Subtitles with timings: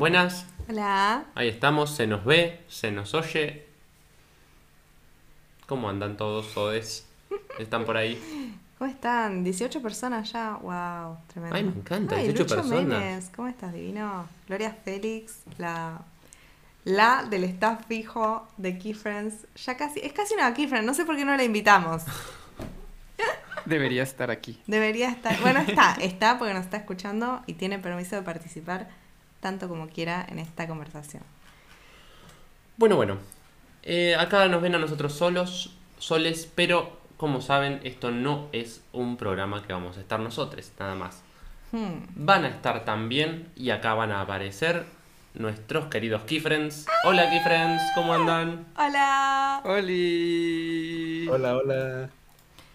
[0.00, 1.24] Buenas, Hola.
[1.34, 3.66] ahí estamos, se nos ve, se nos oye.
[5.66, 7.06] ¿Cómo andan todos, todes?
[7.58, 8.18] ¿Están por ahí?
[8.78, 9.44] ¿Cómo están?
[9.44, 10.56] 18 personas ya.
[10.62, 11.54] Wow, tremendo.
[11.54, 12.98] Ay, me encanta, Ay, 18 Lucho personas.
[12.98, 14.26] Menes, ¿cómo estás, divino?
[14.48, 16.00] Gloria Félix, la,
[16.84, 19.46] la del staff fijo de Key Friends.
[19.66, 22.04] Ya casi, es casi una Key Friend, no sé por qué no la invitamos.
[23.66, 24.58] Debería estar aquí.
[24.66, 28.88] Debería estar, bueno, está, está porque nos está escuchando y tiene permiso de participar
[29.40, 31.22] tanto como quiera en esta conversación.
[32.76, 33.18] Bueno, bueno.
[33.82, 39.16] Eh, acá nos ven a nosotros solos, soles, pero como saben, esto no es un
[39.16, 41.22] programa que vamos a estar nosotros, nada más.
[41.72, 42.06] Hmm.
[42.14, 44.86] Van a estar también y acá van a aparecer
[45.34, 46.86] nuestros queridos Keyfriends.
[47.04, 48.66] Hola Keyfriends, ¿cómo andan?
[48.76, 49.60] Hola.
[49.64, 51.28] ¡Holi!
[51.28, 52.10] Hola, hola.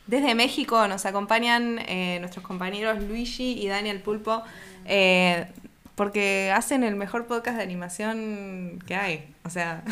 [0.07, 4.43] Desde México nos acompañan eh, nuestros compañeros Luigi y Daniel Pulpo,
[4.85, 5.47] eh,
[5.95, 9.33] porque hacen el mejor podcast de animación que hay.
[9.43, 9.83] O sea,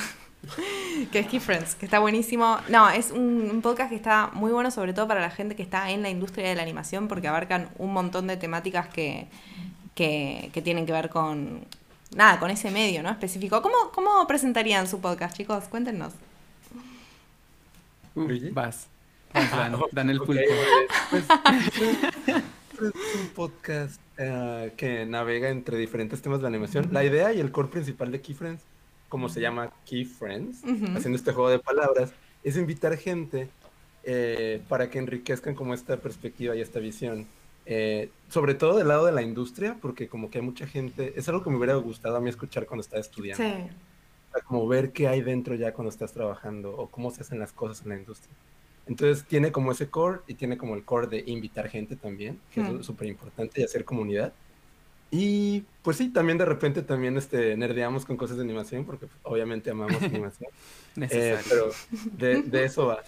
[1.12, 2.58] que es Key Friends, que está buenísimo.
[2.70, 5.64] No, es un, un podcast que está muy bueno, sobre todo para la gente que
[5.64, 9.28] está en la industria de la animación, porque abarcan un montón de temáticas que,
[9.96, 11.66] que, que tienen que ver con.
[12.16, 13.10] Nada, con ese medio, ¿no?
[13.10, 13.64] Específico.
[13.64, 15.64] ¿Cómo, ¿Cómo presentarían su podcast, chicos?
[15.64, 16.14] Cuéntenos.
[18.14, 18.88] Uh, vas.
[19.34, 20.44] Vas, Dan, Dan el pulpo.
[21.10, 21.24] pues,
[22.28, 26.90] es un podcast eh, que navega entre diferentes temas de animación.
[26.92, 28.64] La idea y el core principal de Key Friends,
[29.10, 30.64] como se llama Key Friends,
[30.96, 32.12] haciendo este juego de palabras,
[32.44, 33.50] es invitar gente
[34.04, 37.26] eh, para que enriquezcan como esta perspectiva y esta visión.
[37.66, 41.30] Eh, sobre todo del lado de la industria, porque como que hay mucha gente, es
[41.30, 43.44] algo que me hubiera gustado a mí escuchar cuando estaba estudiando.
[43.44, 43.70] Sí.
[44.32, 47.54] sea, como ver qué hay dentro ya cuando estás trabajando o cómo se hacen las
[47.54, 48.36] cosas en la industria.
[48.86, 52.62] Entonces tiene como ese core y tiene como el core de invitar gente también, que
[52.62, 52.80] Hmm.
[52.80, 54.34] es súper importante y hacer comunidad.
[55.12, 59.20] Y pues sí, también de repente también este, nerdeamos con cosas de animación, porque pues,
[59.24, 60.50] obviamente amamos animación.
[60.98, 61.70] Eh, pero
[62.18, 63.04] de, de eso va.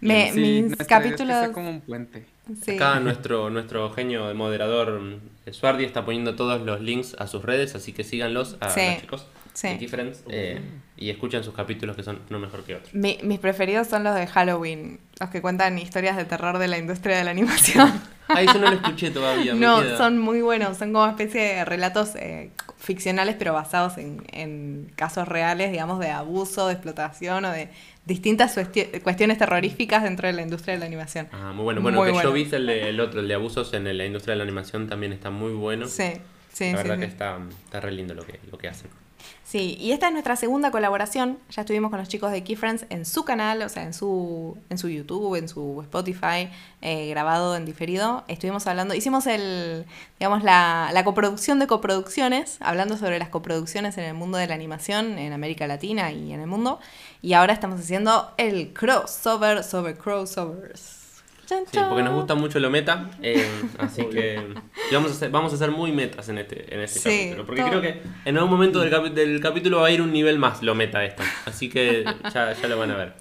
[0.00, 1.48] Me- Sí, mis idea es que capítulos.
[1.52, 2.26] como un puente.
[2.64, 2.72] sí.
[2.72, 7.42] Acá nuestro, nuestro genio de moderador, mm, Suardi, está poniendo todos los links a sus
[7.44, 9.68] redes, así que síganlos a Sí, los chicos sí.
[9.68, 10.60] de eh,
[10.96, 12.94] y escuchen sus capítulos que son no mejor que otros.
[12.94, 16.78] Mi- mis preferidos son los de Halloween, los que cuentan historias de terror de la
[16.78, 17.90] industria de la animación.
[18.28, 19.54] Ay, yo no lo escuché todavía.
[19.54, 19.96] me no, queda.
[19.98, 25.26] son muy buenos, son como especie de relatos eh, ficcionales pero basados en, en casos
[25.28, 27.68] reales, digamos, de abuso, de explotación o de
[28.06, 31.28] distintas cuesti- cuestiones terroríficas dentro de la industria de la animación.
[31.32, 31.80] Ah, muy bueno.
[31.82, 32.32] Bueno, Muy que yo bueno.
[32.32, 35.12] vi el, de- el otro, el de abusos en la industria de la animación también
[35.12, 35.86] está muy bueno.
[35.86, 36.12] Sí,
[36.52, 36.88] sí, la sí.
[36.88, 37.00] verdad sí.
[37.00, 38.90] que está, está re lindo lo que, lo que hacen.
[39.44, 41.38] Sí, y esta es nuestra segunda colaboración.
[41.50, 44.58] Ya estuvimos con los chicos de Key Friends en su canal, o sea, en su,
[44.70, 46.48] en su YouTube, en su Spotify,
[46.80, 48.24] eh, grabado en diferido.
[48.26, 49.84] Estuvimos hablando, hicimos el,
[50.18, 54.54] digamos, la, la coproducción de coproducciones, hablando sobre las coproducciones en el mundo de la
[54.54, 56.80] animación en América Latina y en el mundo.
[57.22, 61.03] Y ahora estamos haciendo el crossover sobre crossovers.
[61.46, 63.46] Chan, Sí, porque nos gusta mucho lo meta, eh,
[63.78, 64.40] así que
[64.92, 67.46] vamos a ser, vamos a ser muy metas en este, en este Sí, capítulo.
[67.46, 67.70] Porque todo.
[67.70, 70.62] creo que en algún momento del, capi- del capítulo va a ir un nivel más
[70.62, 71.22] lo meta esto.
[71.46, 73.12] Así que ya, ya lo van a ver.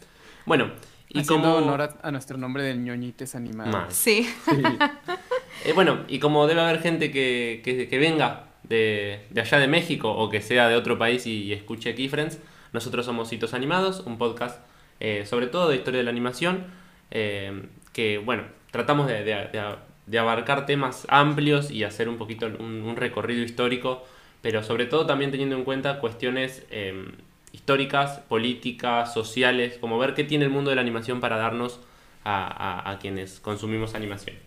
[0.45, 0.71] Bueno,
[1.09, 1.65] y Haciendo como.
[1.65, 3.71] honor a, a nuestro nombre del ñoñites animado.
[3.71, 3.93] Más.
[3.93, 4.61] Sí, Sí.
[5.65, 9.67] Eh, bueno, y como debe haber gente que, que- que venga de, de allá de
[9.67, 12.39] México o que sea de otro país y, y escuche aquí Friends,
[12.73, 14.59] nosotros somos Hitos Animados, un podcast
[14.99, 16.65] eh, sobre todo de historia de la animación,
[17.11, 23.43] eh, que bueno, tratamos de, de- abarcar temas amplios y hacer un poquito un, recorrido
[23.43, 24.05] histórico,
[24.41, 27.05] pero sobre todo también teniendo en cuenta cuestiones eh,
[27.53, 31.79] históricas, políticas, sociales, como ver qué tiene el mundo de la animación para darnos
[32.25, 34.37] a quienes consumimos animación.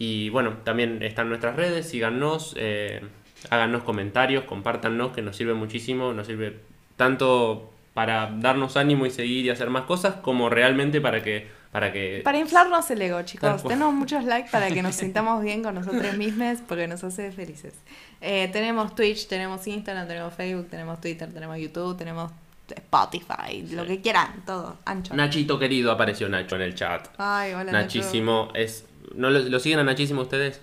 [0.00, 3.02] Y bueno, también están nuestras redes, síganos, eh,
[3.50, 6.56] háganos comentarios, compártanos, que nos sirve muchísimo, nos sirve
[6.96, 11.48] tanto para darnos ánimo y seguir y hacer más cosas, como realmente para que...
[11.72, 13.62] Para que para inflarnos el ego, chicos.
[13.62, 17.74] Tenemos muchos likes para que nos sintamos bien con nosotros mismos, porque nos hace felices.
[18.20, 22.32] Eh, tenemos Twitch, tenemos Instagram, tenemos Facebook, tenemos Twitter, tenemos YouTube, tenemos
[22.68, 25.14] Spotify, lo que quieran, todo, ancho.
[25.14, 27.08] Nachito querido apareció Nacho en el chat.
[27.18, 27.72] Ay, hola, Nacho.
[27.72, 28.84] Nachísimo es...
[29.14, 30.60] ¿No lo, lo siguen a Nachísimo ustedes?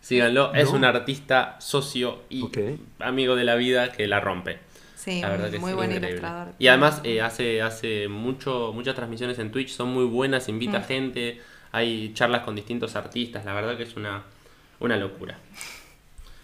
[0.00, 2.48] Síganlo, es un artista socio y
[3.00, 4.58] amigo de la vida que la rompe.
[5.00, 6.18] Sí, La verdad que muy es buen increíble.
[6.18, 6.54] ilustrador.
[6.58, 10.84] Y además eh, hace, hace mucho, muchas transmisiones en Twitch, son muy buenas, invita Mm.
[10.84, 11.40] gente,
[11.72, 14.22] hay charlas con distintos artistas, la verdad que es una,
[14.78, 15.38] una locura.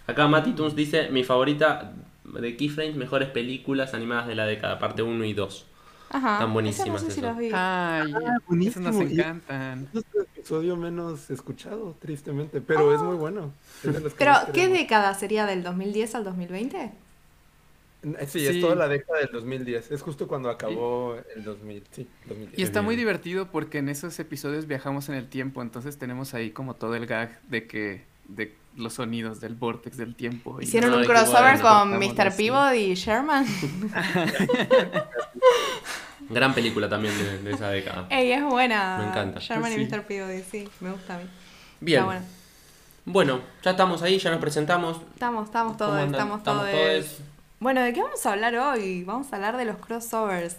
[0.07, 1.93] Acá Mati Toons dice, mi favorita
[2.25, 5.67] de Keyframes, mejores películas animadas de la década, parte 1 y 2.
[6.11, 6.35] Ajá.
[6.35, 7.51] Están buenísimas no sé si vi.
[7.53, 9.03] Ay, esos nos buenísimo.
[9.03, 9.89] Y- encantan.
[9.93, 13.53] Es el episodio menos escuchado, tristemente, pero es muy bueno.
[13.83, 16.93] Es Pero, ¿qué década sería del 2010 al 2020?
[18.27, 18.47] Sí, Sí.
[18.47, 19.91] es toda la década del 2010.
[19.91, 21.83] Es justo cuando acabó el 2000.
[21.91, 22.59] Sí, 2010.
[22.59, 26.51] Y está muy divertido porque en esos episodios viajamos en el tiempo, entonces tenemos ahí
[26.51, 30.61] como todo el gag de que de los sonidos del vortex del tiempo.
[30.61, 31.91] Hicieron un crossover bueno.
[31.91, 32.37] con Mr.
[32.37, 33.47] Peabody y Sherman.
[36.29, 38.07] Gran película también de, de esa década.
[38.11, 38.99] Ey, es buena.
[38.99, 39.39] Me encanta.
[39.41, 39.85] Sherman y.
[39.87, 40.03] Mr.
[40.07, 41.25] Peabody, sí, me gusta a mí.
[41.81, 42.01] Bien.
[42.01, 42.27] Está bueno.
[43.05, 45.01] Bueno, ya estamos ahí, ya nos presentamos.
[45.15, 47.21] Estamos, estamos ¿Cómo todos, estamos todos.
[47.59, 49.03] Bueno, ¿de qué vamos a hablar hoy?
[49.05, 50.59] Vamos a hablar de los crossovers.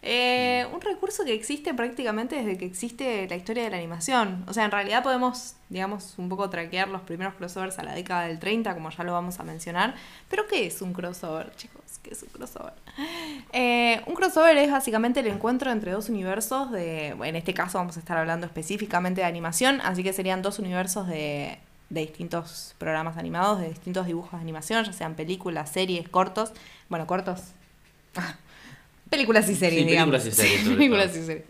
[0.00, 4.44] Eh, un recurso que existe prácticamente desde que existe la historia de la animación.
[4.48, 8.28] O sea, en realidad podemos, digamos, un poco traquear los primeros crossovers a la década
[8.28, 9.94] del 30, como ya lo vamos a mencionar.
[10.30, 11.82] Pero, ¿qué es un crossover, chicos?
[12.02, 12.72] ¿Qué es un crossover?
[13.52, 17.96] Eh, un crossover es básicamente el encuentro entre dos universos de, en este caso vamos
[17.96, 21.58] a estar hablando específicamente de animación, así que serían dos universos de,
[21.90, 26.52] de distintos programas animados, de distintos dibujos de animación, ya sean películas, series, cortos,
[26.88, 27.40] bueno, cortos,
[29.10, 30.22] películas y series, Sí, digamos.
[30.22, 31.44] películas y series, Sí, películas y series.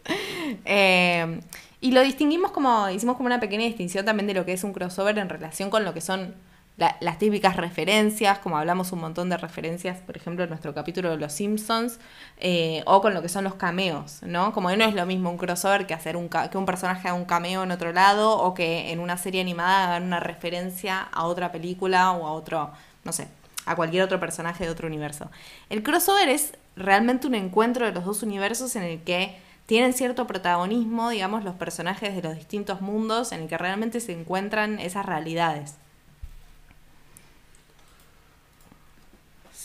[0.64, 1.40] Eh,
[1.80, 4.72] y lo distinguimos como, hicimos como una pequeña distinción también de lo que es un
[4.72, 6.34] crossover en relación con lo que son
[6.78, 11.10] la- las típicas referencias, como hablamos un montón de referencias, por ejemplo, en nuestro capítulo
[11.10, 11.98] de Los Simpsons,
[12.38, 14.52] eh, o con lo que son los cameos, ¿no?
[14.52, 17.24] Como no es lo mismo un crossover que hacer un, que un personaje haga un
[17.24, 21.50] cameo en otro lado, o que en una serie animada hagan una referencia a otra
[21.52, 22.70] película o a otro,
[23.04, 23.28] no sé,
[23.66, 25.30] a cualquier otro personaje de otro universo.
[25.70, 29.36] El crossover es realmente un encuentro de los dos universos en el que
[29.66, 34.12] tienen cierto protagonismo, digamos, los personajes de los distintos mundos, en el que realmente se
[34.12, 35.74] encuentran esas realidades.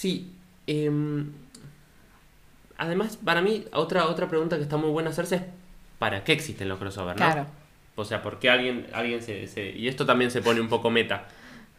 [0.04, 0.32] Sí.
[0.68, 1.32] em,
[2.78, 5.42] además, para mí, otra, otra pregunta que está muy buena hacerse es
[6.00, 7.18] ¿para qué existen los crossovers?
[7.20, 7.26] ¿no?
[7.26, 7.48] Claro.
[7.96, 10.90] O sea, ¿por qué alguien, alguien se, se- Y esto también se pone un poco
[10.90, 11.28] meta.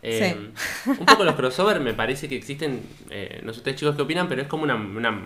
[0.03, 0.53] Eh,
[0.85, 0.91] Sí.
[1.01, 4.29] Un poco los crossovers me parece que existen, eh, no sé ustedes chicos qué opinan,
[4.29, 5.19] pero es como una, una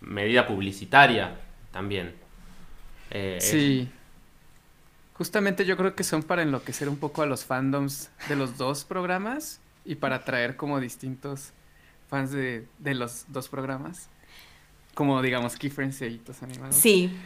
[0.00, 1.36] medida publicitaria
[1.72, 2.12] también.
[3.10, 3.88] Eh, Sí.
[5.14, 8.84] Justamente yo creo que son para enloquecer un poco a los fandoms de los dos
[8.84, 11.52] programas y para atraer como distintos
[12.10, 14.08] fans de, de los dos programas.
[14.92, 16.74] Como digamos Keyfriends y Animados.
[16.74, 17.16] Sí,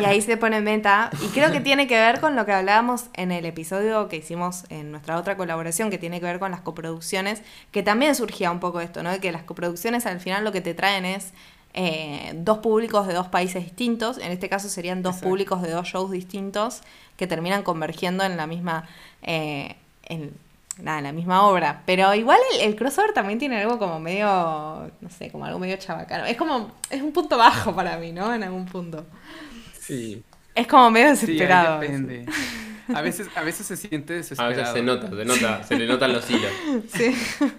[0.00, 1.10] y ahí se pone en meta.
[1.20, 4.64] Y creo que tiene que ver con lo que hablábamos en el episodio que hicimos
[4.70, 7.42] en nuestra otra colaboración, que tiene que ver con las coproducciones,
[7.72, 9.10] que también surgía un poco esto, ¿no?
[9.10, 11.32] De que las coproducciones al final lo que te traen es
[11.74, 14.16] eh, dos públicos de dos países distintos.
[14.18, 15.28] En este caso serían dos Exacto.
[15.28, 16.82] públicos de dos shows distintos
[17.16, 18.88] que terminan convergiendo en la misma.
[19.22, 19.74] eh,
[20.04, 20.32] en,
[20.78, 21.82] nada, en la misma obra.
[21.86, 24.26] Pero igual el, el crossover también tiene algo como medio,
[25.00, 26.24] no sé, como algo medio chabacano.
[26.26, 28.32] Es como, es un punto bajo para mí, ¿no?
[28.34, 29.04] En algún punto.
[29.78, 30.22] Sí.
[30.54, 31.80] Es como medio Sí, desesperado.
[31.80, 32.26] depende.
[32.94, 34.54] A veces, a veces se siente a desesperado.
[34.56, 36.50] veces se nota, se nota, se le notan los hilos.
[36.88, 37.14] Sí.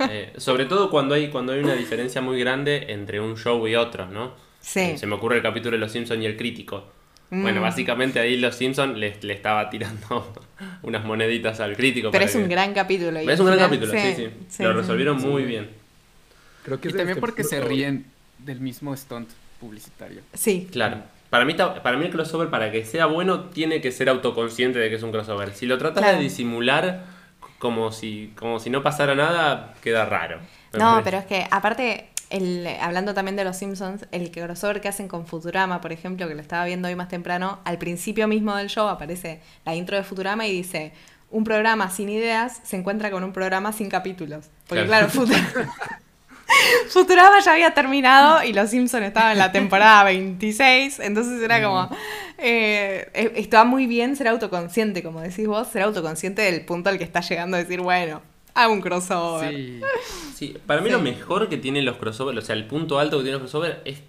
[0.09, 3.75] Eh, sobre todo cuando hay, cuando hay una diferencia muy grande entre un show y
[3.75, 4.33] otro, ¿no?
[4.59, 4.79] Sí.
[4.81, 6.85] Eh, se me ocurre el capítulo de Los Simpsons y el crítico.
[7.41, 7.63] Bueno, Mm.
[7.63, 10.33] básicamente ahí Los Simpsons le, le estaba tirando
[10.83, 12.11] unas moneditas al crítico.
[12.11, 13.21] Pero es un gran capítulo.
[13.21, 14.63] y Es un gran final- capítulo, sí, sí.
[14.63, 14.77] Lo sí.
[14.77, 15.27] resolvieron sí.
[15.27, 15.69] muy bien.
[16.63, 18.05] Creo que Y también porque se ríen
[18.39, 19.29] del mismo stunt
[19.59, 20.21] publicitario.
[20.33, 20.67] Sí.
[20.71, 20.97] Claro.
[21.29, 24.89] Para mí, para mí el crossover, para que sea bueno, tiene que ser autoconsciente de
[24.89, 25.53] que es un crossover.
[25.53, 26.17] Si lo tratas Claro.
[26.17, 27.05] de disimular
[27.57, 30.39] como si, como si no pasara nada, queda raro.
[30.77, 35.07] No, pero es que aparte, el, hablando también de los Simpsons, el crossover que hacen
[35.07, 38.67] con Futurama, por ejemplo, que lo estaba viendo hoy más temprano, al principio mismo del
[38.69, 40.91] show aparece la intro de Futurama y dice,
[41.31, 44.45] un programa sin ideas se encuentra con un programa sin capítulos.
[44.67, 45.07] Porque Claro.
[45.07, 45.69] claro, Futur-
[46.89, 51.89] Futurama ya había terminado y los Simpsons estaban en la temporada 26, entonces era como,
[52.37, 56.97] eh, eh, estaba muy bien ser autoconsciente, como decís vos, ser autoconsciente del punto al
[56.97, 58.21] que está llegando a decir, bueno,
[58.55, 59.53] hago un crossover.
[59.53, 59.81] Sí.
[60.33, 60.93] Sí, para mí Sí.
[60.93, 63.77] lo mejor que tienen los crossovers, o sea, el punto alto que tienen los crossovers
[63.85, 64.01] es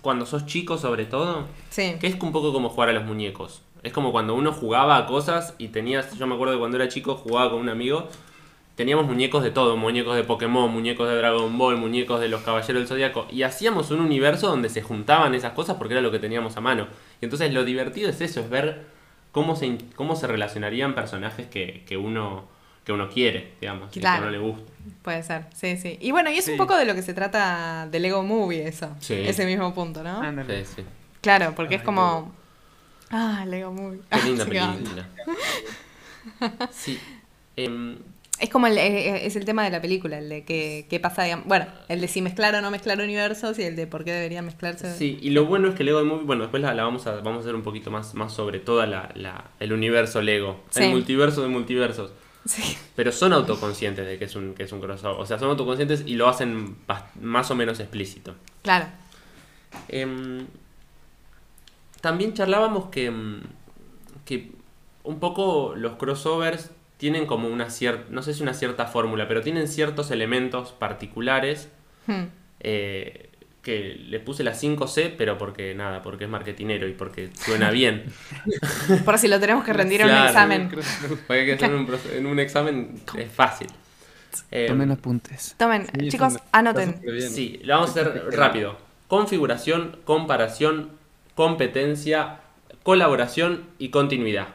[0.00, 1.96] cuando sos chico sobre todo, Sí.
[2.00, 3.62] que es un poco como jugar a los muñecos.
[3.82, 6.88] Es como cuando uno jugaba a cosas y tenías, yo me acuerdo que cuando era
[6.88, 8.08] chico jugaba con un amigo,
[8.76, 12.74] teníamos muñecos de todo, muñecos de Pokémon, muñecos de Dragon Ball, muñecos de los Caballeros
[12.80, 16.18] del Zodíaco, y hacíamos un universo donde se juntaban esas cosas porque era lo que
[16.20, 16.86] teníamos a mano.
[17.20, 18.86] Y entonces lo divertido es eso, es ver
[19.32, 22.44] cómo se, cómo se relacionarían personajes que, que uno
[22.84, 24.22] que uno quiere, digamos, y que a Claro.
[24.22, 24.72] uno le gusta.
[25.02, 25.98] Puede ser, sí, sí.
[26.00, 28.94] Y bueno, y es un poco de lo que se trata de Lego Movie, eso.
[29.00, 29.14] Sí.
[29.14, 30.20] Ese mismo punto, ¿no?
[30.20, 30.64] Ándale.
[30.64, 30.82] Sí, sí.
[31.20, 32.34] Claro, porque es como.
[33.10, 34.00] Ah, Lego Movie.
[34.10, 35.06] Qué linda película.
[36.70, 36.98] Sí.
[37.56, 37.98] Em,
[38.38, 41.22] Es como el, eh, es el tema de la película, el de qué, qué pasa,
[41.24, 44.12] digamos, bueno, el de si mezclar o no mezclar universos y el de por qué
[44.12, 44.96] deberían mezclarse.
[44.96, 47.38] Sí, y lo bueno es que Lego Movie, bueno, después la, la vamos, a, vamos
[47.38, 50.82] a hacer un poquito más, más sobre toda la, la- el universo Lego, Sí.
[50.84, 52.12] el multiverso de multiversos.
[52.46, 52.76] Sí.
[52.96, 55.20] Pero son autoconscientes de que es un, que es un crossover.
[55.20, 56.76] O sea, son autoconscientes y lo hacen
[57.20, 58.34] más o menos explícito.
[58.62, 58.86] Claro.
[59.88, 60.46] Em,
[62.00, 63.42] también charlábamos que, em,
[64.24, 64.52] que
[65.04, 69.40] un poco los crossovers tienen como una cierta, no sé si una cierta fórmula, pero
[69.42, 71.68] tienen ciertos elementos particulares
[72.06, 72.24] Hmm.
[72.60, 73.30] eh,
[73.62, 78.04] que le puse la 5C, pero porque nada, porque es marketinero y porque suena bien.
[79.04, 80.28] Por si lo tenemos que rendir en un Claro.
[80.28, 80.68] examen.
[80.68, 83.68] Porque hay que hacer un en un examen es fácil.
[84.50, 85.54] Eh, Tomen apuntes.
[85.58, 87.00] Tomen, Sí, chicos, anoten.
[87.30, 88.76] Sí, lo vamos a hacer rápido.
[89.06, 90.90] Configuración, comparación,
[91.36, 92.40] competencia,
[92.82, 94.48] colaboración y continuidad.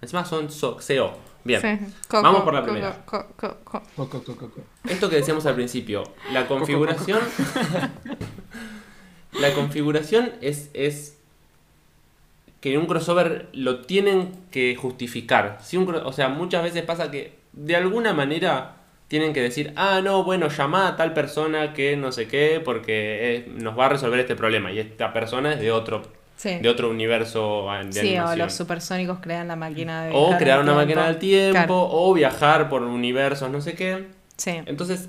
[0.00, 1.18] Encima son so- CO.
[1.48, 1.60] Bien.
[1.60, 1.92] Sí.
[2.06, 3.04] Co- Vamos co- por la primera.
[3.04, 4.60] co- co- co- Co, co, co, co, co.
[4.88, 7.18] Esto que decíamos al principio, la configuración.
[9.40, 11.16] la configuración es, es
[12.60, 15.58] que un crossover lo tienen que justificar.
[15.62, 18.76] Si un, o sea, muchas veces pasa que de alguna manera
[19.08, 23.36] tienen que decir, ah, no, bueno, llama a tal persona que no sé qué, porque
[23.36, 24.70] eh, nos va a resolver este problema.
[24.70, 26.02] Y esta persona es de otro,
[26.38, 26.58] Sí.
[26.60, 30.72] de otro universo de Sí, o los supersónicos crean la máquina de O crear una
[30.72, 31.88] máquina del tiempo, Claro.
[31.90, 34.06] o viajar por universos, no sé qué.
[34.36, 34.52] Sí.
[34.66, 35.08] Entonces,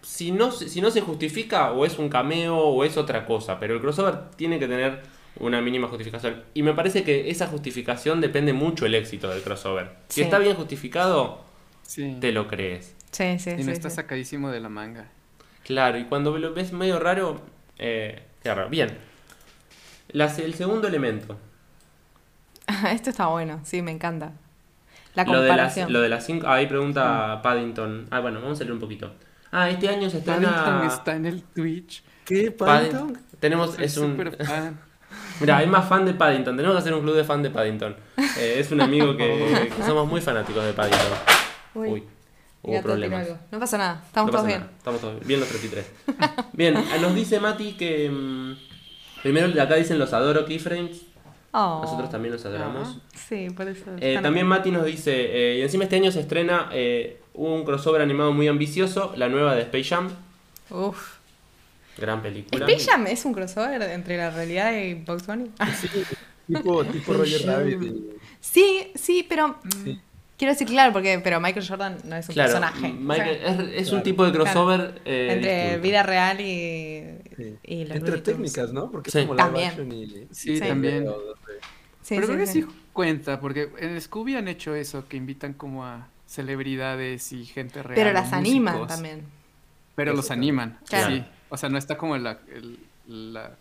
[0.00, 3.58] si no, se- si no se justifica, o es un cameo o es otra cosa,
[3.60, 5.00] pero el crossover tiene que tener
[5.38, 6.42] una mínima justificación.
[6.54, 9.90] Y me parece que esa justificación depende mucho el éxito del crossover.
[10.08, 10.22] Si Sí.
[10.22, 11.40] está bien justificado,
[11.82, 12.16] Sí.
[12.20, 12.94] te lo crees.
[13.10, 13.64] Sí, sí, y sí.
[13.64, 13.96] no está sí.
[13.96, 15.08] sacadísimo de la manga.
[15.64, 17.40] Claro, y cuando lo ves medio raro,
[17.78, 18.68] eh, queda raro.
[18.70, 18.96] Bien.
[20.08, 21.38] Las- el segundo elemento.
[22.90, 24.32] Esto está bueno, sí, me encanta.
[25.14, 25.92] La Lo de las, comparación.
[25.92, 26.46] lo de las cinco.
[26.46, 28.06] ah, ahí pregunta Paddington.
[28.10, 29.12] Ah, bueno, vamos a leer un poquito.
[29.50, 30.86] Ah, este año se Paddington estrena.
[30.86, 32.02] está en el Twitch.
[32.24, 33.08] ¿Qué, Paddington.
[33.12, 33.22] Paddington?
[33.40, 34.12] Tenemos, es un.
[34.12, 34.80] súper fan.
[35.40, 36.56] Mira, hay más fan de Paddington.
[36.56, 37.94] Tenemos que hacer un club de fan de Paddington.
[38.38, 41.08] Eh, es un amigo que, que somos muy fanáticos de Paddington.
[41.74, 42.04] Uy, Uy,
[42.62, 43.28] hubo problemas.
[43.50, 44.60] No pasa nada, estamos No todos bien.
[44.60, 45.28] nada, Estamos todos bien.
[45.28, 45.90] Bien los 33.
[46.54, 48.56] Bien, nos dice Mati que.
[49.22, 51.02] Mm, primero de acá dicen los adoro keyframes.
[51.52, 51.80] Oh.
[51.82, 52.98] Nosotros también los adoramos.
[53.14, 53.84] Sí, por eso.
[54.00, 54.46] Eh, también.
[54.46, 58.48] Mati nos dice, eh, y encima este año se estrena eh, un crossover animado muy
[58.48, 60.08] ambicioso, la nueva de Space Jam,
[60.70, 61.16] Uf.
[61.98, 62.66] gran película.
[62.66, 65.50] ¿Space Jam es un crossover entre la realidad y Bugs Bunny?
[65.78, 65.88] Sí,
[66.46, 67.92] tipo, tipo Roger Rabbit.
[68.40, 69.56] Sí, sí, pero.
[69.84, 70.00] Sí.
[70.42, 72.92] Quiero decir claro, porque pero Michael Jordan no es un Claro, personaje.
[72.92, 75.82] Michael- O sea, es, es un tipo de crossover eh, entre distinto.
[75.82, 77.18] vida real y.
[77.36, 77.56] sí.
[77.62, 78.90] y los Entre técnicas, ¿no?
[78.90, 79.20] Porque Sí.
[79.20, 79.68] es como También.
[79.68, 80.06] action y...
[80.32, 80.58] Sí, Sí.
[80.60, 81.06] también.
[82.02, 82.62] Sí, Pero sí, creo que sí.
[82.62, 87.80] sí cuenta, porque en Scooby han hecho eso, que invitan como a celebridades y gente
[87.80, 87.94] real.
[87.94, 89.22] Pero las animan también.
[89.94, 91.14] Pero los animan, Claro.
[91.14, 91.24] sí.
[91.50, 93.52] O sea, no está como la, el- la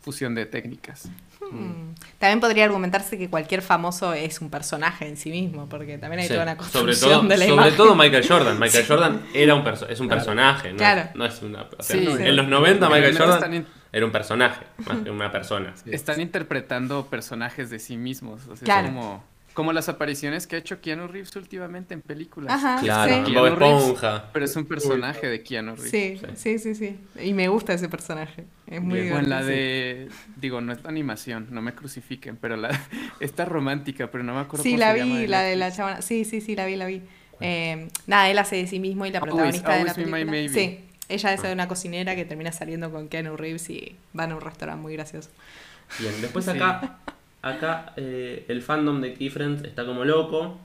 [0.00, 1.08] fusión de técnicas.
[1.50, 1.94] Mm.
[2.18, 6.26] También podría argumentarse que cualquier famoso es un personaje en sí mismo, porque también hay
[6.28, 7.76] Sí, toda una sobre construcción todo, de la sobre imagen.
[7.76, 8.58] todo Michael Jordan.
[8.60, 10.76] Michael Jordan era un perso- es un personaje, ¿no?
[10.78, 11.10] Claro.
[11.14, 11.62] No es una.
[11.62, 12.24] o sea, Sí, en sí.
[12.32, 15.72] los 90 Pero Michael Jordan era un personaje, más que una persona.
[15.82, 15.90] Sí.
[15.92, 18.42] Están interpretando personajes de sí mismos.
[18.48, 18.88] O sea, Claro.
[18.88, 19.24] como,
[19.60, 22.50] como las apariciones que ha hecho Keanu Reeves últimamente en películas.
[22.54, 23.32] Ajá, Claro, sí.
[23.34, 23.52] Reeves.
[23.52, 24.30] Esponja.
[24.32, 25.90] Pero es un personaje de Keanu Reeves.
[25.90, 26.98] Sí, sí, sí, sí.
[27.22, 28.46] Y me gusta ese personaje.
[28.66, 29.12] Es muy Bien.
[29.12, 32.70] O en la de, digo, no es animación, no me crucifiquen, pero la
[33.20, 35.56] está romántica, pero no me acuerdo Sí, cómo la se llama vi, de la de
[35.56, 36.00] la chabona.
[36.00, 37.02] Sí, sí, sí, la vi, la vi.
[37.40, 40.24] Eh, nada, él hace de sí mismo y la Always- protagonista de la My película.
[40.24, 40.48] Maybe.
[40.48, 44.36] Sí, ella es de una cocinera que termina saliendo con Keanu Reeves y van a
[44.36, 45.28] un restaurante muy gracioso.
[45.98, 46.52] Bien, después Sí.
[47.42, 50.58] Acá, eh, el fandom de Keyfriends está como loco.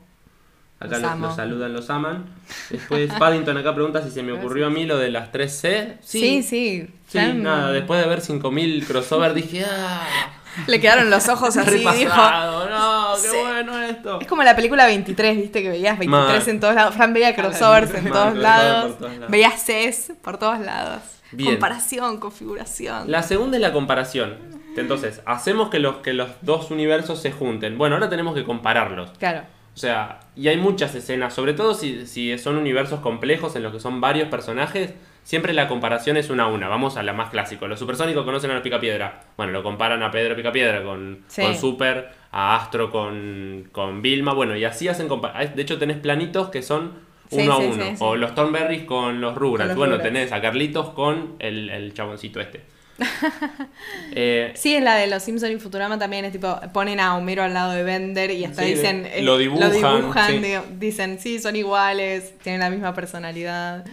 [0.77, 1.25] Acá Los los, amo.
[1.27, 2.25] los saludan, los aman.
[2.69, 5.97] Después Paddington acá pregunta si se me ocurrió a mí lo de las 3C.
[6.01, 6.87] Sí, sí.
[7.07, 10.05] Sí, Tan- nada, después de ver 5000 crossover dije, ¡ah!
[10.67, 11.89] Le quedaron los ojos así, dijo.
[11.91, 13.37] repasado, no, qué Sí.
[13.41, 14.19] bueno esto.
[14.21, 16.49] Es como la película 23, viste, que veías 23 Mal.
[16.49, 16.95] en todos lados.
[16.95, 18.97] Fran veía crossovers en todos crossover lados.
[18.97, 19.31] todos lados.
[19.31, 21.01] Veías CES por todos lados.
[21.31, 21.51] Bien.
[21.51, 23.11] Comparación, configuración.
[23.11, 24.35] La segunda es la comparación.
[24.81, 27.77] Entonces, hacemos que los, que los dos universos se junten.
[27.77, 29.11] Bueno, ahora tenemos que compararlos.
[29.17, 29.41] Claro.
[29.73, 33.73] O sea, y hay muchas escenas, sobre todo si, si son universos complejos en los
[33.73, 36.69] que son varios personajes, siempre la comparación es una a una.
[36.69, 37.67] Vamos a la más clásico.
[37.67, 39.23] Los supersónicos conocen a los Picapiedra.
[39.35, 41.41] Bueno, lo comparan a Pedro Picapiedra con, Sí.
[41.41, 44.33] con Super, a Astro con, con Vilma.
[44.33, 46.93] Bueno, y así hacen compa- De hecho, tenés planitos que son
[47.31, 47.83] uno sí, a uno.
[47.83, 47.95] sí.
[47.99, 49.75] O los Thornberrys con los Rugrats.
[49.75, 50.13] Bueno, Rugrats.
[50.13, 52.63] tenés a Carlitos con el, el chaboncito este.
[54.17, 57.43] Eh, Sí, es la de los Simpsons y Futurama también es tipo, ponen a Homero
[57.43, 60.37] al lado de Bender y hasta Sí, dicen, eh, lo dibujan, sí.
[60.39, 63.85] digo, dicen, sí, son iguales, tienen la misma personalidad.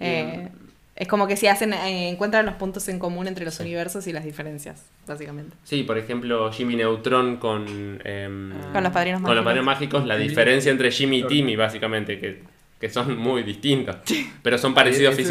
[0.00, 0.48] Eh,
[0.96, 4.12] es como que si hacen, eh, encuentran los puntos en común entre los universos y
[4.12, 5.56] las diferencias, básicamente.
[5.62, 9.44] Sí, por ejemplo, Jimmy Neutron con, em, Con los Padrinos con los Mágicos.
[9.44, 12.42] Padrinos Mágicos, la diferencia entre Jimmy y Timmy, básicamente, que,
[12.80, 13.96] que son muy distintos,
[14.42, 15.22] pero son parecidos Ese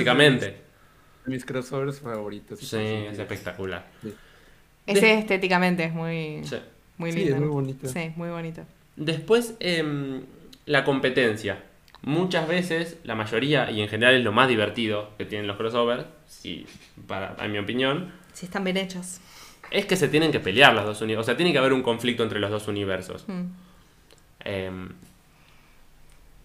[1.28, 2.60] Mis crossovers favoritos.
[2.60, 3.86] Sí, es espectacular.
[4.86, 6.58] Ese De- estéticamente es muy, Sí.
[6.98, 7.36] muy Sí, lindo.
[7.36, 7.88] es muy bonito.
[7.88, 8.64] Sí, muy bonito.
[8.96, 10.22] Después, em,
[10.66, 11.64] la competencia.
[12.04, 16.06] Muchas veces, la mayoría, y en general es lo más divertido que tienen los crossovers,
[16.28, 16.66] sí,
[17.08, 19.20] para, en mi opinión, Sí, están bien hechos.
[19.72, 21.26] es que se tienen que pelear los dos universos.
[21.26, 23.26] O sea, tiene que haber un conflicto entre los dos universos.
[23.28, 23.42] Mm.
[24.46, 24.90] Em,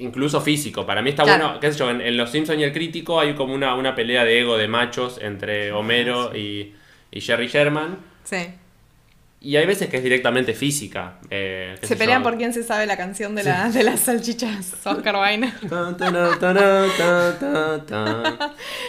[0.02, 0.84] incluso físico.
[0.86, 1.44] Para mí está Claro.
[1.46, 3.94] bueno, qué sé yo, en, en Los Simpsons y el crítico hay como una, una
[3.94, 6.74] pelea de ego de machos entre Homero y,
[7.10, 7.98] y Jerry Sherman.
[8.24, 8.48] Sí.
[9.44, 11.14] Y hay veces que es directamente física.
[11.28, 12.30] eh, Se pelean yo.
[12.30, 15.56] por quién se sabe la canción de, la, de las salchichas, Oscar Vaina.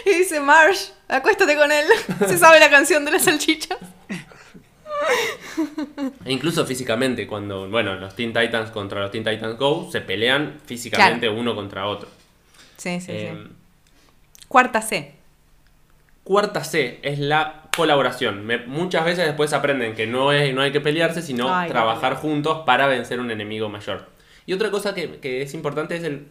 [0.06, 1.84] Y dice, Marsh, acuéstate con él.
[2.28, 3.78] Se sabe la canción de las salchichas.
[6.24, 10.60] E incluso físicamente, cuando, bueno, los Teen Titans contra los Teen Titans Go se pelean
[10.66, 12.08] físicamente uno contra otro.
[12.76, 13.52] Sí, sí, Eh, sí.
[14.48, 15.14] Cuarta C.
[16.22, 18.46] Cuarta C es la colaboración.
[18.46, 22.60] Me- muchas veces después aprenden que no, es, no hay que pelearse, sino trabajar juntos
[22.64, 24.08] para vencer un enemigo mayor.
[24.46, 26.26] Y otra cosa que, que es importante es el.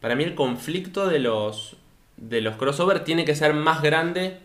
[0.00, 1.76] Para mí, el conflicto de los,
[2.16, 4.38] de los crossover tiene que ser más grande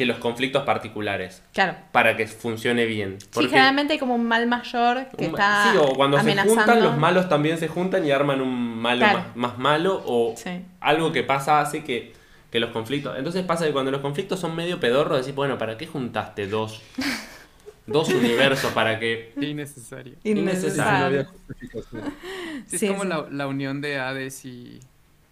[0.00, 1.42] que los conflictos particulares.
[1.52, 1.76] Claro.
[1.92, 3.18] Para que funcione bien.
[3.32, 6.54] Sí, generalmente hay como un mal mayor que un- está sí, o cuando amenazando.
[6.54, 9.18] se juntan, los malos también se juntan y arman un malo Claro.
[9.18, 10.02] más, más malo.
[10.06, 10.62] O Sí.
[10.80, 12.14] algo que pasa hace que,
[12.50, 13.14] que los conflictos.
[13.18, 16.80] Entonces pasa que cuando los conflictos son medio pedorros, decís, bueno, ¿para qué juntaste dos,
[17.86, 19.34] dos universos para que.
[19.38, 20.14] Innecesario.
[20.24, 21.06] Innecesario.
[21.06, 22.02] había justificación.
[22.66, 23.08] Sí, es como sí.
[23.10, 24.80] La, la unión de Hades y,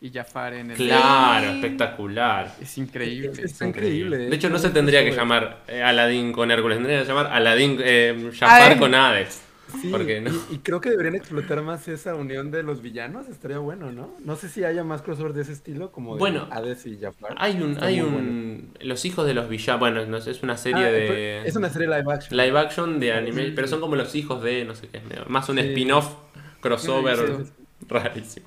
[0.01, 0.77] y Jafar en el...
[0.77, 2.55] Claro, espectacular.
[2.61, 3.31] Es increíble.
[3.33, 4.17] Es- es increíble.
[4.19, 7.27] De hecho, no es se tendría que llamar eh, Aladdin con Hércules, tendría que llamar
[7.27, 9.43] Aladdin eh, Jafar con Hades.
[9.83, 10.31] Sí, Porque no.
[10.51, 14.15] y, y creo que deberían explotar más esa unión de los villanos, estaría bueno, ¿no?
[14.25, 17.35] No sé si haya más crossover de ese estilo, como de Bueno, Hades y Jafar.
[17.37, 18.73] Hay un, Está hay un.
[18.81, 19.79] Los hijos de los villanos.
[19.81, 21.43] Bueno, no sé, es una serie Ah, de.
[21.47, 22.35] Es una serie live action.
[22.39, 23.53] Live action de anime, Sí.
[23.55, 25.67] pero son como los hijos de, no sé qué, más un Sí.
[25.69, 26.15] spin-off
[26.61, 28.47] crossover Sí, sí, rarísimo.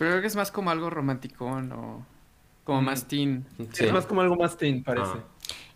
[0.00, 2.06] Pero creo que es más como algo romanticón o
[2.64, 3.44] como más teen.
[3.72, 3.84] Sí.
[3.84, 5.12] Es más como algo más teen, parece.
[5.14, 5.24] Ah.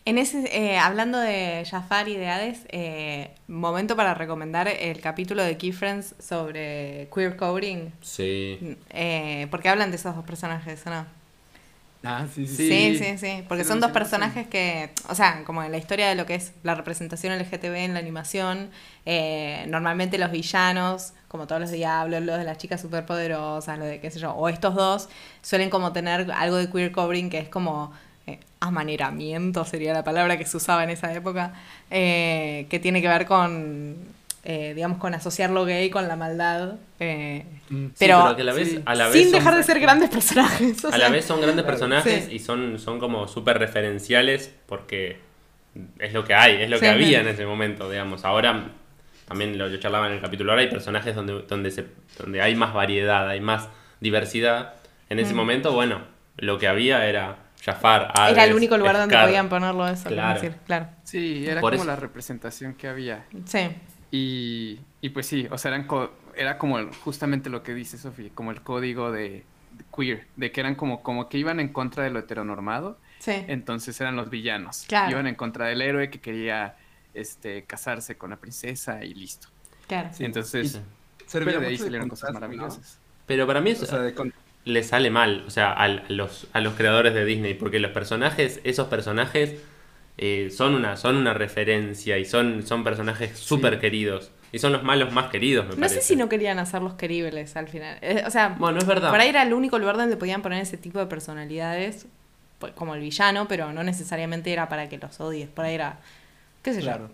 [0.07, 5.43] En ese, eh, hablando de Jafar y de Hades, eh, momento para recomendar el capítulo
[5.43, 8.79] de Key Friends sobre queer coding, Sí.
[8.89, 11.07] eh, porque hablan de esos dos personajes, ¿o no?
[12.05, 12.57] Ah, sí, sí.
[12.57, 12.99] Sí.
[12.99, 16.15] Sí, sí, porque Sí, son dos personajes que, o sea, como en la historia de
[16.15, 18.71] lo que es la representación LGTB en la animación,
[19.07, 24.01] eh, normalmente los villanos, como todos los diablos, los de las chicas superpoderosas, lo de
[24.01, 25.09] qué sé yo, o estos dos,
[25.41, 27.93] suelen como tener algo de queer covering que es como
[28.27, 31.55] eh, amaneramiento, sería la palabra que se usaba en esa época,
[31.91, 33.97] eh, que tiene que ver con,
[34.45, 36.75] eh, digamos, con asociar lo gay con la maldad.
[37.01, 37.45] eh.
[37.69, 38.83] Sí, pero que a la vez, sí.
[38.85, 40.85] a la vez sin son- dejar de ser grandes personajes.
[40.85, 42.35] o a la vez son grandes personajes Sí.
[42.37, 45.19] y son, son como súper referenciales porque
[45.99, 48.25] es lo que hay, es lo que había en ese momento, digamos.
[48.25, 48.71] Ahora
[49.27, 51.87] también lo yo charlaba en el capítulo, ahora hay personajes donde, donde, se,
[52.19, 53.69] donde hay más variedad, hay más
[54.01, 54.75] diversidad.
[55.09, 55.37] En ese Mm.
[55.37, 56.03] momento, bueno,
[56.37, 60.35] lo que había era Jafar, Era el único lugar donde podían ponerlo eso, Claro.
[60.39, 60.89] decir, claro.
[61.03, 61.91] Sí, era Por como eso.
[61.91, 63.25] la representación que había.
[63.47, 63.71] Sí,
[64.17, 67.99] Y, y pues sí, o sea, eran co- era como el- justamente lo que dice
[67.99, 71.69] Sofía, como el código de, de queer, de que eran como, como que iban en
[71.73, 73.33] contra de lo heteronormado, sí.
[73.49, 74.85] entonces eran los villanos.
[74.87, 75.11] Claro.
[75.11, 76.77] Iban en contra del héroe que quería
[77.13, 79.49] este, casarse con la princesa y listo.
[79.89, 80.11] Claro.
[80.17, 80.81] Y entonces, Sí.
[81.27, 82.99] Servía pero de ahí salieron cosas maravillosas.
[83.27, 84.33] Pero para mí O eso sea, de con-
[84.65, 88.61] le sale mal, o sea, a, los, a los creadores de Disney, porque los personajes,
[88.63, 89.55] esos personajes
[90.19, 94.31] eh, son, una, son una referencia y son, son personajes súper queridos.
[94.53, 95.97] Y son los malos más queridos, me No parece.
[95.97, 97.99] sé si no querían hacerlos queribles al final.
[98.03, 99.11] Eh, o sea, Bueno, es verdad.
[99.11, 102.07] por ahí era el único lugar donde podían poner ese tipo de personalidades,
[102.61, 105.49] pues, como el villano, pero no necesariamente era para que los odies.
[105.49, 105.99] Por ahí era,
[106.63, 107.09] qué sé Claro.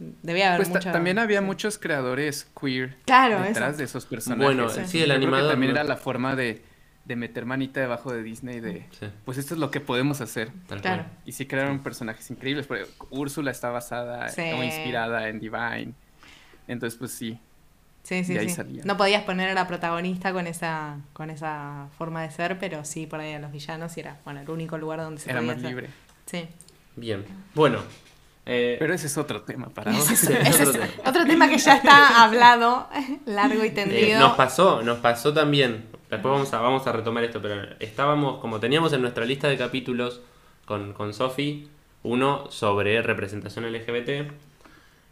[0.00, 0.06] yo.
[0.22, 1.44] Debía haber Pues mucha- también había sí.
[1.46, 3.78] muchos creadores queer Claro, detrás eso.
[3.78, 4.44] de esos personajes.
[4.44, 4.80] Bueno, Sí.
[4.86, 5.52] sí, el animador.
[5.52, 6.62] también no- era la forma de,
[7.12, 10.50] de meter manita debajo de Disney de, Sí, pues esto es lo que podemos hacer.
[10.66, 11.02] tal Claro.
[11.04, 11.16] cual.
[11.26, 14.40] Y sí crearon personajes increíbles, porque Úrsula está basada Sí.
[14.40, 15.92] o inspirada en Divine.
[16.68, 17.38] Entonces, pues sí.
[18.02, 18.56] Sí, sí, de ahí sí.
[18.56, 18.86] salían.
[18.86, 23.06] No podías poner a la protagonista con esa, con esa forma de ser, pero sí
[23.06, 25.52] por ahí a los villanos y era, bueno, el único lugar donde se Era podía
[25.52, 25.70] más hacer.
[25.70, 25.90] libre.
[26.26, 26.48] Sí.
[26.96, 27.78] Bien, bueno.
[28.44, 30.36] eh, Pero ese es otro tema para Ese otro.
[30.42, 31.08] es- ese otro es tema.
[31.10, 32.88] otro tema que ya está hablado,
[33.26, 34.18] largo y Eh, tendido.
[34.18, 35.84] nos pasó, nos pasó también.
[36.12, 39.56] Después vamos a, vamos a retomar esto, pero estábamos, como teníamos en nuestra lista de
[39.56, 40.20] capítulos
[40.66, 41.68] con, con Sofi,
[42.02, 44.30] uno sobre representación LGBT.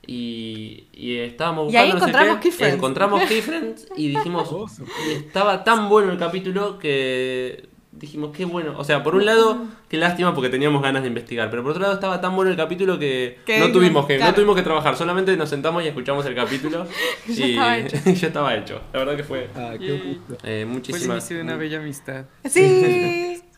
[0.07, 2.77] Y, y estábamos Y ahí buscando no sé encontramos qué, Keyfriends.
[2.77, 4.51] encontramos Keyfriends y dijimos,
[5.09, 8.75] y estaba tan bueno el capítulo que dijimos, qué bueno.
[8.79, 11.83] O sea, por un lado, qué lástima porque teníamos ganas de investigar, pero por otro
[11.83, 14.31] lado estaba tan bueno el capítulo que, Que no, tuvimos que claro.
[14.31, 16.87] no tuvimos que trabajar, solamente nos sentamos y escuchamos el capítulo
[17.27, 17.97] Ya y estaba hecho.
[18.15, 18.81] ya estaba hecho.
[18.93, 21.17] La verdad que fue Ah, qué eh, Fue el muchísimas...
[21.19, 22.25] inicio de una bella amistad.
[22.49, 23.43] Sí.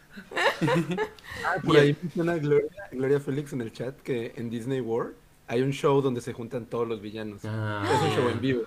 [1.44, 5.14] Ah, por ahí menciona Gloria, Gloria Félix en el chat que en Disney World
[5.48, 7.40] hay un show donde se juntan todos los villanos.
[7.44, 8.62] Ah, es un show en vivo.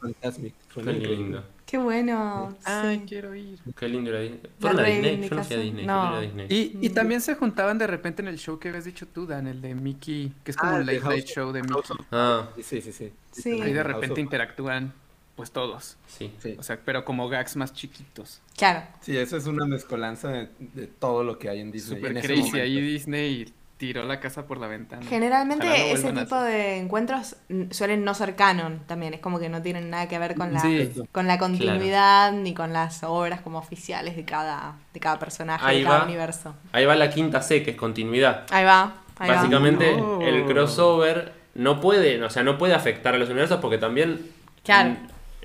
[0.00, 0.54] Fantasmic.
[0.72, 1.16] Suena increíble.
[1.16, 1.44] lindo.
[1.74, 2.56] Qué bueno.
[2.64, 3.04] Ay, sí.
[3.08, 3.58] quiero ir.
[3.76, 4.40] Qué lindo era Disney.
[4.60, 5.28] ¿Fueron a Disney?
[5.28, 5.60] Yo no fui a reivindicación.
[5.62, 5.86] Disney.
[5.86, 6.04] No.
[6.04, 6.46] yo fui a Disney.
[6.80, 9.48] Y, y también se juntaban de repente en el show que habías dicho tú, Dan,
[9.48, 11.82] el de Mickey, que es como Ah, el late show de Mickey.
[12.12, 13.12] Ah, Sí, sí, sí.
[13.32, 13.60] Sí.
[13.60, 14.92] Ahí de repente of- interactúan,
[15.34, 15.96] pues todos.
[16.06, 16.32] sí.
[16.38, 16.54] Sí.
[16.60, 18.40] O sea, pero como gags más chiquitos.
[18.56, 18.86] Claro.
[19.00, 21.96] Sí, eso es una mezcolanza de, de todo lo que hay en Disney.
[21.98, 22.60] Super en crazy.
[22.60, 25.04] Ahí Disney tiró la casa por la ventana.
[25.06, 27.36] Generalmente no ese tipo de encuentros
[27.70, 30.60] suelen no ser canon también, es como que no tienen nada que ver con la,
[30.60, 30.92] Sí.
[31.12, 35.78] con la continuidad ni con las obras como oficiales de cada, de cada personaje, Ahí
[35.80, 36.04] de cada va.
[36.04, 36.54] universo.
[36.72, 38.46] Ahí va la quinta C, que es continuidad.
[38.50, 39.36] Ahí va, ahí va.
[39.36, 40.20] Básicamente, No.
[40.22, 44.30] el crossover no puede, o sea, no puede afectar a los universos porque también.
[44.64, 44.96] Claro.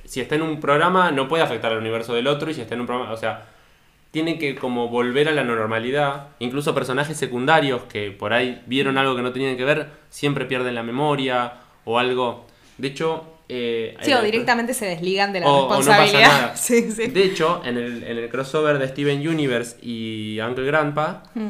[0.06, 2.50] Si está en un programa, no puede afectar al universo del otro.
[2.50, 3.46] Y si está en un programa, o sea,
[4.12, 6.28] tiene que como volver a la normalidad.
[6.40, 10.76] Incluso personajes secundarios que por ahí vieron algo que no tenían que ver, siempre pierden
[10.76, 11.54] la memoria
[11.86, 12.48] o algo.
[12.78, 13.26] De hecho.
[13.50, 16.42] eh, Sí, o directamente se desligan de la O- o no pasa responsabilidad.
[16.42, 16.56] nada.
[16.56, 17.08] Sí, sí.
[17.08, 21.50] De hecho, en el, en el crossover de Steven Universe y Uncle Grandpa, Mm.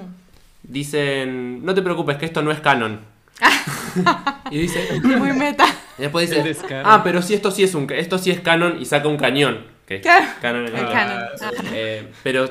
[0.63, 3.00] dicen, no te preocupes que esto no es canon.
[4.52, 5.65] y dice, Muy meta.
[5.98, 8.86] y después dice, ah, pero si esto sí es un, esto sí es canon y
[8.86, 9.65] saca un cañón.
[9.89, 11.23] Que es Claro, canon en el canon.
[11.41, 11.52] Ah.
[11.73, 12.47] Eh, pero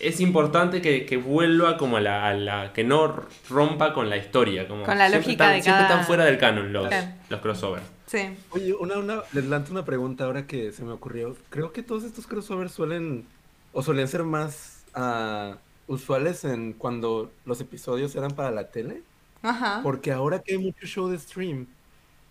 [0.00, 4.16] es importante que, que vuelva como a la, a la- que no rompa con la
[4.16, 4.66] historia.
[4.68, 7.08] Como Con la siempre lógica están, de Siempre cada- están fuera del canon los, Claro.
[7.28, 7.84] los crossovers.
[8.06, 8.18] Sí.
[8.50, 11.36] Oye, una, una, les lanzo una pregunta ahora que se me ocurrió.
[11.50, 13.26] Creo que todos estos crossovers suelen,
[13.72, 15.56] o suelen ser más ah,
[15.88, 19.02] usuales en cuando los episodios eran para la tele.
[19.42, 19.80] Ajá.
[19.82, 21.66] Porque ahora que hay mucho show de stream,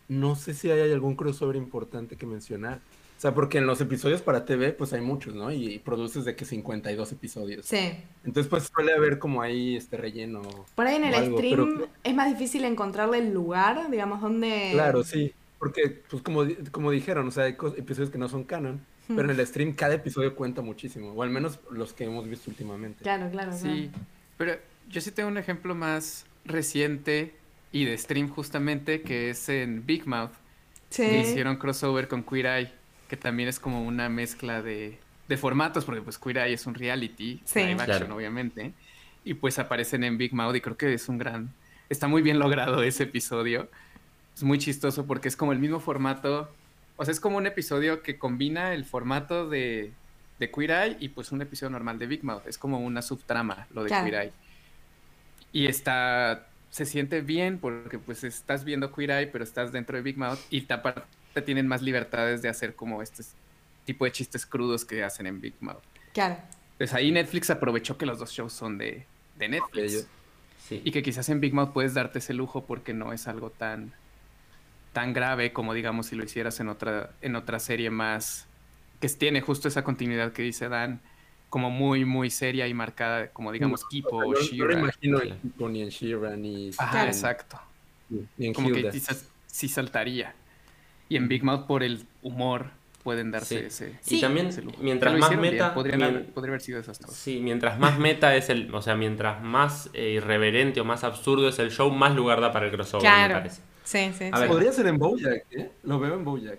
[0.08, 2.80] no sé si hay algún crossover importante que mencionar.
[3.18, 5.52] O sea, porque en los episodios para TV, pues hay muchos, ¿no?
[5.52, 7.66] Y, y produces de que 52 episodios.
[7.66, 7.94] Sí.
[8.26, 10.42] Entonces, pues suele haber como ahí este relleno.
[10.76, 14.70] Por ahí en el algo, stream pero- es más difícil encontrarle el lugar, digamos, donde...
[14.74, 15.34] Claro, sí.
[15.60, 19.16] Porque, pues como, como dijeron, o sea, hay episodios que no son canon, Hmm.
[19.16, 22.50] pero en el stream cada episodio cuenta muchísimo, o al menos los que hemos visto
[22.50, 23.04] últimamente.
[23.04, 23.92] Claro, claro, Sí,
[24.36, 24.56] pero
[24.90, 27.36] yo sí tengo un ejemplo más reciente
[27.72, 30.32] y de stream justamente, que es en Big Mouth,
[30.90, 31.04] Sí.
[31.04, 32.72] que hicieron crossover con Queer Eye,
[33.08, 36.74] que también es como una mezcla de, de formatos, porque pues Queer Eye es un
[36.76, 37.60] reality, Sí.
[37.60, 38.16] live action Claro.
[38.16, 38.74] obviamente,
[39.24, 41.50] y pues aparecen en Big Mouth y creo que es un gran,
[41.90, 43.70] está muy bien logrado ese episodio,
[44.36, 46.50] es muy chistoso porque es como el mismo formato,
[46.98, 49.92] o sea, es como un episodio que combina el formato de,
[50.40, 53.68] de Queer Eye y pues un episodio normal de Big Mouth, es como una subtrama
[53.74, 54.06] lo de Claro.
[54.06, 54.32] Queer Eye.
[55.54, 60.02] Y está, se siente bien porque pues estás viendo Queer Eye, pero estás dentro de
[60.04, 61.02] Big Mouth y te- aparte
[61.42, 63.24] tienen más libertades de hacer como este
[63.86, 65.84] tipo de chistes crudos que hacen en Big Mouth.
[66.14, 66.38] Claro.
[66.78, 69.06] Pues ahí Netflix aprovechó que los dos shows son de,
[69.38, 70.08] de Netflix.
[70.68, 70.82] Sí.
[70.84, 73.94] Y que quizás en Big Mouth puedes darte ese lujo porque no es algo tan,
[74.94, 78.48] tan grave como digamos si lo hicieras en otra, en otra serie más
[79.00, 81.00] que tiene justo esa continuidad que dice Dan,
[81.50, 84.80] como muy, muy seria y marcada, como digamos Kipo O o sea, yo- yo no
[84.80, 87.08] imagino en Kipo, ni en She-Ra, ni, Ajá, Claro.
[87.10, 87.62] exacto.
[88.10, 90.34] ni en Como que quizás sí saltaría.
[91.10, 92.68] Y en Big Mouth por el humor
[93.04, 93.66] pueden darse Sí.
[93.68, 94.22] ese, Y Sí.
[94.22, 94.78] también, ese lujo.
[94.82, 97.14] mientras más meta, podrían mien- haber- podría haber sido desastroso.
[97.14, 101.48] Sí, mientras más meta es el, o sea, mientras más eh, irreverente o más absurdo
[101.50, 103.36] es el show, más lugar da para el crossover, Claro.
[103.36, 103.62] me parece.
[103.84, 104.24] Sí, sí.
[104.32, 104.42] A sí.
[104.42, 104.48] ver.
[104.48, 105.70] Podría ser en Bojack, ¿eh?
[105.84, 106.58] Lo veo en Bojack.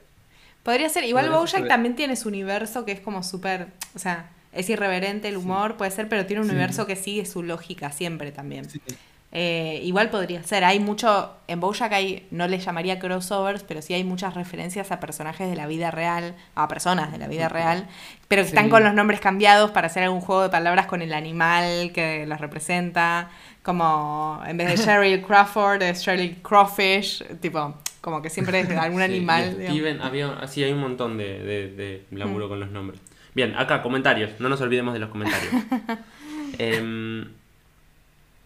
[0.62, 1.02] Podría ser.
[1.04, 1.68] Igual Podría Bojack ser.
[1.68, 3.66] también tiene su universo que es como súper.
[3.96, 6.52] O sea, es irreverente el humor, puede ser, pero tiene un Sí.
[6.54, 8.68] universo que sigue su lógica siempre también.
[9.32, 9.38] Sí.
[9.38, 10.64] Eh, igual podría ser.
[10.64, 11.32] Hay mucho.
[11.48, 12.26] En Bojack hay.
[12.30, 16.34] No les llamaría crossovers, pero sí hay muchas referencias a personajes de la vida real.
[16.54, 17.86] A personas de la vida real.
[18.28, 18.54] Pero que Sí.
[18.54, 22.24] están con los nombres cambiados para hacer algún juego de palabras con el animal que
[22.26, 23.28] los representa.
[23.62, 27.22] Como en vez de Sheryl Crawford, es Sheryl Crawfish.
[27.40, 29.56] Tipo, como que siempre es algún Sí, animal.
[29.60, 32.16] Steven, había, así hay un montón de, de, de Mm.
[32.16, 33.00] laburo con los nombres.
[33.34, 34.30] Bien, acá, comentarios.
[34.40, 35.52] No nos olvidemos de los comentarios.
[36.58, 37.28] Em,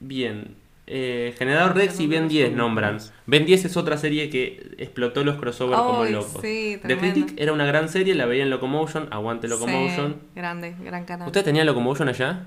[0.00, 0.56] bien.
[0.92, 2.98] Eh, Generador Rex y Ben 10 nombran.
[3.26, 6.42] Ben 10 es otra serie que explotó los crossovers como Ay, locos.
[6.42, 6.98] sí, The.
[6.98, 10.14] Critic era una gran serie, la veía en Locomotion, aguante Locomotion.
[10.14, 11.26] Sí, grande, gran canal.
[11.28, 12.46] ¿Ustedes tenían Locomotion allá?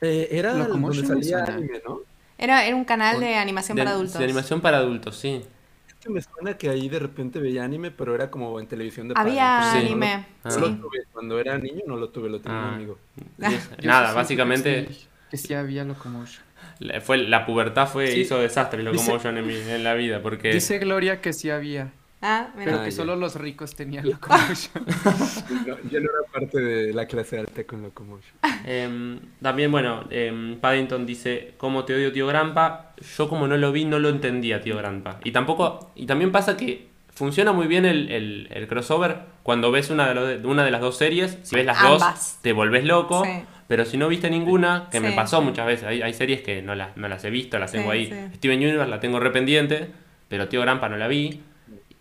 [0.00, 2.00] Eh, era donde Locomotion me salía anime, ¿no?
[2.38, 4.18] Era, era un canal de animación de, para adultos.
[4.18, 5.42] de animación para adultos, sí.
[5.86, 9.08] Es que me suena que ahí de repente veía anime, pero era como en televisión
[9.08, 10.26] de Había entonces no lo- anime.
[10.42, 10.48] Ah.
[10.48, 10.98] No lo tuve.
[11.12, 12.74] Cuando era niño no lo tuve, lo tenía un Ah.
[12.74, 12.98] amigo.
[13.38, 13.42] Y-
[13.82, 16.42] Yo Nada, básicamente creo que sí, que sí había Locomotion.
[16.80, 18.20] La, fue, la pubertad fue, Sí.
[18.22, 20.52] hizo desastre Dice- Locomotion en, mi- en la vida, porque...
[20.52, 22.64] Dice Gloria que sí había, Ah, mira.
[22.64, 22.96] pero Ah, que ya.
[22.96, 24.84] solo los ricos tenían Locomotion.
[25.66, 28.34] No, yo no era parte de la clase alta con Locomotion.
[28.66, 32.94] Em, también, bueno, em, Paddington dice, ¿cómo te odio, tío Grampa?
[33.16, 35.20] Yo como no lo vi, no lo entendía, tío Grampa.
[35.24, 39.90] Y tampoco, y también pasa que funciona muy bien el, el- el crossover cuando ves
[39.90, 41.38] una de, una de las dos series.
[41.42, 42.00] Si ves las Ambas.
[42.00, 43.24] dos, te volvés loco.
[43.24, 43.30] Sí.
[43.70, 45.44] Pero si no viste ninguna, que me pasó sí.
[45.44, 47.92] muchas veces, hay, hay series que no las, no las he visto, las Sí, tengo
[47.92, 48.06] ahí.
[48.06, 48.34] sí.
[48.34, 49.86] Steven Universe la tengo rependiente,
[50.28, 51.40] pero tío Grampa no la vi.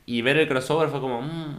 [0.08, 1.56] Y ver el crossover fue como, "Mm,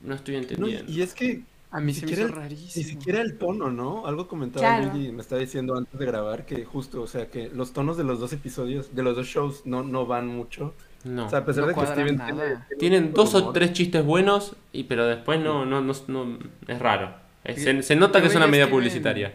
[0.00, 0.90] no estoy No, entendiendo.
[0.90, 1.42] y es que
[1.72, 2.72] A mí Ni se me siquiera hizo el- rarísimo.
[2.84, 4.04] ni siquiera el tono, ¿no?
[4.06, 4.92] Algo comentaba Claro.
[4.92, 8.02] Luigi, me estaba diciendo antes de grabar que justo, o sea, que los tonos de
[8.02, 10.74] los dos episodios, de los dos shows, no, no van mucho.
[11.04, 11.26] No.
[11.26, 12.26] O sea, a pesar No de que Steven nada.
[12.26, 16.38] tiene, tiene Tienen dos o tres chistes buenos, y pero después no, no, no, no-
[16.66, 17.14] es raro.
[17.44, 19.32] Se, se nota que es una Steven- publicitaria.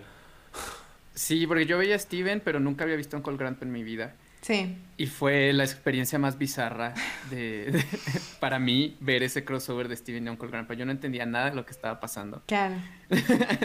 [1.15, 3.83] Sí, porque yo veía a Steven, pero nunca había visto un Cole Grant en mi
[3.83, 4.13] vida.
[4.41, 4.77] Sí.
[4.97, 6.93] Y fue la experiencia más bizarra
[7.31, 7.85] de, de-
[8.39, 10.75] para mí ver ese crossover de Steven y Uncle Grandpa.
[10.75, 12.43] Yo no entendía nada de lo que estaba pasando.
[12.45, 12.75] Claro.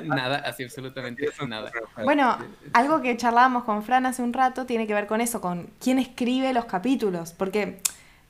[0.05, 1.71] nada, así absolutamente nada.
[2.03, 2.39] Bueno,
[2.73, 5.99] algo que charlábamos con Fran hace un rato tiene que ver con eso, con quién
[5.99, 7.33] escribe los capítulos.
[7.33, 7.81] Porque,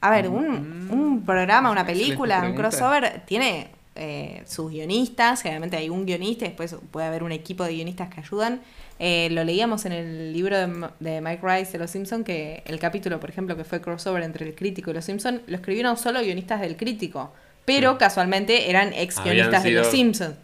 [0.00, 0.90] a ver, un, Mm.
[0.92, 6.48] un programa, una película, un crossover, tiene eh, sus guionistas, generalmente hay un guionista, y
[6.48, 8.60] después puede haber un equipo de guionistas que ayudan.
[8.98, 13.18] Eh, lo leíamos en el libro de, Mike Rice de Los Simpson que el capítulo,
[13.18, 16.60] por ejemplo, que fue crossover entre el crítico y Los Simpson, lo escribieron solo guionistas
[16.60, 17.32] del crítico,
[17.64, 20.36] pero casualmente eran ex guionistas de Los Simpsons.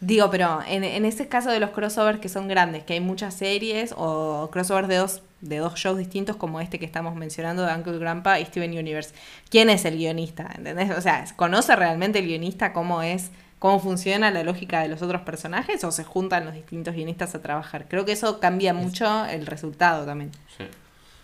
[0.00, 3.34] Digo, pero en, en ese caso de los crossovers que son grandes, que hay muchas
[3.34, 7.74] series o crossovers de dos, de dos shows distintos como este que estamos mencionando de
[7.74, 9.14] Uncle Grandpa y Steven Universe,
[9.50, 10.50] ¿quién es el guionista?
[10.56, 10.90] ¿Entendés?
[10.96, 15.22] O sea, ¿conoce realmente el guionista cómo es, cómo funciona la lógica de los otros
[15.22, 17.86] personajes o se juntan los distintos guionistas a trabajar?
[17.88, 20.32] Creo que eso cambia mucho el resultado también.
[20.56, 20.64] Sí.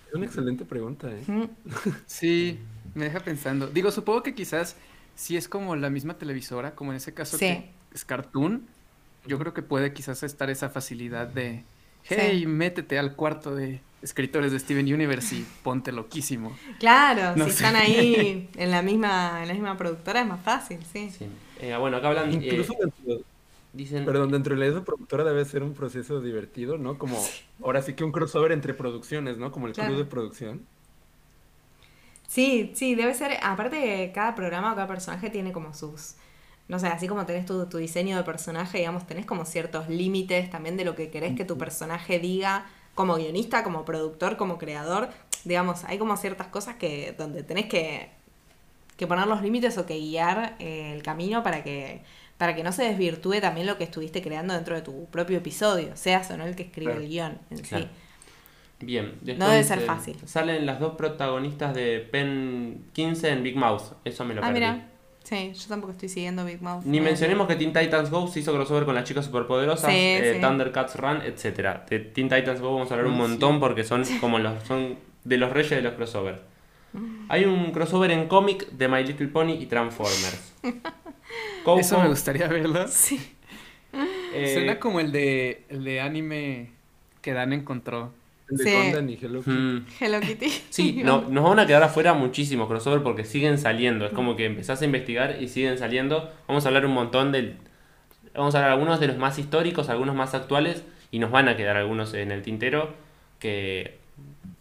[0.09, 1.23] Es una excelente pregunta, ¿eh?
[1.27, 1.45] Mm,
[2.07, 2.61] Sí,
[2.95, 3.67] me deja pensando.
[3.67, 4.77] Digo, supongo que quizás
[5.17, 7.47] si es como la misma televisora, como en ese caso Sí.
[7.47, 8.67] que es Cartoon,
[9.27, 11.65] yo creo que puede quizás estar esa facilidad de,
[12.05, 12.15] Sí.
[12.19, 16.61] hey, métete al cuarto de escritores de Steven Universe y ponte loquísimo.
[16.79, 17.65] Claro, No si sé.
[17.65, 21.15] están ahí en la misma, en la misma productora es más fácil, sí.
[21.19, 21.41] Sí.
[21.57, 22.33] Eh, bueno, acá hablan.
[22.33, 23.25] eh, Incluso dentro,
[23.73, 24.05] dicen.
[24.05, 26.99] perdón, dentro de la misma productora debe ser un proceso divertido, ¿no?
[26.99, 29.53] Como, ahora sí que un crossover entre producciones, ¿no?
[29.53, 29.95] Como el Claro.
[29.95, 30.71] club de producción.
[32.29, 36.17] Sí, sí, debe ser, aparte cada programa o cada personaje tiene como sus,
[36.69, 40.51] no sé, así como tenés tu, tu diseño de personaje, digamos, tenés como ciertos límites
[40.51, 45.09] también de lo que querés que tu personaje diga como guionista, como productor, como creador,
[45.45, 48.09] digamos, hay como ciertas cosas que donde tenés que,
[48.97, 52.03] que poner los límites o que guiar eh, el camino para que
[52.39, 55.97] para que no se desvirtúe también lo que estuviste creando dentro de tu propio episodio,
[55.97, 57.01] seas o no el que escribe Claro.
[57.05, 57.85] el guion en Claro.
[57.85, 57.91] sí.
[58.85, 59.13] Bien.
[59.23, 60.17] después No debe ser fácil.
[60.27, 63.83] Salen las dos protagonistas de Pen 15 en Big Mouth.
[64.05, 64.55] Eso me lo Ah, perdí.
[64.61, 64.89] mira,
[65.25, 66.85] sí, yo tampoco estoy siguiendo Big Mouth.
[66.85, 69.97] Ni Eh, mencionemos que Teen Titans Go se hizo crossover con las chicas superpoderosas, Sí,
[69.99, 70.41] eh, sí.
[70.41, 71.85] Thundercats Run, etcétera.
[71.91, 75.37] De Teen Titans Go vamos a hablar un montón porque son como los son de
[75.39, 76.39] los reyes de los crossovers.
[76.93, 77.27] Mm.
[77.29, 80.53] Hay un crossover en cómic de My Little Pony y Transformers.
[81.65, 82.87] Coco, Eso me gustaría verlo.
[82.87, 83.19] Sí.
[84.35, 86.71] eh, Suena como el de, el de anime
[87.23, 88.13] que Dan encontró.
[88.57, 88.71] De Sí.
[88.71, 89.51] Y Hello Kitty.
[89.51, 90.47] mm, Hello Kitty.
[90.71, 94.07] Sí, no, nos van a quedar afuera muchísimos crossover porque siguen saliendo.
[94.07, 96.31] Es como que empezás a investigar y siguen saliendo.
[96.49, 97.57] Vamos a hablar un montón del.
[98.35, 100.85] Vamos a hablar algunos de los más históricos, algunos más actuales.
[101.11, 102.93] Y nos van a quedar algunos en el tintero
[103.39, 103.99] que,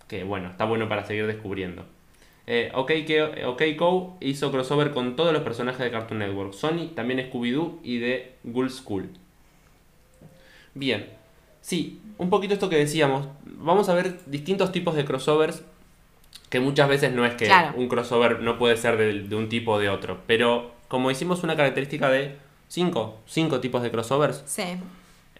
[0.08, 1.84] que bueno, está bueno para seguir descubriendo.
[2.46, 6.54] Eh, OK, que, OK Co hizo crossover con todos los personajes de Cartoon Network.
[6.54, 9.10] Sony, también Scooby-Doo y de Ghoul School.
[10.74, 11.08] Bien.
[11.62, 13.28] Sí, un poquito esto que decíamos.
[13.64, 15.64] Vamos a ver distintos tipos de crossovers.
[16.50, 17.74] Que muchas veces no es que Claro.
[17.78, 20.22] un crossover no puede ser de, de un tipo o de otro.
[20.28, 24.44] Pero como hicimos una característica de cinco, cinco tipos de crossovers.
[24.46, 24.64] Sí.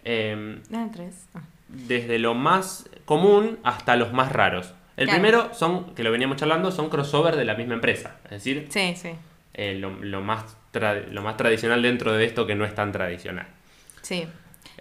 [0.04, 1.26] eh, No, tres.
[1.34, 1.40] Ah.
[1.68, 4.74] desde lo más común hasta los más raros.
[4.96, 5.20] El Claro.
[5.22, 8.16] primero son, que lo veníamos charlando, son crossover de la misma empresa.
[8.24, 9.10] Es decir, Sí, sí.
[9.54, 10.56] eh, lo, lo más
[11.12, 13.46] lo más tradicional dentro de esto que no es tan tradicional.
[14.02, 14.26] Sí.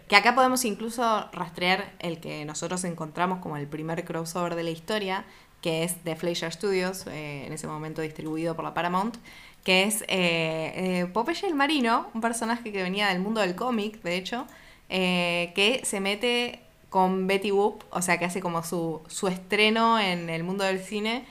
[0.07, 4.69] Que acá podemos incluso rastrear el que nosotros encontramos como el primer crossover de la
[4.69, 5.25] historia,
[5.63, 9.15] que es de Fleischer Studios, eh, en ese momento distribuido por la Paramount,
[9.63, 14.01] que es eh, eh, Popeye el Marino, un personaje que venía del mundo del cómic,
[14.03, 14.45] de hecho,
[14.89, 20.29] que se mete con Betty Boop, o sea, que hace como su, su estreno en
[20.29, 21.25] el mundo del cine,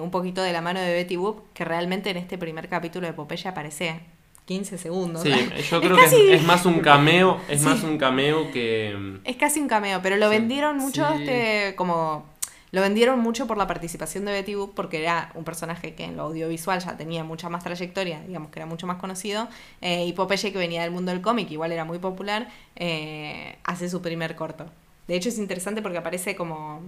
[0.00, 3.12] un poquito de la mano de Betty Boop, que realmente en este primer capítulo de
[3.12, 4.00] Popeye aparece
[4.48, 5.22] 15 segundos.
[5.22, 5.30] Sí,
[5.70, 7.66] yo Es creo que casi- es, es más un cameo, es Sí.
[7.66, 9.18] más un cameo que...
[9.24, 10.36] Es casi un cameo, pero lo Sí.
[10.38, 11.22] vendieron mucho Sí.
[11.22, 12.26] este como
[12.70, 16.16] lo vendieron mucho por la participación de Betty Boop porque era un personaje que en
[16.18, 19.48] lo audiovisual ya tenía mucha más trayectoria, digamos que era mucho más conocido,
[19.80, 23.88] eh, y Popeye que venía del mundo del cómic, igual era muy popular, eh, hace
[23.88, 24.66] su primer corto.
[25.06, 26.82] De hecho es interesante porque aparece como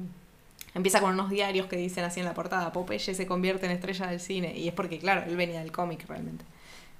[0.74, 4.06] empieza con unos diarios que dicen así en la portada, Popeye se convierte en estrella
[4.06, 6.44] del cine y es porque claro, él venía del cómic realmente.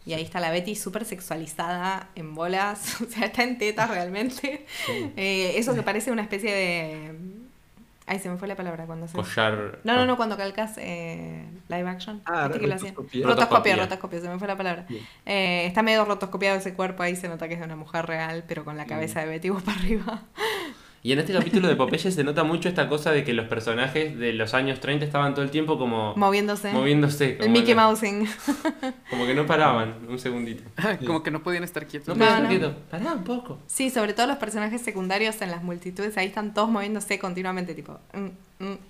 [0.06, 4.66] Y ahí está la Betty súper sexualizada, en bolas, o sea, está en tetas realmente.
[5.16, 7.14] Eh, eso que parece una especie de...
[8.06, 9.14] Ay, se me fue la palabra cuando se...
[9.14, 9.78] Collar...
[9.84, 12.20] No, no, no, cuando calcas eh, live action.
[12.24, 12.94] Ah, ¿Viste que lo hacían?
[12.94, 13.76] rotoscopia.
[13.76, 14.86] Rotoscopia, se me fue la palabra.
[15.26, 18.42] Eh, está medio rotoscopiado ese cuerpo, ahí se nota que es de una mujer real,
[18.48, 20.22] pero con la cabeza de Betty Boop arriba.
[21.02, 24.18] Y en este capítulo de Popeye se nota mucho esta cosa de que los personajes
[24.18, 26.72] de los años 30 estaban todo el tiempo como Moviéndose.
[26.72, 27.30] moviéndose.
[27.32, 28.28] El como Mickey la- Mousing.
[29.10, 30.62] Como que no paraban un segundito.
[31.06, 32.08] Como que no podían estar quietos.
[32.08, 32.48] No, No, podían no.
[32.50, 32.74] quieto.
[32.90, 33.58] Pará un poco.
[33.66, 37.98] Sí, sobre todo los personajes secundarios en las multitudes, ahí están todos moviéndose continuamente, tipo...
[38.12, 38.28] mm,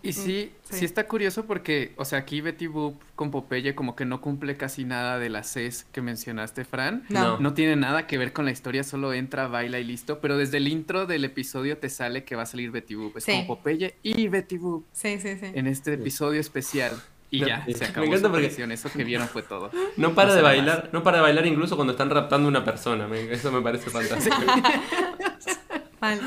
[0.03, 0.13] Y mm.
[0.13, 4.21] sí, sí, está curioso porque, o sea, aquí Betty Boop con Popeye como que no
[4.21, 7.05] cumple casi nada de las Cs que mencionaste, Fran.
[7.09, 7.39] No.
[7.39, 10.19] No tiene nada que ver con la historia, solo entra, baila y listo.
[10.21, 13.17] Pero desde el intro del episodio te sale que va a salir Betty Boop.
[13.19, 13.31] Es Sí.
[13.33, 15.47] como Popeye y Betty Boop Sí, sí, sí.
[15.55, 16.93] en este episodio especial.
[17.33, 18.73] Y Me- ya, me se acabó encanta su porque-.
[18.75, 19.71] Eso que vieron fue todo.
[19.97, 22.65] No para No de bailar, no para de bailar incluso cuando están raptando a una
[22.65, 23.07] persona.
[23.07, 24.37] me- Eso me parece fantástico.
[26.01, 26.21] Mal.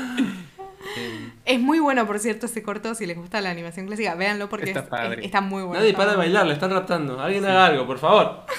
[1.44, 2.94] Es muy bueno, por cierto, ese corto.
[2.94, 5.20] Si les gusta la animación clásica, véanlo porque Está es- padre.
[5.20, 5.80] es- está muy bueno.
[5.80, 7.20] Nadie para de bailar, le están raptando.
[7.20, 8.42] Alguien haga algo, por favor.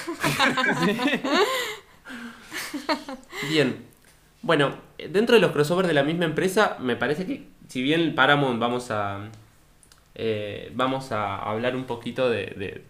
[3.50, 3.86] Bien.
[4.42, 4.74] Bueno,
[5.10, 8.92] dentro de los crossovers de la misma empresa, me parece que si bien Paramount vamos
[8.92, 9.20] a
[10.14, 12.84] eh, vamos a hablar un poquito de, de-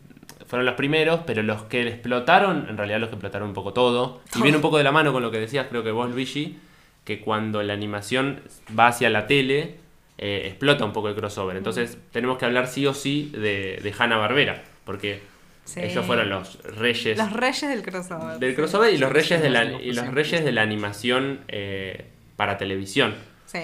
[0.47, 4.21] fueron los primeros, pero los que explotaron, en realidad los que explotaron un poco todo,
[4.35, 6.59] y viene un poco de la mano con lo que decías, creo que vos, Luigi,
[7.05, 8.41] que cuando la animación
[8.77, 9.75] va hacia la tele,
[10.17, 11.55] eh, explota un poco el crossover.
[11.55, 15.21] Entonces tenemos que hablar sí o sí de, de Hanna Barbera, porque
[15.65, 15.79] Sí.
[15.81, 18.37] ellos fueron los reyes Los reyes del crossover.
[18.37, 18.55] del sí.
[18.55, 23.15] crossover y los reyes de la, y los reyes de la animación eh, para televisión.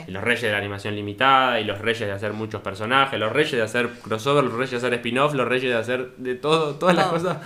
[0.08, 3.30] Y los reyes de la animación limitada, y los reyes de hacer muchos personajes, los
[3.32, 6.76] reyes de hacer crossover, los reyes de hacer spin-off, los reyes de hacer de todo,
[6.76, 7.38] todas las cosas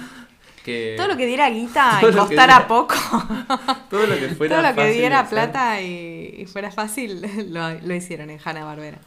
[0.66, 0.96] que...
[0.98, 2.96] Todo lo que diera guita y costara diera- poco.
[3.90, 5.30] todo lo que fuera Todo lo que fácil diera hacer.
[5.30, 7.22] plata y, y fuera fácil
[7.54, 8.98] lo, lo hicieron en Hanna Barbera.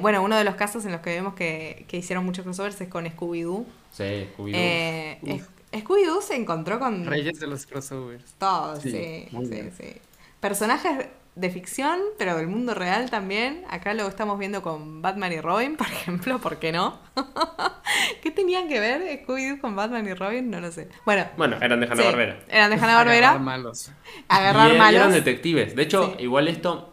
[0.00, 2.88] bueno, uno de los casos en los que vemos que, que hicieron muchos crossovers es
[2.88, 3.66] con Scooby-Doo.
[3.92, 4.52] Sí, Scooby-Doo.
[4.54, 8.24] Eh, Scooby-Doo se encontró con Reyes de los crossovers.
[8.38, 9.28] todo, sí, Sí,
[9.76, 9.96] sí.
[10.40, 13.62] Personajes de ficción, pero del mundo real también.
[13.70, 16.98] Acá lo estamos viendo con Batman y Robin, por ejemplo, ¿por qué no?
[18.22, 20.50] ¿Qué tenían que ver Scooby-Doo con Batman y Robin?
[20.50, 20.88] No lo sé.
[21.04, 22.38] Bueno, Bueno, eran de sí, Hanna-Barbera.
[22.48, 23.28] eran de Hanna-Barbera.
[23.28, 23.92] Agarrar malos.
[24.28, 25.00] Agarrar y, y malos.
[25.00, 25.76] eran detectives.
[25.76, 26.24] De hecho, Sí.
[26.24, 26.92] igual esto.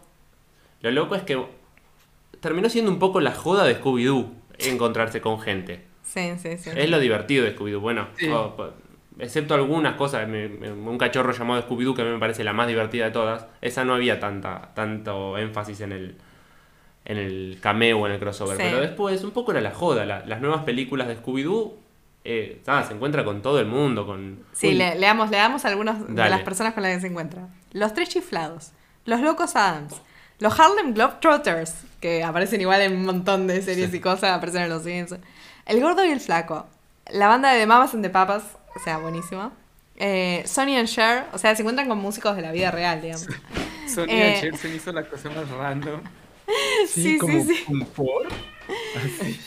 [0.82, 1.44] Lo loco es que
[2.42, 4.30] terminó siendo un poco la joda de Scooby-Doo
[4.60, 5.86] encontrarse con gente.
[6.04, 6.70] Sí, sí, sí.
[6.76, 7.80] Es lo divertido de Scooby-Doo.
[7.80, 8.28] Bueno, Sí.
[8.30, 8.74] oh, po-
[9.20, 12.54] excepto algunas cosas, me- me- un cachorro llamado Scooby-Doo que a mí me parece la
[12.54, 13.46] más divertida de todas.
[13.62, 16.18] Esa no había tanta, tanto énfasis en el,
[17.06, 18.58] en el cameo, en el crossover.
[18.58, 18.64] Sí.
[18.66, 20.06] Pero después, un poco era la joda.
[20.06, 21.74] la- las nuevas películas de Scooby-Doo
[22.26, 24.06] eh, ah, se encuentra con todo el mundo.
[24.06, 26.30] Con, Sí, Uy, le, leamos, leamos algunos de Dale.
[26.30, 27.50] las personas con las que se encuentra.
[27.74, 28.72] Los tres chiflados,
[29.06, 30.02] los locos Adams,
[30.40, 33.98] los Harlem Globetrotters, que aparecen igual en un montón de series Sí.
[33.98, 35.22] y cosas, aparecen en los Simpsons.
[35.66, 36.66] El gordo y el flaco,
[37.12, 38.44] la banda de Mamas and the Papas,
[38.76, 39.52] o sea, buenísimo.
[39.98, 43.28] Eh, Sonny and Cher, o sea, se encuentran con músicos de la vida real, digamos.
[43.94, 44.38] Sony Eh.
[44.42, 46.02] Cher se me hizo la cosa más random.
[46.88, 49.40] Sí, Sí, como sí, sí.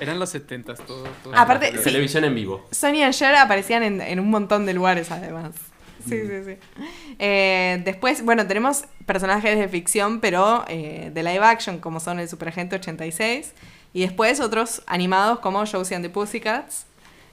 [0.00, 1.04] Eran los setentas todo.
[1.22, 1.78] todo Aparte, todo.
[1.78, 1.84] sí.
[1.84, 2.66] Televisión en vivo.
[2.70, 5.52] Sonny y Cher aparecían en, en un montón de lugares, además.
[6.08, 6.56] Sí, sí, sí.
[7.18, 12.28] Eh, después, bueno, tenemos personajes de ficción, pero eh, de live action, como son el
[12.28, 13.52] Superagente 86.
[13.92, 16.86] Y después otros animados como Josie and the Pussycats.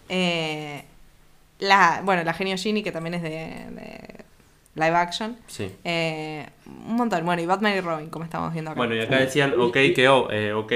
[0.09, 0.85] Eh,
[1.63, 4.25] la, bueno, la Genio Genie, que también es de, de
[4.75, 5.37] live action.
[5.47, 5.71] Sí.
[5.83, 7.25] Eh, un montón.
[7.25, 8.77] Bueno, y Batman y Robin, como estamos viendo acá.
[8.77, 10.71] Bueno, y acá decían ok que o, eh, ok,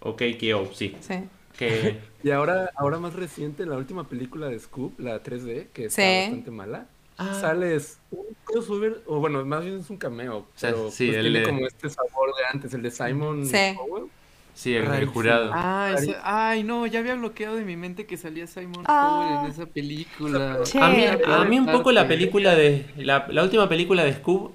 [0.00, 0.96] ok que o, sí.
[1.00, 1.14] Sí.
[1.58, 6.02] Que Y ahora, ahora más reciente, la última película de Scoop, la 3D, que está
[6.02, 6.18] Sí.
[6.20, 6.86] bastante mala.
[7.18, 7.36] Ah.
[7.40, 11.24] sales un crossover, o bueno, más bien es un cameo, sea, pero sí, pues el
[11.24, 13.74] tiene de- como este sabor de antes, el de Simon Sí.
[13.76, 14.04] Cowell.
[14.54, 15.50] Sí, el, jurado.
[15.54, 19.08] Ah, ese- ay, no, ya había bloqueado de mi mente que salía Simon Ah.
[19.30, 20.58] Cowell en esa película.
[20.80, 22.84] A mí, a mí un poco la película de.
[22.96, 24.52] La, la última película de Scoob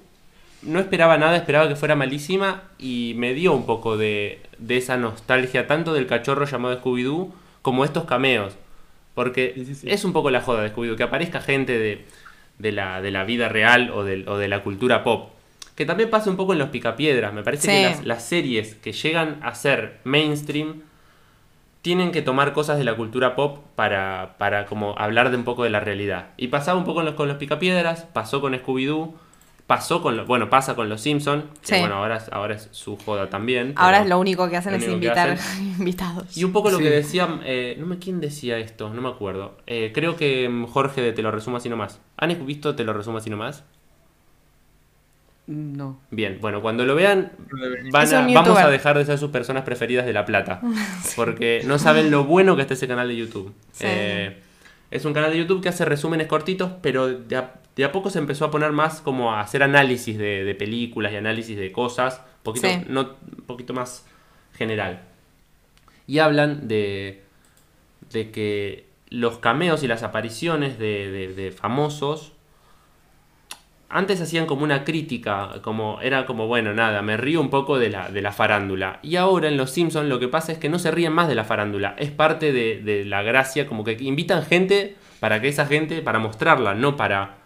[0.62, 4.96] no esperaba nada, esperaba que fuera malísima y me dio un poco de, de esa
[4.96, 7.32] nostalgia, tanto del cachorro llamado Scooby-Doo
[7.62, 8.56] como estos cameos.
[9.14, 9.90] Porque Sí, sí, sí.
[9.90, 12.06] es un poco la joda de Scooby-Doo, que aparezca gente de,
[12.58, 15.30] de, la, de la vida real o de, o de la cultura pop.
[15.78, 17.32] Que también pasa un poco en los picapiedras.
[17.32, 17.68] Me parece Sí.
[17.68, 20.82] que las, las series que llegan a ser mainstream
[21.82, 25.62] tienen que tomar cosas de la cultura pop para, para como hablar de un poco
[25.62, 26.30] de la realidad.
[26.36, 29.14] Y pasaba un poco con los, con los picapiedras, pasó con Scooby-Doo,
[29.68, 31.80] pasó con, lo- bueno, pasa con los Simpsons, que Sí.
[31.80, 33.74] bueno, ahora, es- ahora es su joda también.
[33.76, 35.64] Ahora es lo único que hacen es invitar hacen.
[35.78, 36.36] invitados.
[36.36, 36.82] Y un poco lo Sí.
[36.82, 39.56] que decía, eh, no me quién decía esto, no me acuerdo.
[39.68, 42.00] Eh, creo que mm, Jorge de Te lo resumo así nomás.
[42.16, 43.62] ¿Han visto Te lo resumo así nomás?
[45.48, 45.98] No.
[46.10, 47.32] Bien, bueno, cuando lo vean,
[47.90, 50.60] van a- vamos a dejar de ser sus personas preferidas de La Plata.
[51.16, 53.54] Porque no saben lo bueno que está ese canal de YouTube.
[53.72, 53.84] Sí.
[53.88, 54.36] Eh,
[54.90, 58.10] es un canal de YouTube que hace resúmenes cortitos, pero de a, de a poco
[58.10, 61.72] se empezó a poner más como a hacer análisis de, de películas y análisis de
[61.72, 62.84] cosas, poquito, Sí.
[62.88, 63.00] no,
[63.38, 64.06] un poquito más
[64.54, 65.00] general.
[66.06, 67.22] Y hablan de,
[68.12, 72.32] de que los cameos y las apariciones de, de- de famosos
[73.88, 77.90] antes hacían como una crítica, como era como, bueno, nada, me río un poco de
[77.90, 78.98] la, de la farándula.
[79.02, 81.34] Y ahora en Los Simpsons lo que pasa es que no se ríen más de
[81.34, 81.94] la farándula.
[81.98, 86.18] Es parte de, de la gracia, como que invitan gente para que esa gente, para
[86.18, 87.38] mostrarla, no para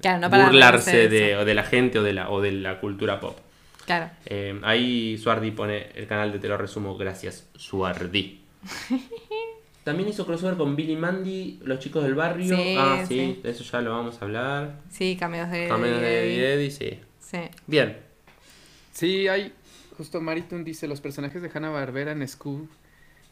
[0.00, 2.78] Claro, no para burlarse de, o de la gente o de la, o de la
[2.78, 3.38] cultura pop.
[3.84, 4.10] Claro.
[4.26, 8.42] Eh, ahí Suardi pone el canal de Te lo resumo, gracias, Suardi.
[9.88, 12.54] También hizo crossover con Billy Mandy, Los Chicos del Barrio.
[12.54, 13.40] Sí, ah, sí, sí.
[13.42, 14.80] de eso ya lo vamos a hablar.
[14.90, 15.66] Sí, cameos de.
[15.66, 16.52] Cameos de Eddie.
[16.52, 17.00] Eddie sí.
[17.18, 17.38] Sí.
[17.66, 17.96] Bien,
[18.92, 19.54] Sí, hay.
[19.96, 22.68] Justo Maritun dice: los personajes de Hanna Barbera en Scoob,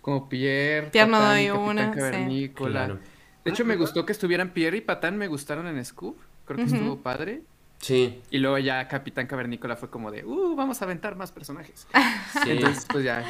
[0.00, 1.98] como Pierre, Tierno Patán, doy Capitán una, sí.
[2.00, 2.70] Cavernícola.
[2.70, 2.98] claro.
[3.44, 6.16] De hecho, me gustó que estuvieran Pierre y Patán, me gustaron en Scoob.
[6.46, 7.42] Creo que estuvo padre.
[7.80, 11.86] Sí, Y luego ya Capitán Cavernícola fue como de, uh, vamos a aventar más personajes.
[12.42, 12.52] sí.
[12.52, 13.22] Entonces, pues ya.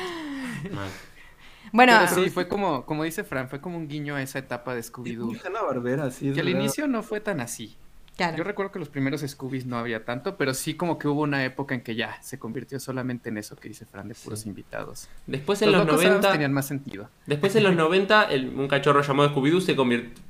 [0.72, 0.88] mal.
[1.72, 4.74] Bueno, Pero sí, fue como, como dice Fran, fue como un guiño a esa etapa
[4.74, 5.30] de Scooby-Doo.
[6.34, 6.60] Que al verdad.
[6.60, 7.76] inicio no fue tan así.
[8.18, 11.44] Yo recuerdo que los primeros Scoobies no había tanto, pero sí como que hubo una
[11.44, 14.48] época en que ya se convirtió solamente en eso que dice Fran de puros Sí.
[14.48, 15.08] invitados.
[15.26, 17.10] Después en los, Adams 90, tenían más sentido.
[17.26, 19.76] después en los 90, el- un cachorro llamado Scooby-Doo se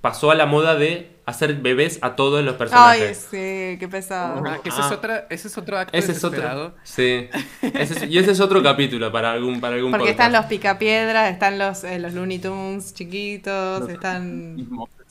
[0.01, 3.19] pasó a la moda de hacer bebés a todos los Ay, personajes.
[3.31, 4.43] sí, qué pesado.
[4.47, 4.87] Ah, que ese, Ah.
[4.87, 6.75] es otra, ese es otro acto Ese es otro.
[6.83, 7.29] Sí.
[7.63, 10.21] Ese es- y ese es otro capítulo para algún, para algún Porque podcast.
[10.21, 14.57] están los picapiedras, están los, eh, los Looney Tunes chiquitos, Los- están.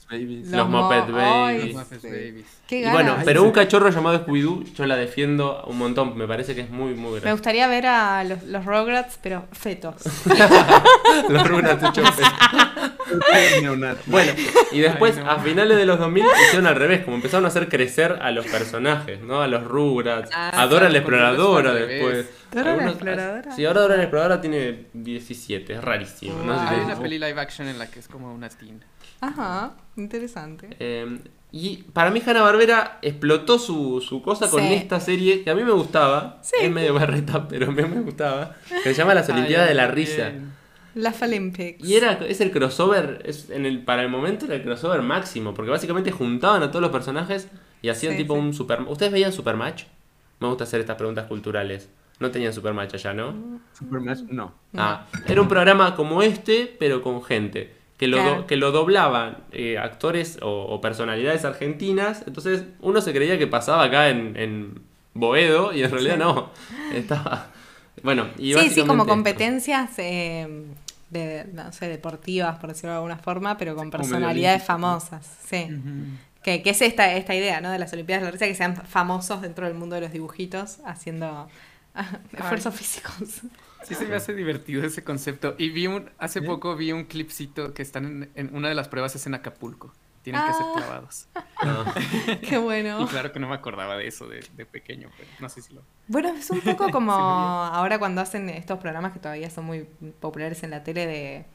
[0.09, 0.51] Los Muppets Babies.
[0.51, 1.65] Los Muppet Babies.
[1.65, 2.07] Los Muppets sí.
[2.07, 2.45] Babies.
[2.67, 2.93] Qué ganas.
[2.93, 6.17] bueno, pero un cachorro llamado Scooby-Doo, yo la defiendo un montón.
[6.17, 7.35] Me parece que es muy, muy Me gracioso.
[7.35, 9.95] gustaría ver a los, los Rugrats, pero fetos.
[11.29, 11.99] Los Rugrats.
[14.07, 14.31] Bueno,
[14.71, 15.31] y después, Ay, no.
[15.31, 18.45] a finales de los 2000, hicieron al revés, como empezaron a hacer crecer a los
[18.47, 19.41] personajes, ¿no?
[19.41, 22.27] A los Rugrats, Ah, a Dora la Exploradora después.
[22.51, 23.51] ¿Dora la Exploradora?
[23.55, 26.41] Sí, ahora Dora la Exploradora tiene 17, es rarísimo.
[26.43, 28.83] No sé si Hay una peli live action en la que es como una teen.
[29.27, 30.69] Ajá, interesante.
[30.79, 31.19] Eh,
[31.51, 34.73] y para mí Hanna Barbera explotó su, su cosa con Sí.
[34.73, 36.39] esta serie que a mí me gustaba.
[36.41, 36.55] Sí.
[36.61, 38.55] Es medio barreta, pero a mí me gustaba.
[38.83, 39.87] Que se llama Las Olimpiadas Ay, de la.
[39.87, 40.31] Risa.
[40.95, 41.83] Las Olympics.
[41.85, 45.53] Y era, es el crossover, es en el, para el momento era el crossover máximo,
[45.53, 47.49] porque básicamente juntaban a todos los personajes
[47.81, 48.39] y hacían Sí, tipo sí.
[48.39, 48.81] un super...
[48.83, 49.83] ¿Ustedes veían Supermatch?
[50.39, 51.89] Me gusta hacer estas preguntas culturales.
[52.21, 53.59] No tenían Supermatch allá, ¿no?
[53.77, 54.53] Supermatch, no.
[54.71, 54.81] No.
[54.81, 57.73] Ah, era un programa como este, pero con gente.
[57.97, 62.23] Que lo, do- que lo doblaban eh, actores o, o personalidades argentinas.
[62.27, 64.81] Entonces uno se creía que pasaba acá en, en
[65.13, 66.19] Boedo y en realidad Sí.
[66.19, 66.49] no.
[66.93, 67.47] Estaba...
[68.03, 70.65] Bueno, y sí, sí, como competencias eh,
[71.09, 75.25] de, no sé, deportivas, por decirlo de alguna forma, pero con personalidades famosas.
[75.47, 75.67] Sí.
[76.43, 77.71] Que, que es esta, esta idea, ¿no?
[77.71, 80.79] De las Olimpiadas de la Risa, que sean famosos dentro del mundo de los dibujitos,
[80.85, 81.47] haciendo
[82.37, 83.41] esfuerzos físicos.
[83.87, 85.55] Sí se me hace divertido ese concepto.
[85.57, 86.45] Y vi un, hace ¿Sí?
[86.45, 89.93] poco vi un clipcito que están en, en una de las pruebas es en Acapulco.
[90.23, 90.73] Tienen que ser Ah.
[90.75, 91.27] clavados.
[91.57, 91.93] Ah.
[92.49, 92.99] Qué bueno.
[93.03, 95.73] Y claro que no me acordaba de eso de, de pequeño, pero no sé si
[95.73, 95.83] lo.
[96.07, 99.83] Bueno, es un poco como ahora cuando hacen estos programas que todavía son muy
[100.19, 101.45] populares en la tele de,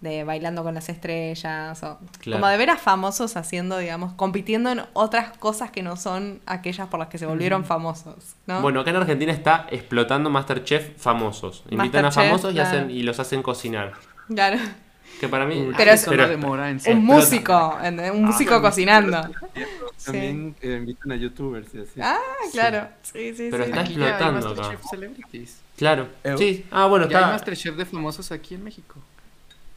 [0.00, 2.40] de bailando con las estrellas, o Claro.
[2.40, 6.88] como de ver a famosos haciendo, digamos, compitiendo en otras cosas que no son aquellas
[6.88, 8.62] por las que se volvieron famosos, ¿no?
[8.62, 11.64] Bueno, acá en Argentina está explotando Masterchef famosos.
[11.70, 12.68] Invitan a famosos y, claro.
[12.68, 13.92] hacen, y los hacen cocinar.
[14.28, 14.58] Claro.
[15.20, 15.56] Que para mí.
[15.60, 17.76] Uy, Pero es- no demora en Un músico,
[18.12, 19.20] un músico bueno, cocinando.
[20.04, 22.00] También eh, invitan a youtubers y así.
[22.00, 22.16] Ah,
[22.52, 22.88] claro.
[23.02, 23.70] Sí, sí, Pero sí.
[23.70, 24.60] está Aquí ya hay explotando acá.
[24.60, 25.60] Masterchef Celebrities.
[25.76, 26.08] Claro.
[26.24, 26.66] Eh, Sí.
[26.70, 27.32] Ah, bueno, Ya hay está.
[27.34, 28.94] Masterchef de famosos aquí en México.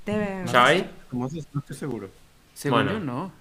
[0.05, 0.89] Debe- ¿Ya hay?
[1.11, 2.09] No estoy seguro.
[2.53, 2.99] Según Bueno.
[2.99, 3.31] yo, no.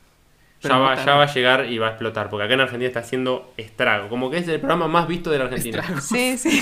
[0.62, 2.30] Ya va, ya va a llegar y va a explotar.
[2.30, 4.08] Porque acá en Argentina está haciendo estrago.
[4.08, 5.80] Como que es el programa más visto de la Argentina.
[5.80, 6.04] Estragos.
[6.04, 6.60] Sí, sí.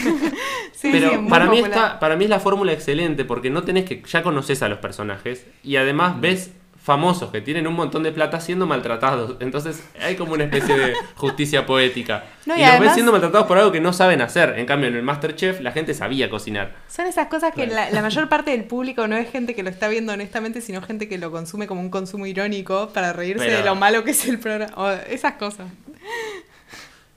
[0.73, 1.71] sí Pero sí, para, mí popular.
[1.71, 4.03] está, para mí es la fórmula excelente porque no tenés que.
[4.03, 6.21] Ya conoces a los personajes y además Mm.
[6.23, 6.51] ves
[6.83, 9.37] famosos que tienen un montón de plata siendo maltratados.
[9.41, 12.25] Entonces hay como una especie de justicia poética.
[12.47, 14.59] No, y y los ves además- siendo maltratados por algo que no saben hacer.
[14.59, 16.75] En cambio, en el Masterchef la gente sabía cocinar.
[16.89, 17.91] Son esas cosas que Claro.
[17.91, 20.81] la, la mayor parte del público no es gente que lo está viendo honestamente, sino
[20.83, 24.13] gente que lo consume como un consumo irónico para reírse Pero- de lo malo que
[24.13, 24.73] es el programa.
[24.77, 25.67] O esas cosas.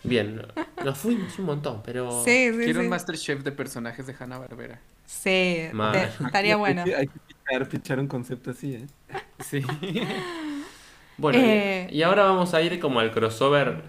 [0.03, 0.41] Bien,
[0.83, 2.23] nos fuimos un montón, pero.
[2.25, 2.85] Sí, sí, Quiero sí.
[2.85, 4.79] un Masterchef de personajes de Hanna-Barbera.
[5.05, 6.83] Sí, te- estaría Hay bueno.
[6.83, 8.87] que- Hay que pichar un concepto así, ¿eh?
[9.39, 9.61] Sí.
[11.17, 11.87] Bueno, y- Eh.
[11.91, 13.81] y ahora vamos a ir como al crossover.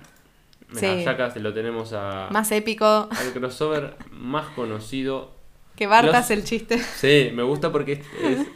[0.69, 1.05] Mira, Sí.
[1.05, 2.29] ya se lo tenemos a.
[2.31, 5.33] Más épico Al crossover más conocido
[5.77, 6.79] que Bart Los- hace el chiste.
[6.79, 8.47] Sí, me gusta porque es, es,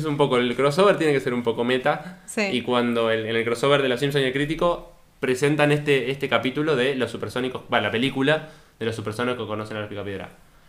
[0.00, 0.36] es un poco.
[0.36, 2.22] El crossover tiene que ser un poco meta.
[2.26, 2.42] Sí.
[2.52, 6.28] Y cuando el- en el crossover de Los Simpsons y el Crítico presentan este, este
[6.28, 7.62] capítulo de los supersónicos.
[7.72, 10.28] Va, la película de los supersónicos que conocen a los Picapiedra.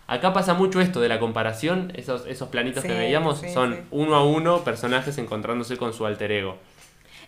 [0.10, 1.92] Acá pasa mucho esto de la comparación.
[1.96, 3.80] Esos, esos planitos que veíamos sí, son sí.
[3.92, 6.58] uno a uno personajes encontrándose con su alter ego.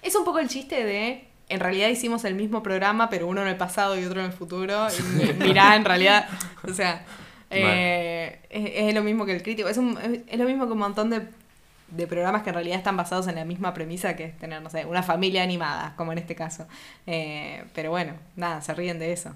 [0.01, 1.25] Es un poco el chiste de.
[1.49, 4.31] En realidad hicimos el mismo programa, pero uno en el pasado y otro en el
[4.33, 4.87] futuro.
[4.97, 6.27] Y mi- mirá, en realidad.
[6.67, 7.05] O sea.
[7.51, 9.67] eh, es, es lo mismo que el crítico.
[9.69, 11.21] Es, un- es- es lo mismo que un montón de,
[11.89, 14.69] de programas que en realidad están basados en la misma premisa que es tener, no
[14.69, 16.65] sé, una familia animada, como en este caso.
[17.05, 19.35] Eh, pero bueno, nada, se ríen de eso.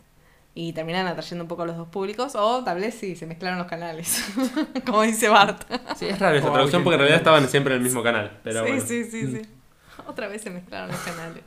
[0.57, 2.33] Y terminan atrayendo un poco a los dos públicos.
[2.35, 4.25] O tal vez sí, se mezclaron los canales.
[4.85, 5.61] como dice Bart.
[5.97, 8.39] Sí, es raro esa traducción porque en realidad estaban siempre en el mismo canal.
[8.41, 8.85] Pero sí, bueno.
[8.87, 9.41] sí, sí, sí.
[10.07, 11.43] Otra vez se mezclaron los canales.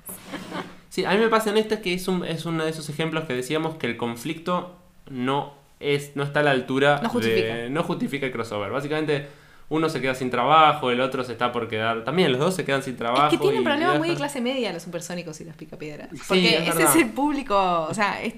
[0.90, 3.24] Sí, a mí me pasa en este que es, un, es uno de esos ejemplos
[3.24, 4.76] que decíamos que el conflicto
[5.09, 7.54] no es no está a la altura No justifica.
[7.54, 8.70] de no justifica el crossover.
[8.70, 9.26] Básicamente
[9.70, 12.64] uno se queda sin trabajo, el otro se está por quedar, también los dos se
[12.64, 13.26] quedan sin trabajo.
[13.26, 16.09] Es que tienen problemas muy de clase media los supersónicos y los picapiedras.
[16.12, 16.96] Sí, Porque es ese verdad.
[16.96, 18.34] es el público, o sea, es-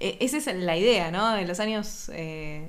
[0.00, 1.36] eh, esa es la idea, ¿no?
[1.36, 2.10] En los años...
[2.14, 2.68] eh,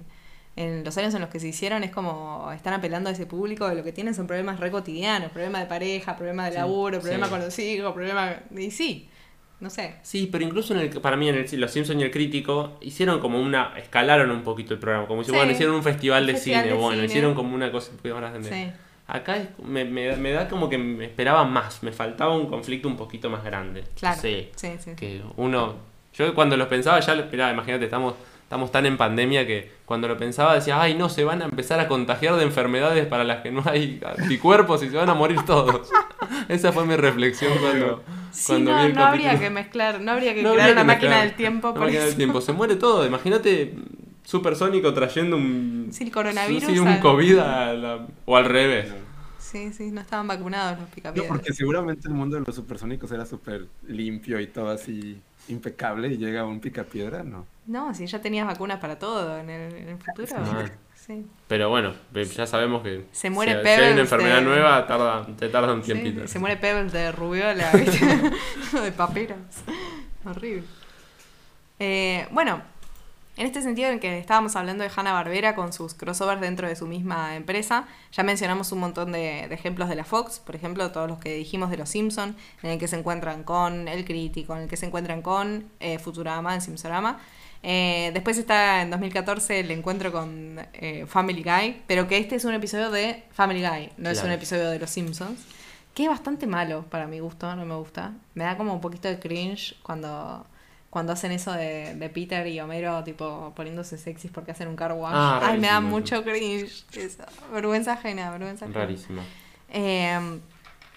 [0.58, 3.70] en los años en los que se hicieron es como están apelando a ese público
[3.70, 7.30] de lo que tienen son problemas re cotidianos, problemas de pareja, problemas de laburo, problemas
[7.30, 7.34] sí.
[7.36, 8.36] con los hijos, problemas...
[8.58, 9.08] Y sí,
[9.62, 9.96] no sé.
[10.04, 13.22] Sí, pero incluso en el, para mí en el, Los Simpsons y el Crítico hicieron
[13.22, 15.38] como una, escalaron un poquito el programa, como si, Sí.
[15.38, 17.06] bueno, hicieron un festival Un de festival cine, de bueno, cine.
[17.06, 18.50] hicieron como una cosa grande.
[18.50, 18.72] Sí.
[19.08, 22.90] Acá es- me, me, me da como que me esperaba más, me faltaba un conflicto
[22.90, 23.86] un poquito más grande.
[23.98, 24.20] Claro.
[24.22, 24.50] Sí.
[24.58, 24.92] Sí, sí.
[24.98, 29.72] que uno yo cuando lo pensaba ya mirá, imagínate estamos estamos tan en pandemia que
[29.86, 33.24] cuando lo pensaba decía ay no se van a empezar a contagiar de enfermedades para
[33.24, 35.90] las que no hay anticuerpos y se van a morir todos
[36.50, 38.04] esa fue mi reflexión cuando
[38.34, 40.74] Sí, cuando no, vi el no habría que mezclar, no habría que No crear habría
[40.74, 41.28] una que máquina mezclar.
[41.28, 42.40] del tiempo Una por máquina del tiempo.
[42.42, 43.74] Se muere todo imagínate
[44.24, 48.94] supersónico trayendo un Sí, el coronavirus sí, un al- covid a la- o al revés.
[49.38, 51.28] Sí, sí, no estaban vacunados los No, picapiedras.
[51.30, 55.20] porque seguramente el mundo de los supersónicos era súper limpio y todo así
[55.52, 57.46] impecable y llega un picapiedra, ¿no?
[57.68, 60.28] No, si ya tenías vacunas para todo en el, en el futuro.
[60.38, 60.66] Ah.
[60.96, 61.26] Sí.
[61.48, 65.26] pero bueno ya sabemos que Se muere si, si hay una enfermedad de- nueva tarda
[65.36, 67.72] te tarda un Sí, tiempito se muere Pebbles de rubiola,
[68.84, 69.40] de paperas.
[70.24, 70.64] Horrible.
[71.80, 72.62] Eh, bueno,
[73.38, 76.76] en este sentido en que estábamos hablando de Hanna Barbera con sus crossovers dentro de
[76.76, 80.92] su misma empresa, ya mencionamos un montón de, de ejemplos de la Fox, por ejemplo,
[80.92, 84.56] todos los que dijimos de los Simpson, en el que se encuentran con El Crítico,
[84.56, 87.20] en el que se encuentran con eh, Futurama, en Simpsonama.
[87.64, 92.46] Eh, después está en 2014 el encuentro con eh, Family Guy, pero que este es
[92.46, 95.40] un episodio de Family Guy, no es un episodio de Los Simpsons.
[95.94, 98.14] Que es bastante malo para mi gusto, no me gusta.
[98.34, 100.46] Me da como un poquito de cringe cuando,
[100.92, 104.92] cuando hacen eso de, de Peter y Homero, tipo poniéndose sexys porque hacen un car
[104.92, 105.14] wash.
[105.16, 106.84] Ah, Ay, me da mucho cringe.
[106.96, 107.24] eso.
[107.52, 108.80] Vergüenza ajena, vergüenza ajena.
[108.82, 109.22] rarísimo
[109.70, 110.40] Eh,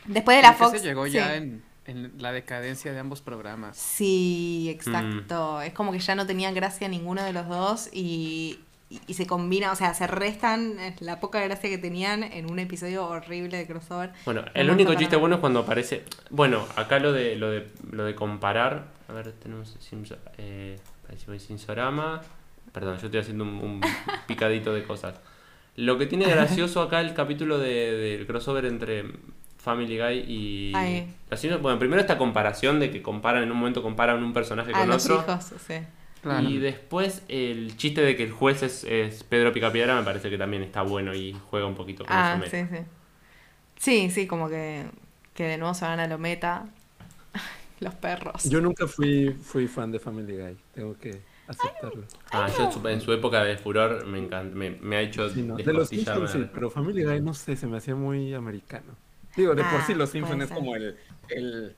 [0.07, 0.81] después de la Fox.
[0.81, 1.13] se llegó sí.
[1.13, 3.77] ya en, en la decadencia de ambos programas.
[3.77, 4.71] Sí, Mm.
[4.75, 5.61] exacto.
[5.63, 8.59] Es como que ya no tenían gracia ninguno de los dos y,
[8.91, 12.59] y, y se combina, o sea, se restan la poca gracia que tenían en un
[12.59, 14.11] episodio horrible de crossover.
[14.25, 16.05] Bueno, No el único chiste bueno es cuando aparece.
[16.31, 18.93] Bueno, acá lo de lo de lo de comparar.
[19.09, 19.77] A ver, tenemos
[20.39, 20.77] eh,
[21.09, 22.21] ahí sí voy, Sinsorama.
[22.73, 23.81] Perdón, yo estoy haciendo un, un
[24.27, 25.21] picadito de cosas.
[25.77, 29.05] Lo que tiene gracioso acá el capítulo de- del crossover entre
[29.59, 30.73] Family Guy y.
[30.75, 31.15] Ay.
[31.61, 34.89] Bueno, primero esta comparación de que comparan, en un momento comparan un personaje A con
[34.89, 35.21] los otro.
[35.21, 35.75] hijos, sí.
[36.23, 36.49] Claro.
[36.49, 40.39] Y después el chiste de que el juez es, es Pedro Picapiedra me parece que
[40.39, 42.51] también está bueno y juega un poquito con Ah, eso.
[42.51, 42.85] sí, sí.
[43.77, 44.87] Sí, sí, como que,
[45.35, 46.65] que de nuevo se van a lo meta.
[47.81, 48.45] Los perros.
[48.45, 52.05] Yo nunca fui, fui fan de Family Guy, tengo que aceptarlo.
[52.31, 55.29] Ah, yo en su, en su época de furor me encanta, me, me ha hecho
[55.29, 55.89] Sí, no, De los.
[55.89, 58.95] Simpsons sí, pero Family Guy no sé, se me hacía muy americano.
[59.37, 60.97] Digo, de por Ah, sí los Simpsons es como el,
[61.29, 61.77] el,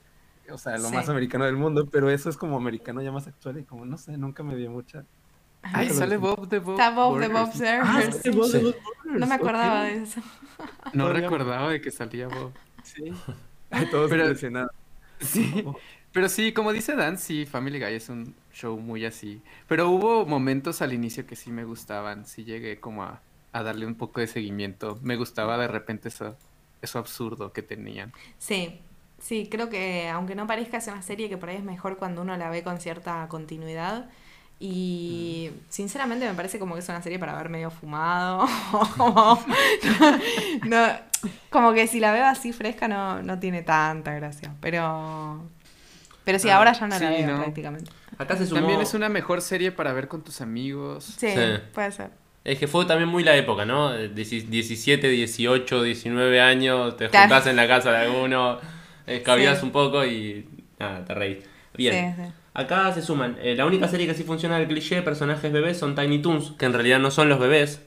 [0.51, 0.94] o sea, lo Sí.
[0.94, 3.97] más americano del mundo, pero eso es como americano ya más actual y como, no
[3.97, 5.05] sé, nunca me dio mucha...
[5.62, 6.74] Ay, sale Bob de Bob.
[6.78, 7.26] Está Bob de.
[7.26, 7.80] Bob Burgers.
[7.82, 8.18] Ah, sí.
[8.24, 8.64] sí, Bob de Sí.
[8.66, 9.88] Bob Burgers, No me acordaba ok.
[9.88, 10.20] de eso.
[10.92, 12.53] No recordaba de que salía Bob.
[12.84, 13.12] Sí.
[13.70, 14.70] Ay, todos Pero- impresionados.
[15.20, 15.64] Sí.
[16.12, 19.42] Pero sí, como dice Dan, sí, Family Guy es un show muy así.
[19.68, 22.24] Pero hubo momentos al inicio que sí me gustaban.
[22.24, 23.20] Sí llegué como a,
[23.52, 24.98] a darle un poco de seguimiento.
[25.02, 26.36] Me gustaba de repente eso,
[26.80, 28.14] eso absurdo que tenían.
[28.38, 28.80] Sí,
[29.18, 32.22] sí, creo que aunque no parezca es una serie que por ahí es mejor cuando
[32.22, 34.08] uno la ve con cierta continuidad.
[34.59, 38.46] Y sinceramente me parece como que es una serie para ver medio fumado.
[38.96, 39.38] como,
[40.64, 40.86] no,
[41.50, 44.54] como que si la veo así fresca no, no tiene tanta gracia.
[44.61, 45.42] Pero,
[46.24, 47.42] pero sí, Ah, ahora ya no la veo no.
[47.42, 47.90] prácticamente.
[48.18, 48.61] Acá se sumó...
[48.61, 51.04] También es una mejor serie para ver con tus amigos.
[51.04, 51.40] Sí, Sí.
[51.74, 52.11] puede ser.
[52.44, 53.92] Es que fue también muy la época, ¿no?
[53.94, 58.59] Dieci- 17, 18, 19 años, te juntás en la casa de alguno,
[59.07, 59.66] escabías Sí.
[59.66, 60.48] un poco y
[60.78, 61.38] nada, te reís.
[61.76, 62.32] Bien.
[62.59, 63.36] Acá se suman.
[63.42, 66.52] eh, la única serie que sí funciona el cliché de personajes bebés son Tiny Toons,
[66.59, 67.82] que en realidad no son los bebés,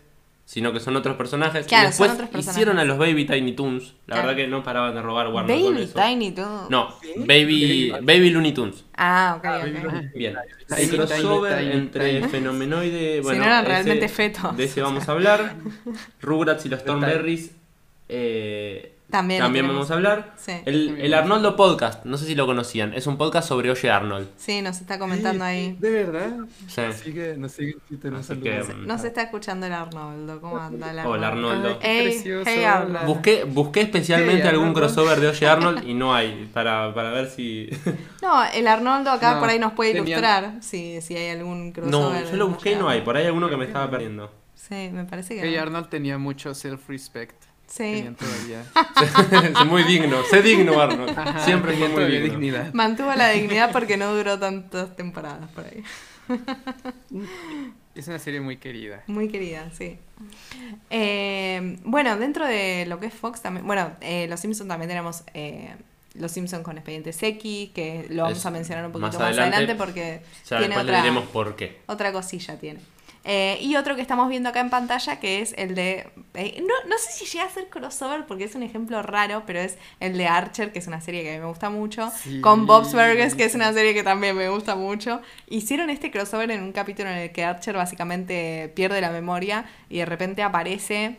[0.45, 1.65] sino que son otros personajes.
[1.65, 2.55] Claro, y después son otros personajes.
[2.55, 3.95] hicieron a los Baby Tiny Toons.
[4.05, 4.27] La Claro.
[4.27, 5.99] verdad que no paraban de robar Warner con Baby eso.
[5.99, 6.69] Tiny Toons.
[6.69, 8.85] No, Baby, Baby Looney Tunes.
[8.95, 9.83] Ah, ok, Baby ok.
[9.85, 10.35] Looney Bien.
[10.77, 12.27] El crossover tiny, tiny, entre tiny.
[12.29, 13.21] Fenomenoide.
[13.21, 14.55] Bueno, no eran ese- realmente fetos.
[14.55, 15.55] De ese vamos a hablar.
[16.21, 17.55] Rugrats y los Thornberries.
[18.07, 20.33] eh, También, también vamos a hablar.
[20.37, 20.51] Sí.
[20.65, 22.93] El, el Arnoldo Podcast, no sé si lo conocían.
[22.93, 24.27] Es un podcast sobre Oye Arnold.
[24.37, 25.75] Sí, nos está comentando ahí.
[25.79, 26.31] De verdad.
[26.67, 26.81] Sí.
[26.81, 28.43] Nos sigue, nos sigue Así saludo.
[28.43, 30.39] que, Nos está escuchando el Arnoldo.
[30.39, 31.09] ¿Cómo anda el Arnoldo?
[31.17, 31.79] Hola Arnoldo.
[31.81, 32.63] Ay, hey.
[32.63, 33.07] Arnold.
[33.07, 36.47] Busqué, busqué especialmente algún crossover de Oye Arnold y no hay.
[36.53, 37.69] Para, para ver si.
[38.21, 41.73] No, el Arnoldo acá No, por ahí nos puede ilustrar si, si hay algún no,
[41.73, 42.29] crossover.
[42.29, 43.01] yo lo busqué y no hay.
[43.01, 44.31] Por ahí hay alguno que me estaba perdiendo.
[44.53, 45.61] Sí, me parece que Hey no.
[45.63, 47.48] Arnold tenía mucho self-respect.
[47.69, 48.65] Sí, Tenían todavía.
[49.61, 50.23] Es muy digno.
[50.23, 51.17] Sé digno, Arnold.
[51.17, 52.25] Ajá, Siempre fue muy digno.
[52.31, 52.73] dignidad.
[52.73, 55.83] mantuvo la dignidad porque no duró tantas temporadas por ahí.
[57.95, 59.03] Es una serie muy querida.
[59.07, 59.97] Muy querida, sí.
[60.89, 65.23] Eh, bueno, dentro de lo que es Fox también, bueno, eh, Los Simpsons también tenemos
[65.33, 65.75] eh,
[66.13, 69.57] Los Simpsons con Expediente Seki, que lo vamos Es a mencionar un poquito más, adelante.
[69.57, 71.79] adelante, porque Ya tiene después le otra, diremos por qué.
[71.87, 72.79] otra cosilla tiene.
[73.31, 76.09] Eh, y otro que estamos viendo acá en pantalla que es el de...
[76.33, 79.59] eh, no, no sé si llega a ser crossover porque es un ejemplo raro, pero
[79.59, 82.09] es el de Archer, que es una serie que a mí me gusta mucho.
[82.09, 85.21] Sí, con Bob's Burgers, que es una serie que también me gusta mucho.
[85.47, 89.99] Hicieron este crossover en un capítulo en el que Archer básicamente pierde la memoria y
[89.99, 91.17] de repente aparece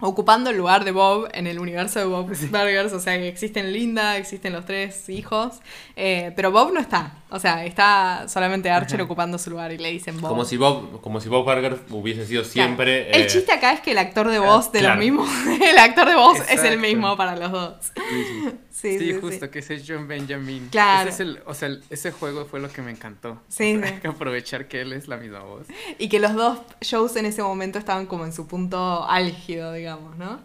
[0.00, 2.92] ocupando el lugar de Bob en el universo de Bob's Burgers.
[2.92, 5.60] O sea, que existen Linda, existen los tres hijos,
[5.96, 7.14] eh, pero Bob no está.
[7.30, 10.28] O sea, está solamente Archer ocupando su lugar y le dicen Bob.
[10.30, 13.10] Como si Bob, como si Bob Burger hubiese sido siempre.
[13.10, 14.94] El eh, chiste acá es que el actor de voz de claro.
[14.96, 15.28] los mismos,
[15.60, 16.78] el actor de voz es el Exacto.
[16.80, 17.74] mismo para los dos.
[17.94, 19.18] Sí, Sí, sí, sí.
[19.20, 20.68] justo, que ese es John Benjamin.
[20.70, 21.08] Claro.
[21.08, 23.40] Ese, es el, o sea, el- ese juego fue lo que me encantó.
[23.48, 23.80] Sí, sí.
[23.82, 25.66] Hay que aprovechar que él es la misma voz.
[25.98, 29.83] Y que los dos shows en ese momento estaban como en su punto álgido, digamos,
[30.18, 30.40] ¿no?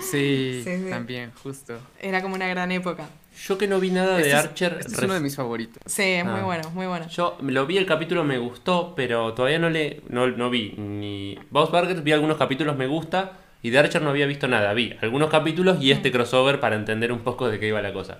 [0.00, 0.90] Sí, Sí, sí.
[0.90, 1.78] también, justo.
[2.00, 3.08] Era como una gran época.
[3.46, 4.76] Yo que no vi nada de Este es- Archer.
[4.80, 5.82] este es uno de mis favoritos.
[5.86, 6.44] Sí, es muy Ah.
[6.44, 7.08] bueno, muy bueno.
[7.08, 11.36] Yo lo vi el capítulo, me gustó, pero todavía no le no, no vi ni
[11.50, 13.32] Bob's Burgers, vi algunos capítulos, me gusta,
[13.62, 14.72] y de Archer no había visto nada.
[14.72, 18.18] Vi algunos capítulos y este crossover para entender un poco de qué iba la cosa.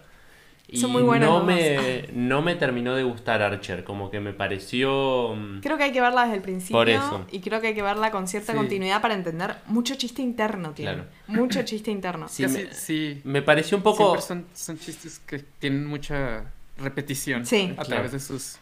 [0.66, 4.32] Y Son muy buenos no me, no me terminó de gustar Archer, como que me
[4.32, 5.34] pareció...
[5.36, 6.76] mm, Creo que hay que verla desde el principio.
[6.78, 7.26] Por eso.
[7.30, 8.58] Y creo que hay que verla con cierta Sí.
[8.58, 10.94] continuidad para entender mucho chiste interno tiene.
[10.94, 11.08] Claro.
[11.26, 12.28] Mucho chiste interno.
[12.28, 13.20] Sí, Casi- me- sí.
[13.24, 14.20] Me pareció un poco...
[14.20, 16.44] Son, son chistes que tienen mucha
[16.78, 17.44] repetición.
[17.46, 17.68] Sí.
[17.72, 17.88] A Claro.
[17.88, 18.58] través de sus.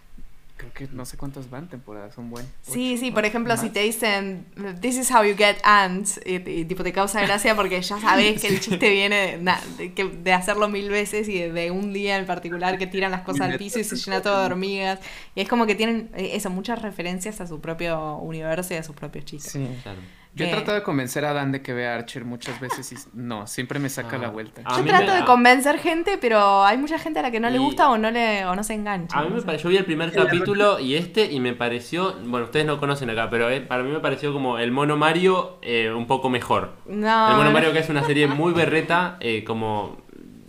[0.63, 2.49] Creo que no sé cuántas van temporadas, son buenas.
[2.63, 3.73] Sí, sí, por ejemplo, si ¿Más?
[3.73, 4.47] te dicen,
[4.81, 8.41] this is how you get ants, y, y tipo te causa gracia porque ya sabes
[8.41, 9.89] que el chiste viene de, na- de
[10.23, 13.51] de hacerlo mil veces y de, de un día en particular que tiran las cosas
[13.51, 15.01] al piso y se llena todo de hormigas.
[15.35, 18.83] Y es como que tienen eh, eso, muchas referencias a su propio universo y a
[18.85, 19.53] sus propios chistes.
[19.53, 19.67] Sí.
[19.83, 19.99] Claro.
[20.35, 20.53] Yo he Eh.
[20.53, 23.91] tratado de convencer a Dan de que vea Archer muchas veces y no, siempre me
[23.91, 24.21] saca Ah.
[24.21, 24.63] la vuelta.
[24.65, 27.59] A Yo trato de convencer gente, pero hay mucha gente a la que no le
[27.59, 29.19] gusta o no le o no se engancha.
[29.19, 32.47] A mí me pareció, yo vi el primer capítulo y este y me pareció, bueno,
[32.47, 35.91] ustedes no conocen acá, pero eh, para mí me pareció como el Mono Mario eh,
[35.91, 36.77] un poco mejor.
[36.87, 37.53] No, el Mono no.
[37.53, 39.99] Mario que es una serie muy berreta, eh, como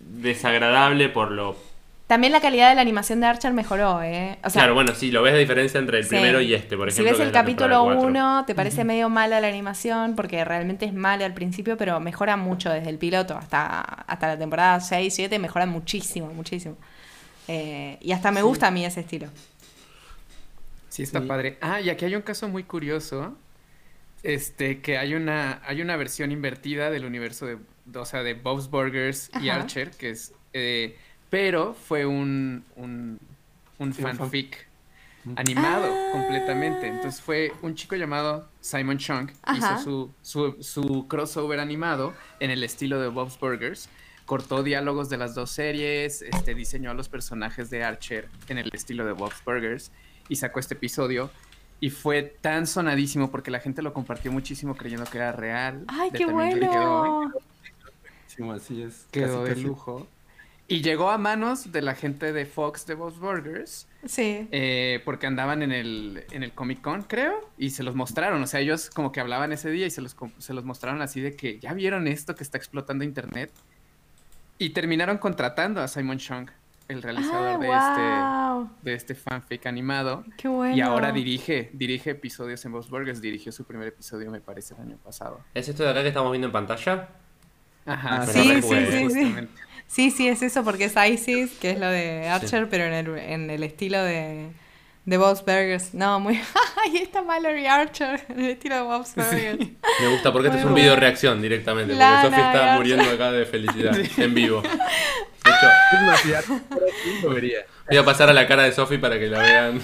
[0.07, 1.55] desagradable por lo
[2.07, 4.37] También la calidad de la animación de Archer mejoró, ¿eh?
[4.43, 6.09] O sea, claro, bueno, sí, lo ves la diferencia entre el Sí.
[6.09, 7.11] primero y este, por si ejemplo.
[7.11, 8.07] ves que el capítulo temporada cuatro.
[8.09, 12.35] 1, te parece medio mala la animación, porque realmente es mala al principio, pero mejora
[12.35, 16.75] mucho desde el piloto hasta, hasta la temporada 6, 7, mejora muchísimo, muchísimo.
[17.47, 19.27] Eh, y hasta me gusta a mí ese estilo.
[20.89, 21.25] Sí, está Sí.
[21.27, 21.57] padre.
[21.61, 23.35] Ah, y aquí hay un caso muy curioso.
[24.23, 27.57] Este, que hay una, hay una versión invertida del universo de,
[27.95, 29.61] o sea, de Bob's Burgers y Ajá.
[29.61, 30.97] Archer, que es, eh,
[31.33, 33.19] pero fue un, un,
[33.79, 34.67] un Sí, un fan- fanfic
[35.35, 36.09] animado Ah.
[36.11, 36.87] completamente.
[36.87, 39.77] Entonces fue un chico llamado Simon Chung, Ajá.
[39.79, 43.89] hizo su, su, su crossover animado en el estilo de Bob's Burgers.
[44.27, 48.69] Cortó diálogos de las dos series, este, diseñó a los personajes de Archer en el
[48.71, 49.91] estilo de Bob's Burgers
[50.29, 51.31] y sacó este episodio.
[51.79, 55.83] Y fue tan sonadísimo porque la gente lo compartió muchísimo creyendo que era real.
[55.87, 57.31] ¡Ay, De qué también le bueno!
[58.27, 59.07] Sí, así es.
[59.11, 59.61] Quedó casi, de casi.
[59.63, 60.07] lujo.
[60.67, 63.87] Y llegó a manos de la gente de Fox de Bob's Burgers.
[64.05, 64.47] Sí.
[64.51, 68.41] eh, porque andaban en el, en el Comic Con, creo, y se los mostraron.
[68.41, 71.21] O sea, ellos como que hablaban ese día y se los, se los mostraron así
[71.21, 73.51] de que ya vieron esto que está explotando Internet.
[74.57, 76.49] Y terminaron contratando a Simon Chung,
[76.87, 78.63] el realizador de, Ah, wow.
[78.65, 80.23] este, de este fanfic animado.
[80.37, 80.75] Qué bueno.
[80.75, 83.21] Y ahora dirige, dirige episodios en Bob's Burgers.
[83.21, 85.41] Dirigió su primer episodio, me parece, el año pasado.
[85.53, 87.09] ¿Es esto de acá que estamos viendo en pantalla?
[87.85, 89.35] Ajá, Ah, sí, sí, recuerdo, sí, sí.
[89.93, 93.15] Sí, sí, es eso porque es ISIS, que es lo de Archer, pero en el,
[93.15, 94.47] en el estilo de,
[95.05, 95.93] de Bob's Burgers.
[95.93, 96.41] No, muy...
[96.83, 99.59] Ahí está Mallory Archer, en el estilo de Bob's Burgers.
[99.59, 101.93] Me gusta porque este es un video reacción directamente.
[101.93, 104.63] Porque Sofi está muriendo acá de felicidad en vivo.
[105.43, 105.67] De hecho,
[107.19, 107.25] Es
[107.87, 109.81] voy a pasar a la cara de Sofi para que la vean.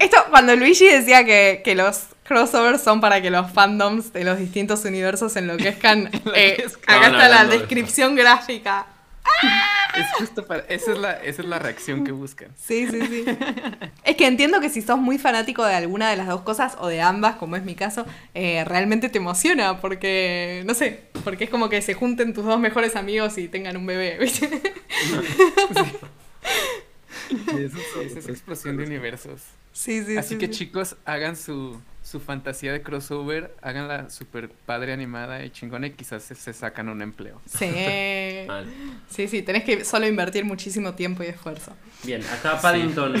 [0.00, 4.38] Esto, cuando Luigi decía que, que los crossovers son para que los fandoms de los
[4.38, 8.86] distintos universos enloquezcan, eh, acá está la descripción gráfica.
[9.94, 10.62] Es justo para...
[10.68, 12.48] Esa es la, esa es la reacción que buscan.
[12.56, 13.24] Sí, sí, sí.
[14.04, 16.88] es que entiendo que si sos muy fanático de alguna de las dos cosas o
[16.88, 21.50] de ambas, como es mi caso, eh, realmente te emociona porque, no sé, porque es
[21.50, 24.48] como que se junten tus dos mejores amigos y tengan un bebé, ¿viste?
[27.28, 29.42] Sí, eso es Sí, esa es explosión de universos.
[29.72, 30.52] Sí, sí, Así sí, que sí.
[30.52, 36.22] chicos, hagan su, su fantasía de crossover, háganla super padre animada y chingona y quizás
[36.22, 37.38] se, se sacan un empleo.
[37.44, 37.66] Sí.
[38.46, 38.64] Mal.
[39.10, 41.76] Sí, sí, tenés que solo invertir muchísimo tiempo y esfuerzo.
[42.04, 43.12] Bien, acá Paddington.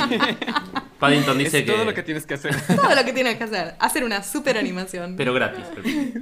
[0.98, 1.72] Paddington dice es que.
[1.72, 2.54] todo lo que tienes que hacer.
[2.76, 5.64] Todo lo que tienes que hacer, hacer una super animación Pero gratis.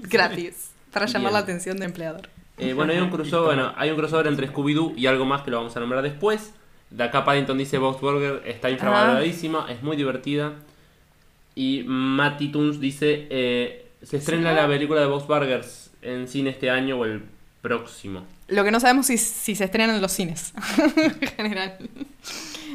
[0.03, 1.33] gratis para llamar Bien.
[1.35, 2.29] la atención del empleador.
[2.59, 5.53] Eh, bueno, hay un crossover, bueno, hay un crossover entre Scooby-Doo y algo más que
[5.53, 6.53] lo vamos a nombrar después.
[6.91, 10.55] De acá Paddington dice Bob's Burger está infravaloradísima, es muy divertida.
[11.57, 16.71] Y Matty Toons dice, eh, se estrena la película de Bob's Burgers en cine este
[16.71, 17.23] año o el
[17.63, 18.25] próximo.
[18.49, 20.53] Lo que no sabemos es si se estrenan en los cines.
[20.97, 21.79] en general.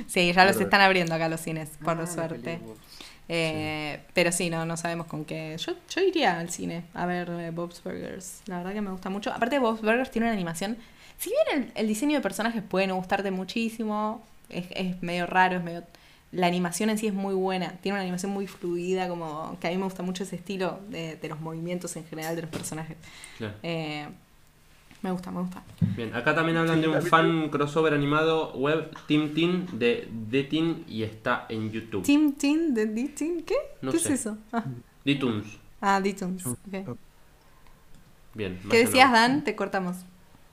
[0.07, 2.59] Sí, ya los están abriendo acá los cines, por Ah, suerte.
[3.29, 5.55] Eh, Pero sí, no, no sabemos con qué.
[5.57, 8.41] Yo, yo iría al cine a ver eh, Bob's Burgers.
[8.47, 9.31] La verdad que me gusta mucho.
[9.31, 10.75] Aparte, Bob's Burgers tiene una animación.
[11.17, 15.57] Si bien el, el diseño de personajes puede no gustarte muchísimo, es, es medio raro,
[15.57, 15.83] es medio.
[16.31, 17.73] La animación en sí es muy buena.
[17.81, 21.17] Tiene una animación muy fluida, como que a mí me gusta mucho ese estilo de,
[21.17, 22.97] de los movimientos en general de los personajes.
[23.37, 23.55] Claro.
[23.63, 24.07] Eh,
[25.01, 25.63] me gusta, me gusta.
[25.95, 30.85] Bien, acá también hablan de un fan crossover animado web Team Teen de The Teen
[30.87, 32.03] y está en YouTube.
[32.03, 33.11] Team Teen de
[33.45, 33.55] ¿qué?
[33.81, 34.13] No ¿Qué sé.
[34.13, 34.37] es eso?
[34.51, 34.63] Ah,
[35.03, 35.57] D-Toons.
[35.81, 36.45] ah D-Toons.
[36.45, 36.97] ok.
[38.35, 38.59] Bien.
[38.63, 39.11] ¿Qué que decías.
[39.11, 39.43] Dan?
[39.43, 39.97] Te cortamos.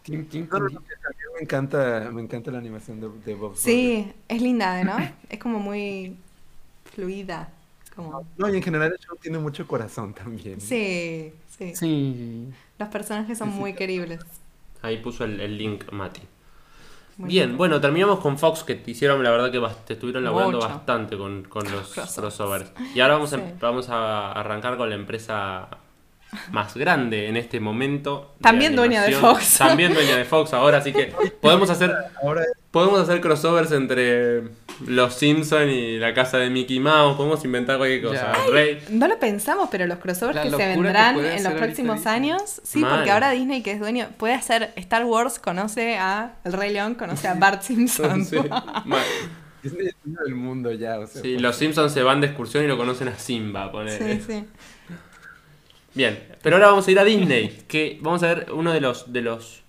[0.08, 3.60] Me encanta, me encanta la animación de, de Burgers.
[3.60, 4.96] Sí, es linda, ¿no?
[5.28, 6.16] Es como muy
[6.94, 7.48] fluida.
[7.94, 8.26] Como...
[8.36, 10.60] No, y en general el show tiene mucho corazón también.
[10.60, 11.74] Sí, sí.
[11.76, 12.48] Sí.
[12.78, 13.60] Los personajes son Sí, sí.
[13.60, 14.20] muy queribles.
[14.82, 16.22] Ahí puso el, el link Mati.
[17.16, 20.58] Muy Bien, bueno, terminamos con Fox, que te hicieron, la verdad que te estuvieron laburando
[20.58, 20.68] Mucho.
[20.68, 22.70] bastante con, con los Crossovers.
[22.94, 23.42] Y ahora vamos, a, Sí.
[23.60, 25.68] vamos a arrancar con la empresa
[26.52, 28.34] más grande en este momento.
[28.40, 29.12] También dueña de.
[29.12, 29.58] Fox.
[29.58, 34.42] También dueña de Fox ahora, así que podemos hacer, Ahora podemos hacer crossovers entre
[34.86, 38.32] los Simpson y la casa de Mickey Mouse, podemos inventar cualquier cosa.
[38.52, 38.80] Rey.
[38.90, 42.14] No lo pensamos, pero los crossovers La que se que vendrán en los próximos Disney.
[42.14, 42.96] años, sí, Mal.
[42.96, 46.94] porque ahora Disney, que es dueño, puede hacer Star Wars, conoce a El Rey León,
[46.94, 48.24] conoce a Bart Simpson.
[48.24, 48.36] Sí,
[48.84, 49.02] mal.
[49.62, 51.22] Disney es dueño del mundo ya, o sea.
[51.22, 54.20] Sí, los Simpsons se van de excursión y lo conocen a Simba, ponele.
[54.20, 54.44] sí, sí.
[55.98, 59.12] Bien, pero ahora vamos a ir a Disney, que vamos a ver uno de los
[59.12, 59.62] de los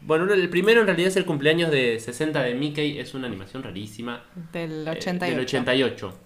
[0.00, 3.62] bueno, el primero en realidad es el cumpleaños de 60 de Mickey, es una animación
[3.62, 4.24] rarísima.
[4.54, 5.30] Del eh, 88.
[5.36, 6.18] del 88.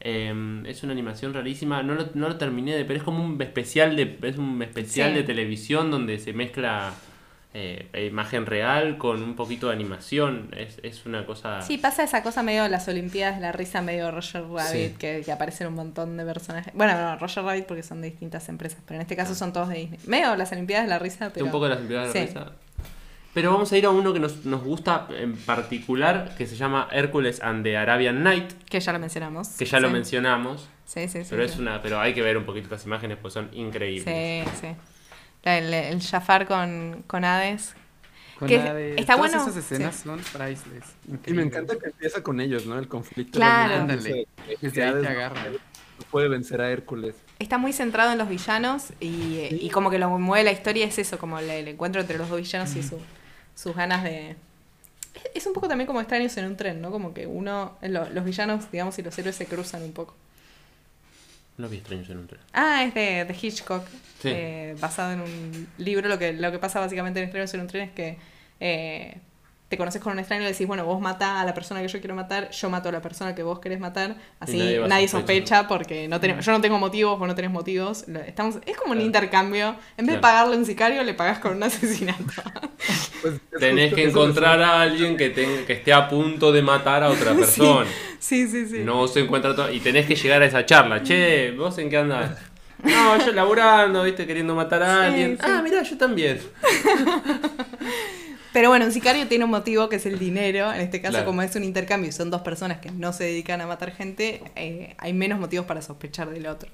[0.00, 3.40] Eh, es una animación rarísima, no lo, no lo terminé de, pero es como un
[3.42, 5.16] especial de es un especial Sí.
[5.16, 6.94] de televisión donde se mezcla
[7.54, 10.50] eh, imagen real con un poquito de animación.
[10.56, 11.62] Es, es una cosa...
[11.62, 14.94] Sí, pasa esa cosa medio las Olimpiadas de la risa, medio Roger Rabbit, Sí.
[14.98, 16.74] que, que aparecen un montón de personajes.
[16.74, 19.68] Bueno, no, Roger Rabbit porque son de distintas empresas, pero en este caso son todos
[19.68, 20.00] de Disney.
[20.06, 21.46] Medio las Olimpiadas de la risa, pero.
[21.46, 22.26] un poco de la simplicidad de la Sí.
[22.26, 22.52] risa.
[23.34, 26.88] Pero vamos a ir a uno que nos, nos gusta en particular, que se llama
[26.92, 29.48] Hércules and the Arabian Night, Que ya lo mencionamos.
[29.48, 30.68] que ya lo mencionamos.
[30.84, 31.26] Sí, sí, sí.
[31.30, 34.04] Pero es una, pero hay que ver un poquito las imágenes porque son increíbles.
[34.04, 34.68] Sí, sí.
[35.44, 37.74] La- El, el Jafar con, con Hades.
[38.38, 40.02] Con Que de- está todas bueno, esas escenas sí.
[40.04, 40.84] son priceless.
[41.26, 42.78] Y me encanta que empieza con ellos, ¿no?
[42.78, 43.38] El conflicto.
[43.38, 43.74] Claro.
[43.82, 44.26] Ándale.
[44.60, 45.44] Desde ahí Hades te agarra.
[45.50, 47.14] no puede vencer a Hércules.
[47.38, 50.86] Está muy centrado en los villanos y, y como que lo que mueve la historia
[50.86, 53.00] es eso, como el, el encuentro entre los dos villanos y su-
[53.54, 54.30] sus ganas de...
[54.30, 54.36] es-
[55.34, 56.90] Es un poco también como extraños en un tren, ¿no?
[56.90, 60.16] Como que uno, lo- los villanos, digamos, y los héroes se cruzan un poco.
[61.56, 62.40] No vi extraños en un tren.
[62.52, 63.86] Ah, es de, de Hitchcock,
[64.20, 64.30] Sí.
[64.32, 66.08] eh, basado en un libro.
[66.08, 68.16] Lo que, lo que pasa básicamente en Extraños en un tren es que
[68.60, 69.18] eh,
[69.74, 71.88] te conoces con un extraño y le decís, bueno, vos mata a la persona que
[71.88, 74.14] yo quiero matar, yo mato a la persona que vos querés matar.
[74.38, 78.04] Así nadie sospecha porque no tenemos, yo no tengo motivos, vos no tenés motivos.
[78.26, 79.06] Estamos, es como un Claro.
[79.06, 79.74] intercambio.
[79.96, 82.24] En vez de pagarle a un sicario, le pagás con un asesinato.
[83.22, 87.02] Pues, es Tenés que encontrar a alguien que, tenga- que esté a punto de matar
[87.02, 87.86] a otra persona.
[88.18, 88.80] sí, sí, sí.
[88.84, 89.72] No se encuentra todo.
[89.72, 91.02] Y tenés que llegar a esa charla.
[91.02, 92.36] Che, ¿vos en qué andás?
[92.82, 95.38] No, yo laburando, viste, queriendo matar a Sí, alguien.
[95.38, 95.42] sí.
[95.48, 96.38] Ah, mirá, yo también.
[98.54, 100.72] Pero bueno, un sicario tiene un motivo que es el dinero.
[100.72, 101.26] En este caso, Claro.
[101.26, 104.40] como es un intercambio y son dos personas que no se dedican a matar gente,
[104.54, 106.70] eh, hay menos motivos para sospechar del otro.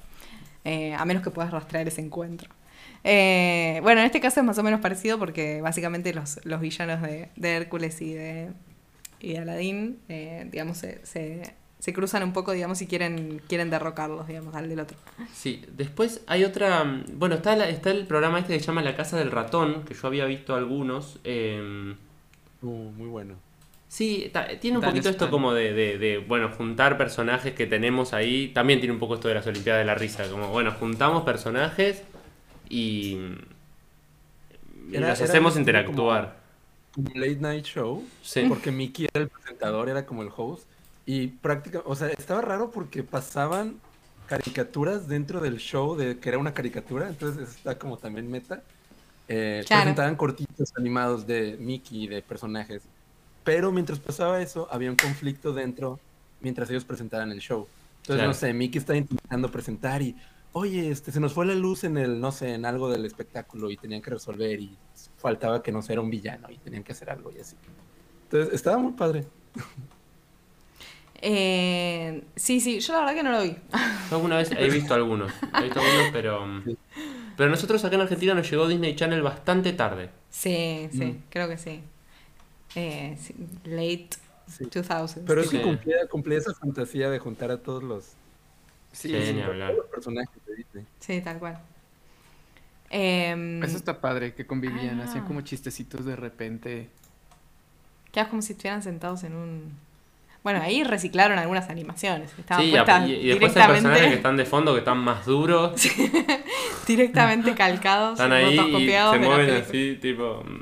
[0.64, 2.50] Eh, a menos que puedas rastrear ese encuentro.
[3.02, 7.00] Eh, bueno, en este caso es más o menos parecido porque básicamente los, los villanos
[7.00, 8.50] de, de Hércules y de,
[9.18, 10.00] y de Aladín,
[10.50, 14.78] digamos, se, se, se cruzan un poco, digamos, y quieren, quieren derrocarlos, digamos, al del
[14.80, 14.96] otro.
[15.34, 17.02] Sí, después hay otra.
[17.14, 19.94] Bueno, está, la- está el programa este que se llama La Casa del Ratón, que
[19.94, 21.18] yo había visto algunos.
[21.24, 21.94] eh,
[22.62, 23.36] Uh, muy bueno.
[23.88, 27.66] Sí, ta- tiene un Dan poquito esto como de, de- de, bueno, juntar personajes que
[27.66, 28.48] tenemos ahí.
[28.54, 30.28] También tiene un poco esto de las Olimpiadas de la Risa.
[30.30, 32.02] Como, bueno, juntamos personajes
[32.68, 33.16] y,
[34.90, 36.36] y Era- los era hacemos como- interactuar.
[36.96, 38.04] Un late night show.
[38.22, 38.44] Sí.
[38.48, 40.68] Porque Mickey era el presentador, era como el host.
[41.12, 43.80] Y prácticamente, o sea, estaba raro porque pasaban
[44.28, 48.62] caricaturas dentro del show de que era una caricatura, entonces está como también meta.
[49.26, 49.82] Eh, Claro.
[49.82, 52.82] Presentaban cortitos animados de Mickey, de personajes.
[53.42, 55.98] Pero mientras pasaba eso, había un conflicto dentro
[56.40, 57.66] mientras ellos presentaban el show.
[58.02, 58.28] Entonces, Claro.
[58.28, 60.14] no sé, Mickey está intentando presentar y,
[60.52, 63.68] oye, este, se nos fue la luz en el, no sé, en algo del espectáculo
[63.68, 64.76] y tenían que resolver y
[65.18, 67.56] faltaba que no sé, era un villano y tenían que hacer algo y así.
[68.26, 69.26] Entonces, estaba muy padre.
[71.22, 73.56] Eh, sí, sí, yo la verdad que no lo vi.
[74.10, 75.30] Yo alguna vez he visto algunos.
[75.58, 76.62] He visto algunos, pero.
[77.36, 80.10] Pero nosotros acá en Argentina nos llegó Disney Channel bastante tarde.
[80.30, 81.22] Sí, sí, Mm.
[81.30, 81.82] creo que sí.
[82.74, 84.08] Eh, sí, late
[84.48, 84.64] Sí.
[84.64, 85.24] 2000.
[85.26, 85.56] Pero es Sí.
[85.58, 88.04] que cumplía, cumplía esa fantasía de juntar a todos los,
[88.92, 89.32] Sí, Sí, sí.
[89.34, 89.70] ni hablar.
[89.72, 90.84] todos los personajes de Disney.
[91.00, 91.58] Sí, tal cual.
[92.90, 95.04] Em, Eso está padre, que convivían, Ah.
[95.04, 96.88] hacían como chistecitos de repente.
[98.12, 99.72] Quedas como si estuvieran sentados en un...
[100.42, 102.30] Bueno, ahí reciclaron algunas animaciones.
[102.38, 104.98] Estaban Sí, puestas y, y después hay personajes que directamente, están de fondo que están
[104.98, 105.72] más duros.
[106.86, 110.42] directamente calcados, Están ahí y se mueven así, tipo.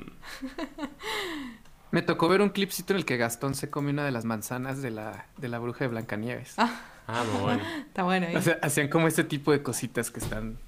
[1.91, 4.83] Me tocó ver un clipcito en el que Gastón se come una de las manzanas
[4.83, 6.55] de la, de la bruja de Blancanieves.
[6.59, 6.71] Ah,
[7.11, 7.63] Ah, muy bueno.
[7.87, 8.27] está bueno.
[8.27, 8.37] ahí.
[8.37, 10.59] O sea, hacían como este tipo de cositas que están,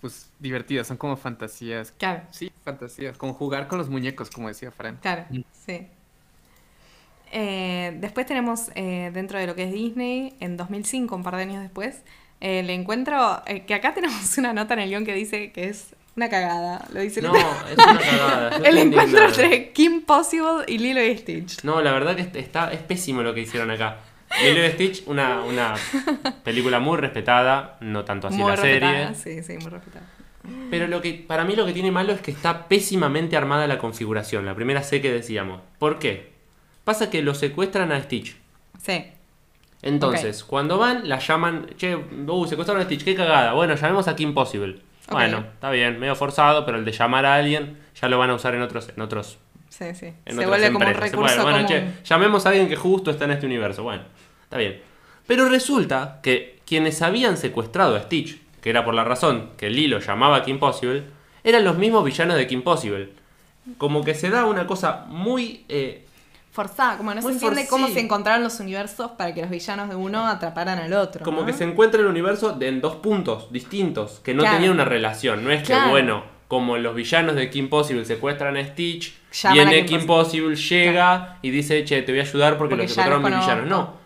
[0.00, 0.86] pues, divertidas.
[0.86, 1.92] Son como fantasías.
[1.98, 3.18] Claro, Sí, fantasías.
[3.18, 4.96] Como jugar con los muñecos, como decía Fran.
[5.02, 5.40] claro, Mm.
[5.66, 5.86] sí.
[7.36, 11.42] Eh, después tenemos eh, dentro de lo que es Disney, en 2005, un par de
[11.42, 12.02] años después,
[12.40, 15.68] eh, el encuentro, eh, que acá tenemos una nota en el guion que dice que
[15.68, 16.86] es una cagada.
[16.92, 18.56] Lo dice No, es una cagada.
[18.64, 21.64] el encuentro entre Kim Possible y Lilo y Stitch.
[21.64, 23.96] No, la verdad que est- está, es pésimo lo que hicieron acá.
[24.44, 25.74] Lilo y Stitch, una, una
[26.44, 29.14] película muy respetada, no tanto así muy la serie.
[29.16, 30.06] sí, sí, muy respetada.
[30.70, 33.78] Pero lo que para mí lo que tiene malo es que está pésimamente armada la
[33.78, 35.62] configuración, la primera C que decíamos.
[35.78, 36.33] ¿Por qué?
[36.84, 38.36] Pasa que lo secuestran a Stitch.
[38.82, 39.06] Sí,
[39.82, 43.52] Entonces, cuando van, la llaman, che, uh, secuestraron a Stitch, qué cagada.
[43.52, 44.80] Bueno, llamemos a Kim Possible.
[45.10, 48.34] Bueno, está bien, medio forzado, pero el de llamar a alguien ya lo van a
[48.34, 50.12] usar en otros, en otros sí, sí.
[50.24, 51.12] en Se vuelve como un empresas.
[51.12, 51.92] recurso bueno, bueno, común.
[52.02, 53.82] che, llamemos a alguien que justo está en este universo.
[53.82, 54.02] Bueno,
[54.44, 54.80] está bien.
[55.26, 59.98] Pero resulta que quienes habían secuestrado a Stitch, que era por la razón que Lilo
[60.00, 61.04] llamaba a Kim Possible,
[61.42, 63.10] eran los mismos villanos de Kim Possible.
[63.76, 65.64] Como que se da una cosa muy...
[65.68, 66.04] eh,
[66.54, 69.88] Forzada, como no Muy se entiende cómo se encontraron los universos para que los villanos
[69.88, 71.24] de uno atraparan al otro.
[71.24, 71.46] como ¿no?
[71.46, 74.56] que se encuentra el universo de- en dos puntos distintos, que no Claro.
[74.58, 75.42] tenían una relación.
[75.42, 79.80] No es que, bueno, como los villanos de Kim Possible secuestran a Stitch, Llaman viene
[79.82, 82.92] a Kim Kim Possible, llega y dice, che, te voy a ayudar porque, Porque los
[82.92, 83.66] secuestraron mis villanos.
[83.68, 84.04] No.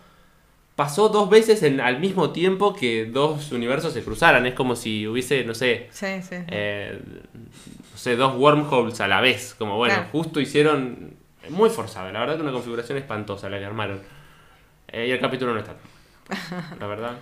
[0.75, 4.47] Pasó dos veces en, al mismo tiempo que dos universos se cruzaran.
[4.47, 6.37] Es como si hubiese, no sé, Sí, sí.
[6.47, 6.99] eh,
[7.35, 9.55] no sé, dos wormholes a la vez.
[9.59, 11.18] Como bueno, justo hicieron.
[11.51, 14.01] Muy forzado, la verdad que una configuración espantosa la que armaron.
[14.89, 17.13] Eh, y el capítulo no está tan La verdad.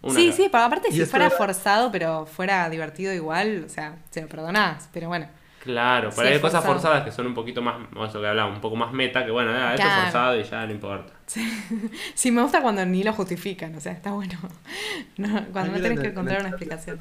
[0.00, 3.64] Una sí, ca- sí, pero aparte Y si fuera era- forzado, pero fuera divertido igual,
[3.66, 5.26] o sea, se lo perdonás, pero bueno.
[5.62, 6.74] Claro, pero Sí, hay cosas forzado.
[6.74, 9.32] forzadas que son un poquito más, o eso que hablaba, un poco más meta, que
[9.32, 11.12] bueno, ah, esto es forzado y ya no importa.
[12.14, 14.38] Sí, me gusta cuando ni lo justifican, o sea, está bueno.
[15.18, 17.00] No, cuando Ay, no mira, tenés en que encontrar en una explicación.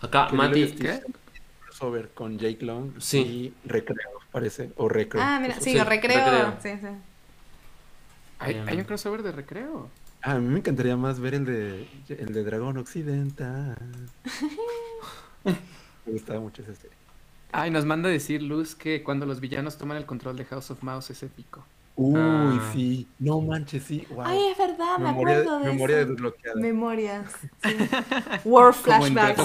[0.00, 1.00] Acá, Que Mati, ¿qué?
[1.64, 3.18] crossover con Jake Long Sí.
[3.64, 4.70] y Recreo, parece.
[4.76, 5.22] O Recreo.
[5.24, 6.24] Ah, mira, sí, Sí, recreo.
[6.24, 6.54] recreo.
[6.62, 6.88] Sí, sí.
[8.38, 9.88] ¿Hay, un crossover de recreo?
[10.20, 13.76] A mí me encantaría más ver el de el de Dragón Occidental.
[15.44, 16.94] me gustaba mucho esa serie.
[17.50, 20.82] Ay, nos manda decir Luz que cuando los villanos toman el control de House of
[20.82, 21.64] Mouse es épico.
[21.94, 22.70] Uy, Ah.
[22.74, 23.08] sí.
[23.18, 24.06] No manches, sí.
[24.10, 24.24] Wow.
[24.26, 26.10] Ay, es verdad, me memoria acuerdo de memoria eso.
[26.10, 26.60] desbloqueada.
[26.60, 27.32] Memorias.
[27.64, 27.76] sí.
[28.44, 29.40] War flashbacks.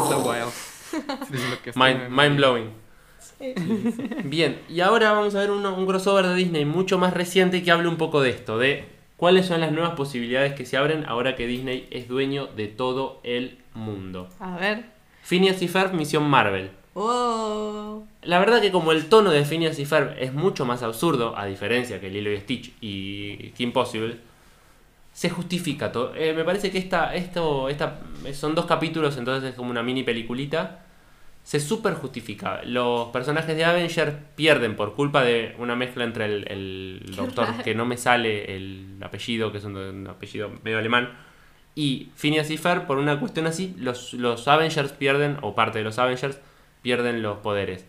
[1.31, 2.80] en mind, mi
[4.23, 7.71] Bien, y ahora vamos a ver uno- un crossover de Disney mucho más reciente que
[7.71, 8.85] hable un poco de esto, de
[9.17, 13.19] cuáles son las nuevas posibilidades que se abren ahora que Disney es dueño de todo
[13.23, 14.29] el mundo.
[14.39, 14.85] A ver.
[15.23, 16.71] Phineas y Ferb, Misión Marvel.
[16.93, 18.03] Oh.
[18.23, 21.45] La verdad que como el tono de Phineas y Ferb es mucho más absurdo, a
[21.45, 24.17] diferencia que Lilo y Stitch y Kim Possible,
[25.13, 26.13] se justifica todo.
[26.15, 27.99] Eh, me parece que esta, esto, esta,
[28.33, 30.85] son dos capítulos, entonces es como una mini peliculita.
[31.51, 32.61] Se super justifica.
[32.63, 37.61] Los personajes de Avenger pierden por culpa de una mezcla entre el, el doctor, raro.
[37.61, 41.09] que no me sale el apellido, que es un, un apellido medio alemán,
[41.75, 45.83] y Phineas y Ferb, por una cuestión así, los, los Avengers pierden, o parte de
[45.83, 46.39] los Avengers,
[46.83, 47.85] pierden los poderes.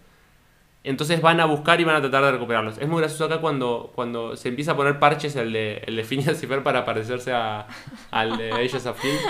[0.82, 2.78] Entonces van a buscar y van a tratar de recuperarlos.
[2.78, 6.02] Es muy gracioso acá cuando, cuando se empieza a poner parches el de, el de
[6.02, 7.68] Phineas y Ferb para parecerse a,
[8.10, 9.20] al de Agents of Shield.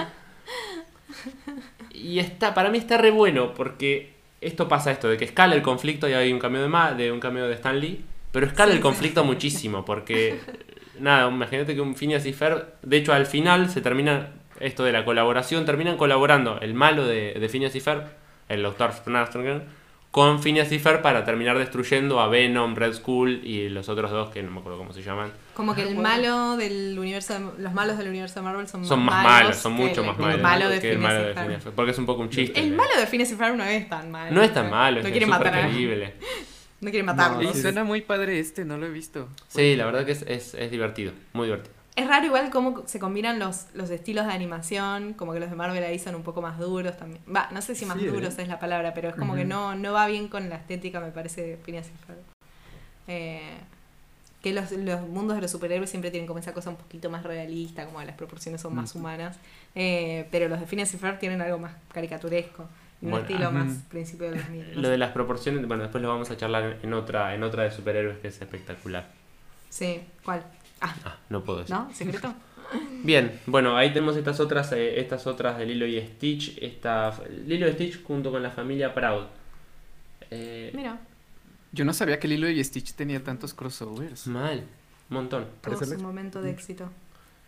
[1.93, 4.12] Y está, para mí está re bueno porque
[4.43, 7.11] esto pasa esto, de que escala el conflicto y hay un cambio de, Ma- de
[7.13, 10.39] un cambio de Stan Lee, pero escala Sí, el conflicto muchísimo porque,
[11.01, 14.31] nada, imagínate que un Phineas y Ferb, de hecho al final se termina
[14.61, 18.05] esto de la colaboración, terminan colaborando el malo de, de Phineas y Ferb,
[18.49, 18.93] el Dr.
[18.93, 19.63] Snarstringen,
[20.11, 24.31] con Phineas y Ferb para terminar destruyendo a Venom, Red Skull y los otros dos
[24.31, 25.33] que no me acuerdo cómo se llaman.
[25.55, 29.01] Como que el malo del universo, de- los malos del universo de Marvel son, Son
[29.05, 31.35] más malos, son mucho más malos malo de que el malo de.
[31.35, 32.59] Phineas porque es un poco un chiste.
[32.59, 34.33] El malo de Phineas y Ferb no es tan malo.
[34.35, 35.69] no es tan malo, No es quiere súper matar a.
[36.81, 37.43] No quiere matarlo.
[37.43, 39.29] Y No, suena muy padre este, no lo he visto.
[39.49, 41.75] Sí, la verdad que es, es, es divertido, muy divertido.
[41.95, 45.57] Es raro igual cómo se combinan los, los estilos de animación, como que los de
[45.57, 47.21] Marvel ahí son un poco más duros también.
[47.33, 48.11] Va, no sé si más Sí, ¿eh?
[48.11, 51.01] duros es la palabra, pero es como que no, no va bien con la estética,
[51.01, 52.19] me parece, de Phineas y Ferb.
[53.09, 53.43] Eh,
[54.43, 57.23] que los, los mundos de los superhéroes siempre tienen como esa cosa un poquito más
[57.23, 59.39] realista, como las proporciones son más humanas.
[59.75, 62.69] Eh, pero los de Phineas y Ferb tienen algo más caricaturesco,
[63.01, 63.53] y un Bueno, estilo ajá.
[63.65, 64.67] más principio de los mil.
[64.75, 64.91] no Lo sé.
[64.91, 68.19] de las proporciones, bueno, después lo vamos a charlar en otra, en otra de superhéroes
[68.19, 69.07] que es espectacular.
[69.71, 70.45] Sí, ¿cuál?
[70.81, 71.75] Ah, Ah, no puedo decir.
[71.75, 71.89] ¿no?
[71.95, 72.35] ¿Secreto?
[73.05, 76.59] Bien, bueno, ahí tenemos estas otras, eh, estas otras de Lilo y Stitch.
[76.61, 77.13] Esta,
[77.47, 79.27] Lilo y Stitch junto con la familia Proud.
[80.31, 80.99] Eh, Mira,
[81.73, 84.27] Yo no sabía que Lilo y Stitch tenía tantos crossovers.
[84.27, 84.65] mal,
[85.11, 85.47] un montón.
[85.63, 86.91] Parece su momento de éxito.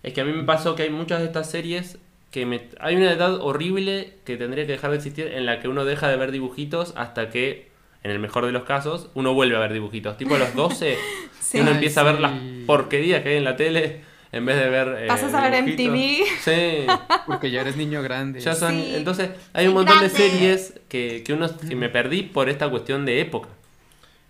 [0.03, 1.99] Es que a mí me pasó que hay muchas de estas series
[2.31, 2.69] que me...
[2.81, 6.09] Hay una edad horrible que tendría que dejar de existir en la que uno deja
[6.09, 7.69] de ver dibujitos hasta que,
[8.03, 10.17] en el mejor de los casos, uno vuelve a ver dibujitos.
[10.17, 10.97] Tipo a los 12,
[11.41, 11.59] Sí.
[11.59, 12.33] y uno Ay, empieza a ver las
[12.67, 14.01] porquerías que hay en la tele
[14.33, 15.05] en vez de ver...
[15.05, 15.63] eh, Pasas a ver.
[15.63, 16.25] MTV.
[16.41, 16.87] Sí.
[17.27, 18.41] Porque ya eres niño grande.
[18.41, 18.93] Ya son, Sí.
[18.97, 23.05] entonces hay un montón de series que, que uno que me perdí por esta cuestión
[23.07, 23.49] de época.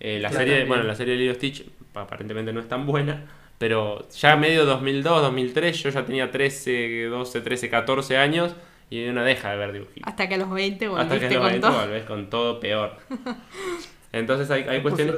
[0.06, 0.68] Eh, la Claro, serie, también.
[0.68, 3.24] bueno, la serie de Lilo y Stitch aparentemente no es tan buena,
[3.58, 8.54] pero ya medio 2002, 2003, yo ya tenía 13, 12, 13, 14 años
[8.90, 10.06] y uno deja de ver dibujitos.
[10.06, 11.80] Hasta que a los 20 Hasta que volviste lo con ven, todo.
[11.80, 12.98] volvés con todo peor.
[14.12, 15.16] Entonces hay, hay cuestiones...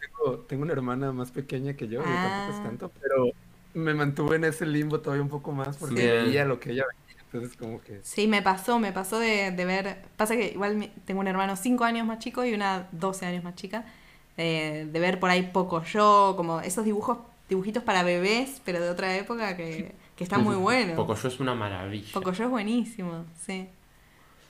[0.00, 2.46] Tengo, tengo una hermana más pequeña que yo, y Ah.
[2.46, 3.30] tampoco es tanto, pero
[3.74, 7.18] me mantuve en ese limbo todavía un poco más porque veía lo que ella veía.
[7.32, 7.98] Entonces, como que.
[8.02, 9.96] Sí, me pasó, me pasó de, de ver.
[10.16, 13.54] Pasa que igual tengo un hermano 5 años más chico y una 12 años más
[13.54, 13.84] chica.
[14.36, 17.18] Eh, de ver por ahí poco yo, como esos dibujos,
[17.48, 20.96] dibujitos para bebés, pero de otra época que, que están muy buenos.
[20.96, 22.12] Poco yo es una maravilla.
[22.12, 23.68] Poco yo es buenísimo, sí.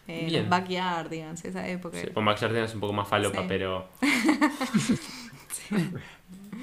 [0.09, 0.51] Eh, Bien.
[0.51, 1.99] Backyardigans, esa época.
[1.99, 3.47] Sí, con es un poco más falopa, Sí.
[3.49, 3.89] pero...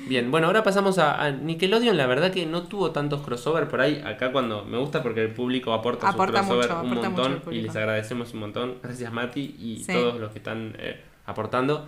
[0.07, 1.97] Bien, bueno, ahora pasamos a, a Nickelodeon.
[1.97, 4.01] La verdad que no tuvo tantos crossover por ahí.
[4.05, 7.61] Acá cuando me gusta porque el público aporta, Aporta su crossover mucho, un montón y
[7.61, 8.75] les agradecemos un montón.
[8.81, 11.87] Gracias Mati y todos los que están eh, aportando.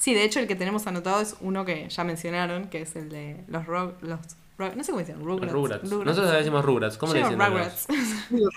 [0.00, 3.08] Sí, de hecho el que tenemos anotado es uno que ya mencionaron, que es el
[3.10, 4.18] de los Rug- los
[4.58, 5.52] Rug- no sé cómo dicen, Rugrats.
[5.52, 5.82] Rugrats.
[5.90, 6.06] Rugrats.
[6.06, 6.96] Nosotros decimos Rugrats.
[6.98, 7.38] ¿Cómo le dicen?
[7.38, 7.86] Rugrats.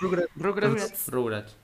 [0.00, 0.30] Rugrats.
[0.36, 1.08] Rugrats.
[1.08, 1.56] Rugrats.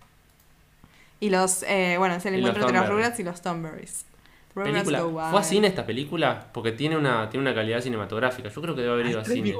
[1.18, 2.88] Y los, eh, bueno, es el Y encuentro entre los.
[2.90, 4.04] Rugrats y los Thornberries.
[4.54, 5.00] Película.
[5.30, 6.46] ¿Fue a cine esta película?
[6.52, 8.48] Porque tiene una, tiene una calidad cinematográfica.
[8.48, 9.54] Yo creo que debe haber ido a ¿Trae cine.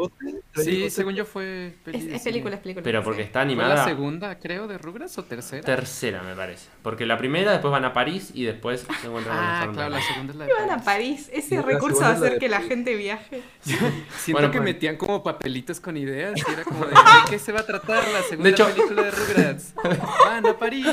[0.56, 2.82] Sí, según yo fue Es, es película, es película.
[2.82, 3.84] Pero porque está ¿Fue la animada.
[3.84, 5.62] segunda, creo, de Rugrats o tercera?
[5.62, 6.68] Tercera, me parece.
[6.82, 9.74] Porque la primera, después van a París y después se encuentran ah, Thornberry.
[9.76, 11.30] claro, la segunda es la de Van a París.
[11.32, 13.42] Ese recurso es la hacer que la gente viaje.
[13.62, 13.92] Siento
[14.32, 17.52] Bueno, que pues- metían como papelitos con ideas y era como de, ¿de qué se
[17.52, 19.72] va a tratar la segunda hecho- película de Rugrats?
[20.24, 20.84] ¡Van a París!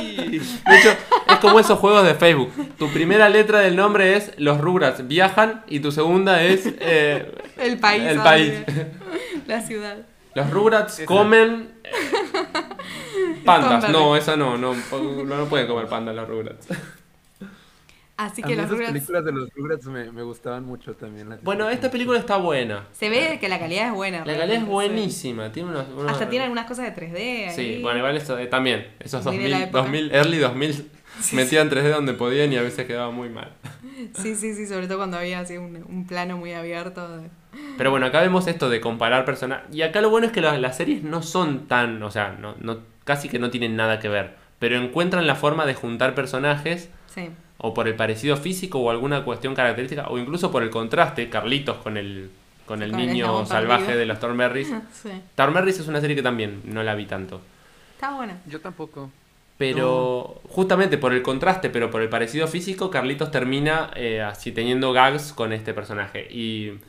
[0.63, 0.89] De hecho,
[1.29, 2.51] es como esos juegos de Facebook.
[2.77, 7.79] Tu primera letra del nombre es los Rugrats viajan y tu segunda es eh, El
[7.79, 8.03] país.
[8.03, 8.53] el a país.
[9.47, 9.97] La ciudad.
[10.35, 11.05] Los Rugrats Esa.
[11.05, 11.89] comen eh,
[13.45, 13.89] pandas.
[13.89, 16.67] No, esa no, no, no, no pueden comer pandas los Rugrats.
[18.17, 18.93] Así A que mí los esas Rugrats.
[18.93, 21.29] películas de los Rugrats me, me gustaban mucho también.
[21.29, 22.87] las Bueno, esta película está buena.
[22.91, 24.25] Se ve que la calidad es buena.
[24.25, 25.51] La calidad es buenísima.
[25.51, 25.91] Tiene unos, sí.
[25.95, 27.51] unos- Hasta tiene algunas cosas de 3D.
[27.55, 28.87] Sí, bueno, igual eso, eh, también.
[28.99, 29.81] Esos Muy de la 2000, época.
[29.83, 30.91] 2000, early 2000
[31.33, 33.51] metían 3D donde podían y a veces quedaba muy mal.
[34.15, 37.17] Sí, sí, sí, sobre todo cuando había así un, un plano muy abierto.
[37.17, 37.29] de-
[37.77, 39.65] Pero bueno, acá vemos esto de comparar personajes.
[39.73, 42.55] Y acá lo bueno es que las, las series no son tan, o sea, no,
[42.59, 44.35] no, casi que no tienen nada que ver.
[44.59, 47.29] Pero encuentran la forma de juntar personajes, Sí.
[47.57, 51.77] o por el parecido físico, o alguna cuestión característica, o incluso por el contraste, Carlitos
[51.77, 52.29] con el,
[52.65, 54.67] con el Con niño salvaje de los Thornberrys.
[54.93, 55.09] sí.
[55.35, 57.41] Thornberrys es una serie que también no la vi tanto.
[57.95, 58.37] Está buena.
[58.47, 59.09] Yo tampoco.
[59.57, 64.93] Pero justamente por el contraste, pero por el parecido físico, Carlitos termina eh, así teniendo
[64.93, 66.27] gags con este personaje.
[66.31, 66.79] Y.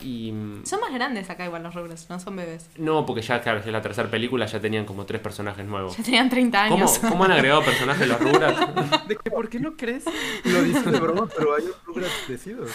[0.00, 0.34] Y.
[0.64, 2.68] Son más grandes acá igual los Rugrats, no son bebés.
[2.76, 5.96] No, porque ya, claro, ya es la tercera película, ya tenían como tres personajes nuevos.
[5.96, 6.98] Ya tenían 30 ¿Cómo, años.
[6.98, 9.06] cómo han agregado personajes los Rugrats?
[9.08, 10.04] ¿De que por qué no crees?
[10.44, 12.70] Lo dices de broma, pero hay Rugrats crecidos.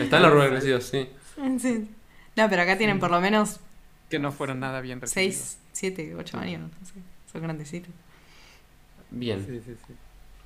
[0.00, 1.08] Están los Rugrats crecidos, sí.
[1.60, 1.88] Sí.
[2.34, 3.60] No, pero acá tienen por lo menos
[4.08, 5.36] Que no fueron nada bien recibidos.
[5.36, 6.62] 6, 7, 8 años.
[6.62, 6.94] no sé.
[7.30, 7.92] Son grandecitos.
[9.14, 9.44] Bien.
[9.46, 9.94] Sí, sí, sí.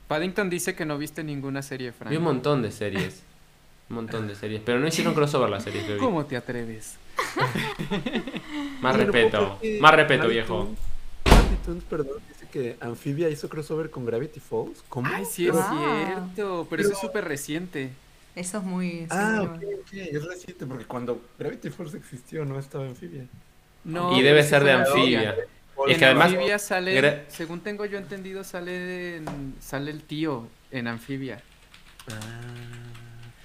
[0.07, 2.11] Paddington dice que no viste ninguna serie, Frank.
[2.11, 3.23] Vi un montón de series.
[3.91, 4.61] Un montón de series.
[4.65, 5.99] Pero no hicieron crossover las series que vi.
[6.01, 6.97] ¿Cómo te atreves?
[8.81, 9.59] Más respeto.
[9.81, 10.69] Más respeto, Gravity viejo.
[11.65, 14.83] Toons, perdón, dice que Amphibia hizo crossover con Gravity Falls.
[14.89, 15.09] ¿Cómo?
[15.13, 15.63] Ay, sí es Wow.
[16.07, 17.91] cierto, pero eso es Pero- súper reciente.
[18.35, 19.07] Eso es muy.
[19.11, 23.25] Ah, ok, ok, es reciente, porque cuando Gravity Falls existió no estaba Amphibia.
[23.85, 25.19] No, Y debe pero ser de anfibia.
[25.33, 25.45] novia.
[25.87, 30.49] Es En que además- Anfibia sale, según tengo yo entendido, sale en- sale el tío
[30.71, 31.41] en Anfibia.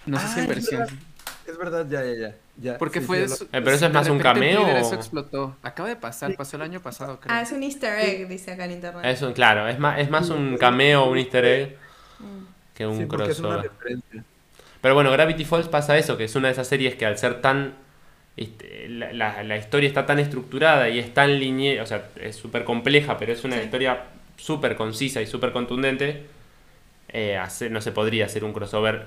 [0.06, 0.80] No sé si Ah, en es versión.
[0.82, 0.96] verdad.
[1.46, 2.36] Es verdad, ya, ya, ya.
[2.58, 2.78] ya.
[2.78, 3.28] Porque Sí, fue.
[3.28, 5.58] sí, Eh, pero eso es más un en cameo Twitter Eso explotó.
[5.62, 7.36] Acaba de pasar, pasó el año pasado, creo.
[7.36, 9.04] Ah, es un easter egg, dice acá en internet.
[9.06, 11.78] Es un, claro, es más, es más un cameo, un easter egg
[12.20, 12.24] Mm.
[12.74, 13.72] que un sí, porque es una crossover.
[13.72, 14.24] referencia.
[14.82, 17.42] Pero bueno, Gravity Falls pasa eso, que es una de esas series que al ser
[17.42, 17.76] tan...
[18.38, 22.36] este, la, la- la historia está tan estructurada y es tan lineal, o sea, es
[22.36, 23.64] súper compleja, pero es una Sí.
[23.66, 24.04] historia
[24.38, 26.24] súper concisa y súper contundente,
[27.10, 29.06] eh, hacer- no se podría hacer un crossover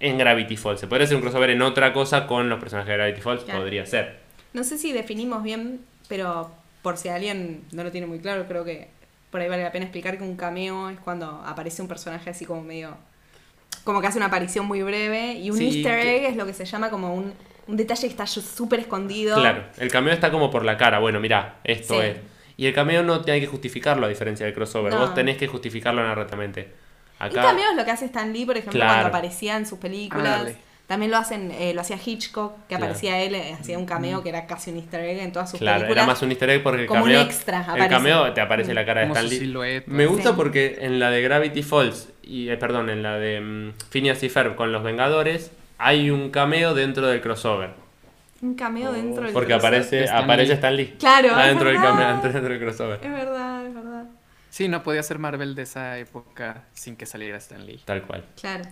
[0.00, 0.80] en Gravity Falls.
[0.80, 3.60] Se podría hacer un crossover en otra cosa con los personajes de Gravity Falls, Claro.
[3.60, 4.18] podría ser.
[4.52, 6.50] No sé si definimos bien, pero
[6.82, 8.88] por si alguien no lo tiene muy claro, creo que
[9.30, 12.44] por ahí vale la pena explicar que un cameo es cuando aparece un personaje así
[12.44, 12.96] como medio.
[13.82, 15.34] como que hace una aparición muy breve.
[15.34, 17.34] Y un Sí, easter que- egg es lo que se llama como un,
[17.66, 19.36] un detalle que está súper escondido.
[19.40, 22.06] Claro, el cameo está como por la cara, bueno, mirá, esto Sí.
[22.06, 22.16] es.
[22.56, 25.00] Y el cameo no tiene que justificarlo a diferencia del crossover, No.
[25.00, 26.68] vos tenés que justificarlo narrativamente.
[27.20, 28.92] Y Acá, cameo es lo que hace Stan Lee, por ejemplo, Claro.
[28.92, 30.40] cuando aparecía en sus películas.
[30.40, 30.56] Ándale.
[30.86, 32.84] También lo hacen, eh, lo hacía Hitchcock, que Claro.
[32.84, 35.58] aparecía él, eh, hacía un cameo que era casi un easter egg en todas sus
[35.58, 36.02] claro, películas.
[36.02, 37.88] era más un easter egg porque el como un cameo, extra, el aparece.
[37.88, 38.74] cameo te aparece Mm.
[38.74, 39.38] la cara de Como Stan Lee.
[39.38, 39.90] silueta.
[39.90, 40.34] Me gusta Sí.
[40.36, 44.28] porque en la de Gravity Falls, y eh, perdón, en la de mm, Phineas y
[44.28, 45.50] Ferb con los Vengadores,
[45.84, 47.70] hay un cameo dentro del crossover.
[48.42, 49.74] Un cameo dentro del Porque crossover.
[49.74, 50.52] aparece, Stan aparece.
[50.54, 50.96] Stan Lee.
[50.98, 53.00] Claro, es Adentro del, cameo, dentro del crossover.
[53.02, 54.04] Es verdad, es verdad.
[54.50, 57.80] Sí, no podía ser Marvel de esa época sin que saliera Stan Lee.
[57.84, 58.24] Tal cual.
[58.40, 58.64] Claro.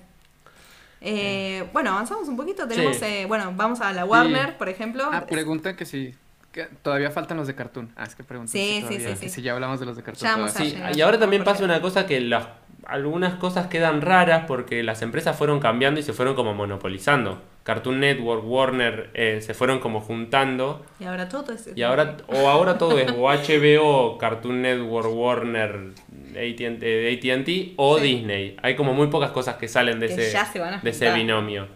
[1.00, 2.66] Eh, bueno, avanzamos un poquito.
[2.68, 3.04] Tenemos, Sí.
[3.04, 5.08] eh, bueno, vamos a la Warner, por ejemplo.
[5.12, 6.14] Ah, preguntan que si
[6.52, 7.90] que todavía faltan los de Cartoon.
[7.96, 9.28] Ah, es que preguntan Sí, si sí, todavía- sí, sí.
[9.30, 10.22] si ya hablamos de los de Cartoon.
[10.30, 10.92] Ya vamos todavía.
[10.92, 12.44] Sí, y ahora también pasa una cosa que las,
[12.86, 17.40] algunas cosas quedan raras porque las empresas fueron cambiando y se fueron como monopolizando.
[17.62, 20.84] Cartoon Network, Warner, eh, se fueron como juntando.
[20.98, 21.70] Y ahora todo es.
[21.76, 25.90] Y ahora, o ahora todo es o HBO, Cartoon Network, Warner,
[26.36, 28.02] AT&T, o Sí.
[28.04, 28.56] Disney.
[28.62, 30.90] Hay como muy pocas cosas que salen de Que ese, ya se van a de
[30.90, 31.68] ese binomio.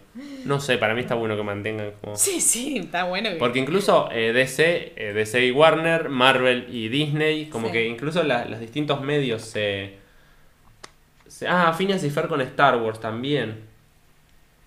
[0.45, 2.15] No sé, para mí está bueno que mantengan como...
[2.15, 3.29] Sí, sí, está bueno.
[3.29, 7.73] que- Porque incluso eh, DC, eh, DC y Warner, Marvel y Disney, como Sí.
[7.73, 10.05] que incluso la- los distintos medios se...
[11.37, 13.61] se- ah, Phineas y Fer con Star Wars también.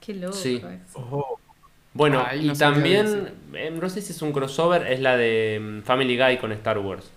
[0.00, 0.32] Qué loco.
[0.34, 0.56] Sí.
[0.56, 0.98] eso.
[0.98, 1.40] Ojo,
[1.92, 5.58] Bueno, Ay, y no también, eh, no sé si es un crossover, es la de
[5.60, 7.10] mm, Family Guy con Star Wars.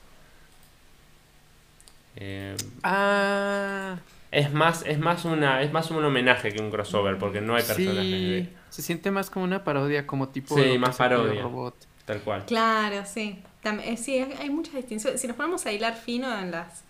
[2.15, 3.97] Eh, Ah,
[4.31, 7.63] es más, es más una, es más un homenaje que un crossover, porque no hay
[7.63, 8.29] personajes sí.
[8.31, 10.55] de- Se siente más como una parodia, como tipo.
[10.57, 11.41] Sí, más parodia.
[11.43, 11.75] Robot.
[12.05, 12.43] tal cual.
[12.45, 13.39] Claro, sí.
[13.63, 15.21] Tam- eh, sí, hay hay muchas distinciones.
[15.21, 16.83] Si nos ponemos a hilar fino en las,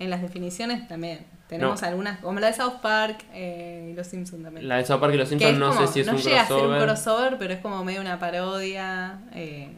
[0.00, 1.86] en las definiciones, también tenemos No.
[1.88, 4.66] algunas, como la de South Park eh, y Los Simpsons también.
[4.66, 6.40] La de South Park y los Simpsons no como- sé si es no un llega
[6.42, 6.82] a ser un crossover.
[6.88, 9.20] crossover, pero es como medio una parodia.
[9.34, 9.68] eh,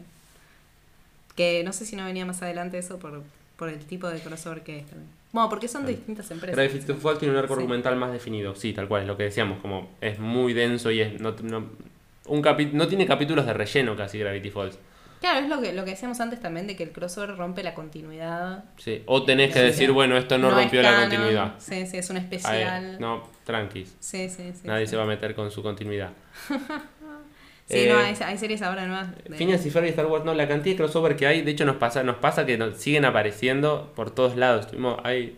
[1.35, 3.23] que no sé si no venía más adelante eso por,
[3.57, 5.09] por el tipo de crossover que es también.
[5.31, 6.55] Bueno, porque son de distintas empresas.
[6.55, 7.59] Gravity Falls tiene un arco Sí.
[7.61, 11.01] argumental más definido, sí, tal cual, es lo que decíamos, como es muy denso y
[11.01, 11.65] es no, no,
[12.27, 14.77] un capi- no tiene capítulos de relleno casi Gravity Falls.
[15.23, 17.73] Claro, es lo que, lo que decíamos antes también de que el crossover rompe la
[17.73, 18.65] continuidad.
[18.75, 19.03] Sí.
[19.05, 21.09] O tenés que decir, bueno, esto no, rompió la canon.
[21.09, 21.53] continuidad.
[21.59, 22.99] Sí, sí, es un especial.
[22.99, 23.95] no, tranquis.
[24.01, 24.67] Sí, sí, sí.
[24.67, 24.89] Nadie sí.
[24.91, 26.09] se va a meter con su continuidad.
[27.65, 29.07] Sí, Eh, no, hay, hay series ahora nuevas.
[29.23, 31.51] de- Phineas y Ferb y Star Wars, no, la cantidad de crossover que hay, de
[31.51, 34.67] hecho nos pasa, nos pasa que nos siguen apareciendo por todos lados.
[34.67, 35.37] Tuvimos, hay,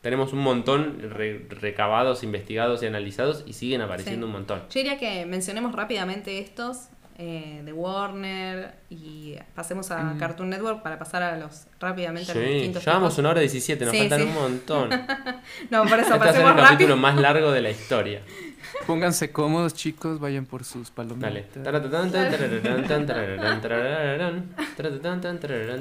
[0.00, 4.28] tenemos un montón re- recabados, investigados y analizados y siguen apareciendo Sí.
[4.28, 4.60] un montón.
[4.70, 6.86] Yo diría que mencionemos rápidamente estos
[7.18, 10.18] eh, de Warner y pasemos a Mm.
[10.18, 13.18] Cartoon Network para pasar a los rápidamente a los Sí, distintos llevamos tipos.
[13.20, 14.26] una hora 17, nos Sí, faltan sí.
[14.26, 14.90] un montón.
[15.70, 16.96] No, por eso Este va a ser pasemos el capítulo rápido.
[16.96, 18.20] más largo de la historia.
[18.86, 21.32] Pónganse cómodos, chicos, vayan por sus palomitas.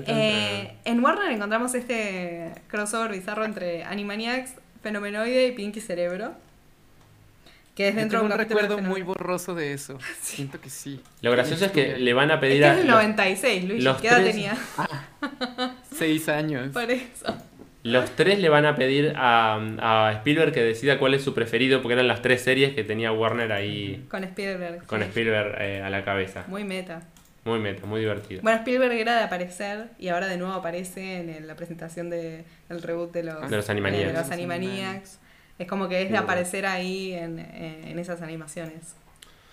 [0.08, 6.34] Eh, en Warner encontramos este crossover bizarro entre Animaniacs, Fenomenoide y Pinky Cerebro.
[7.76, 9.98] Que es Yo dentro tengo de un de recuerdo muy borroso de eso.
[10.22, 11.02] Siento que sí.
[11.22, 13.84] Lo gracioso es que le van a Es pedir que a es los, 96, Luis.
[13.84, 14.58] los ¿Qué edad tres- tenía?
[15.92, 16.70] Seis años.
[16.74, 17.36] Por eso.
[17.84, 19.56] los tres le van a pedir a,
[20.08, 23.12] a Spielberg que decida cuál es su preferido, porque eran las tres series que tenía
[23.12, 24.86] Warner ahí Con Spielberg.
[24.88, 25.08] con sí.
[25.08, 26.46] Spielberg eh, a la cabeza.
[26.48, 27.02] Muy meta.
[27.44, 28.42] Muy meta, muy divertido.
[28.42, 32.44] Bueno, Spielberg era de aparecer y ahora de nuevo aparece en el- la presentación de,
[32.70, 34.08] del reboot de los, De los Animaniacs.
[34.08, 35.20] de los Los Animaniacs.
[35.58, 38.96] Es como que es de aparecer ahí en, en- en esas animaciones.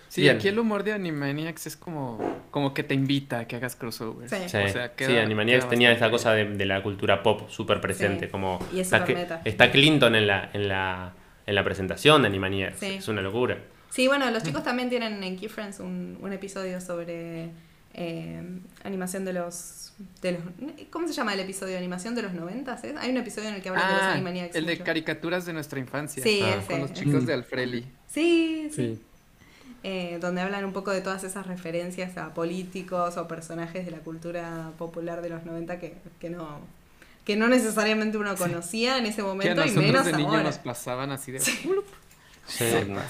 [0.08, 0.36] Sí, Bien.
[0.36, 2.18] aquí el humor de Animaniacs es como,
[2.50, 4.28] como que te invita a que hagas crossover.
[4.28, 4.36] Sí.
[4.40, 7.48] Sí, O sea, sí, queda- Animaniacs queda tenía esa cosa de, de la cultura pop
[7.48, 8.92] súper presente, Sí, como y es
[9.44, 11.14] está, Clinton en la, en la,
[11.46, 12.86] en la presentación de Animaniacs, Sí.
[12.96, 13.56] es una locura.
[13.88, 17.48] Sí, bueno, los chicos también tienen en Key Friends un, un episodio sobre
[17.94, 18.42] eh,
[18.84, 20.40] animación de los, de los...
[20.90, 22.80] ¿Cómo se llama el episodio de animación de los 90?
[22.84, 22.94] ¿eh?
[22.98, 24.54] Hay un episodio en el que hablan de los Ah, Animaniacs.
[24.56, 26.22] el de caricaturas de nuestra infancia.
[26.22, 26.56] Sí, Ah.
[26.58, 26.66] ese.
[26.72, 27.86] Con los chicos de Alfreli.
[28.08, 28.96] Sí, sí.
[28.96, 29.00] sí.
[29.84, 33.98] eh, donde hablan un poco de todas esas referencias a políticos o personajes de la
[33.98, 36.60] cultura popular de los 90 que, que no
[37.24, 40.28] que no necesariamente uno conocía en ese Que a momento y nosotros menos de niño
[40.30, 40.42] ahora.
[40.42, 41.38] nos pasaban así de...
[41.38, 41.70] Sí.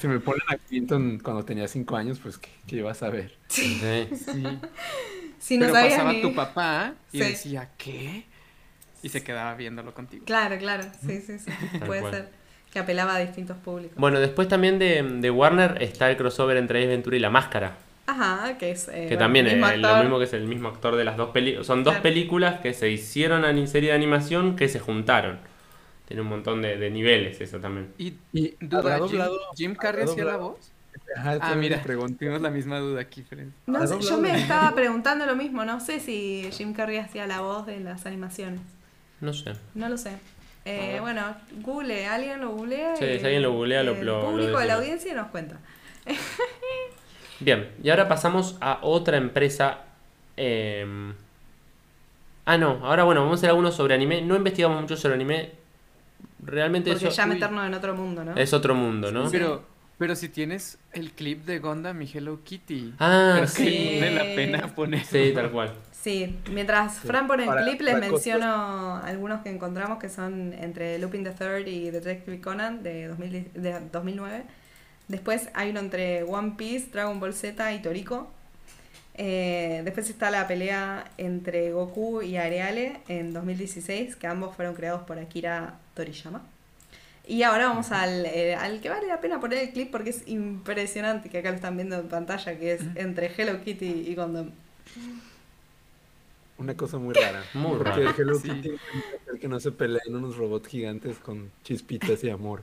[0.01, 3.35] Si me ponen a Clinton cuando tenía 5 años, pues ¿qué, qué iba a saber?
[3.49, 3.81] Sí.
[3.81, 4.45] Sí.
[5.43, 7.25] Si no Pero sabías pasaba ni- tu papá y Sí.
[7.31, 8.25] decía, ¿qué?
[9.03, 10.25] Y se quedaba viéndolo contigo.
[10.25, 11.51] Claro, claro, sí, sí, sí,
[11.85, 12.13] puede cual.
[12.13, 12.29] ser
[12.73, 13.97] que apelaba a distintos públicos.
[13.97, 17.77] Bueno, después también de, de Warner está el crossover entre Ace Ventura y La Máscara,
[18.07, 18.87] Ajá, que es...
[18.89, 21.31] eh, que bueno, también es lo mismo que es el mismo actor de las dos
[21.31, 21.67] películas.
[21.67, 22.03] Son dos Claro.
[22.05, 25.41] películas que se hicieron en serie de animación que se juntaron.
[26.07, 27.93] Tiene un montón de, de niveles eso también.
[27.99, 29.39] Y Y duda, habrá Jim, doblado.
[29.57, 30.72] Jim Carrey hacía la doblado- voz.
[31.17, 33.49] Ajá, Ah, mira, tuvimos la misma duda aquí, Fred.
[33.67, 37.27] No ¿Ha sé, yo me estaba preguntando lo mismo, no sé si Jim Carrey hacía
[37.27, 38.61] la voz de las animaciones.
[39.21, 39.53] No sé.
[39.75, 40.13] No lo sé.
[40.65, 42.97] Eh, bueno, google, alguien lo googlea.
[42.97, 45.29] Sí, y si alguien lo googlea, lo- el lo- lo público de la audiencia nos
[45.29, 45.57] cuenta.
[47.41, 49.81] Bien, y ahora pasamos a otra empresa.
[50.37, 51.13] eh,
[52.45, 54.21] Ah, no, ahora bueno, vamos a hacer algunos sobre anime.
[54.23, 55.53] No investigamos mucho sobre anime.
[56.45, 57.31] Realmente Porque eso ya uy.
[57.35, 58.35] meternos en otro mundo, ¿no?
[58.37, 59.31] es otro mundo, ¿no?
[59.31, 59.65] Pero,
[60.03, 63.99] pero si tienes el clip de Gundam y Hello Kitty, Ah, que sí.
[64.01, 65.05] vale la pena poner.
[65.05, 65.73] Sí, tal cual.
[65.93, 67.07] Sí, mientras Sí.
[67.07, 71.31] Fran pone el Para- clip, les menciono algunos que encontramos que son entre Lupin the
[71.31, 74.43] Third y Detective Conan de, 2010 de 2009.
[75.07, 78.29] Después hay uno entre One Piece, Dragon Ball Z y Toriko.
[79.15, 85.03] Eh, después está la pelea entre Goku y Areale en 2016, que ambos fueron creados
[85.03, 86.43] por Akira Toriyama.
[87.27, 90.27] Y ahora vamos al, eh, al que vale la pena poner el clip porque es
[90.27, 94.51] impresionante, que acá lo están viendo en pantalla, que es entre Hello Kitty y Gundam.
[96.59, 97.43] Una cosa muy rara.
[97.55, 98.15] Muy Porque raro.
[98.19, 98.49] Hello Sí.
[98.51, 98.71] Kitty
[99.23, 102.63] hacer que no se peleen unos robots gigantes con chispitas y amor.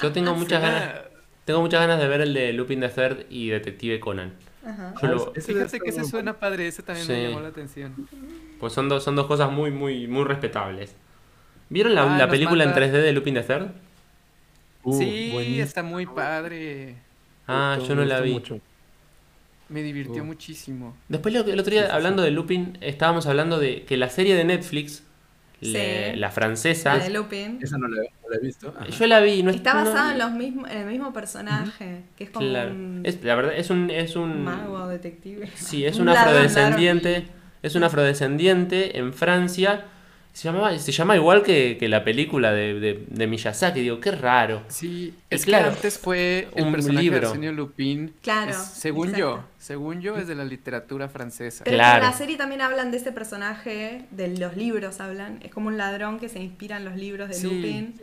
[0.00, 0.94] Yo tengo muchas ganas.
[1.44, 4.32] Tengo muchas ganas de ver el de Lupin the Third y Detective Conan.
[4.66, 4.94] Ajá.
[5.00, 7.22] Yo lo- Fíjate estar que ese suena padre, ese también me Sí.
[7.28, 8.08] llamó la atención.
[8.60, 10.94] Pues son dos, son dos cosas muy, muy, muy respetables.
[11.70, 13.68] ¿Vieron la, Ah, la película manda- en 3D de Lupin the Third?
[14.84, 15.64] Uh, sí, buenísimo.
[15.64, 16.94] está muy padre.
[17.46, 18.32] Ah, yo no la vi.
[18.32, 18.60] mucho.
[19.68, 20.26] Me divirtió Uh.
[20.26, 20.96] muchísimo.
[21.08, 24.34] Después el otro día, Sí, sí, hablando de Lupin, estábamos hablando de que la serie
[24.34, 25.02] de Netflix,
[25.60, 27.58] le- la francesa, La de Lupin.
[27.60, 28.72] Esa no la, no la he visto.
[28.74, 28.86] Ajá.
[28.88, 29.42] yo la vi.
[29.42, 32.48] No es- Está no- basado en, los mismos, en el mismo personaje, que es como
[32.48, 32.70] Claro.
[32.70, 33.90] un Es, la verdad, es un...
[33.90, 35.50] Es un mago detective.
[35.54, 37.26] Sí, es Un un ladrón, afrodescendiente.
[37.62, 39.84] Es un afrodescendiente en Francia.
[40.32, 43.80] Se, llamaba, se llama igual que, que la película de, de, de Miyazaki.
[43.80, 44.62] Digo, qué raro.
[44.68, 47.20] Sí, Y es claro, que antes fue el un personaje libro.
[47.20, 48.14] de Arsenio Lupin.
[48.22, 49.36] Claro, es- según exacto.
[49.36, 51.64] yo, según yo es de la literatura francesa.
[51.64, 51.98] Pero Claro.
[51.98, 55.40] es en la serie también hablan de ese personaje, de los libros hablan.
[55.42, 57.44] Es como un ladrón que se inspira en los libros de Sí.
[57.46, 57.94] Lupin.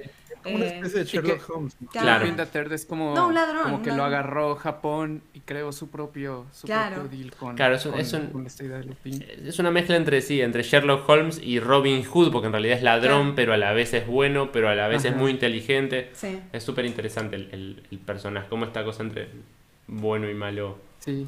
[0.46, 1.76] Como una Eh, especie de que- Sherlock Holmes.
[1.82, 1.90] ¿no?
[1.90, 2.06] Claro.
[2.06, 2.20] Claro.
[2.26, 5.72] Lupin the Third es como, No, un ladrón, como que lo agarró Japón y creó
[5.74, 7.02] su propio, su Claro.
[7.02, 9.26] propio deal con, Claro, es un- con- es un- con esta idea de Lupin.
[9.44, 12.84] Es una mezcla entre sí, entre Sherlock Holmes y Robin Hood, porque en realidad es
[12.84, 13.36] ladrón, Claro.
[13.36, 16.12] pero a la vez es bueno, pero a la vez es muy inteligente.
[16.14, 16.40] Sí.
[16.54, 19.28] Es súper interesante el, el- el personaje, cómo esta cosa entre
[19.88, 20.78] bueno y malo.
[21.00, 21.28] Sí.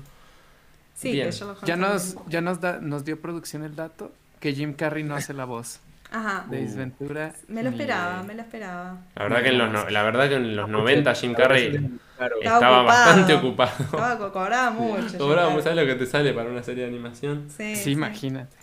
[0.94, 1.28] Sí, Bien.
[1.28, 4.74] que Sherlock Ya Holmes nos, ya nos, da, nos dio producción el dato que Jim
[4.74, 5.80] Carrey no hace la voz
[6.12, 6.46] Ajá.
[6.50, 6.66] de Uh.
[6.66, 7.34] Ace Ventura.
[7.48, 8.98] Me lo esperaba, me lo esperaba.
[9.16, 11.72] La verdad que en los, no- la verdad que en los 90 Jim Ahora Carrey
[12.18, 12.36] Claro.
[12.38, 12.86] Estaba estaba ocupado.
[13.06, 13.72] bastante ocupado.
[13.84, 15.18] Estaba, co- cobraba mucho.
[15.18, 17.48] Cobraba, ¿sabes lo que te sale para una serie de animación?
[17.56, 17.92] Sí, Sí, sí.
[17.92, 18.56] imagínate.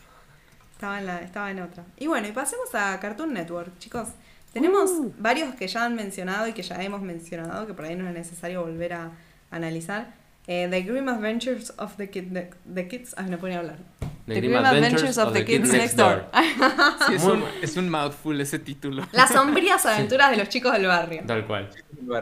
[0.72, 1.84] Estaba en, la, estaba en otra.
[1.98, 4.08] Y bueno, y pasemos a Cartoon Network, chicos.
[4.52, 5.12] Tenemos Uh.
[5.18, 8.14] varios que ya han mencionado y que ya hemos mencionado, que por ahí no es
[8.14, 9.10] necesario volver a
[9.50, 10.08] analizar.
[10.46, 13.14] Eh, the Grim Adventures of the, Kid, the, the Kids.
[13.16, 13.78] Ay, no podía hablar.
[14.26, 16.26] The Grim Adventures of the Kids Next Door.
[17.06, 19.06] Sí, es, un, es un mouthful ese título.
[19.12, 21.22] Las sombrías aventuras de los chicos del barrio.
[21.26, 21.68] Tal cual.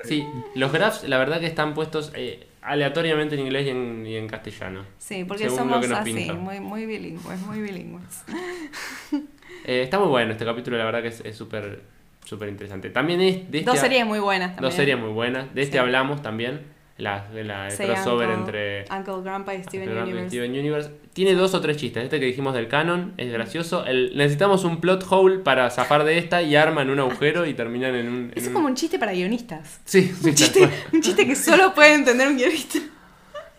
[0.05, 0.25] Sí,
[0.55, 4.29] los graphs la verdad que están puestos eh, aleatoriamente en inglés y en, y en
[4.29, 4.85] castellano.
[4.99, 8.25] Sí, porque somos así, muy, muy bilingües, muy bilingües.
[9.65, 11.83] Eh, está muy bueno este capítulo, la verdad que es es súper
[12.25, 12.91] súper interesante.
[12.91, 14.63] También es de este Dos series muy buenas también.
[14.65, 15.55] dos series muy buenas.
[15.55, 15.79] De este Sí.
[15.79, 16.63] hablamos también.
[16.99, 20.29] La, de la el Sí, crossover Uncle- entre Uncle Grandpa y Steven y Universe.
[20.29, 20.91] Steven Universe.
[21.15, 22.05] Tiene dos o tres chistes.
[22.05, 23.85] Este que dijimos del canon es gracioso.
[23.87, 27.95] El, necesitamos un plot hole para zafar de esta y arman un agujero y terminan
[27.95, 28.15] en un.
[28.27, 29.81] en Eso es como un chiste para guionistas.
[29.85, 32.79] Sí, sí, Un chiste, un chiste que solo puede entender un guionista.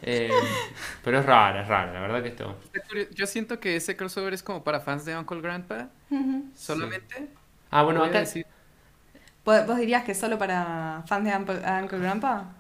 [0.06, 0.30] Eh,
[1.04, 2.58] pero es rara, es rara, la verdad que esto.
[3.16, 5.90] Yo siento que ese crossover es como para fans de Uncle Grandpa,
[6.56, 7.28] solamente.
[7.72, 8.20] Ah, bueno, acá.
[8.20, 8.46] decir-
[9.46, 12.54] ¿Vos dirías que solo para fans de Uncle Grandpa?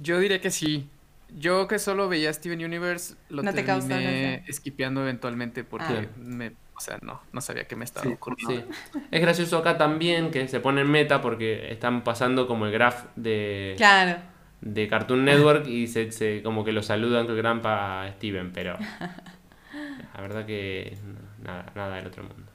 [0.00, 0.88] Yo diría que sí.
[1.36, 6.06] Yo que solo veía Steven Universe lo No te terminé esquipeando eventualmente porque Ah.
[6.18, 8.72] me, o sea, no, no sabía que me estaba Sí, ocurriendo.
[8.92, 8.98] Sí.
[9.10, 13.06] Es gracioso acá también que se pone en meta porque están pasando como el graph
[13.16, 14.20] de, Claro.
[14.60, 18.78] de Cartoon Network y se, se- como que lo saludan que Grampa a Steven, pero
[20.14, 20.96] la verdad que
[21.42, 22.45] nada, nada del otro mundo.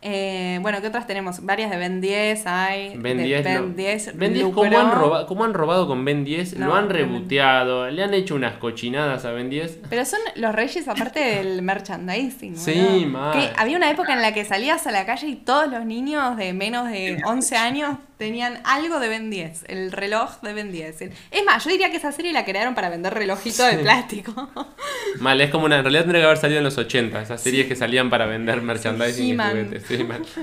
[0.00, 1.44] Eh, bueno, ¿qué otras tenemos?
[1.44, 2.96] Varias de Ben 10 hay.
[2.98, 4.16] Ben de 10, Ben lo- 10.
[4.16, 4.62] Ben 10 lucró.
[4.62, 6.56] ¿cómo han, robado, ¿cómo han robado con Ben 10?
[6.56, 9.80] No, lo han reboteado, le han hecho unas cochinadas a Ben 10.
[9.90, 12.56] Pero son los reyes aparte del merchandising.
[12.56, 13.32] Sí, mal.
[13.32, 16.36] Que había una época en la que salías a la calle y todos los niños
[16.36, 21.00] de menos de 11 años tenían algo de Ben 10, el reloj de Ben 10.
[21.02, 24.50] El- Es más, yo diría que esa serie la crearon para vender relojitos de plástico.
[25.20, 25.76] Mal, es como una.
[25.78, 28.60] En realidad tendría que haber salido en los 80, esas series que salían para vender
[28.60, 29.84] merchandising y juguetes.
[29.88, 30.22] Sí, mal.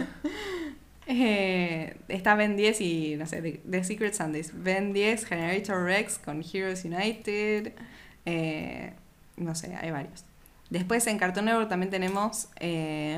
[1.08, 4.52] Eh, está Ben 10 y, no sé, The, The Secret Sundays.
[4.56, 7.74] Ben 10, Generator Rex con Heroes United.
[8.26, 8.94] eh,
[9.38, 10.24] no sé, hay varios.
[10.72, 12.48] Después en Cartoon Network también tenemos.
[12.60, 13.18] eh,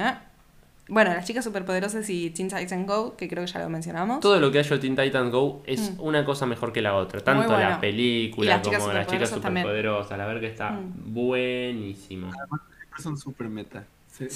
[0.90, 4.20] bueno, Las Chicas Superpoderosas y Teen Titans Go, que creo que ya lo mencionamos.
[4.20, 6.02] Todo lo que ha hecho Teen Titans Go es Mm.
[6.02, 7.20] una cosa mejor que la otra.
[7.22, 7.70] Tanto bueno.
[7.70, 10.20] la película las como las chicas superpoderosas también.
[10.20, 11.14] La verdad que está Mm.
[11.14, 12.32] buenísimo.
[12.32, 13.86] Siempre son super meta.
[14.08, 14.36] Se, Sí.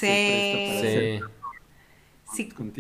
[0.82, 1.26] se Sí.
[2.34, 2.72] Sí, con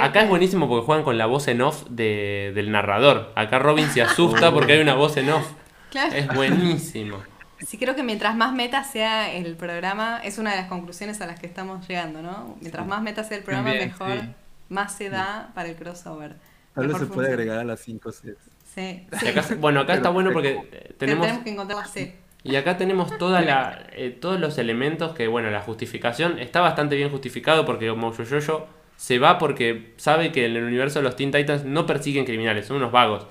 [0.00, 3.32] Acá que- es buenísimo porque juegan con la voz en off de- del narrador.
[3.34, 5.46] Acá Robin se asusta porque hay una voz en off.
[5.90, 6.12] Claro.
[6.14, 7.18] Es buenísimo.
[7.66, 11.26] Sí, creo que mientras más meta sea el programa, es una de las conclusiones a
[11.26, 12.56] las que estamos llegando, ¿no?
[12.60, 14.28] Mientras más meta sea el programa, También, mejor, sí.
[14.68, 16.34] más se da para el crossover.
[16.74, 18.38] Tal vez se puede agregar a las 5 sets.
[18.74, 19.28] Sí, Y sí.
[19.28, 21.26] acá- bueno, acá está bueno porque eh, Pero tenemos...
[21.26, 22.16] tenemos que encontrar la C.
[22.42, 26.96] Y acá tenemos toda la, eh, todos los elementos que, bueno, la justificación está bastante
[26.96, 28.66] bien justificado porque como Yoyoyo
[28.96, 32.66] se va porque sabe que en el universo de los Teen Titans no persiguen criminales,
[32.66, 33.26] son unos vagos.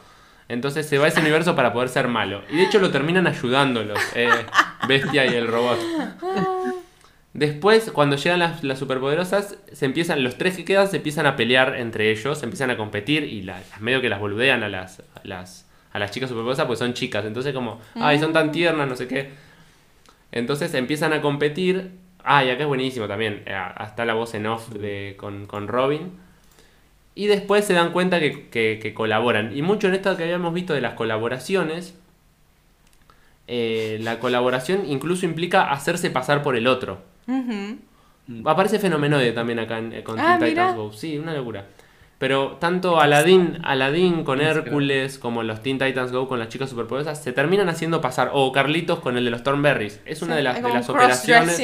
[0.53, 2.43] Entonces se va a ese universo para poder ser malo.
[2.49, 4.29] Y de hecho lo terminan ayudándolos, eh,
[4.87, 5.79] Bestia y el robot.
[7.33, 11.75] Después, cuando llegan las, superpoderosas, se empiezan, los tres que quedan se empiezan a pelear
[11.77, 15.21] entre ellos, se empiezan a competir y la- medio que las boludean a las, a
[15.23, 17.25] las, a las chicas superpoderosas porque son chicas.
[17.25, 19.31] Entonces como, ay, son tan tiernas, no sé qué.
[20.31, 21.91] Entonces empiezan a competir.
[22.23, 23.41] Ah, y acá es buenísimo también.
[23.47, 26.11] eh, Hasta la voz en off de, con, con Robin.
[27.15, 29.55] Y después se dan cuenta que, que- que colaboran.
[29.55, 31.95] Y mucho en esto que habíamos visto de las colaboraciones,
[33.47, 37.01] eh, la colaboración incluso implica hacerse pasar por el otro.
[37.27, 37.77] Ujú.
[38.49, 40.75] Aparece Fenomenoide también acá en, eh, con Ah, Teen Titans.
[40.77, 40.93] Go.
[40.93, 41.65] Sí, una locura.
[42.19, 47.21] Pero tanto Aladdin, Aladdin con Hércules como los Teen Titans Go con las chicas superpoderosas
[47.21, 48.29] se terminan haciendo pasar.
[48.33, 49.99] O Carlitos con el de los Thornberries.
[50.05, 51.57] Es una Sí, de las, de operaciones.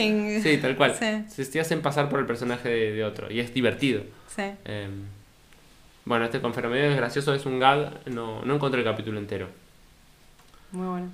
[0.43, 0.95] Sí, tal cual.
[0.95, 1.23] Sí.
[1.29, 3.31] Se, se hacen pasar por el personaje de, de otro.
[3.31, 4.01] Y es divertido.
[4.27, 4.43] Sí.
[4.65, 4.89] Eh,
[6.09, 8.01] bueno, este con Fenomenoide es gracioso, es un gag.
[8.07, 9.47] No, no encontré el capítulo entero.
[10.71, 11.09] Muy bueno.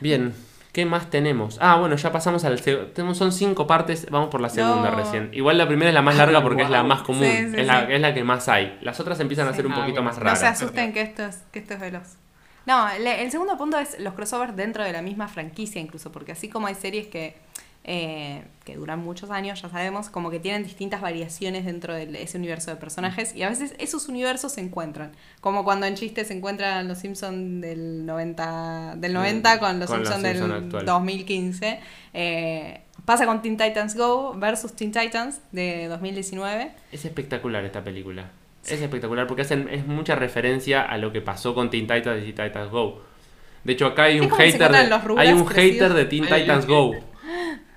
[0.00, 0.32] Bien,
[0.72, 1.58] ¿qué más tenemos?
[1.60, 2.60] Ah, bueno, ya pasamos al...
[2.62, 4.96] seg- tenemos Son cinco partes, vamos por la segunda No.
[4.96, 5.30] recién.
[5.32, 7.66] Igual la primera es la más larga porque es la más común, Sí, sí, es,
[7.66, 8.78] la, es la que más hay.
[8.82, 10.08] Las otras empiezan a ser un Ah, poquito bueno.
[10.10, 10.38] más No raras.
[10.40, 12.16] se asusten que esto es, que esto es veloz.
[12.66, 16.32] No, le- el segundo punto es los crossovers dentro de la misma franquicia incluso, porque
[16.32, 17.36] así como hay series que,
[17.88, 22.36] eh, que duran muchos años, ya sabemos, como que tienen distintas variaciones dentro de ese
[22.36, 26.34] universo de personajes y a veces esos universos se encuentran, como cuando en chistes se
[26.34, 30.84] encuentran los Simpsons del 90, del 90 con los Simpsons del Simpson actual.
[30.84, 31.80] 2015.
[32.12, 36.72] Eh, pasa con Teen Titans Go versus Teen Titans de 2019.
[36.90, 38.30] Es espectacular esta película.
[38.66, 42.32] Es espectacular porque hacen es mucha referencia a lo que pasó con Teen Titans y
[42.32, 43.00] Teen Titans Go.
[43.62, 45.54] De hecho, acá hay un hater de, hay un crecidos.
[45.54, 46.92] hater de Teen Titans Go.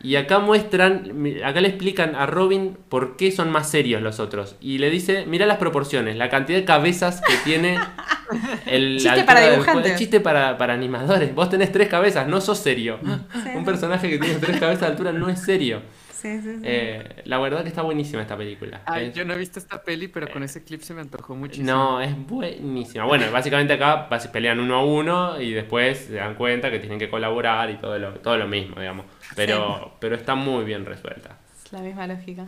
[0.01, 1.11] Y acá muestran,
[1.43, 4.55] acá le explican a Robin por qué son más serios los otros.
[4.61, 7.77] Y le dice, mira las proporciones, la cantidad de cabezas que tiene
[8.65, 9.95] el Chiste para del dibujantes.
[9.97, 11.33] chiste para, para animadores.
[11.35, 12.99] Vos tenés tres cabezas, no sos serio.
[13.03, 15.81] Sí, Un personaje que tiene tres cabezas de altura no es serio.
[16.21, 16.61] Sí, sí, sí.
[16.65, 18.81] Eh, la verdad que está buenísima esta película.
[18.85, 21.35] Ay, Es- yo no he visto esta peli, pero con ese clip se me antojó
[21.35, 21.65] muchísimo.
[21.65, 23.05] no, es buenísima.
[23.05, 27.09] Bueno, básicamente acá pelean uno a uno y después se dan cuenta que tienen que
[27.09, 29.05] colaborar y todo lo, todo lo mismo, digamos.
[29.35, 31.37] Pero, pero está muy bien resuelta.
[31.65, 32.47] Es la misma lógica.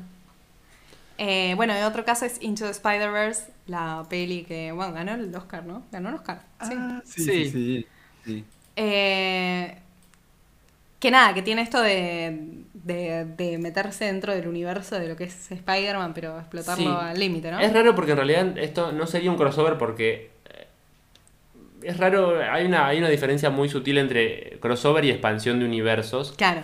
[1.17, 5.63] Eh, bueno, otro caso es Into the Spider-Verse, la peli que, bueno, ganó el Oscar,
[5.65, 5.83] ¿no?
[5.91, 6.41] Ganó el Oscar.
[6.59, 6.73] Sí.
[6.75, 7.31] Ah, sí, Sí.
[7.31, 7.87] sí, sí,
[8.25, 8.45] sí.
[8.75, 9.77] Eh,
[10.99, 15.25] que nada, que tiene esto de, de, de meterse dentro del universo de lo que
[15.25, 16.97] es Spider-Man, pero explotarlo Sí.
[17.09, 17.59] al límite, ¿no?
[17.59, 20.67] Es raro porque en realidad esto no sería un crossover porque eh,
[21.83, 26.33] es raro, hay una, hay una diferencia muy sutil entre crossover y expansión de universos.
[26.37, 26.61] Claro.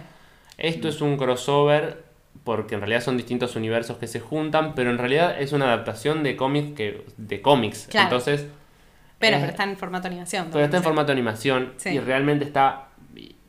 [0.58, 2.04] Esto es un crossover
[2.44, 6.24] porque en realidad son distintos universos que se juntan, pero en realidad es una adaptación
[6.24, 7.88] de cómics que de cómics.
[7.92, 8.06] Claro.
[8.08, 8.46] Entonces,
[9.20, 10.48] Pero, pero está en formato animación.
[10.52, 11.90] pero está en formato animación Sí.
[11.90, 12.87] y realmente está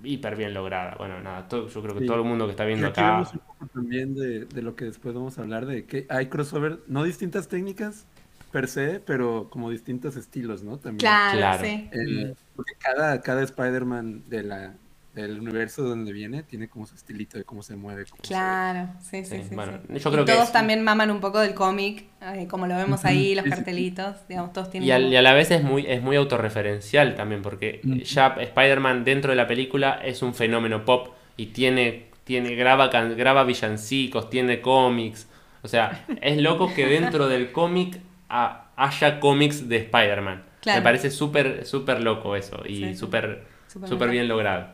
[0.04, 0.94] hiper bien lograda.
[0.98, 2.06] Bueno, nada, todo- yo creo que Sí.
[2.06, 4.84] todo el mundo que está viendo aquí acá un poco también de, de lo que
[4.86, 8.06] después vamos a hablar, de que hay crossover, no distintas técnicas
[8.52, 10.78] per se, pero como distintos estilos, ¿no?
[10.78, 11.00] También.
[11.00, 11.64] Claro, Claro.
[11.64, 11.90] sí.
[11.92, 14.74] Eh, porque cada, cada Spider-Man de la,
[15.22, 18.04] del universo donde viene tiene como su estilito de cómo se mueve.
[18.10, 19.54] cómo se- Claro, sí, sí, Sí, sí.
[19.54, 19.98] bueno, sí.
[19.98, 22.76] yo Y creo que todos es- también maman un poco del cómic, eh, como lo
[22.76, 24.88] vemos ahí, los cartelitos, digamos, todos tienen...
[24.88, 27.98] Y, al- como- y a la vez es muy, es muy autorreferencial también, porque Mm.
[27.98, 33.16] ya Spider-Man dentro de la película es un fenómeno pop y tiene, tiene graba, can-
[33.16, 35.28] graba villancicos, tiene cómics.
[35.62, 40.44] O sea, es loco que dentro del cómic ha- haya cómics de Spider-Man.
[40.60, 40.80] Claro.
[40.80, 43.44] Me parece súper súper loco eso y súper
[43.86, 44.66] Súper bien logrado.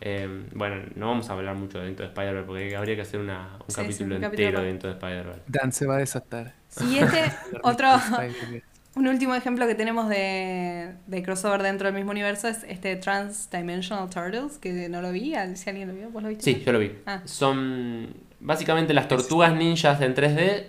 [0.00, 3.20] Eh, bueno, no vamos a hablar mucho de Into the Spider-Man porque habría que hacer
[3.20, 4.86] una- un Sí, sí, capítulo entero aparte.
[4.88, 5.40] de Spider-Man.
[5.46, 6.52] Dan se va a desatar.
[6.90, 7.22] Y este,
[7.62, 7.88] otro,
[8.96, 14.10] un último ejemplo que tenemos de, de crossover dentro del mismo universo es este Transdimensional
[14.10, 16.44] Turtles, que no lo vi, al- si alguien lo vio, ¿vos lo viste?
[16.44, 16.92] Sí, yo lo vi.
[17.06, 17.22] Ah.
[17.24, 20.64] Son básicamente las tortugas ninjas en 3D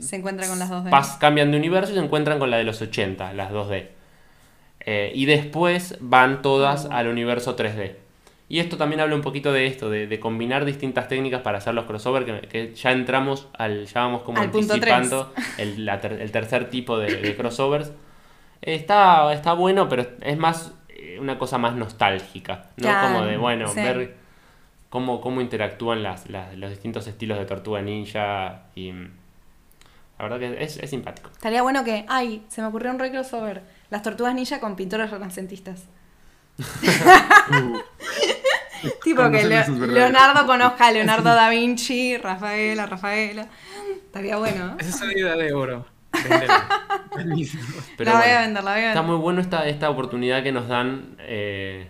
[0.00, 0.90] Se encuentra con las dos de...
[0.90, 3.88] pas- cambian de universo y se encuentran con la de los 80, las 2D.
[4.80, 6.92] Eh, y después van todas Oh.
[6.92, 7.96] al universo 3D.
[8.50, 11.74] Y esto también habla un poquito de esto, de, de combinar distintas técnicas para hacer
[11.74, 16.20] los crossover, que, que ya entramos al, ya vamos como Al anticipando el, la ter-
[16.20, 17.92] el tercer tipo de, de crossovers.
[18.62, 22.82] Está, está bueno, pero es más eh, una cosa más nostálgica, ¿no?
[22.84, 23.80] Claro, como de, bueno, sí.
[23.80, 24.16] ver
[24.88, 28.92] cómo, cómo interactúan las, las- los distintos estilos de Tortuga Ninja y...
[28.92, 29.10] mm,
[30.18, 31.28] La verdad que es, es simpático.
[31.32, 35.10] Estaría bueno que, ay, se me ocurrió un re crossover, las tortugas ninja con pintores
[35.10, 35.84] renacentistas.
[37.50, 37.78] Uh,
[39.04, 39.44] Tipo que.
[39.44, 43.48] Leonardo conozca a Leonardo da Vinci, Rafaela, Rafaela.
[44.06, 44.76] Estaría bueno, ¿no?
[44.78, 45.86] Esa es una idea de oro.
[47.96, 49.02] Pero la voy a bueno, vender, la voy a está vender.
[49.04, 51.88] muy bueno esta, esta oportunidad que nos dan eh,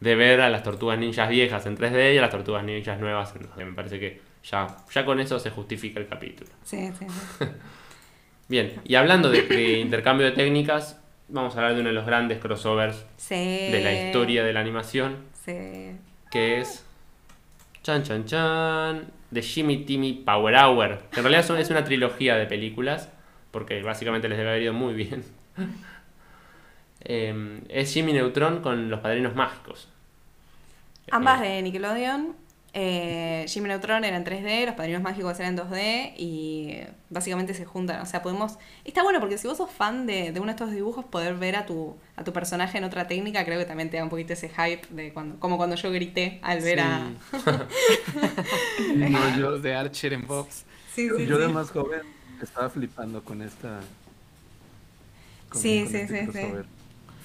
[0.00, 3.34] de ver a las tortugas ninjas viejas en 3D y a las tortugas ninjas nuevas
[3.36, 3.64] en 2D.
[3.64, 6.50] Me parece que ya, ya con eso se justifica el capítulo.
[6.64, 7.06] Sí, sí,
[7.38, 7.44] sí.
[8.48, 12.06] Bien, y hablando de, de intercambio de técnicas, vamos a hablar de uno de los
[12.06, 13.34] grandes crossovers Sí.
[13.34, 15.92] de la historia de la animación, Sí.
[16.36, 16.84] Que es
[17.82, 20.98] Chan Chan Chan de Jimmy Timmy Power Hour.
[21.10, 23.08] Que en realidad son- es una trilogía de películas,
[23.50, 25.24] porque básicamente les debe haber ido muy bien.
[27.08, 29.88] Eh, es Jimmy Neutron con los padrinos mágicos.
[31.12, 32.34] Ambas Eh, de Nickelodeon.
[32.78, 37.64] Eh, Jimmy Neutron era en 3D, los padrinos mágicos eran en 2D y básicamente se
[37.64, 38.02] juntan.
[38.02, 38.58] O sea, podemos.
[38.84, 41.56] Está bueno porque si vos sos fan de, de uno de estos dibujos, poder ver
[41.56, 44.34] a tu, a tu personaje en otra técnica, creo que también te da un poquito
[44.34, 47.10] ese hype de cuando, como cuando yo grité al ver a.
[48.94, 50.66] No, yo de Archer en Bobs.
[50.94, 51.52] Sí, sí, Yo de sí.
[51.52, 52.02] más joven
[52.42, 53.80] estaba flipando con esta.
[53.80, 56.30] Sí, con sí, este sí, sí.
[56.30, 56.66] crossover.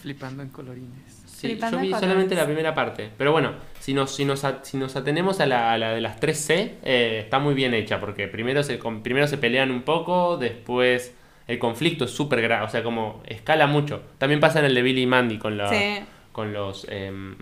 [0.02, 1.21] Flipando en colorines.
[1.42, 3.10] Sí, yo vi en solamente la primera parte.
[3.18, 6.20] Pero bueno, si nos, si nos, si nos atenemos a la, a la de las
[6.20, 8.00] 3C, eh, está muy bien hecha.
[8.00, 11.16] Porque primero se, con- primero se pelean un poco, después
[11.48, 12.66] el conflicto es súper grave.
[12.66, 14.02] O sea, como escala mucho.
[14.18, 16.00] También pasa en el de Billy y Mandy con, la, Sí,
[16.32, 17.36] con, los, em,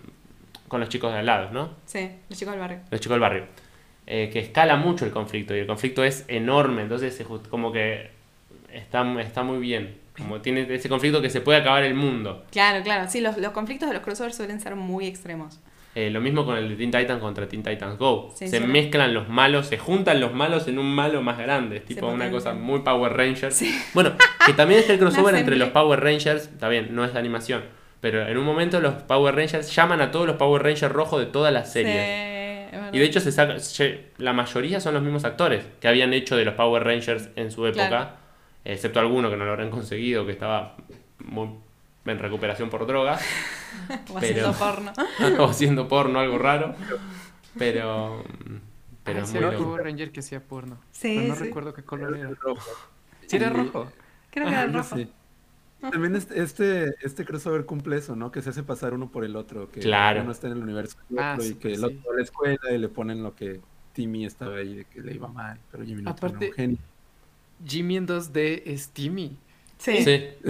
[0.68, 1.72] con los chicos de al lado, ¿no?
[1.86, 2.80] sí, los chicos del barrio.
[2.92, 3.46] Los chicos del barrio.
[4.08, 6.82] Eh, que escala mucho el conflicto y el conflicto es enorme.
[6.82, 8.10] Entonces, como que
[8.74, 9.98] está, está muy bien.
[10.20, 12.46] Como tiene ese conflicto que se puede acabar el mundo.
[12.52, 13.10] Claro, claro.
[13.10, 15.60] Sí, los, los conflictos de los crossovers suelen ser muy extremos.
[15.96, 18.32] Eh, lo mismo con el de Teen Titans contra Teen Titans Go.
[18.36, 18.64] Sí, se sí.
[18.66, 21.78] mezclan los malos, se juntan los malos en un malo más grande.
[21.78, 23.56] Es tipo una cosa muy Power Rangers.
[23.56, 23.76] Sí.
[23.94, 24.14] Bueno,
[24.46, 25.70] que también está el crossover entre los.
[25.70, 26.44] Power Rangers.
[26.44, 27.64] Está bien, no es de animación.
[28.02, 31.26] Pero en un momento los Power Rangers llaman a todos los Power Rangers rojos de
[31.26, 32.30] todas las series.
[32.92, 33.56] Y de hecho se saca,
[34.18, 37.66] la mayoría son los mismos actores que habían hecho de los Power Rangers en su
[37.66, 38.10] época, Claro.
[38.66, 40.76] Excepto alguno que no lo habrán conseguido, que estaba
[41.26, 41.50] muy
[42.06, 43.22] en recuperación por drogas,
[44.14, 44.92] O haciendo pero- porno.
[45.44, 46.76] o haciendo porno, algo raro,
[47.58, 48.24] pero
[49.04, 49.56] pero Ah, es sí muy.
[49.56, 50.78] Power Ranger que hacía porno.
[50.92, 51.44] Sí, Pero no sí.
[51.46, 52.30] recuerdo qué color era.
[52.30, 52.70] Rojo.
[53.26, 53.92] Sí, era rojo.
[54.30, 54.96] Creo que era el Algo rojo.
[55.92, 58.32] También este, este, este crossover cumple eso, ¿no?
[58.32, 59.72] Que se hace pasar uno por el otro.
[59.72, 60.22] Que Claro.
[60.24, 61.84] uno está en el universo del Ah, otro y que el sí.
[61.86, 63.62] otro va a la escuela y le ponen lo que
[63.94, 66.78] Timmy estaba ahí, de que le iba mal, pero Jimmy no Aparte- un genio.
[67.66, 69.38] Jimmy en 2D es Timmy.
[69.78, 70.04] Sí.
[70.04, 70.24] Sí,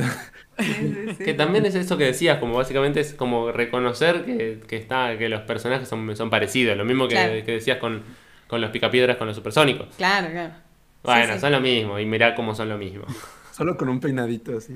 [0.60, 1.24] Sí, sí, sí.
[1.24, 5.30] que también es eso que decías, como básicamente es como reconocer que, que está, que
[5.30, 7.32] los personajes son, son parecidos, lo mismo que, Claro.
[7.46, 8.04] que decías con,
[8.48, 9.88] con los picapiedras con los supersónicos.
[9.96, 10.54] Claro, claro.
[11.04, 11.40] Bueno, sí.
[11.40, 13.06] son lo mismo, y mirá cómo son lo mismo.
[13.54, 14.76] Solo con un peinadito así.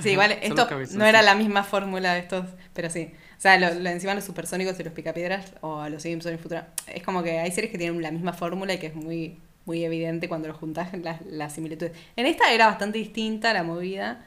[0.00, 3.12] Sí, igual esto no era la misma fórmula de estos, pero sí.
[3.36, 6.38] O sea, lo, lo encima los supersónicos y los picapiedras o a los Simpsons y
[6.38, 6.68] Futura.
[6.86, 9.84] Es como que hay series que tienen la misma fórmula y que es muy, muy
[9.84, 11.92] evidente cuando los juntas las, las similitudes.
[12.16, 14.24] En esta era bastante distinta la movida.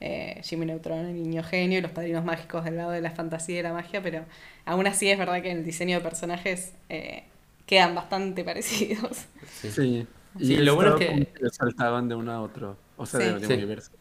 [0.00, 3.60] Eh, Jimmy Neutron, el niño genio y los padrinos mágicos del lado de la fantasía
[3.60, 4.24] y la magia, pero
[4.64, 7.22] aún así es verdad que en el diseño de personajes eh,
[7.66, 9.26] quedan bastante parecidos.
[9.60, 9.70] Sí.
[9.70, 10.06] Sí.
[10.38, 11.06] Y Sí, lo bueno es que-
[11.38, 12.76] como saltaban de uno a otro.
[12.96, 13.26] O sea, Sí.
[13.26, 13.52] de, de Sí.
[13.52, 13.92] universo.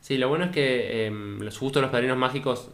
[0.00, 2.70] Sí, lo bueno es que em, los gustos de los padrinos mágicos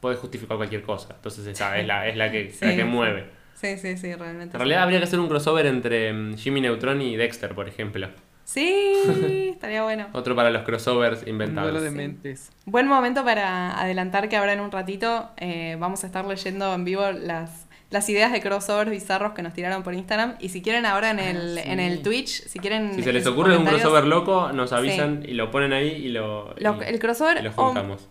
[0.00, 1.14] puede justificar cualquier cosa.
[1.16, 2.88] Entonces esa es la, es la que, Sí, la que sí.
[2.88, 3.30] mueve.
[3.56, 4.56] Sí, sí, sí, realmente.
[4.56, 8.08] En realidad habría que hacer un crossover entre em, Jimmy Neutron y Dexter, por ejemplo.
[8.44, 8.92] Sí,
[9.52, 10.06] estaría bueno.
[10.12, 11.82] Otro para los crossovers inventados.
[11.82, 11.90] Sí.
[11.90, 12.52] mentes.
[12.64, 16.84] Buen momento para adelantar que ahora en un ratito eh, vamos a estar leyendo en
[16.84, 20.36] vivo las, las ideas de crossovers bizarros que nos tiraron por Instagram.
[20.38, 21.62] Y si quieren ahora en Ah, el, sí.
[21.70, 22.94] en el Twitch, si quieren...
[22.94, 26.54] Si se les ocurre un crossover loco, nos avisan y lo ponen ahí y lo,
[26.58, 28.08] lo- y- el crossover y lo o juntamos.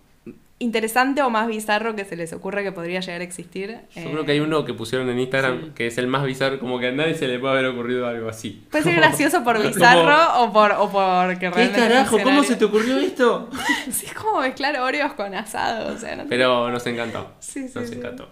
[0.57, 3.79] Interesante o más bizarro que se les ocurre que podría llegar a existir.
[3.93, 5.71] Yo eh, creo que hay uno que pusieron en Instagram Sí.
[5.75, 8.29] que es el más bizarro, como que a nadie se le puede haber ocurrido algo
[8.29, 8.65] así.
[8.71, 12.17] Puede ser gracioso por bizarro o por o porque ¿Qué realmente carajo?
[12.23, 13.49] ¿Cómo se te ocurrió esto?
[13.91, 17.33] Sí, es como mezclar Oreos con asado, o sea, no te- Pero nos encantó.
[17.39, 17.95] Sí, sí, Nos sí.
[17.95, 18.29] encantó.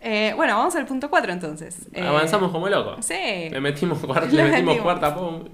[0.00, 1.86] Eh, bueno, vamos al punto 4 entonces.
[1.92, 3.04] Eh, Avanzamos como locos.
[3.04, 3.14] Sí.
[3.50, 5.44] Le metimos, cuarta, Le metimos cuarta, pum.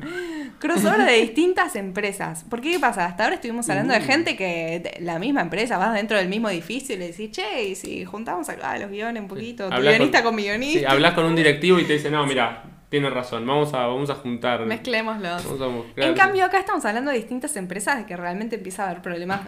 [0.59, 2.45] Crossover de distintas empresas.
[2.51, 3.07] ¿Por qué pasa?
[3.07, 4.05] Hasta ahora estuvimos hablando de Uh.
[4.05, 7.75] gente que la misma empresa, vas dentro del mismo edificio y le decís, che, y
[7.75, 11.25] si juntamos acá los guiones un poquito, tu guionista con- mi Sí, guionista, hablas con
[11.25, 14.67] un directivo y te dice, no, mira, tiene razón, vamos a, vamos a juntar.
[14.67, 15.45] mezclémoslos.
[15.59, 16.09] Vamos a mezclar".
[16.09, 19.41] En cambio, acá estamos hablando de distintas empresas de que realmente empieza a haber problemas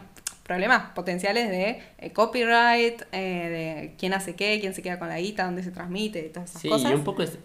[0.44, 3.18] problemas potenciales de eh, copyright, eh,
[3.88, 6.50] de quién hace qué, quién se queda con la guita, dónde se transmite, y todas
[6.50, 6.90] esas Sí, cosas.
[6.90, 7.38] y un poco es,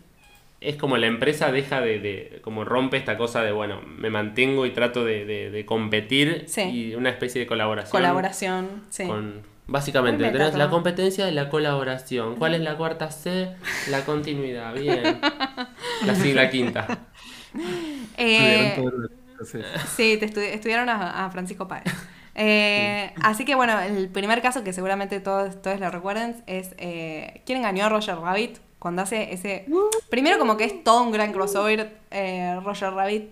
[0.61, 4.65] es como la empresa deja de, de- como rompe esta cosa de, bueno, me mantengo
[4.65, 6.61] y trato de, de- de competir Sí.
[6.63, 7.91] y una especie de colaboración.
[7.91, 9.05] Colaboración, sí.
[9.07, 12.35] Con, básicamente, Muy tenés meta la competencia y la colaboración.
[12.35, 13.49] ¿Cuál es la cuarta C?
[13.89, 15.01] La continuidad, bien.
[16.05, 16.85] La, sí, la quinta.
[18.17, 19.65] Eh, Estuvieron todos los- entonces,
[19.95, 21.85] Sí, te estudi- estudiaron a, a Francisco Páez.
[22.41, 27.41] Eh, Así que bueno, el primer caso que seguramente todos, todos lo recuerden es eh,
[27.45, 28.57] ¿Quién engañó a Roger Rabbit?
[28.79, 29.65] Cuando hace ese...
[30.09, 33.29] Primero como que es todo un gran crossover eh, Roger Rabbit.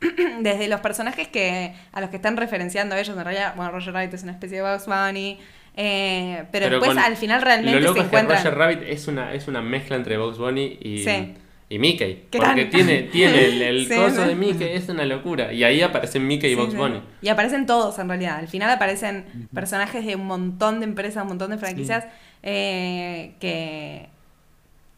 [0.40, 4.14] Desde los personajes que a los que están referenciando ellos, en realidad, bueno, Roger Rabbit
[4.14, 5.38] es una especie de Bugs Bunny,
[5.76, 8.44] eh, pero, Pero después al final realmente Lo loco se es que encuentran...
[8.44, 11.34] Roger Rabbit es una, es una mezcla entre Bugs Bunny y, Sí.
[11.70, 12.26] Y Mickey.
[12.30, 15.52] ¿Qué Porque tiene, tiene el, el Sí, coso de Mickey, es una locura.
[15.52, 16.76] Y ahí aparecen Mickey y Sí, sí.
[16.76, 17.00] Bunny.
[17.22, 18.36] Y aparecen todos en realidad.
[18.38, 19.24] Al final aparecen
[19.54, 22.04] personajes de un montón de empresas, un montón de franquicias
[22.42, 24.08] eh, que,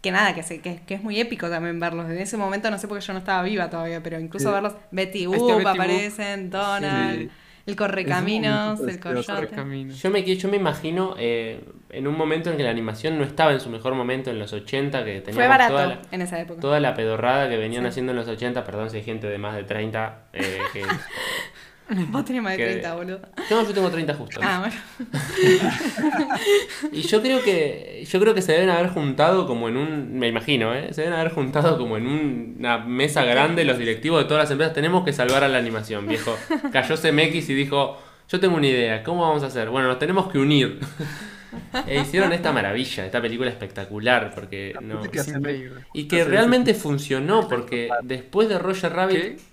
[0.01, 2.11] que nada, que, se, que, que es muy épico también verlos.
[2.11, 4.53] En ese momento no sé porque yo no estaba viva todavía, pero incluso Sí.
[4.55, 5.75] verlos, Betty Ahí Boop está Betty Boop.
[5.75, 7.31] aparecen, Donald, Sí.
[7.67, 8.99] El Correcaminos, el.
[9.01, 9.49] Coyote.
[9.49, 9.95] Camino.
[9.95, 11.61] Yo me, yo me imagino eh,
[11.91, 14.53] en un momento en que la animación no estaba en su mejor momento, en los
[14.53, 16.61] 80, que teníamos Fue barato toda la, en esa época.
[16.61, 17.89] toda la pedorrada que venían Sí.
[17.89, 18.65] haciendo en los 80.
[18.65, 20.25] Perdón si hay gente de más de 30.
[20.33, 20.83] eh, que...
[22.11, 23.21] Vos tenés más de que- 30, boludo.
[23.51, 24.41] No, yo tengo 30 justo.
[24.43, 24.75] Ah, bueno.
[26.93, 30.29] Y yo creo que yo creo que se deben haber juntado como en un, me
[30.29, 30.89] imagino, ¿eh?
[30.93, 34.51] se deben haber juntado como en un- una mesa grande los directivos de todas las
[34.51, 34.75] empresas.
[34.75, 36.37] Tenemos que salvar a la animación, viejo.
[36.73, 37.99] Cayó CMX y dijo,
[38.29, 39.69] yo tengo una idea, ¿cómo vamos a hacer?
[39.71, 40.81] Bueno, nos tenemos que unir.
[41.87, 45.03] e hicieron esta maravilla, esta película espectacular, porque no...
[45.03, 45.71] que.
[45.93, 49.19] Y que realmente funcionó, porque después de Roger Rabbit...
[49.21, 49.52] ¿Qué?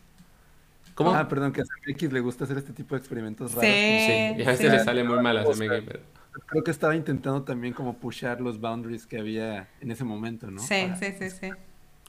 [1.00, 1.16] ¿Cómo?
[1.16, 3.64] Ah, perdón, que a CMX le gusta hacer este tipo de experimentos raros.
[3.72, 4.06] Sí.
[4.06, 4.68] sí, y a veces sí.
[4.78, 6.00] le sale muy mal a CMX, pero...
[6.48, 10.60] Creo que estaba intentando también como pushar los boundaries que había en ese momento, ¿no?
[10.62, 11.50] Sí, Para- sí, sí, sí.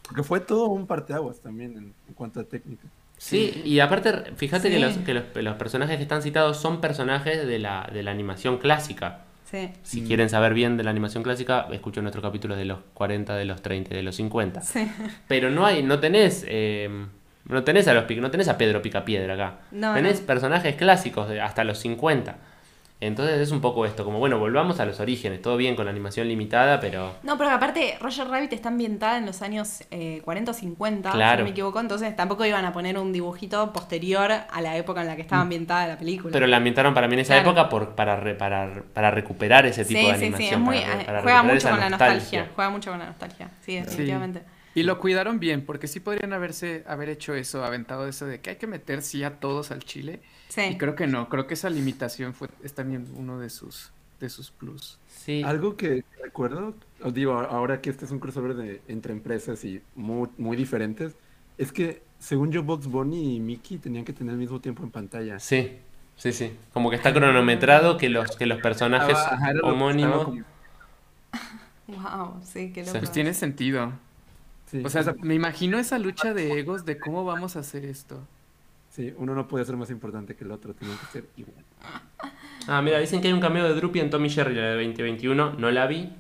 [0.03, 2.83] Porque fue todo un parteaguas también en, en cuanto a técnica.
[3.17, 7.47] Sí, y aparte, fíjate que, los, que los, los personajes que están citados son personajes
[7.47, 9.21] de la, de la animación clásica.
[9.45, 9.71] Sí.
[9.83, 10.07] Si Mm.
[10.07, 13.63] quieren saber bien de la animación clásica, escuchen nuestros capítulos de los 40, de los
[13.63, 14.61] 30 y de los 50.
[14.63, 14.91] Sí.
[15.29, 16.89] Pero no hay, no tenés, eh,
[17.51, 19.55] no tenés a los no tenés a Pedro Picapiedra acá.
[19.71, 20.27] No, tenés no.
[20.27, 22.37] personajes clásicos de hasta los 50.
[23.03, 25.91] Entonces es un poco esto, como bueno, volvamos a los orígenes, todo bien con la
[25.91, 30.51] animación limitada, pero No, pero aparte, Roger Rabbit está ambientada en los años eh, 40
[30.51, 31.39] o 50, si Claro.
[31.39, 35.07] no me equivoco, entonces tampoco iban a poner un dibujito posterior a la época en
[35.07, 36.29] la que estaba ambientada la película.
[36.29, 36.33] Mm.
[36.35, 37.49] pero la ambientaron para mí en esa Claro.
[37.53, 40.49] época por, para, re- para, para recuperar ese tipo sí, de sí, animación.
[40.49, 42.49] sí, es muy, para- para juega mucho con la nostalgia.
[42.55, 44.43] Juega mucho con la nostalgia, sí, definitivamente.
[44.75, 48.51] Y lo cuidaron bien, porque sí podrían haberse haber hecho eso, aventado eso de que
[48.51, 50.21] hay que meter sí a todos al chile.
[50.49, 50.63] Sí.
[50.63, 54.29] Y creo que no, creo que esa limitación fue es también uno de sus de
[54.29, 54.99] sus plus.
[55.09, 55.43] Sí.
[55.45, 59.83] Algo que recuerdo, os digo, ahora que este es un crossover de, entre empresas y
[59.95, 61.17] muy, muy diferentes,
[61.59, 64.91] es que según yo, Box Bunny y Mickey tenían que tener el mismo tiempo en
[64.91, 65.39] pantalla.
[65.41, 65.79] Sí,
[66.17, 66.53] sí, sí.
[66.73, 69.17] Como que está cronometrado que los, que los personajes
[69.55, 70.29] lo que homónimos.
[71.87, 72.95] Wow, sí, qué Sí.
[72.95, 72.99] loco.
[73.01, 73.93] Pues tiene sentido.
[74.71, 78.21] Sí, O sea, me imagino esa lucha de egos de cómo vamos a hacer esto.
[78.91, 81.65] sí, uno no podía ser más importante que el otro, tenían que ser igual.
[82.67, 85.55] Ah, mira, dicen que hay un cameo de Drupi en Tommy Jerry, la de 2021.
[85.55, 86.13] No la vi,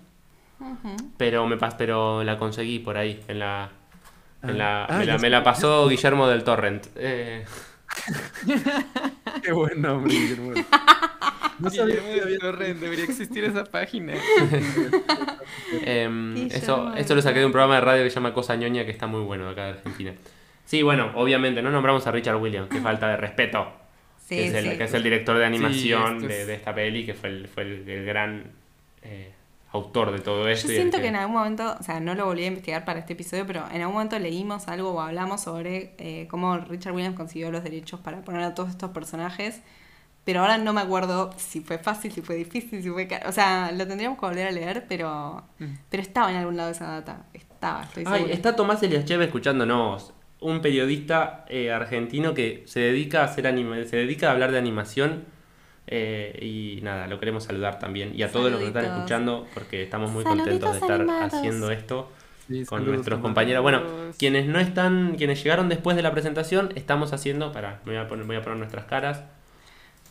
[1.16, 3.22] pero me pas pero la conseguí por ahí.
[3.28, 3.70] En la,
[4.42, 6.86] en la, Ah, me, la, ya me la pasó Guillermo del Torrent.
[6.96, 7.44] Eh,
[9.42, 10.52] Qué buen nombre, Guillermo.
[12.40, 14.14] Torrent, debería existir esa página.
[15.70, 18.84] Guillermo eso, esto lo saqué de un programa de radio que se llama Cosa Ñoña,
[18.84, 20.12] que está muy bueno acá de Argentina.
[20.64, 23.72] Sí, bueno, obviamente no nombramos a Richard Williams, que falta de respeto.
[24.18, 24.78] Sí, que, es el, sí.
[24.78, 27.64] que es el director de animación de, es- de esta peli, que fue el, fue
[27.64, 28.44] el, el gran
[29.02, 29.32] eh,
[29.72, 30.68] autor de todo Yo esto.
[30.68, 33.00] y el siento que en algún momento, o sea, no lo volví a investigar para
[33.00, 37.16] este episodio, pero en algún momento leímos algo o hablamos sobre eh, cómo Richard Williams
[37.16, 39.60] consiguió los derechos para poner a todos estos personajes.
[40.24, 43.08] Pero ahora no me acuerdo si fue fácil, si fue difícil, si fue...
[43.26, 45.64] O sea, lo tendríamos que volver a leer, pero, Mm.
[45.88, 47.24] pero estaba en algún lado esa data.
[47.32, 48.34] Estaba, estoy Ay, segura.
[48.34, 50.12] está Tomás Eliachev escuchándonos.
[50.40, 54.58] Un periodista eh, argentino que se dedica a hacer anima se dedica a hablar de
[54.58, 55.24] animación.
[55.92, 58.12] eh, y nada, lo queremos saludar también.
[58.14, 61.34] Y a todos los que están escuchando, porque estamos muy Saluditos contentos de estar animados.
[61.34, 62.12] haciendo esto
[62.46, 63.62] Sí, con saludos, nuestros compañeros.
[63.62, 63.82] Bueno,
[64.18, 67.52] quienes no están, quienes llegaron después de la presentación, estamos haciendo.
[67.52, 69.24] Para, me voy a poner, voy a poner nuestras caras.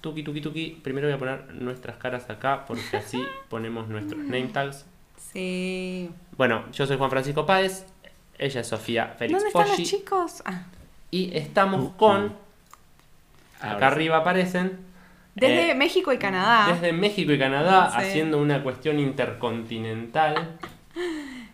[0.01, 0.79] Tuki, tuki, tuki.
[0.83, 4.85] Primero voy a poner nuestras caras acá, porque así ponemos nuestros name tags.
[5.17, 6.09] Sí.
[6.37, 7.85] Bueno, yo soy Juan Francisco Páez.
[8.37, 10.41] Ella es Sofía Félix ¿Dónde están los chicos?
[10.45, 10.63] Ah,
[11.11, 12.33] Y estamos con.
[13.61, 13.95] Ahora Acá sí.
[13.95, 14.79] arriba aparecen.
[15.35, 16.71] desde eh, México y Canadá.
[16.73, 17.97] Desde México y Canadá, Sí.
[17.97, 20.57] haciendo una cuestión intercontinental.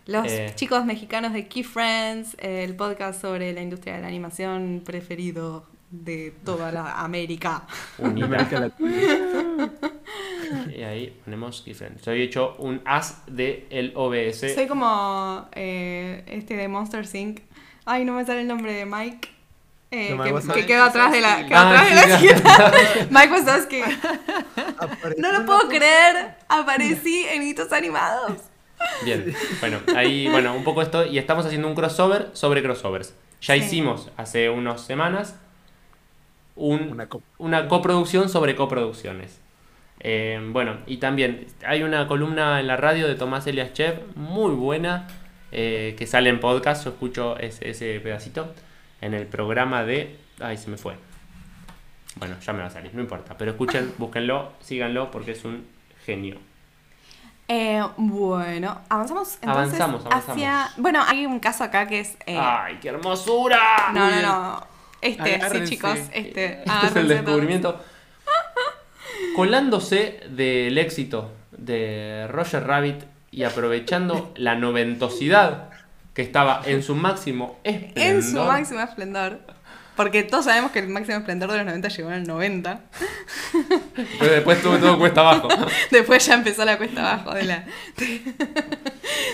[0.06, 0.52] Los Eh.
[0.54, 6.34] chicos mexicanos de Key Friends, el podcast sobre la industria de la animación preferido de
[6.44, 7.62] toda la América.
[8.02, 9.70] América Latina.
[10.76, 12.00] y ahí ponemos different.
[12.02, 14.54] Soy hecho un as de el OBS.
[14.54, 17.40] Soy como eh, este de Monster Inc.
[17.84, 19.28] Ay, no me sale el nombre de Mike.
[19.92, 23.06] Eh, No, que, Mike que quedó atrás de la, quedó Ah, atrás de la sí.
[23.10, 23.80] Mike Wazowski.
[25.18, 26.34] No lo puedo creer.
[26.48, 28.32] Aparecí en Hitos Animados.
[29.04, 33.14] Bien, bueno, ahí, bueno, un poco esto, y estamos haciendo un crossover sobre crossovers.
[33.40, 33.60] Ya Sí.
[33.60, 35.34] hicimos hace unas semanas
[36.56, 37.06] un,
[37.38, 39.40] Una coproducción sobre coproducciones.
[40.00, 44.54] Eh, bueno, y también hay una columna en la radio de Tomás Elias Chev muy
[44.54, 45.06] buena
[45.52, 46.84] eh, que sale en podcast.
[46.84, 48.52] Yo escucho ese, ese pedacito
[49.00, 50.18] en el programa de.
[50.40, 50.94] Ay, se me fue.
[52.16, 53.36] Bueno, ya me va a salir, no importa.
[53.38, 55.66] Pero escuchen, búsquenlo, síganlo porque es un
[56.04, 56.38] genio.
[57.48, 60.28] Eh, bueno, avanzamos entonces Avanzamos, avanzamos.
[60.30, 60.68] hacia...
[60.78, 62.16] Bueno, hay un caso acá que es...
[62.26, 63.92] eh, ¡Ay, qué hermosura!
[63.94, 64.75] no, no, no.
[65.06, 65.66] Este, Agárrense.
[65.66, 65.98] sí, chicos.
[66.12, 67.08] Este, Este es el todos.
[67.08, 67.84] descubrimiento.
[69.36, 75.70] Colándose del éxito de Roger Rabbit y aprovechando la noventosidad
[76.14, 78.02] que estaba en su máximo esplendor.
[78.02, 79.40] En su máximo esplendor.
[79.96, 82.80] Porque todos sabemos que el máximo esplendor de los 90 llegó en el 90.
[84.18, 85.48] Pero después tuvo todo cuesta abajo.
[85.90, 87.64] Después ya empezó la cuesta abajo de la,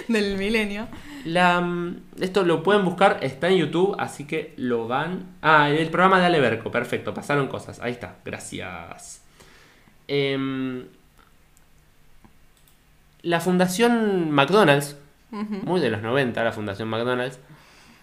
[0.07, 0.87] del milenio.
[1.25, 5.37] La, mm, esto lo pueden buscar, está en YouTube, así que lo van.
[5.43, 7.81] Ah, el programa de Aleberco, perfecto, pasaron cosas.
[7.81, 9.23] Ahí está, gracias.
[10.09, 10.85] Em,
[13.23, 14.97] la Fundación McDonald's,
[15.31, 17.39] muy de los 90, la Fundación McDonald's.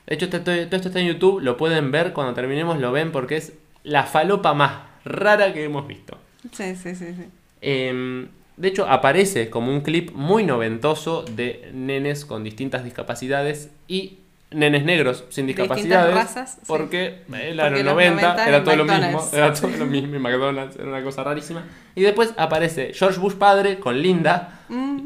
[0.08, 3.38] De hecho, todo esto está en YouTube, lo pueden ver, cuando terminemos lo ven porque
[3.38, 4.72] es la falopa más
[5.06, 6.18] rara que hemos visto.
[6.52, 7.26] Sí, sí, sí, sí.
[7.62, 8.28] Em,
[8.60, 14.20] de hecho, aparece como un clip muy noventoso de nenes con distintas discapacidades y
[14.52, 16.14] nenes negros sin discapacidades.
[16.14, 16.60] razas.
[16.68, 19.30] Porque Porque los los 90, 90 era en todo lo mismo.
[19.34, 21.64] Era todo lo mismo en McDonald's, era una cosa rarísima.
[21.96, 25.00] Y después aparece George Bush padre con Linda Mm,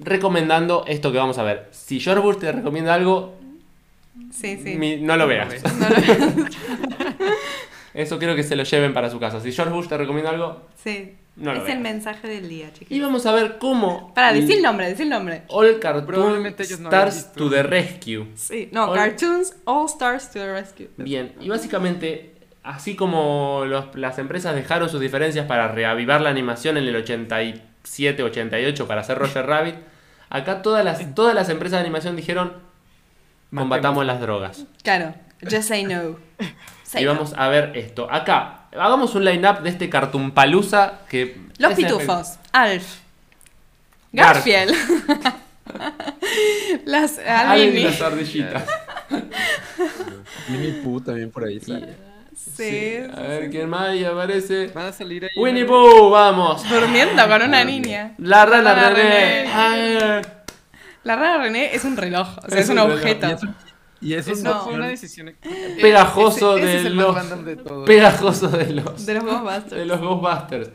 [0.00, 1.68] recomendando esto que vamos a ver.
[1.70, 3.34] Si George Bush te recomienda algo,
[4.32, 4.76] sí, sí.
[4.76, 5.62] mi- no lo veas.
[5.62, 6.46] No lo-
[7.94, 9.40] Eso quiero que se lo lleven para su casa.
[9.40, 11.14] Si George Bush te recomienda algo, sí.
[11.36, 13.00] No es el mensaje del día, y chicos.
[13.00, 14.14] vamos a ver cómo.
[14.14, 15.42] Para, decir el nombre, decir el nombre.
[15.48, 17.44] All Cartoon Probablemente ellos no hayan Stars visto.
[17.44, 18.26] to the Rescue.
[18.36, 20.90] Sí, no, All- Cartoons All Stars to the Rescue.
[20.96, 26.76] Bien, y básicamente, así como los- las empresas dejaron sus diferencias para reavivar la animación
[26.76, 29.74] en el 87, 88 para hacer Roger Rabbit,
[30.30, 32.52] acá todas las, todas las empresas de animación dijeron,
[33.54, 34.66] combatamos las drogas.
[34.82, 36.16] Claro, just say no.
[37.00, 37.14] Y no.
[37.14, 38.08] vamos a ver esto.
[38.10, 41.36] Acá, hagamos un line-up de este Cartoon Palusa que...
[41.58, 42.84] Los pitufos, Alf,
[44.12, 44.44] Garf.
[44.44, 44.74] Garfield,
[46.84, 48.64] las Alvin y las ardillitas.
[50.50, 51.94] Winnie Pooh también por ahí sale.
[52.36, 54.68] sí, A ver quién más ahí aparece.
[54.68, 55.30] Van a salir ahí.
[55.36, 56.68] Winnie Pooh, vamos.
[56.68, 58.14] durmiendo con una niña.
[58.18, 60.22] La rana La rana René.
[61.04, 63.26] La rana René es un reloj, o sea, Es es un objeto.
[64.04, 65.34] Y eso Eso no, fue una decisión.
[65.80, 67.86] Pegajoso ese, ese de es el los- de todos.
[67.86, 69.86] Pegajoso de los, De los de Ghostbusters.
[69.86, 70.70] los Ghostbusters.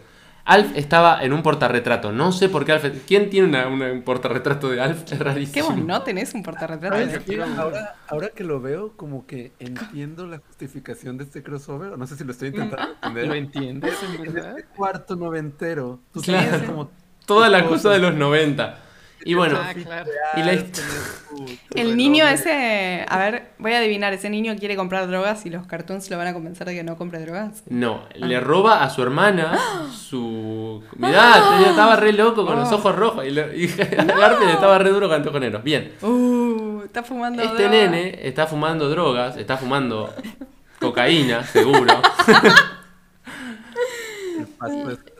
[0.45, 2.11] Alf estaba en un portarretrato.
[2.11, 2.83] No sé por qué Alf.
[3.07, 5.03] ¿Quién tiene una, una- un portarretrato de Alf?
[5.11, 5.53] Es rarísimo.
[5.53, 6.95] ¿Qué vos no tenés un portarretrato?
[6.95, 7.43] ¿Sabes de- qué?
[7.43, 11.95] Ahora, ahora que lo veo, como que entiendo la justificación de este crossover.
[11.99, 13.27] No sé si lo estoy intentando entender.
[13.27, 16.49] ¿Lo entiendes, en este cuarto noventero, tú Claro.
[16.49, 16.89] tienes como
[17.27, 18.79] Toda la cosa de los 90.
[19.25, 20.09] Y bueno, Ah, claro.
[20.37, 20.53] y la
[21.75, 25.67] El niño ese, a ver, voy a adivinar, ese niño quiere comprar drogas y los
[25.67, 27.63] cartoons lo van a convencer de que no compre drogas.
[27.69, 29.57] no, le roba a su hermana
[29.93, 30.83] su.
[30.95, 32.75] Mirá, tenía- estaba re loco con los Oh.
[32.75, 33.25] ojos rojos.
[33.25, 35.63] Y, le- y Garfield estaba re duro con antojoneros.
[35.63, 35.91] Bien.
[36.01, 37.69] Uh, está fumando Este droga.
[37.69, 40.13] nene está fumando drogas, está fumando
[40.79, 41.93] cocaína, seguro.
[41.93, 42.53] el paso de Satán.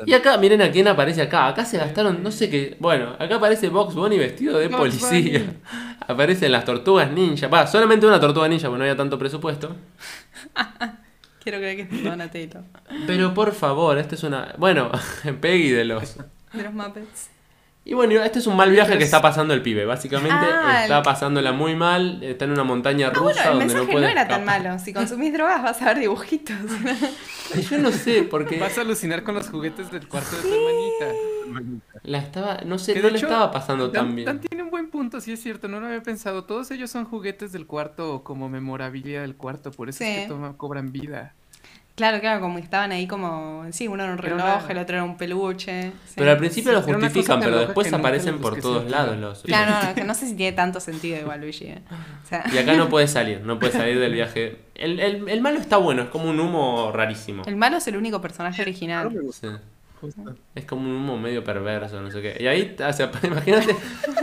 [0.05, 1.47] Y acá, miren a quién aparece acá.
[1.47, 2.77] Acá se gastaron, no sé qué.
[2.79, 5.55] Bueno, acá aparece Box Bunny vestido de policía.
[6.07, 7.47] Aparecen las tortugas ninja.
[7.49, 9.75] Va, solamente una tortuga ninja porque no había tanto presupuesto.
[11.43, 12.61] Quiero creer que es Donatello.
[13.07, 14.55] Pero por favor, esta es una.
[14.57, 14.91] Bueno,
[15.41, 16.17] Peggy de los.
[16.53, 17.29] De los Muppets.
[17.89, 19.83] Y bueno, este es un mal viaje que está pasando el pibe.
[19.83, 22.21] Básicamente Ah, está pasándola muy mal.
[22.21, 24.77] Está en una montaña Ah, rusa bueno, el donde mensaje no era tan malo.
[24.77, 26.55] Si consumís drogas vas a ver dibujitos.
[27.71, 31.75] Yo no sé, porque Vas a alucinar con los juguetes del cuarto de tu hermanita.
[32.03, 32.57] la estaba.
[32.63, 34.25] No sé, Que no le hecho, estaba pasando Dan, tan bien.
[34.27, 36.43] Dan tiene un buen punto, sí es cierto, no lo había pensado.
[36.43, 40.27] Todos ellos son juguetes del cuarto o como memorabilia del cuarto, por eso es que
[40.27, 41.33] toma- cobran vida.
[41.99, 43.65] Claro, claro, como estaban ahí como...
[43.71, 45.91] Sí, uno era un reloj, el otro era un peluche.
[46.07, 46.13] sí.
[46.15, 49.41] Pero al principio lo justifican, pero después que aparecen por todos lados los.
[49.43, 51.65] Claro, no, no, que no sé si tiene tanto sentido igual, Luigi.
[51.65, 51.81] eh.
[52.25, 54.57] O sea, Y acá no puede salir, no puede salir del viaje.
[54.75, 57.43] El, el- el malo está bueno, es como un humo rarísimo.
[57.45, 59.09] el malo es el único personaje No me original.
[59.21, 59.61] gusta,
[60.01, 60.07] Sí.
[60.55, 62.37] Es como un humo medio perverso, no sé qué.
[62.39, 63.75] Y ahí, o sea, imagínate,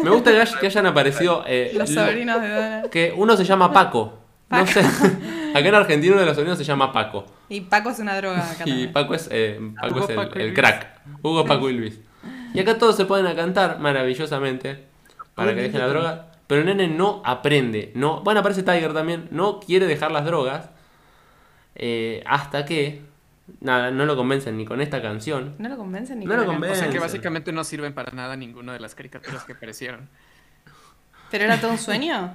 [0.02, 1.44] me gusta que, hay- que hayan aparecido.
[1.46, 2.90] eh, Los lo- sobrinos de Donald.
[2.90, 4.18] que uno se llama Paco.
[4.48, 4.80] No sé.
[5.54, 7.24] Acá en Argentina uno de los sobrinos se llama Paco.
[7.48, 8.92] Y Paco es una droga acá Y también.
[8.92, 11.00] Paco es, eh, Paco es el, crack.
[11.22, 12.00] Hugo, Paco y Luis.
[12.54, 14.84] Y acá todos se ponen a cantar maravillosamente
[15.34, 16.26] para que dejen la droga.
[16.46, 17.90] Pero el nene no aprende.
[17.94, 19.28] No, bueno, aparece Tiger también.
[19.30, 20.70] No quiere dejar las drogas.
[21.74, 23.02] eh, hasta que.
[23.60, 25.54] Nada, no lo convencen ni con esta canción.
[25.58, 26.78] No lo convencen ni No con lo la convencen.
[26.78, 30.08] O sea que básicamente no sirven para nada ninguna de las caricaturas que aparecieron.
[31.30, 32.34] ¿Pero era todo un sueño?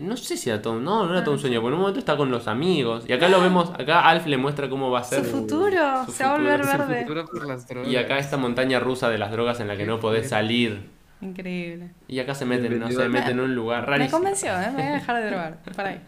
[0.00, 1.98] No sé si era todo, no, no era todo un sueño, porque en un momento
[1.98, 3.04] está con los amigos.
[3.06, 5.24] Y acá lo vemos, acá Alf le muestra cómo va a Su ser.
[5.24, 6.04] futuro.
[6.06, 6.72] Su se va a volver futuro.
[6.84, 7.02] Su verde.
[7.02, 7.90] futuro por las drogas.
[7.92, 10.88] Y acá esta montaña rusa de las drogas en la que no podés salir.
[11.20, 11.90] Increíble.
[12.08, 14.18] Y acá se meten, no se meten en un lugar Me rarísimo.
[14.18, 14.70] convenció, ¿eh?
[14.70, 15.58] Me voy a dejar de drogar.
[15.76, 16.00] Para ahí.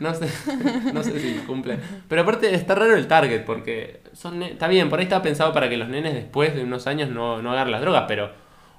[0.00, 0.28] No sé,
[0.92, 1.78] no sé si cumple.
[2.08, 5.70] Pero aparte está raro el target, porque son está bien, por ahí está pensado para
[5.70, 8.30] que los nenes después de unos años no, no agarren las drogas, pero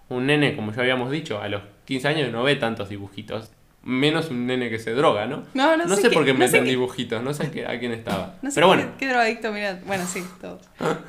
[0.10, 3.50] un nene, como ya habíamos dicho, a los 15 años no ve tantos dibujitos.
[3.86, 5.44] Menos un nene que se droga, ¿no?
[5.54, 7.66] No, no, No sé, sé qué- por qué no meten sé dibujitos, no sé qué-
[7.68, 8.36] a quién estaba.
[8.42, 9.78] No sé pero qué, bueno, qué drogadicto, mira.
[9.86, 10.62] Bueno, sí, todo.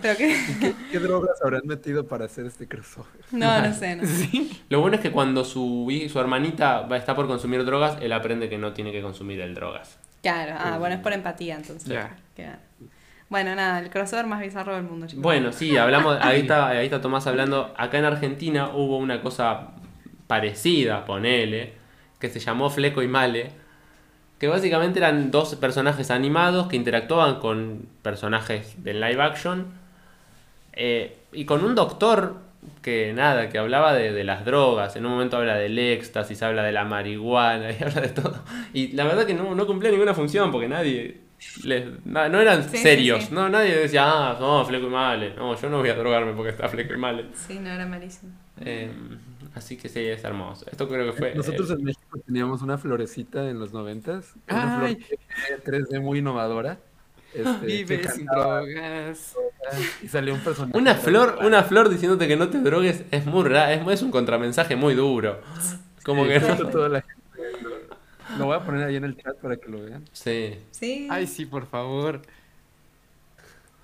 [0.03, 0.75] Pero qué.
[0.91, 3.13] ¿Qué drogas habrán metido para hacer este crossover?
[3.31, 4.29] No, no sé, no sé.
[4.69, 8.49] lo bueno es que cuando su, su hermanita va, está por consumir drogas, él aprende
[8.49, 9.97] que no tiene que consumir el drogas.
[10.23, 11.87] Claro, ah, bueno, es por empatía entonces.
[11.89, 12.17] Ya.
[12.35, 12.49] Qué-
[13.29, 15.23] Bueno, nada, el crossover más bizarro del mundo, chicos.
[15.23, 17.73] Bueno, sí, hablamos, ahí está, ahí está Tomás hablando.
[17.77, 19.69] Acá en Argentina hubo una cosa
[20.27, 21.84] parecida, ponele,
[22.25, 23.51] que se llamó Fleco y Male,
[24.39, 29.67] que básicamente eran dos personajes animados que interactuaban con personajes de live action
[30.73, 32.37] eh, y con un doctor
[32.83, 36.63] que nada, que hablaba de, de las drogas, en un momento habla del éxtasis, habla
[36.63, 38.43] de la marihuana y habla de todo.
[38.73, 41.21] Y la verdad que no, no cumplía ninguna función porque nadie...
[41.65, 43.35] les- na- no eran Sí, sí, serios, sí.
[43.35, 43.49] ¿no?
[43.51, 45.35] Nadie decía, ah, no, Fleco y Male.
[45.37, 47.27] No, yo no voy a drogarme porque está Fleco y Male.
[47.35, 48.33] Sí, no, era malísimo.
[48.61, 48.91] Eh,
[49.55, 50.66] así que sí, es hermoso.
[50.70, 51.35] Esto creo que fue...
[51.35, 54.35] Nosotros eh, en México teníamos una florecita en los noventas.
[54.51, 54.97] Una Ay.
[54.97, 56.78] flor 3D muy innovadora.
[57.32, 59.35] Este, Vive sin drogas.
[60.02, 60.78] y salió un personaje.
[60.78, 64.10] Una flor, una flor diciéndote que no te drogues es muy raro, es, es un
[64.12, 65.40] contramensaje muy duro.
[66.05, 66.68] Como Sí, que no.
[66.68, 67.22] toda la gente
[67.62, 70.05] lo, lo voy a poner ahí en el chat para que lo vean.
[70.12, 70.59] Sí.
[70.70, 71.09] Sí.
[71.10, 72.22] Ay, sí, por favor.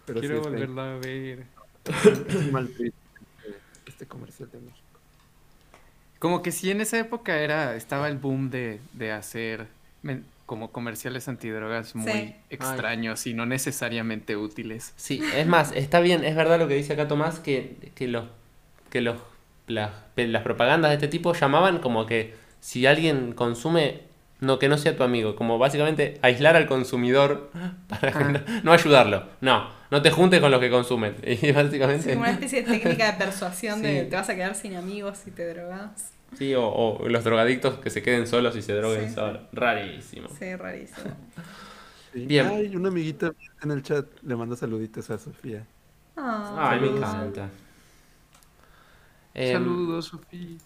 [0.07, 1.45] Pero Quiero sí, volverlo a ver.
[2.53, 4.80] mal tweet, este, este comercial de México.
[6.21, 9.67] Como que sí, en esa época era estaba el boom de, de hacer
[10.03, 12.35] men- como comerciales antidrogas muy Sí.
[12.51, 14.93] extraños y no necesariamente útiles.
[14.97, 18.25] Sí, es más, está bien, es verdad lo que dice acá Tomás, que, que los
[18.91, 19.17] que los
[19.67, 24.01] las, las propagandas de este tipo llamaban como que si alguien consume,
[24.41, 27.51] no que no sea tu amigo, como básicamente aislar al consumidor
[27.89, 29.25] para no, no ayudarlo.
[29.41, 31.17] No, no te juntes con los que consumen.
[31.25, 34.11] Y básicamente Sí, como una especie de técnica de persuasión de Sí.
[34.11, 36.13] te vas a quedar sin amigos si te drogas.
[36.39, 39.43] Sí, o, o los drogadictos que se queden solos y se droguen Sí, solos.
[39.53, 40.29] Rarísimo.
[40.39, 41.11] Sí, rarísimo.
[42.13, 42.27] Sí.
[42.27, 42.47] Bien.
[42.49, 45.67] Ay, una amiguita en el chat le manda saluditos a Sofía.
[46.17, 47.49] Ah, Ay, me encanta.
[49.35, 50.59] Em, Saludos, Sofía.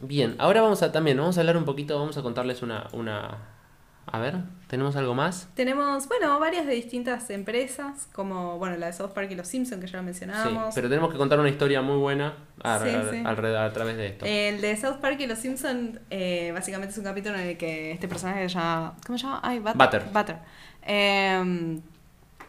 [0.00, 3.38] Bien, ahora vamos a también, vamos a hablar un poquito, vamos a contarles una, una...
[4.10, 4.36] A ver,
[4.68, 5.48] ¿tenemos algo más?
[5.54, 9.80] Tenemos, bueno, varias de distintas empresas, como, bueno, la de South Park y los Simpsons,
[9.80, 10.74] que ya lo Sí, mencionábamos.
[10.74, 13.22] pero tenemos que contar una historia muy buena a, Sí, a- sí.
[13.24, 14.24] alrededor- a través de esto.
[14.26, 17.92] El de South Park y los Simpsons, eh, básicamente es un capítulo en el que
[17.92, 18.94] este personaje se llama.
[19.06, 19.40] ¿Cómo se llama?
[19.42, 20.04] Ay, Butter.
[20.12, 20.36] Butter.
[20.82, 21.80] Eh,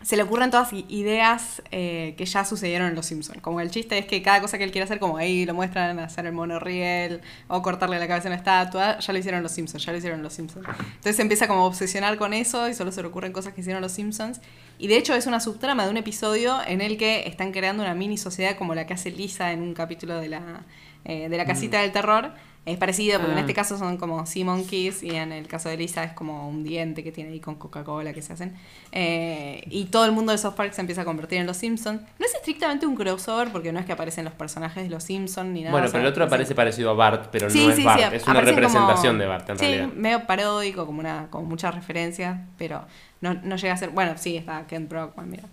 [0.01, 3.41] se le ocurren todas ideas eh, que ya sucedieron en Los Simpsons.
[3.41, 5.99] Como el chiste es que cada cosa que él quiere hacer, como ahí lo muestran
[5.99, 9.85] hacer el monorriel o cortarle la cabeza a una estatua, ya lo hicieron Los Simpsons,
[9.85, 10.65] ya lo hicieron Los Simpsons.
[10.67, 13.61] Entonces se empieza como a obsesionar con eso y solo se le ocurren cosas que
[13.61, 14.39] hicieron Los Simpsons.
[14.77, 17.93] Y de hecho es una subtrama de un episodio en el que están creando una
[17.93, 20.63] mini sociedad como la que hace Lisa en un capítulo de la,
[21.03, 22.31] eh, de la casita del terror.
[22.65, 23.41] Es parecido, porque en Ah.
[23.41, 26.63] este caso son como Sea Monkeys y en el caso de Lisa es como un
[26.63, 28.53] diente que tiene ahí con Coca-Cola que se hacen.
[28.91, 32.01] Eh, y todo el mundo de South Park se empieza a convertir en los Simpsons.
[32.19, 35.49] No es estrictamente un crossover porque no es que aparecen los personajes de los Simpsons
[35.49, 35.71] ni nada.
[35.71, 37.87] bueno, o pero el otro aparece parecido a Bart, pero Sí, no es sí, sí,
[37.87, 39.87] Bart, es una representación como- de Bart en sí, realidad.
[39.95, 42.83] medio paródico, como una como muchas referencias, pero
[43.21, 43.89] no, no llega a ser.
[43.89, 45.43] Bueno, sí, está Kent Brockman, mira.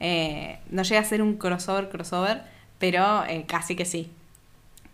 [0.00, 2.42] Eh, no llega a ser un crossover, crossover,
[2.78, 4.10] pero eh, casi que sí.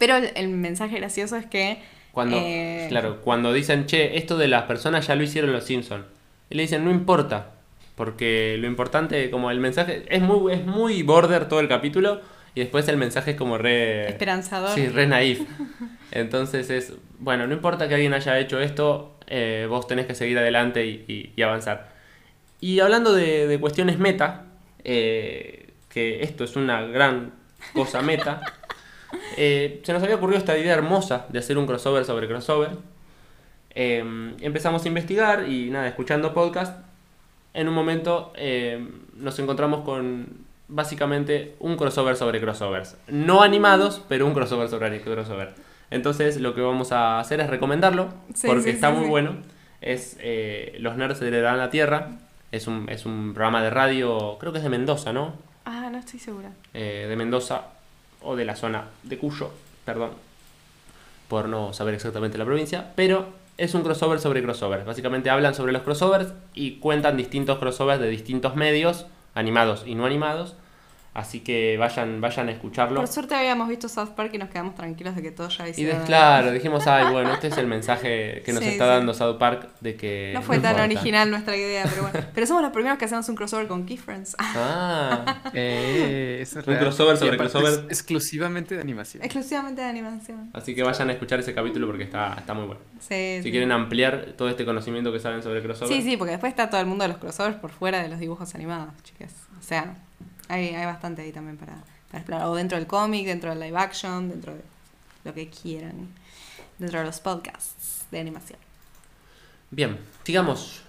[0.02, 1.78] Pero el, el mensaje gracioso es que.
[2.10, 6.04] Cuando, eh, claro, cuando dicen, che, esto de las personas ya lo hicieron los Simpsons.
[6.50, 7.52] Y le dicen, no importa.
[7.94, 12.20] Porque lo importante, como el mensaje, es muy, es muy border todo el capítulo.
[12.56, 14.08] Y después el mensaje es como re.
[14.08, 14.70] Esperanzador.
[14.74, 15.40] Sí, re naif.
[16.10, 20.36] Entonces es, bueno, no importa que alguien haya hecho esto, eh, vos tenés que seguir
[20.36, 21.92] adelante y, y- y avanzar.
[22.60, 24.46] Y hablando de, de cuestiones meta,
[24.84, 27.32] eh, que esto es una gran
[27.72, 28.40] cosa meta,
[29.36, 32.70] eh, se nos había ocurrido esta idea hermosa de hacer un crossover sobre crossover.
[33.74, 36.78] Eh, empezamos a investigar y nada, escuchando podcast,
[37.54, 38.86] en un momento eh,
[39.16, 40.26] nos encontramos con
[40.68, 42.96] básicamente un crossover sobre crossovers.
[43.08, 45.54] No animados, pero un crossover sobre crossover.
[45.90, 49.36] Entonces lo que vamos a hacer es recomendarlo, Sí, porque sí, está sí, muy bueno.
[49.82, 52.10] Es eh, Los Nerds heredarán la Tierra.
[52.52, 55.34] Es un, es un programa de radio, creo que es de Mendoza, ¿no?
[55.64, 56.50] Ah, no estoy segura.
[56.74, 57.64] eh, de Mendoza
[58.24, 59.50] o de la zona de Cuyo,
[59.84, 60.10] perdón,
[61.28, 63.26] por no saber exactamente la provincia, pero
[63.58, 64.84] es un crossover sobre crossovers.
[64.84, 70.06] Básicamente hablan sobre los crossovers y cuentan distintos crossovers de distintos medios, animados y no
[70.06, 70.56] animados.
[71.14, 72.96] Así que vayan, vayan a escucharlo.
[72.96, 75.72] Por suerte habíamos visto South Park y nos quedamos tranquilos de que todo ya Y
[75.72, 75.98] hicieron.
[76.00, 78.90] de- claro, dijimos, ay, bueno, este es el mensaje que nos Sí, está sí.
[78.92, 80.30] dando South Park de que...
[80.32, 80.84] No fue tan importa.
[80.84, 82.26] original nuestra idea, pero bueno.
[82.32, 84.34] Pero somos los primeros que hacemos un crossover con Key Friends.
[84.38, 86.78] Ah, Eh, es Un real.
[86.80, 87.72] crossover Y sobre crossover.
[87.90, 89.22] es exclusivamente de animación.
[89.22, 90.48] Exclusivamente de animación.
[90.54, 92.80] así que vayan a escuchar ese capítulo porque está, está muy bueno.
[93.00, 93.50] Sí, Si sí.
[93.50, 95.94] quieren ampliar todo este conocimiento que saben sobre crossover.
[95.94, 98.18] Sí, sí, porque después está todo el mundo de los crossovers por fuera de los
[98.18, 99.32] dibujos animados, chicas.
[99.58, 99.94] O sea,
[100.48, 101.74] hay, hay bastante ahí también para,
[102.08, 102.46] para explorar.
[102.48, 104.62] O dentro del cómic, dentro del live action, dentro de
[105.24, 106.08] lo que quieran.
[106.78, 108.58] Dentro de los podcasts de animación.
[109.70, 110.82] Bien, sigamos.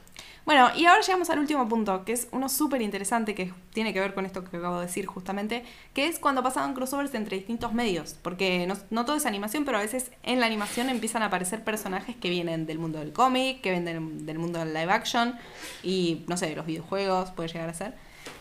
[0.46, 4.02] Bueno, y ahora llegamos al último punto, que es uno súper interesante que tiene que
[4.02, 5.64] ver con esto que acabo de decir justamente,
[5.94, 9.78] que es cuando pasaban crossovers entre distintos medios, porque no, no todo es animación, pero
[9.78, 13.62] a veces en la animación empiezan a aparecer personajes que vienen del mundo del cómic,
[13.62, 15.40] que vienen del, del mundo del live action,
[15.82, 17.94] y no sé, de los videojuegos, puede llegar a ser.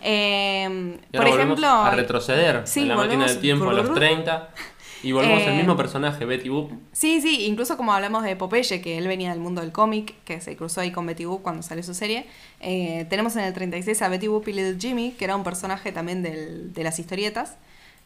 [0.02, 1.66] Eh, Y por ejemplo...
[1.66, 3.94] a retroceder Sí, en la máquina del tiempo a los brrr.
[3.94, 4.48] 30
[5.04, 6.70] y volvemos al Eh, mismo personaje, Betty Boop.
[6.92, 10.40] Sí, sí, incluso como hablamos de Popeye, que él venía del mundo del cómic, que
[10.40, 12.26] se cruzó ahí con Betty Boop cuando salió su serie.
[12.60, 15.90] eh, tenemos en el 36 a Betty Boop y Little Jimmy, que era un personaje
[15.90, 17.56] también del- de las historietas,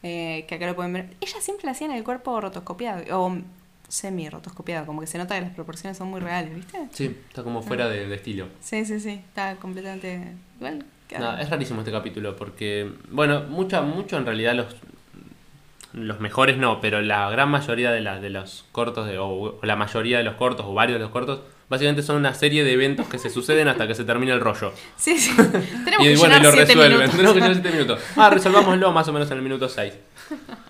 [0.02, 1.10] eh, que acá lo pueden ver.
[1.20, 3.36] Ella siempre la hacía en el cuerpo rotoscopiado, o
[3.88, 6.78] semi-rotoscopiado, como que se nota que las proporciones son muy reales, ¿viste?
[6.92, 8.48] Sí, está como fuera de, de estilo.
[8.60, 10.84] Sí, sí, sí, está completamente igual.
[11.18, 14.66] No, es rarísimo este capítulo porque, bueno, mucho, mucho en realidad los
[15.92, 19.58] los mejores no, pero la gran mayoría de, la- de los cortos, de, o, o
[19.62, 22.72] la mayoría de los cortos, o varios de los cortos, básicamente son una serie de
[22.74, 24.72] eventos que se suceden hasta que se termina el rollo.
[24.96, 25.30] Sí, sí.
[25.84, 26.90] Tenemos y que bueno, y lo resuelven.
[26.98, 27.10] minutos.
[27.12, 28.00] Tenemos que llenar 7 minutos.
[28.16, 29.94] Ah, resolvámoslo más o menos en el minuto 6.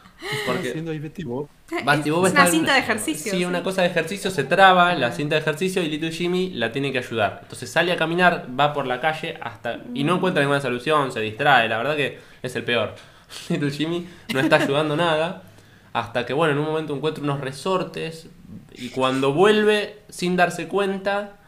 [0.47, 3.33] Porque haciendo ahí Betty Bob es una en cinta de ejercicio.
[3.33, 6.73] Sí, una cosa de ejercicio se traba, la cinta de ejercicio y Little Jimmy la
[6.73, 7.41] tiene que ayudar.
[7.43, 11.21] Entonces sale a caminar, va por la calle hasta y no encuentra ninguna solución, se
[11.21, 12.95] distrae, la verdad que es el peor.
[13.49, 15.43] Little Jimmy no está ayudando nada
[15.93, 18.29] hasta que bueno, en un momento encuentra unos resortes
[18.73, 21.39] y cuando vuelve sin darse cuenta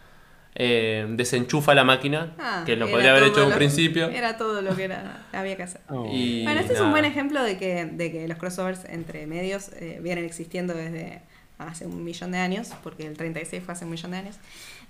[0.58, 4.08] eh, desenchufa la máquina, Ah, que lo podría haber hecho en un principio.
[4.08, 5.80] Era todo lo que era, había que hacer.
[5.88, 6.10] Oh.
[6.12, 7.00] Y Bueno, este es un nada.
[7.00, 11.22] buen ejemplo de que, de que los crossovers entre medios eh, vienen existiendo desde
[11.58, 14.36] hace un millón de años, porque el 36 fue hace un millón de años.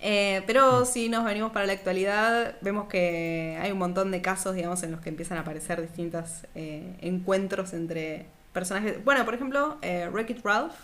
[0.00, 4.54] Eh, pero si nos venimos para la actualidad, vemos que hay un montón de casos,
[4.54, 9.02] digamos, en los que empiezan a aparecer distintos eh, encuentros entre personajes.
[9.04, 10.74] Bueno, por ejemplo, eh, Wreck-It Ralph,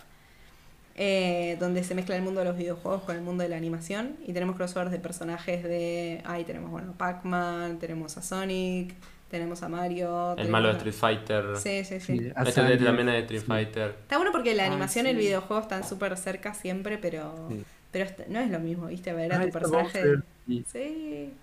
[0.95, 4.15] eh, donde se mezcla el mundo de los videojuegos con el mundo de la animación,
[4.25, 6.21] y tenemos crossovers de personajes de...
[6.25, 8.93] Ahí tenemos, bueno, Pac-Man, tenemos a Sonic,
[9.29, 10.31] tenemos a Mario.
[10.31, 11.45] El tenemos malo de Street Fighter.
[11.57, 12.17] Sí, sí, sí.
[12.19, 12.77] Sí, Este Sandy.
[12.83, 13.45] también es de Street Sí.
[13.47, 13.89] Fighter.
[14.01, 15.23] Está bueno porque la Ay, animación y el sí.
[15.23, 17.63] videojuego están súper cerca siempre, pero, Sí.
[17.91, 19.11] pero no es lo mismo, ¿viste?
[19.13, 19.99] Ver a Ah, tu personaje.
[19.99, 20.23] Bowser.
[20.47, 20.65] Sí.
[20.71, 21.33] Sí.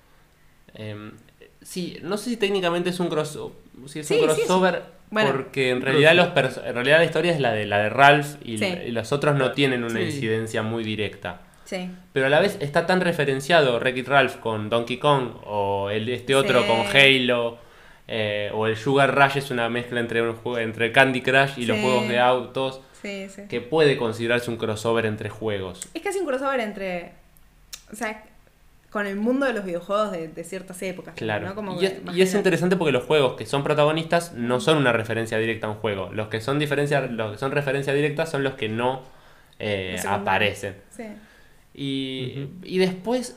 [0.75, 1.11] Eh,
[1.61, 3.55] sí, no sé si técnicamente es un crossover.
[3.87, 4.83] Si es Sí, un sí, crossover.
[5.13, 5.31] Bueno.
[5.33, 6.29] porque en realidad los
[6.65, 8.65] en realidad la historia es la de la de Ralph y, Sí.
[8.87, 10.07] y los otros no tienen una Sí.
[10.07, 11.41] incidencia muy directa.
[11.65, 11.89] Sí.
[12.13, 16.35] Pero a la vez está tan referenciado Wreck-It Ralph con Donkey Kong o el, este
[16.35, 17.59] otro con Halo
[18.09, 21.67] eh, o el Sugar Rush es una mezcla entre un juego, entre Candy Crush y
[21.67, 23.43] los juegos de autos Sí, sí.
[23.49, 25.89] que puede considerarse un crossover entre juegos.
[25.95, 27.13] Es casi un crossover entre.
[27.93, 28.23] O sea,
[28.93, 31.15] con el mundo de los videojuegos de, de ciertas épocas.
[31.15, 31.49] Claro.
[31.49, 31.55] ¿no?
[31.55, 35.39] Como y, es, y interesante porque los juegos que son protagonistas no son una referencia
[35.39, 36.13] directa a un juego.
[36.13, 39.03] Los que son diferencia, los que son referencia directa son los que no
[39.59, 40.77] eh, aparecen.
[40.95, 41.05] Sí.
[41.75, 43.37] Y, y después,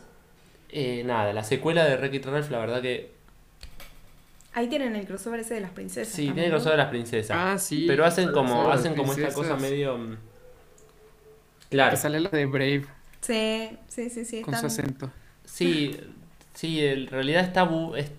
[0.70, 3.16] eh, nada, la secuela de Wreck-It Ralph, la verdad que
[4.54, 6.14] Ahí tienen el crossover ese de las princesas.
[6.14, 6.56] sí, tiene ¿no?
[6.56, 7.38] crossover de las princesas.
[7.40, 7.86] Ah, sí.
[7.88, 9.98] Pero hacen como, hacen como esta cosa medio.
[9.98, 10.18] mm,
[11.70, 11.92] Claro.
[11.92, 12.86] Que sale la de Brave
[13.22, 14.42] Sí, sí, sí, sí.
[14.42, 15.12] con su acento.
[15.56, 15.96] Sí,
[16.54, 18.12] sí, en realidad está bu- es-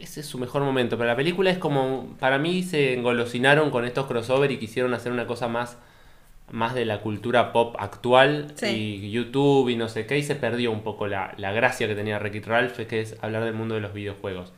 [0.00, 3.84] ese es su mejor momento, pero la película es como, para mí se engolosinaron con
[3.84, 5.76] estos crossover y quisieron hacer una cosa más,
[6.50, 9.00] más de la cultura pop actual Sí.
[9.02, 11.94] y YouTube y no sé qué, y se perdió un poco la, la gracia que
[11.94, 14.52] tenía Wreck-It Ralph, que es hablar del mundo de los videojuegos.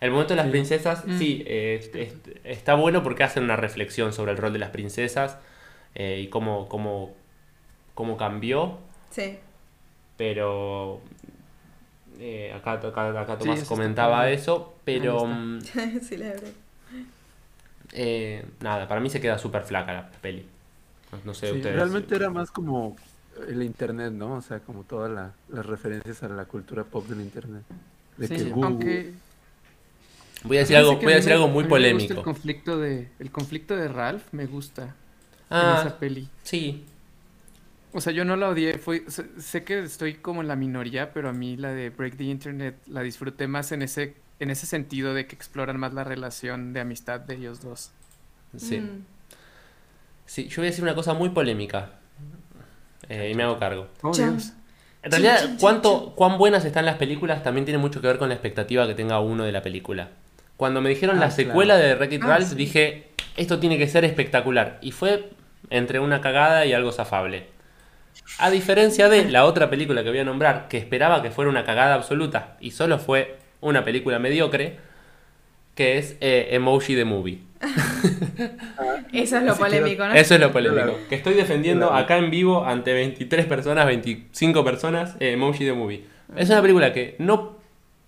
[0.00, 0.50] El momento de las Sí.
[0.52, 1.18] princesas, Mm.
[1.18, 4.70] sí, eh, es- es- está bueno porque hacen una reflexión sobre el rol de las
[4.70, 5.36] princesas
[5.94, 7.12] eh, y cómo, cómo,
[7.94, 8.78] cómo cambió.
[9.10, 9.36] Sí.
[10.16, 11.00] pero
[12.24, 15.60] eh, acá, acá, acá Sí, Tomás comentaba eso, pero mm,
[16.08, 16.50] sí, la verdad.
[17.92, 20.46] eh, nada, para mí se queda súper flaca la peli.
[21.24, 21.76] No, sé Sí, ustedes.
[21.76, 22.96] realmente era más como
[23.48, 24.34] el internet, ¿no?
[24.34, 27.62] O sea, como todas la- las referencias a la cultura pop del internet.
[28.16, 29.12] De Sí, que Google- aunque
[30.44, 32.14] Voy a decir algo, voy a decir me- algo muy polémico.
[32.14, 34.88] El conflicto de el conflicto de Ralph me gusta en
[35.50, 36.28] Ah, esa peli.
[36.42, 36.84] sí.
[37.94, 41.28] O sea, yo no la odié, fue, sé, que estoy como en la minoría, pero
[41.28, 45.12] a mí la de Break the Internet la disfruté más en ese, en ese sentido
[45.12, 47.90] de que exploran más la relación de amistad de ellos dos.
[48.56, 48.80] Sí.
[48.80, 49.04] Mm.
[50.24, 51.90] Sí, yo voy a decir una cosa muy polémica.
[53.08, 53.88] Eh, y me hago cargo.
[54.02, 54.12] Oh.
[54.14, 54.52] Dios.
[55.02, 58.34] En realidad, cuánto, cuán buenas están las películas también tiene mucho que ver con la
[58.34, 60.10] expectativa que tenga uno de la película.
[60.56, 62.54] Cuando me dijeron Ah, la secuela de Wreck-It Ah, Ralph, sí.
[62.54, 64.78] dije, esto tiene que ser espectacular.
[64.80, 65.30] Y fue
[65.70, 67.48] entre una cagada y algo zafable.
[68.38, 71.64] A diferencia de la otra película que voy a nombrar, que esperaba que fuera una
[71.64, 74.78] cagada absoluta y solo fue una película mediocre,
[75.74, 77.40] que es eh, Emoji the Movie.
[79.12, 80.14] Eso es lo polémico, ¿no?
[80.14, 80.98] Eso es lo polémico.
[81.08, 86.04] Que estoy defendiendo acá en vivo ante 23 personas, 25 personas, eh, Emoji the Movie.
[86.36, 87.56] Es una película que no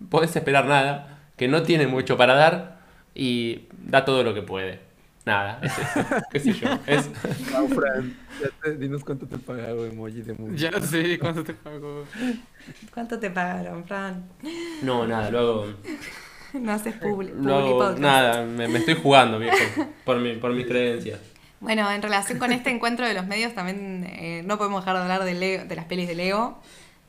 [0.08, 2.78] podés esperar nada, que no tiene mucho para dar
[3.14, 4.80] y da todo lo que puede.
[5.24, 6.06] Nada, es eso.
[6.30, 6.68] ¿Qué sé yo?
[6.86, 7.08] Es,
[7.52, 10.58] Wow, Fran, ya te- dinos cuánto te pagaba emoji de movie.
[10.58, 12.04] Ya sé cuánto te pago.
[12.92, 14.24] ¿Cuánto te pagaron, Fran?
[14.82, 15.66] no, nada, luego.
[16.52, 17.98] No haces publi, publi No, podcast.
[17.98, 19.56] nada, me, me estoy jugando, viejo,
[20.04, 21.18] por, mi, por mis creencias.
[21.60, 25.02] Bueno, en relación con este encuentro de los medios, también eh, no podemos dejar de
[25.02, 26.60] hablar de, Leo- de las pelis de Lego,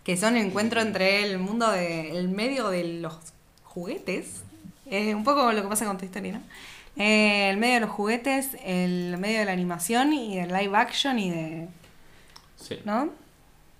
[0.05, 3.19] que son el encuentro entre el mundo de, el medio de los
[3.63, 4.43] juguetes,
[4.89, 6.41] eh, un poco lo que pasa con Toy Story, ¿no?
[6.97, 11.19] Eh, el medio de los juguetes, el medio de la animación y del live action
[11.19, 11.67] y de,
[12.55, 12.80] Sí.
[12.85, 13.09] ¿no?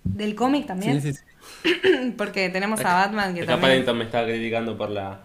[0.04, 1.20] Del cómic también, Sí, sí,
[1.64, 2.12] sí.
[2.18, 3.72] porque tenemos Acá- a Batman que Acá también...
[3.72, 5.22] Paddington me está criticando por la.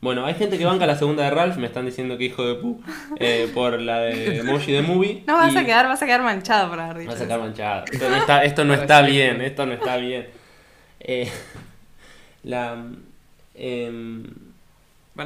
[0.00, 2.54] Bueno, hay gente que banca la segunda de Ralph, me están diciendo que hijo de
[2.54, 2.80] pu,
[3.16, 5.24] eh, por la de Emoji de Movie.
[5.26, 7.38] No vas y a quedar, vas a quedar manchado por haber dicho Vas a eso.
[7.38, 7.84] manchado.
[7.92, 10.28] Esto no está, esto no está bien, esto no está bien.
[11.00, 11.30] Eh,
[12.44, 12.72] la.
[12.72, 13.90] a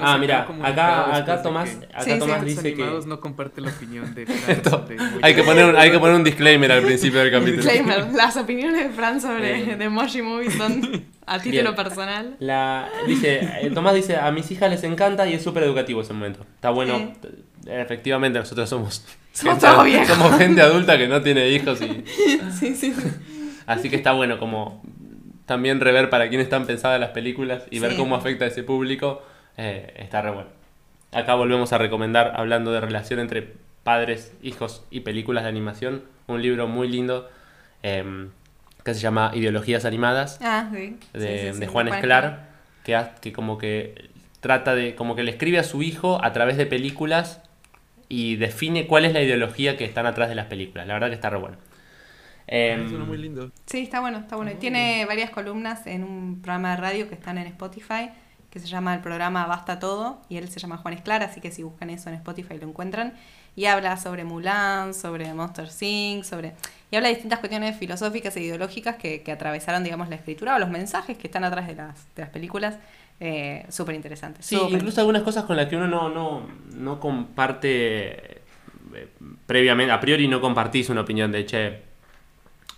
[0.03, 3.11] ah, mira, acá, acá de Tomás, que acá Sí, Tomás los los dice animados que.
[3.11, 5.99] no comparte la opinión de Esto- Fran de muy- hay, que poner un, hay que
[5.99, 7.63] poner un disclaimer al principio del capítulo.
[7.63, 9.77] Disclaimer, las opiniones de Fran sobre.
[9.77, 11.75] The Emoji Movie son a título Bien.
[11.75, 12.37] personal.
[12.41, 16.13] La, dice, eh, Tomás dice, a mis hijas les encanta y es súper educativo ese
[16.13, 16.41] momento.
[16.55, 16.99] Está bueno.
[17.23, 17.29] Sí.
[17.67, 22.05] eh, Efectivamente, nosotros somos, Somos gente, somos adulta que no tiene hijos y
[22.59, 22.95] Sí, sí, sí.
[23.67, 24.83] así que está bueno como
[25.47, 29.23] también rever para quién están pensadas las películas y ver cómo afecta a ese público.
[29.57, 30.51] Eh, está re bueno.
[31.13, 33.55] Acá volvemos a recomendar, hablando de relación entre
[33.85, 37.29] padres, hijos y películas de animación, un libro muy lindo
[37.83, 38.31] em,
[38.85, 40.97] que se llama Ideologías Animadas Ah, sí.
[41.13, 42.49] de, Sí, sí, sí, de Juan Esclar,
[42.83, 44.11] que, que como que
[44.41, 47.41] trata de, como que le escribe a su hijo a través de películas
[48.09, 50.87] y define cuál es la ideología que están atrás de las películas.
[50.87, 51.57] La verdad que está re bueno.
[52.47, 53.51] Suena muy lindo.
[53.67, 54.51] Sí, está bueno, está bueno.
[54.51, 58.11] Y Tiene varias columnas en un programa de radio que están en Spotify,
[58.55, 61.51] que se llama el programa Basta Todo, y él se llama Juan Esclar, así que
[61.51, 63.15] si buscan eso en Spotify lo encuentran.
[63.57, 66.55] Y habla sobre Mulan, sobre Monster Inc., sobre...
[66.91, 70.59] Y habla de distintas cuestiones filosóficas e ideológicas que, que atravesaron, digamos, la escritura o
[70.61, 72.79] los mensajes que están atrás de las, de las películas.
[73.19, 74.43] Eh, Súper interesante.
[74.43, 78.43] Sí, incluso algunas cosas con las que uno no, no, no comparte
[78.95, 79.09] eh,
[79.47, 81.83] previamente, a priori no compartís una opinión de, che,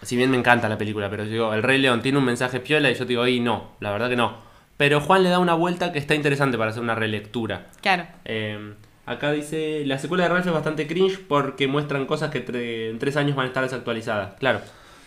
[0.03, 2.91] si bien me encanta la película, pero digo, el Rey León tiene un mensaje piola
[2.91, 4.47] y yo te digo, y no, la verdad que no.
[4.77, 7.67] Pero Juan le da una vuelta que está interesante para hacer una relectura.
[7.81, 8.07] Claro.
[8.25, 8.75] Eh,
[9.07, 12.99] acá dice, la secuela de Ralph es bastante cringe porque muestran cosas que tre- en
[12.99, 14.35] tres años van a estar desactualizadas.
[14.39, 14.61] Claro.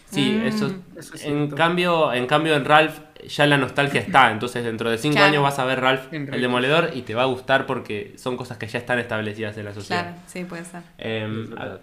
[0.09, 0.47] Sí, Mm.
[0.47, 2.97] eso, Eso es en cambio, en cambio en Ralph
[3.27, 5.27] ya la nostalgia está, entonces dentro de cinco Claro.
[5.29, 8.35] años vas a ver Ralph En el demoledor y te va a gustar porque son
[8.35, 10.01] cosas que ya están establecidas en la sociedad.
[10.05, 10.81] Claro, sí, puede ser.
[10.97, 11.81] Eh, verdad.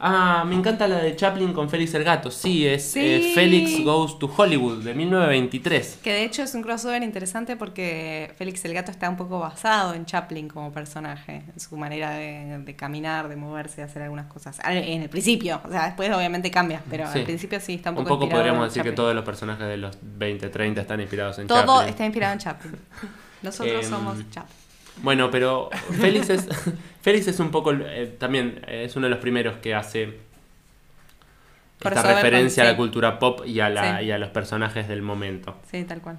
[0.00, 2.30] Ah, me encanta la de Chaplin con Félix el Gato.
[2.30, 3.00] Sí, es Sí.
[3.00, 5.98] eh, Félix Goes to Hollywood de 1923.
[6.02, 9.94] Que de hecho es un crossover interesante porque Félix el Gato está un poco basado
[9.94, 14.26] en Chaplin como personaje, en su manera de, de caminar, de moverse, de hacer algunas
[14.26, 14.58] cosas.
[14.60, 17.18] Al- En el principio, o sea, después obviamente cambia, pero Sí.
[17.20, 19.66] al principio sí está un Un poco poco inspirado podríamos decir que todos los personajes
[19.66, 21.88] de los 20, 30 están inspirados en Todo Chaplin.
[21.88, 22.76] está inspirado en Chaplin.
[23.42, 24.56] Nosotros Em, somos Chaplin.
[24.98, 25.70] Bueno, pero
[26.00, 26.46] Félix es,
[27.02, 31.90] Félix es un poco, eh, también eh, es uno de los primeros que hace esta
[31.90, 34.04] Crossover con- referencia a la cultura pop y a, la, Sí.
[34.06, 35.56] y a los personajes del momento.
[35.70, 36.18] Sí, tal cual.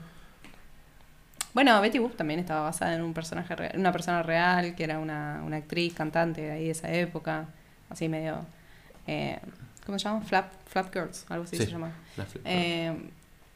[1.54, 4.98] Bueno, Betty Boop también estaba basada en un personaje real, una persona real, que era
[4.98, 7.46] una, una actriz, cantante de ahí de esa época,
[7.90, 8.44] así medio...
[9.08, 9.40] eh,
[9.86, 10.22] ¿Cómo se llama?
[10.22, 11.66] Flap, Flap Girls, algo así Sí.
[11.66, 11.92] se llama.
[12.46, 12.92] Eh,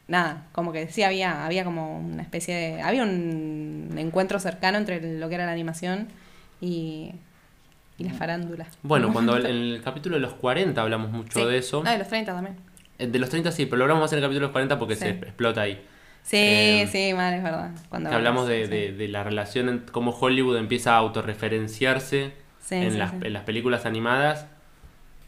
[0.07, 2.81] nada, como que sí había, había como una especie de.
[2.81, 6.07] Había un encuentro cercano entre lo que era la animación
[6.61, 7.11] y,
[7.97, 8.67] y la farándula.
[8.83, 11.45] Bueno, cuando en el capítulo de los 40 hablamos mucho Sí.
[11.45, 11.83] de eso.
[11.83, 12.55] No, de los 30 también.
[12.99, 14.79] Eh, De los 30 sí, pero lo hablamos más en el capítulo de los 40
[14.79, 15.01] porque Sí.
[15.01, 15.81] se explota ahí.
[16.23, 17.71] Sí, Eh, sí, mal, es verdad.
[17.89, 18.71] Cuando hablamos de, sí.
[18.71, 22.33] de- de la relación, en cómo Hollywood empieza a autorreferenciarse
[22.69, 24.45] en, las, en las películas animadas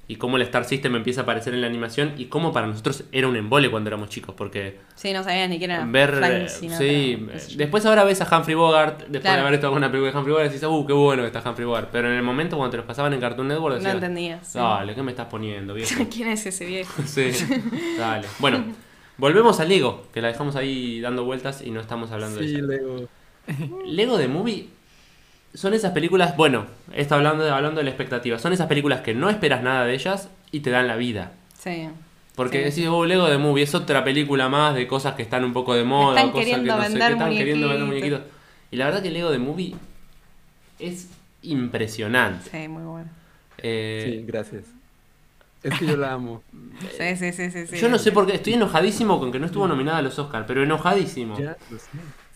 [0.10, 3.04] y cómo el Star System empieza a aparecer en la animación y cómo para nosotros
[3.12, 5.86] era un embole cuando éramos chicos, porque Sí, no sabías ni quién era.
[5.86, 6.16] ver...
[6.16, 7.58] Frank eh, Sinatra, sí, yo.
[7.58, 9.36] después ahora ves a Humphrey Bogart, después Claro.
[9.36, 11.66] de haber visto alguna película de Humphrey Bogart, decís, uh, qué bueno que está Humphrey
[11.68, 14.40] Bogart, pero en el momento cuando te los pasaban en Cartoon Network No decías, entendía.
[14.44, 14.58] sí.
[14.58, 16.04] dale, ¿qué me estás poniendo, viejo?
[16.12, 17.02] ¿Quién es ese viejo?
[17.06, 17.30] Sí,
[17.98, 18.28] dale.
[18.40, 18.64] Bueno,
[19.18, 22.56] volvemos a Lego, que la dejamos ahí dando vueltas y no estamos hablando de Sí,
[22.56, 22.66] ella.
[22.66, 23.08] Lego.
[23.86, 24.70] Lego de Movie
[25.54, 29.14] son esas películas, bueno, está hablando de, hablando de la expectativa, son esas películas que
[29.14, 31.32] no esperas nada de ellas y te dan la vida.
[31.58, 31.90] Sí.
[32.36, 32.64] Porque Sí.
[32.82, 35.74] decís, oh, Lego de Movie es otra película más de cosas que están un poco
[35.74, 38.22] de moda, están cosas queriendo que no sé vender qué, están queriendo vender muñequitos.
[38.72, 39.76] Y la verdad que Lego de Movie
[40.80, 41.10] es
[41.42, 42.50] impresionante.
[42.50, 43.10] Sí, muy bueno.
[43.58, 44.64] Eh, Sí, gracias.
[45.62, 46.42] Es que yo la amo.
[46.98, 47.68] Sí, sí, sí, sí.
[47.68, 47.78] sí.
[47.78, 50.46] Yo no sé por qué, estoy enojadísimo con que no estuvo nominada a los Oscars,
[50.48, 51.38] pero enojadísimo.
[51.38, 51.88] Ya, lo sé.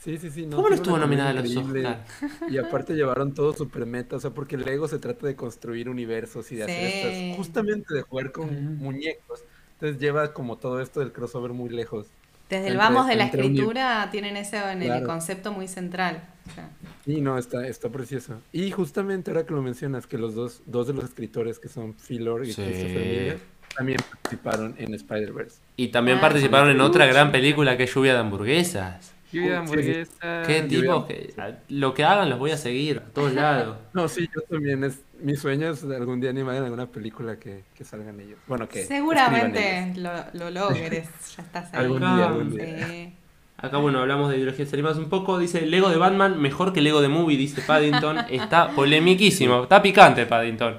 [0.04, 0.48] Sí, sí, sí.
[0.52, 1.88] ¿Cómo no estuvo nominada a los increíble.
[1.88, 2.52] Oscars?
[2.52, 6.52] Y aparte llevaron todo super meta, o sea, porque Lego se trata de construir universos
[6.52, 6.98] y de hacer Sí.
[7.00, 9.44] estas, justamente de jugar con muñecos.
[9.74, 12.08] Entonces lleva como todo esto del crossover muy lejos.
[12.50, 16.22] Desde el entre- vamos de la escritura tienen ese en el concepto muy central.
[16.50, 16.70] O sea,
[17.06, 18.42] Y no, está, está precioso.
[18.52, 21.94] Y justamente ahora que lo mencionas, que los dos, dos de los escritores que son
[21.94, 22.62] Phil Lord y Sí.
[22.62, 23.40] Christopher Miller
[23.76, 25.60] también participaron en Spider-Verse.
[25.78, 29.13] Y también Ah, participaron en otra gran película que es Lluvia de Hamburguesas.
[29.34, 30.44] Lluvia de hamburguesa.
[30.48, 33.78] Qué que a- lo que hagan los voy a seguir a todos lados.
[33.94, 34.84] No, sí, yo también.
[34.84, 38.40] Es, mi sueño es algún día animar en alguna película que, que salgan ellos.
[38.48, 39.98] Bueno, que Seguramente ellos.
[39.98, 40.12] lo,
[40.46, 41.08] lo logres.
[41.38, 41.80] Ya estás ahí.
[41.82, 42.58] Algún día, algún Sí.
[42.58, 43.12] día.
[43.58, 45.38] Acá, bueno, hablamos de ideologías animadas un poco.
[45.40, 48.18] Dice Lego de Batman, mejor que Lego de Movie, dice Paddington.
[48.30, 50.78] Está polemiquísimo, está picante Paddington.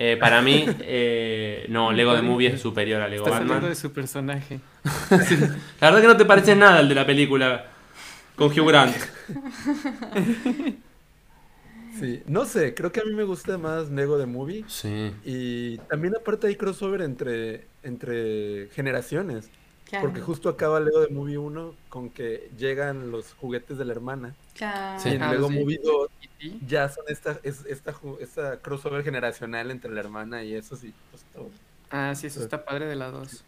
[0.00, 3.70] Eh, para mí, eh, no, Lego de Movie es superior a Lego Estás hablando Batman.
[3.70, 4.60] de su personaje.
[5.80, 7.66] La verdad que no te parece nada el de la película
[8.38, 8.96] con Hugh Grant.
[11.98, 14.64] Sí, no sé, creo que a mí me gusta más Lego de Movie.
[14.68, 15.12] Sí.
[15.24, 19.50] Y también aparte hay crossover entre, entre generaciones.
[19.84, 20.06] Claro.
[20.06, 24.34] Porque justo acaba Lego de Movie 1 con que llegan los juguetes de la hermana.
[24.54, 25.00] Claro.
[25.00, 25.08] Sí.
[25.08, 25.58] Y en Ah, Lego sí.
[25.58, 26.08] Movie 2
[26.40, 26.66] ¿Y?
[26.66, 31.24] ya son esta, es, esta, esta crossover generacional entre la hermana y eso sí, pues
[31.34, 31.50] todo.
[31.90, 33.44] Ah, sí, eso está padre de la 2.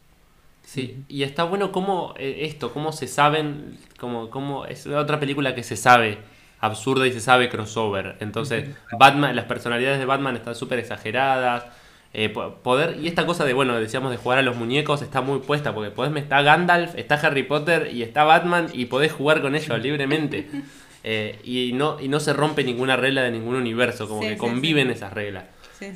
[0.63, 5.55] Sí, y está bueno cómo eh, esto, cómo se saben, como, cómo es otra película
[5.55, 6.19] que se sabe
[6.61, 8.17] absurda y se sabe crossover.
[8.21, 8.67] Entonces,
[8.99, 11.65] Batman, las personalidades de Batman están súper exageradas.
[12.13, 15.21] eh, po- poder, y esta cosa de, bueno, decíamos de jugar a los muñecos está
[15.23, 19.41] muy puesta, porque podés, está Gandalf, está Harry Potter y está Batman y podés jugar
[19.43, 20.49] con ellos libremente.
[21.03, 24.35] Eh, y, no, y no se rompe ninguna regla de ningún universo, como Sí, que
[24.35, 25.45] sí, conviven esas reglas.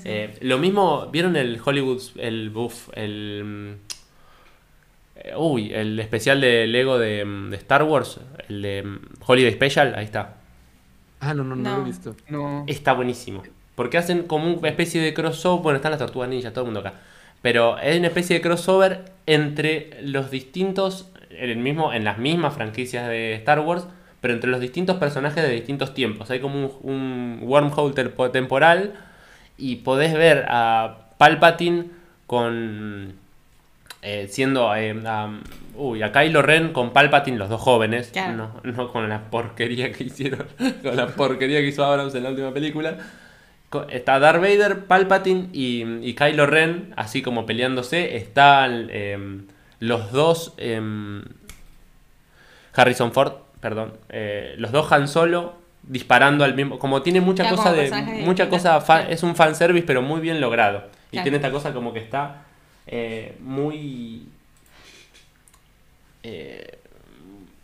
[0.06, 3.76] Eh, lo mismo, ¿vieron el Hollywood, el buff, el...
[5.36, 9.94] uy, el especial de Lego de, mm, de Star Wars, el de mm, Holiday Special,
[9.96, 10.36] ahí está.
[11.20, 12.14] Ah, no, no, no, lo he visto.
[12.28, 12.64] No.
[12.66, 13.42] Está buenísimo.
[13.74, 16.80] Porque hacen como una especie de crossover, bueno, están las tortugas ninjas, todo el mundo
[16.80, 16.94] acá.
[17.42, 22.54] Pero es una especie de crossover entre los distintos, en, el mismo, en las mismas
[22.54, 23.86] franquicias de Star Wars,
[24.20, 26.30] pero entre los distintos personajes de distintos tiempos.
[26.30, 28.94] Hay como un, un wormhole tempo- temporal
[29.58, 31.86] y podés ver a Palpatine
[32.26, 33.14] con...
[34.04, 34.74] eh, siendo...
[34.76, 35.40] eh, a-
[35.76, 38.10] uy, a Kylo Ren con Palpatine, los dos jóvenes.
[38.12, 38.34] Claro.
[38.36, 40.46] No, no con la porquería que hicieron.
[40.82, 42.96] con la porquería que hizo Abrams en la última película.
[43.90, 48.16] Está Darth Vader, Palpatine y, y Kylo Ren, así como peleándose.
[48.16, 49.46] Están em,
[49.80, 50.54] los dos...
[50.58, 51.24] em,
[52.76, 53.94] Harrison Ford, perdón.
[54.08, 56.78] eh, los dos Han Solo disparando al mismo...
[56.78, 57.90] Como tiene mucha Claro, cosa de...
[58.24, 58.78] Mucha cosa...
[59.08, 60.84] es un fanservice, pero muy bien logrado.
[61.10, 61.22] Y Claro.
[61.24, 62.42] tiene esta cosa como que está
[62.86, 64.26] eh, muy...
[66.22, 66.78] eh,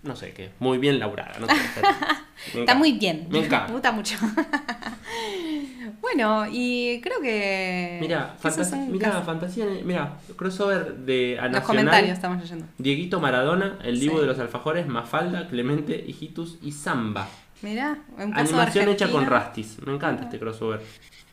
[0.02, 1.38] no sé qué, muy bien laburada.
[1.38, 1.55] No sé,
[2.60, 3.26] Está muy bien.
[3.30, 3.66] Me encanta.
[3.66, 4.16] Me gusta mucho.
[6.01, 7.98] bueno, y creo que.
[8.01, 12.66] Mira, fantas- casi- fantasía, mira, crossover de a Los Nacional, comentarios estamos leyendo.
[12.78, 14.20] Dieguito Maradona, el Divo Sí.
[14.22, 17.28] de los Alfajores, Mafalda, Clemente, Hijitus y Samba.
[17.62, 19.26] Mira, un Animación hecha con.
[19.26, 19.76] Rastis.
[19.84, 20.80] Me encanta este crossover.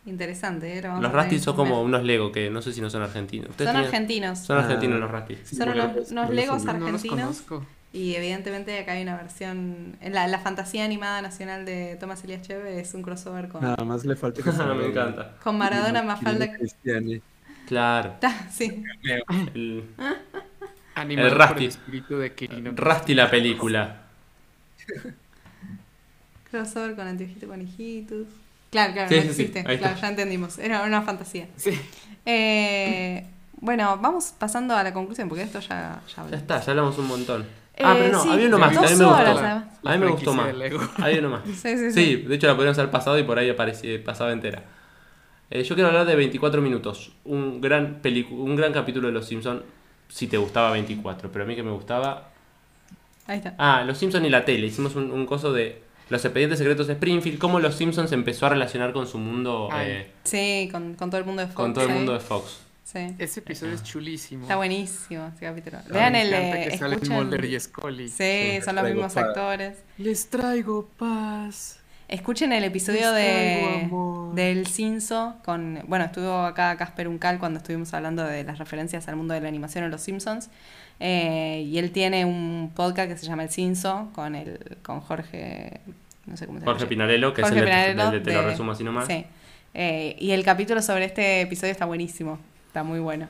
[0.07, 0.81] Interesante, ¿eh?
[0.81, 3.49] Lo Los Rastis son que como unos Lego que no sé si no son argentinos.
[3.49, 4.39] ¿Ustedes Son tenían- argentinos.
[4.39, 4.99] Son argentinos Ah.
[4.99, 5.39] los Rastis.
[5.43, 6.79] Sí, Son bueno, unos, pues, unos no los legos sabía.
[6.79, 7.41] No los argentinos.
[7.41, 7.65] conozco.
[7.93, 9.95] Y evidentemente acá hay una versión.
[10.01, 13.84] En la, la fantasía animada nacional de Tomás Elias Cheve es un crossover con, Nada
[13.84, 15.35] más le falta que me encanta.
[15.43, 16.53] con Maradona, Kirilo Mafalda.
[16.53, 17.21] Cristiani.
[17.67, 18.15] Claro.
[18.21, 18.84] Ta, sí.
[19.53, 19.84] El-
[20.95, 22.34] El espíritu de.
[22.75, 24.03] Rusty la película.
[26.49, 28.27] Crossover con anteojito con hijitos.
[28.69, 29.77] Claro, claro, Sí, no sí, sí, existe.
[29.77, 30.57] claro, ya entendimos.
[30.60, 31.48] Era una fantasía.
[31.56, 31.80] Sí.
[32.26, 33.26] Eh,
[33.60, 37.07] bueno, vamos pasando a la conclusión, porque esto ya, ya Ya está, ya hablamos un
[37.07, 37.44] montón.
[37.76, 39.15] Eh, ah, pero no, sí, había uno más, que a mí me gustó.
[39.15, 40.48] A mí me gustó más.
[40.99, 41.44] Había uno más.
[41.45, 41.91] Sí, sí, sí.
[41.91, 44.64] Sí, de hecho la podríamos haber pasado y por ahí aparecía, pasaba entera.
[45.49, 47.14] Eh, yo quiero hablar de 24 minutos.
[47.23, 49.61] Un gran, un gran capítulo de Los Simpsons.
[50.10, 52.30] Si te gustaba 24, pero a mí que me gustaba.
[53.27, 53.56] Ahí está.
[53.57, 54.68] Ah, Los Simpsons y la tele.
[54.68, 57.38] Hicimos un, un coso de los expedientes secretos de Springfield.
[57.39, 59.69] Cómo Los Simpsons empezó a relacionar con su mundo.
[59.71, 59.88] Ay.
[59.91, 61.55] eh, Sí, con, con todo el mundo de Fox.
[61.55, 62.59] con todo el mundo de Fox.
[62.84, 62.99] Sí.
[63.19, 64.43] Ese episodio es chulísimo.
[64.43, 65.77] Está buenísimo ese capítulo.
[65.89, 66.69] Me Vean el de.
[66.69, 68.07] que salen escuchen- Mulder y Scully.
[68.07, 69.23] Sí, son los mismos paz.
[69.25, 69.77] actores.
[69.97, 71.76] Les traigo paz.
[72.09, 73.89] Escuchen el episodio de
[74.34, 79.15] del Cinso con bueno, estuvo acá Casper Uncal cuando estuvimos hablando de las referencias al
[79.17, 80.49] mundo de la animación en los Simpsons.
[81.01, 85.81] Eh, y él tiene un podcast que se llama El Cinso con el con Jorge
[86.25, 86.71] no sé cómo se llama.
[86.77, 89.07] Jorge Pinarello, que Jorge es el de- Pinarello de Te lo resumo así nomás.
[89.07, 89.25] Sí.
[89.73, 92.39] Eh, y el capítulo sobre este episodio está buenísimo.
[92.67, 93.27] Está muy bueno.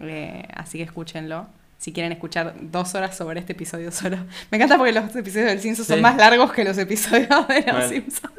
[0.00, 1.46] Eh, así que escúchenlo.
[1.80, 4.18] Si quieren escuchar dos horas sobre este episodio solo.
[4.50, 5.92] Me encanta porque los episodios del Simpsons Sí.
[5.94, 7.88] son más largos que los episodios de los Mal.
[7.88, 8.32] Simpsons.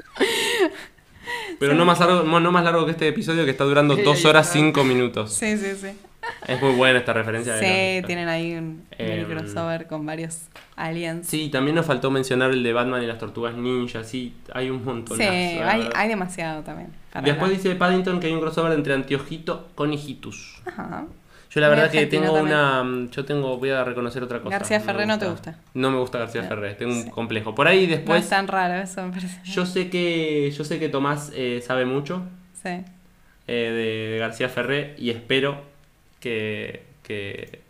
[1.60, 1.78] Pero Sí.
[1.78, 4.26] no más, largo, no más largo que este episodio que está durando Sí, 2 ahí
[4.30, 4.50] horas.
[4.52, 5.34] 5 minutos.
[5.34, 5.88] Sí, sí, sí.
[6.48, 7.58] Es muy buena esta referencia.
[7.58, 10.42] Sí, tienen ahí un Em, crossover con varios
[10.76, 11.28] aliens.
[11.28, 14.84] Sí, también nos faltó mencionar el de Batman y las tortugas ninja, sí, hay un
[14.86, 15.18] montón.
[15.18, 16.90] Sí, hay, hay demasiado también.
[17.14, 17.50] Después hablar.
[17.50, 20.62] dice Paddington que hay un crossover entre Antiojito con Hijitus.
[20.66, 21.06] Ajá.
[21.54, 22.46] Yo la Muy verdad que tengo también.
[22.58, 22.84] una...
[22.84, 23.58] mm, Yo tengo...
[23.58, 24.58] Voy a reconocer otra cosa.
[24.58, 25.58] García Ferré no te gusta.
[25.74, 26.48] No me gusta García No.
[26.48, 27.10] Ferré, tengo un Sí.
[27.10, 27.54] complejo.
[27.54, 28.24] Por ahí No después...
[28.24, 29.40] es tan raro eso, me parece.
[29.44, 30.50] Yo sé que...
[30.58, 32.24] Yo sé que Tomás eh, sabe mucho
[32.54, 32.70] Sí.
[33.48, 35.62] eh, de García Ferré y espero
[36.22, 36.84] que...
[37.04, 37.62] que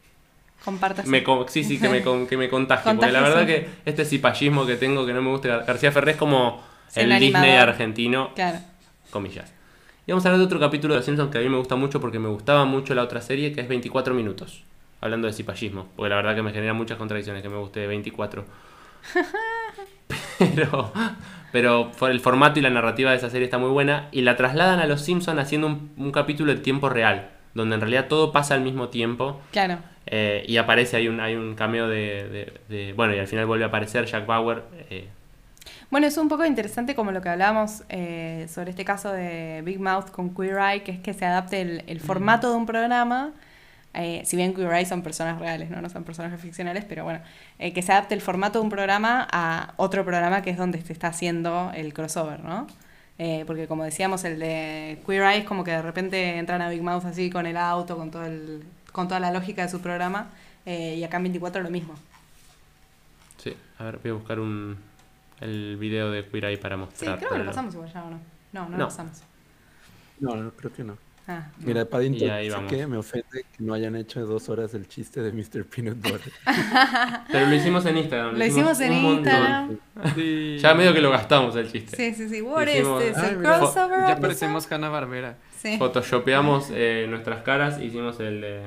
[0.64, 1.08] Compartas.
[1.08, 2.94] me, con- sí, sí, que me, que me contagie.
[2.94, 6.12] Porque la verdad que este cipallismo que tengo que no me gusta Gar- García Ferré
[6.12, 7.70] es como Sí, el Disney animador.
[7.70, 8.60] argentino Claro.
[9.10, 9.52] comillas.
[10.12, 11.78] Y vamos a hablar de otro capítulo de Los Simpsons que a mí me gusta
[11.78, 14.66] mucho porque me gustaba mucho la otra serie, que es 24 minutos.
[15.00, 18.44] Hablando de cipallismo, porque la verdad que me genera muchas contradicciones que me guste 24.
[20.38, 20.92] pero,
[21.54, 24.80] pero el formato y la narrativa de esa serie está muy buena y la trasladan
[24.82, 28.54] a Los Simpsons haciendo un, un capítulo en tiempo real, donde en realidad todo pasa
[28.56, 29.78] al mismo tiempo Claro.
[30.08, 33.46] eh, y aparece, hay un, hay un cameo de, de- de- Bueno, y al final
[33.46, 34.64] vuelve a aparecer Jack Bauer.
[34.90, 35.08] eh,
[35.92, 39.78] Bueno, es un poco interesante como lo que hablábamos eh, sobre este caso de Big
[39.78, 43.34] Mouth con Queer Eye, que es que se adapte el, el formato de un programa,
[43.94, 45.82] eh, si bien Queer Eye son personas reales, ¿no?
[45.82, 47.20] no son personajes ficcionales, pero bueno,
[47.60, 50.82] eh, que se adapte el formato de un programa a otro programa que es donde
[50.82, 52.68] se está haciendo el crossover, ¿no?
[53.18, 56.70] Eh, porque como decíamos, el de Queer Eye es como que de repente entran a
[56.70, 58.64] Big Mouth así con el auto, con, todo el,
[58.94, 60.30] con toda la lógica de su programa,
[60.66, 61.96] eh, y acá en 24 lo mismo.
[63.38, 64.78] sí, a ver, voy a buscar un,
[65.42, 67.18] el video de Queer Eye para Sí, mostrar.
[67.20, 68.20] creo que lo pasamos igual ya o no.
[68.54, 68.78] No, no, No.
[68.78, 69.22] lo pasamos.
[70.20, 70.98] No, no, creo que no.
[71.28, 71.48] Ah.
[71.60, 75.66] Mira, Paddington, que me ofende que no hayan hecho dos horas el chiste de Mr.
[75.66, 76.32] Peanut Butter.
[77.32, 78.38] Pero lo hicimos en Instagram.
[78.38, 79.18] Lo hicimos en un montón.
[79.34, 79.78] Instagram.
[80.16, 80.58] Sí.
[80.60, 81.96] Ya medio que lo gastamos el chiste.
[81.96, 82.42] Sí, sí, sí.
[82.42, 83.18] What Hicimos- is this?
[83.18, 85.38] Ay, crossover Ya parecemos Hanna Barbera.
[85.58, 85.78] Sí.
[85.78, 88.62] Photoshopeamos eh, nuestras caras e hicimos el de.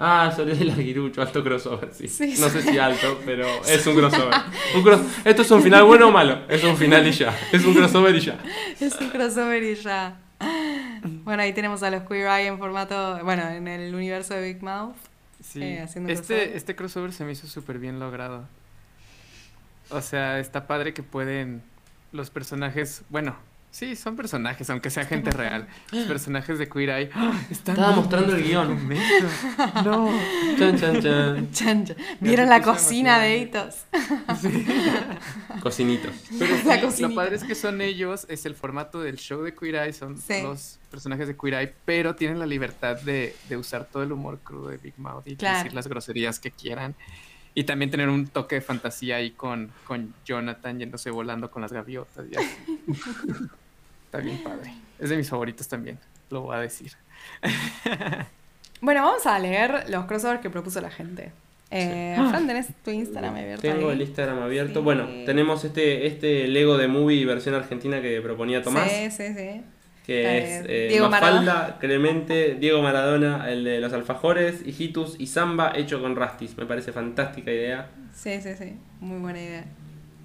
[0.00, 2.06] Ah, sobre el aguirucho, alto crossover, sí.
[2.06, 4.32] Sí, no sé si alto, pero es un crossover.
[4.76, 6.42] Un cross- Esto es un final bueno o malo.
[6.48, 7.36] Es un final y ya.
[7.50, 8.38] Es un crossover y ya.
[8.80, 10.16] Es un crossover y ya.
[11.24, 14.62] Bueno, ahí tenemos a los Queer Eye en formato, bueno, en el universo de Big
[14.62, 14.94] Mouth.
[15.42, 15.62] Sí.
[15.62, 16.40] Eh, haciendo crossover.
[16.42, 18.46] este, este crossover se me hizo súper bien logrado.
[19.90, 21.62] O sea, está padre que pueden
[22.12, 23.36] los personajes, bueno,
[23.78, 25.66] sí, son personajes, aunque sea gente real.
[25.92, 27.32] Los personajes de Queer Eye ¡ah!
[27.50, 28.66] están Estaba mostrando el guion.
[28.76, 29.26] prometo.
[29.84, 30.10] No.
[30.58, 31.50] Chan, chan, chan.
[31.52, 31.96] Chan, chan.
[32.20, 33.38] ¿Vieron la cocina de.
[33.38, 33.84] Hitos?
[35.62, 36.12] Cocinitos.
[36.38, 37.08] Pero La sí, cocinita.
[37.08, 40.18] lo padre es que son ellos, es el formato del show de Queer Eye, son
[40.18, 40.42] Sí.
[40.42, 44.38] los personajes de Queer Eye, pero tienen la libertad de, de usar todo el humor
[44.42, 45.58] crudo de Big Mouth y Claro.
[45.58, 46.94] decir las groserías que quieran.
[47.54, 51.72] Y también tener un toque de fantasía ahí con, con Jonathan yéndose volando con las
[51.72, 52.24] gaviotas.
[52.30, 52.46] y así.
[54.08, 54.72] Está bien padre.
[54.98, 55.98] Es de mis favoritos también,
[56.30, 56.92] lo voy a decir.
[58.80, 61.32] Bueno, vamos a leer los crossovers que propuso la gente.
[61.70, 62.14] Eh.
[62.30, 63.96] Fran, ¿tenés tu Instagram abierto Tengo ahí?
[63.96, 64.78] el Instagram abierto.
[64.78, 64.84] Sí.
[64.84, 68.88] Bueno, tenemos este, este Lego de Movie versión argentina que proponía Tomás.
[68.88, 69.62] Sí, sí, sí.
[70.06, 75.26] Que Eh, es eh, Diego Mafalda, Clemente, Diego Maradona, el de los alfajores, Hijitus y
[75.26, 76.56] Samba hecho con Rastis.
[76.56, 77.88] Me parece fantástica idea.
[78.14, 78.76] Sí, sí, sí.
[79.00, 79.64] Muy buena idea.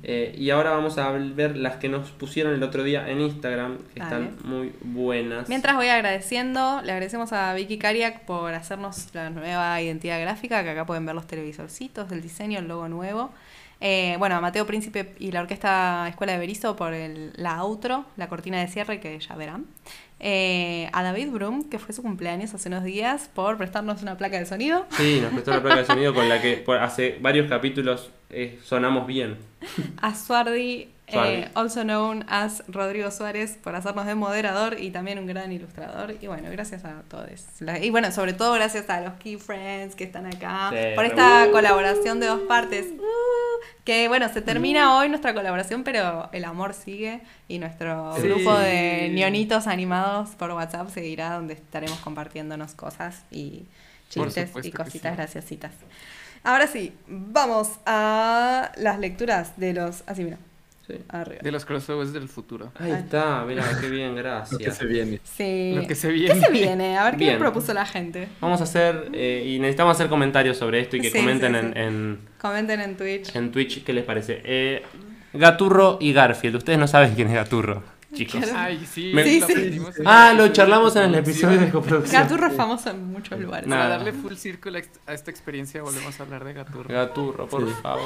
[0.06, 3.78] Eh, y ahora vamos a ver las que nos pusieron el otro día en Instagram,
[3.94, 4.26] que Dale.
[4.26, 5.48] están muy buenas.
[5.48, 10.72] Mientras voy agradeciendo, le agradecemos a Vicky Kariak por hacernos la nueva identidad gráfica, que
[10.72, 13.32] acá pueden ver los televisorcitos del diseño, el logo nuevo.
[13.80, 18.06] Eh, bueno, a Mateo Príncipe y la Orquesta Escuela de Berizo por el, la outro,
[18.18, 19.66] la cortina de cierre, que ya verán.
[20.20, 24.38] Eh, a David Brum, que fue su cumpleaños hace unos días, por prestarnos una placa
[24.40, 24.86] de sonido.
[24.92, 28.12] Sí, nos prestó la placa de sonido con la que por hace varios capítulos
[28.64, 29.38] sonamos bien.
[30.02, 31.34] A Suardi, Suardi.
[31.34, 36.16] eh, also known as Rodrigo Suárez, por hacernos de moderador y también un gran ilustrador.
[36.22, 37.30] Y bueno, gracias a todos.
[37.82, 41.48] Y bueno, sobre todo gracias a los Key Friends que están acá Sí, por esta
[41.52, 42.88] colaboración de dos partes.
[42.98, 43.04] Uh,
[43.86, 48.22] que bueno, se termina hoy nuestra colaboración, pero el amor sigue y nuestro Sí.
[48.24, 53.64] grupo de ñonitos animados por WhatsApp seguirá donde estaremos compartiéndonos cosas y
[54.10, 55.18] chistes y cositas sí.
[55.18, 55.72] graciositas.
[56.44, 60.04] Ahora sí, vamos a las lecturas de los...
[60.08, 60.38] Así, mira,
[60.86, 60.96] Sí.
[61.08, 61.40] arriba.
[61.42, 62.74] De los crossovers del futuro.
[62.78, 64.76] Ahí está, mira, qué bien, Lo que gracias.
[64.78, 65.22] se viene.
[65.24, 65.72] Sí.
[65.78, 66.42] Lo que se ¿Qué viene.
[66.42, 66.98] se viene?
[66.98, 67.40] A ver qué Bien.
[67.40, 68.28] propuso la gente.
[68.42, 71.58] Vamos a hacer, eh, y necesitamos hacer comentarios sobre esto y que Sí, comenten sí,
[71.60, 71.80] en, sí.
[71.80, 73.34] en, Comenten en Twitch.
[73.34, 74.42] en Twitch qué les parece.
[74.44, 74.84] Eh,
[75.32, 77.82] Gaturro y Garfield, ustedes no saben quién es Gaturro,
[78.14, 78.42] chicos.
[78.56, 79.12] Ay, sí.
[79.14, 81.82] Me- Sí, Ah, lo charlamos en el episodio de coproducción.
[81.84, 82.22] coproducción.
[82.24, 83.68] Gaturro es famoso en muchos lugares.
[83.68, 83.84] Nada.
[83.84, 86.90] Para darle full círculo a esta experiencia volvemos a hablar de Gaturro.
[86.94, 87.74] Gaturro, por Sí.
[87.82, 88.02] favor.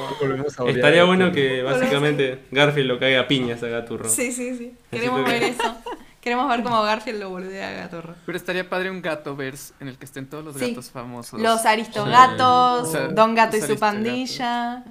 [0.58, 4.08] A Estaría bueno que básicamente Garfield lo caiga a piñas a Gaturro.
[4.08, 4.72] Sí, sí, sí.
[4.90, 5.76] Queremos que- ver eso.
[6.20, 8.14] Queremos ver cómo Garfield lo boludea a Gaturro.
[8.26, 10.70] Pero estaría padre un gato verse en el que estén todos los Sí.
[10.70, 11.40] gatos famosos.
[11.40, 14.82] Los Aristogatos, Don Gato y su pandilla.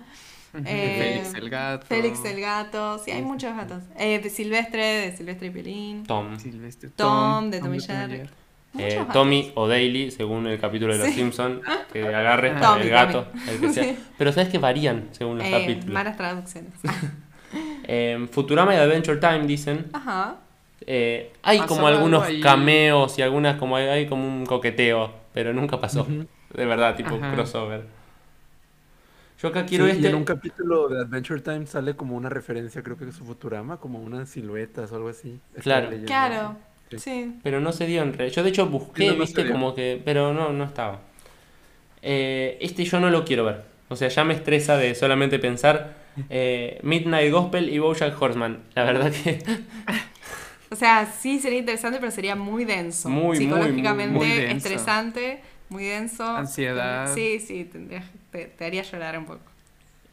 [0.66, 1.86] Eh, Félix el gato.
[1.86, 2.98] Félix el gato.
[3.00, 3.84] Sí, hay muchos gatos.
[3.98, 6.04] Eh, de Silvestre, de Silvestre y Piolín.
[6.06, 6.38] Tom.
[6.40, 6.90] Silvestre.
[6.96, 8.24] Tom, de Tom y Jerry.
[8.80, 9.04] Eh.
[9.14, 11.14] Tommy o Daily, según el capítulo de Los Sí.
[11.16, 11.62] Simpsons,
[11.92, 12.62] que agarre Ah.
[12.62, 13.42] Tommy, el gato, Tommy.
[13.50, 13.84] el que sea.
[13.84, 13.98] Sí.
[14.18, 15.94] Pero sabes que varían según los Eh, capítulos.
[15.94, 16.74] malas traducciones.
[17.90, 19.86] Eh, Futurama y Adventure Time dicen.
[19.94, 20.36] Ajá.
[20.86, 22.42] eh, hay Pasó como algunos ahí.
[22.42, 26.06] cameos y algunas como hay, hay como un coqueteo, pero nunca pasó.
[26.54, 27.34] De verdad, tipo Ajá.
[27.34, 27.86] crossover.
[29.40, 30.04] Yo acá quiero Sí, este.
[30.04, 33.24] Y en un capítulo de Adventure Time sale como una referencia, creo que es su
[33.26, 35.40] Futurama, como unas siluetas o algo así.
[35.62, 35.86] Claro.
[35.90, 36.08] leyendo.
[36.08, 36.56] Claro.
[36.90, 36.98] Sí.
[37.00, 37.36] Sí.
[37.44, 39.76] Pero no se dio en re- Yo de hecho busqué, Sí, no, no viste, como
[39.76, 40.02] que.
[40.04, 41.02] Pero no, no estaba.
[42.02, 43.64] Eh, este yo no lo quiero ver.
[43.90, 45.96] O sea, ya me estresa de solamente pensar
[46.30, 48.60] eh, Midnight Gospel y Bojack Horseman.
[48.76, 49.44] La verdad que.
[50.70, 53.08] O sea, sí sería interesante, pero sería muy denso.
[53.08, 54.58] Muy, muy, Psicológicamente muy, muy denso.
[54.68, 55.40] estresante,
[55.70, 56.26] muy denso.
[56.26, 57.14] Ansiedad.
[57.16, 59.42] Sí, sí, tendrías- te, te haría llorar un poco.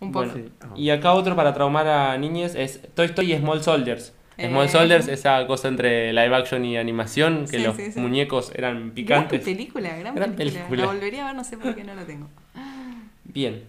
[0.01, 0.27] Un poco.
[0.27, 0.73] Bueno, Sí, ajá.
[0.77, 4.13] Y acá otro para traumar a niñes es Toy Story y Small Soldiers.
[4.37, 4.69] Small Eh.
[4.69, 8.01] Soldiers, esa cosa entre live action y animación, que Sí, los sí, sí.
[8.01, 9.41] muñecos eran Gran picantes.
[9.45, 10.65] película, gran, Gran película.
[10.65, 10.83] película.
[10.87, 12.29] La volvería a ver, no sé por qué no la tengo.
[13.25, 13.63] Bien.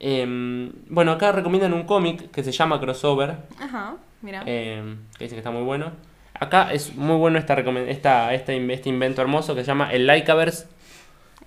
[0.00, 4.42] Em, bueno, acá recomiendan un cómic que se llama Crossover, Ajá, mira.
[4.46, 5.90] em, que dicen que está muy bueno.
[6.34, 10.06] Acá es muy bueno esta, recomen- esta, este, este invento hermoso que se llama el
[10.06, 10.68] Lycaverse,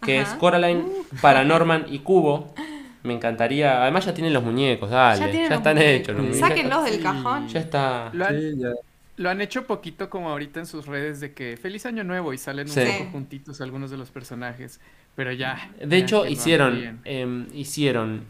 [0.02, 0.32] que Ajá.
[0.34, 0.86] es Coraline,
[1.22, 2.54] Paranorman y Cubo.
[3.04, 3.82] Me encantaría.
[3.82, 5.20] Además, ya tienen los muñecos, dale.
[5.34, 6.02] Ya, están muñecos.
[6.02, 6.48] hechos los muñecos.
[6.50, 7.00] Sáquenlos del Sí.
[7.02, 7.48] cajón.
[7.48, 8.10] Ya está.
[8.14, 8.70] Lo han, Sí, ya.
[9.18, 12.38] lo han hecho poquito como ahorita en sus redes de que feliz año nuevo y
[12.38, 12.80] salen Sí.
[12.80, 14.80] un poco juntitos algunos de los personajes.
[15.16, 15.72] Pero ya.
[15.84, 18.24] De ya hecho, hicieron, em, hicieron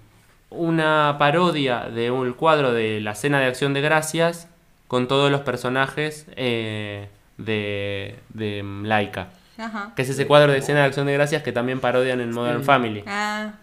[0.49, 4.47] una parodia de un cuadro de la cena de acción de gracias
[4.87, 7.07] con todos los personajes eh,
[7.37, 9.29] de, de Laika.
[9.61, 9.93] Ajá.
[9.95, 12.59] Que es ese cuadro de cena de acción de gracias que también parodian en Modern
[12.59, 12.65] Sí.
[12.65, 13.03] Family.
[13.07, 13.53] Ah,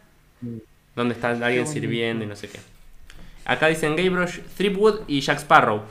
[0.95, 2.59] Donde está alguien sirviendo y no sé qué.
[3.45, 5.83] Acá dicen Gaybrush, Threepwood y Jack Sparrow.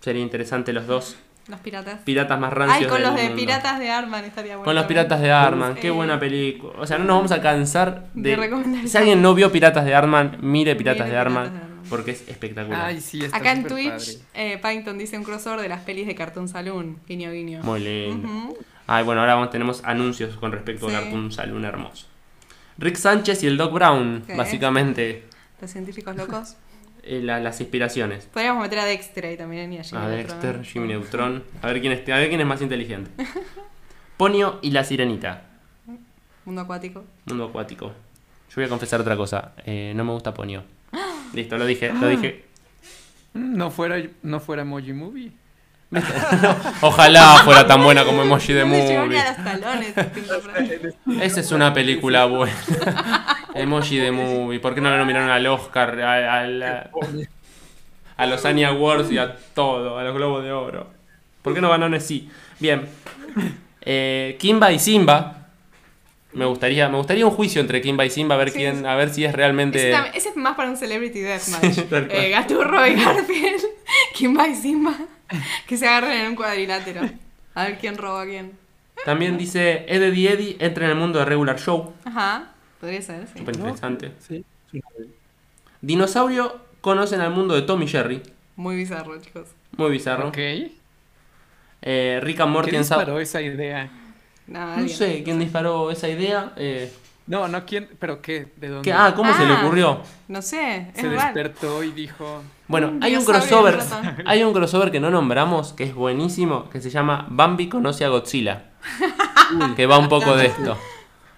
[0.00, 1.16] Sería interesante los dos
[1.48, 2.00] los piratas.
[2.04, 3.36] piratas más rancios Ay, con del los de mundo.
[3.36, 4.64] Piratas de Arman estaría bueno.
[4.64, 6.72] Con los piratas de Arman, qué Eh, buena película.
[6.78, 8.30] O sea, no nos vamos a cansar de.
[8.30, 11.60] De recomendar si alguien no vio Piratas de Arman, mire Piratas, Mire de, Arman, Piratas
[11.60, 11.88] de Arman.
[11.90, 12.80] porque es espectacular.
[12.86, 16.14] Ay, sí, está Acá en Twitch, eh, Paddington dice un crossover de las pelis de
[16.14, 16.98] Cartoon Saloon.
[17.08, 17.60] Guiño, guiño.
[17.62, 18.28] Muy lindo.
[18.28, 18.58] Ujú.
[18.86, 20.94] Ay, bueno, ahora vamos- tenemos anuncios con respecto Sí.
[20.94, 22.06] a Cartoon Saloon hermoso.
[22.78, 24.34] Rick Sánchez y el Doc Brown, ¿Qué?
[24.36, 25.24] básicamente,
[25.60, 26.56] Los científicos locos.
[27.04, 28.26] eh, la- las inspiraciones.
[28.32, 30.40] Podríamos meter a Dexter ahí también y a Jimmy A Neutron.
[30.40, 31.44] Dexter, Jimmy Neutron.
[31.62, 33.10] A ver quién es, a ver quién es más inteligente.
[34.16, 35.44] Ponio y la sirenita.
[36.44, 37.04] Mundo acuático.
[37.26, 37.86] Mundo acuático.
[37.86, 39.52] Yo voy a confesar otra cosa.
[39.64, 40.64] eh, no me gusta Ponio.
[41.34, 42.44] Listo, lo dije, lo dije.
[43.34, 45.32] No fuera, no fuera Emoji Movie.
[46.80, 49.18] Ojalá fuera tan buena como Emoji de Movie.
[49.18, 50.94] este
[51.24, 52.54] Esa es una película buena.
[53.54, 54.60] Emoji de Movie.
[54.60, 56.90] ¿Por qué no la nominaron al Oscar, a, a la-
[58.16, 60.90] a los Annie Awards y a todo, a los Globos de Oro?
[61.42, 62.28] ¿Por qué no ganaron así?
[62.60, 62.86] Bien.
[63.80, 65.38] Eh, Kimba y Simba.
[66.34, 68.86] Me gustaría, me gustaría un juicio entre Kimba y Simba a ver Sí, quién, sí.
[68.86, 69.90] a ver si es realmente.
[70.14, 71.78] Ese, es más para un Celebrity Deathmatch.
[72.10, 73.60] eh, Gaturro y Garfield,
[74.14, 74.94] Kimba y Simba,
[75.66, 77.02] que se agarren en un cuadrilátero.
[77.54, 78.52] A ver quién roba a quién.
[79.04, 81.92] También dice Eddie Eddie entra en el mundo de regular show.
[82.04, 83.38] Ajá, podría ser, sí.
[83.40, 84.12] Súper interesante.
[84.20, 84.44] Sí.
[84.70, 84.80] sí.
[85.80, 88.22] Dinosaurio conocen al mundo de Tom y Jerry.
[88.56, 89.48] Muy bizarro, chicos.
[89.76, 90.28] Muy bizarro.
[90.28, 90.38] Ok.
[91.84, 93.90] Eh, Rick and Morty ¿Quién disparó esa idea?
[94.46, 96.52] No, sé quién disparó esa idea.
[96.56, 96.92] eh,
[97.26, 98.82] No, no quién, pero qué, de dónde.
[98.84, 99.60] ¿qué- ah, ¿cómo se le Ah.
[99.64, 100.02] ocurrió?
[100.28, 102.42] No sé, es Se despertó y dijo,
[102.72, 103.78] Bueno, Un hay un crossover.
[104.24, 108.08] Hay un crossover que no nombramos, que es buenísimo, que se llama Bambi conoce a
[108.08, 108.70] Godzilla.
[109.76, 110.78] que va un poco de esto.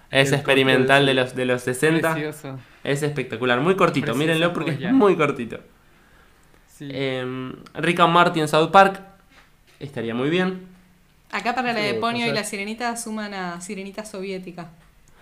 [0.09, 2.13] Es experimental de los, de los 60.
[2.13, 2.57] precioso.
[2.85, 5.59] Es espectacular, muy cortito, mírenlo porque es muy cortito.
[6.67, 6.87] Sí.
[6.89, 9.01] Eh, Rick and Morty en South Park
[9.79, 10.67] estaría muy bien.
[11.31, 14.69] Acá para la de Pero, Ponio o y la sirenita suman a sirenita soviética.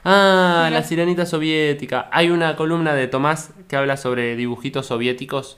[0.04, 0.80] Ah, Mira.
[0.80, 2.08] la sirenita soviética.
[2.12, 5.58] Hay una columna de Tomás que habla sobre dibujitos soviéticos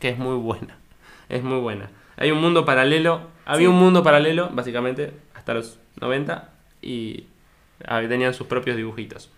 [0.00, 0.76] que es muy buena.
[1.28, 1.90] Es muy buena.
[2.16, 3.22] Hay un mundo paralelo.
[3.46, 3.72] Había Sí.
[3.72, 6.50] un mundo paralelo, básicamente, hasta los 90
[6.82, 7.24] y
[7.84, 9.30] ah, tenían sus propios dibujitos.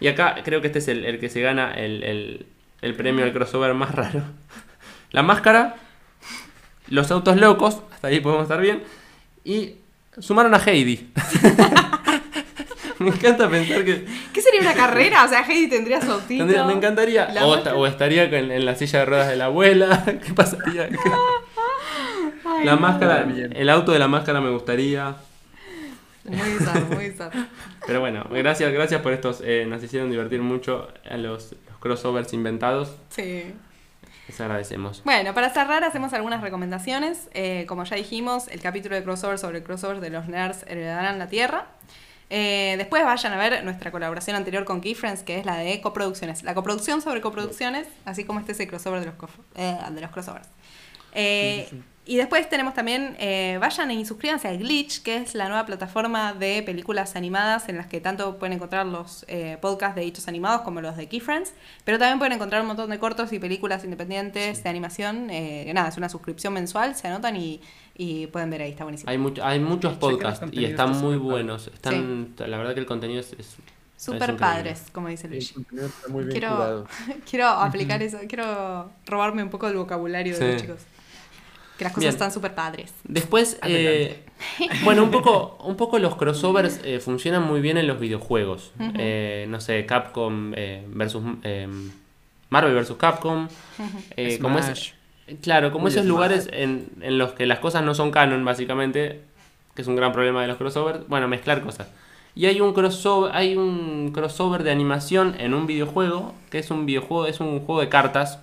[0.00, 2.46] Y acá creo que este es el, el que se gana el, el-
[2.82, 4.22] el premio al crossover más raro.
[5.12, 5.76] La máscara,
[6.88, 8.82] los autos locos, hasta ahí podemos estar bien,
[9.44, 9.76] y
[10.18, 11.10] sumaron a Heidi.
[12.98, 15.24] Me encanta pensar que ¿Qué sería una carrera?
[15.24, 16.44] O sea, Heidi tendría su autito.
[16.44, 17.28] Tendría- me encantaría.
[17.44, 20.04] O, estaría en la silla de ruedas de la abuela.
[20.24, 20.88] ¿Qué pasaría?
[22.44, 22.80] Ay, la no.
[22.80, 23.52] máscara, bien.
[23.56, 25.16] el auto de la máscara me gustaría.
[26.24, 27.38] Muy bizarro, muy bizarro.
[27.86, 29.42] Pero bueno, gracias, gracias por estos.
[29.44, 32.96] eh, nos hicieron divertir mucho a los, los crossovers inventados.
[33.10, 33.54] Sí.
[34.26, 35.02] Les agradecemos.
[35.04, 37.28] Bueno, para cerrar hacemos algunas recomendaciones.
[37.34, 41.28] Eh, como ya dijimos, el capítulo de crossover sobre crossovers de los nerds heredarán la
[41.28, 41.66] Tierra.
[42.36, 46.42] Eh, después vayan a ver nuestra colaboración anterior con Keyfriends, que es la de coproducciones.
[46.42, 49.14] La coproducción sobre coproducciones, así como este es el crossover de los,
[49.54, 50.48] eh, de los crossovers.
[51.12, 51.68] Eh,
[52.06, 56.34] Y después tenemos también, eh, vayan y suscríbanse a Glitch, que es la nueva plataforma
[56.34, 60.60] de películas animadas en las que tanto pueden encontrar los eh, podcasts de hechos animados
[60.62, 61.54] como los de Keyfriends,
[61.84, 65.30] pero también pueden encontrar un montón de cortos y películas independientes de animación.
[65.30, 67.62] eh, nada, es una suscripción mensual, se anotan y,
[67.96, 69.10] y pueden ver ahí, está buenísimo.
[69.10, 71.68] Hay, mucho, hay muchos el podcasts y están está muy buenos.
[71.68, 73.32] Están, La verdad que el contenido es.
[73.38, 73.56] es-
[73.96, 74.40] Súper increíble.
[74.40, 75.54] padres, como dice El Luis.
[76.30, 76.84] Quiero,
[77.30, 80.52] quiero aplicar eso, quiero robarme un poco del vocabulario de Sí.
[80.52, 80.78] los chicos.
[81.78, 82.12] Que las cosas Bien.
[82.12, 82.92] están súper padres.
[83.04, 84.24] Después, eh,
[84.84, 88.72] bueno, un poco, un poco los crossovers eh, funcionan muy bien en los videojuegos.
[88.78, 91.66] Eh, no sé, Capcom eh, versus eh,
[92.50, 93.48] Marvel versus Capcom.
[94.16, 94.94] Eh, como es-
[95.42, 96.08] claro, como Uy, esos Smash.
[96.08, 99.22] lugares en, en los que las cosas no son canon, básicamente,
[99.74, 101.08] que es un gran problema de los crossovers.
[101.08, 101.88] Bueno, mezclar cosas.
[102.36, 106.84] Y hay un crossover, hay un crossover de animación en un videojuego, que es un
[106.86, 108.38] videojuego, es un juego de cartas,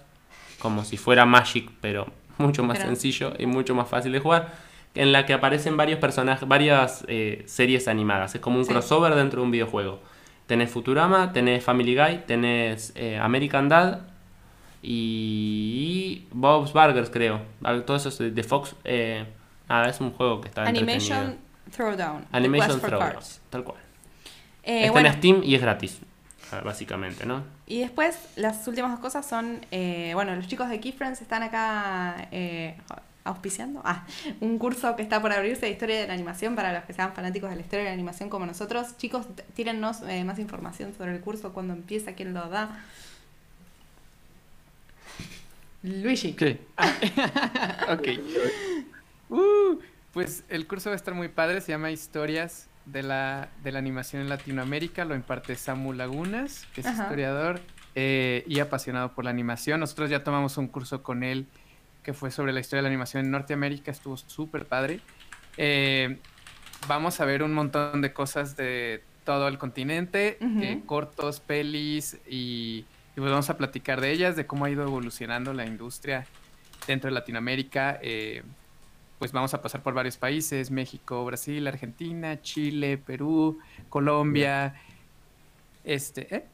[0.60, 2.08] como si fuera Magic, pero
[2.42, 4.50] mucho más Pero- sencillo y mucho más fácil de jugar,
[4.96, 8.36] en la que aparecen varios personajes, varias eh, series animadas.
[8.36, 8.72] Es como un Sí.
[8.72, 10.00] crossover dentro de un videojuego.
[10.48, 14.00] Tenés Futurama, tenés Family Guy, tenés eh, American Dad
[14.82, 17.42] y Bob's Burgers, creo.
[17.86, 18.76] Todo eso es de de Fox.
[18.84, 19.26] Eh,
[19.70, 21.38] nada, es un juego que está Animation.
[21.76, 22.26] Throwdown.
[22.32, 23.14] Animation Throwdown,
[23.50, 23.78] tal cual.
[24.64, 26.02] Eh, está bueno, en Steam y es gratis,
[26.64, 27.44] básicamente, ¿no?
[27.66, 32.28] y después las últimas dos cosas son, eh, bueno, los chicos de Keyfriends están acá
[32.32, 32.76] eh,
[33.24, 34.06] auspiciando ah,
[34.40, 37.14] un curso que está por abrirse de historia de la animación para los que sean
[37.14, 38.98] fanáticos de la historia de la animación como nosotros.
[38.98, 39.26] Chicos,
[39.56, 42.84] tírennos eh, más información sobre el curso, cuándo empieza, quién lo da.
[45.84, 46.34] Luigi.
[46.34, 46.60] ¿Qué?
[46.78, 46.94] Ah,
[48.00, 48.08] ok.
[49.34, 49.80] Uh,
[50.12, 53.80] pues el curso va a estar muy padre, se llama Historias de la, de la
[53.80, 57.04] animación en Latinoamérica, lo imparte Samu Lagunas, que es Ajá.
[57.04, 57.60] historiador
[57.96, 59.80] eh, y apasionado por la animación.
[59.80, 61.48] Nosotros ya tomamos un curso con él
[62.04, 65.00] que fue sobre la historia de la animación en Norteamérica, estuvo súper padre.
[65.58, 66.18] Eh,
[66.88, 72.86] vamos a ver un montón de cosas de todo el continente, eh, cortos, pelis y,
[73.16, 76.26] y pues vamos a platicar de ellas, de cómo ha ido evolucionando la industria
[76.88, 78.00] dentro de Latinoamérica.
[78.02, 78.42] eh,
[79.22, 84.74] pues vamos a pasar por varios países, México, Brasil, Argentina, Chile, Perú, Colombia.
[85.84, 86.46] Este, ¿eh?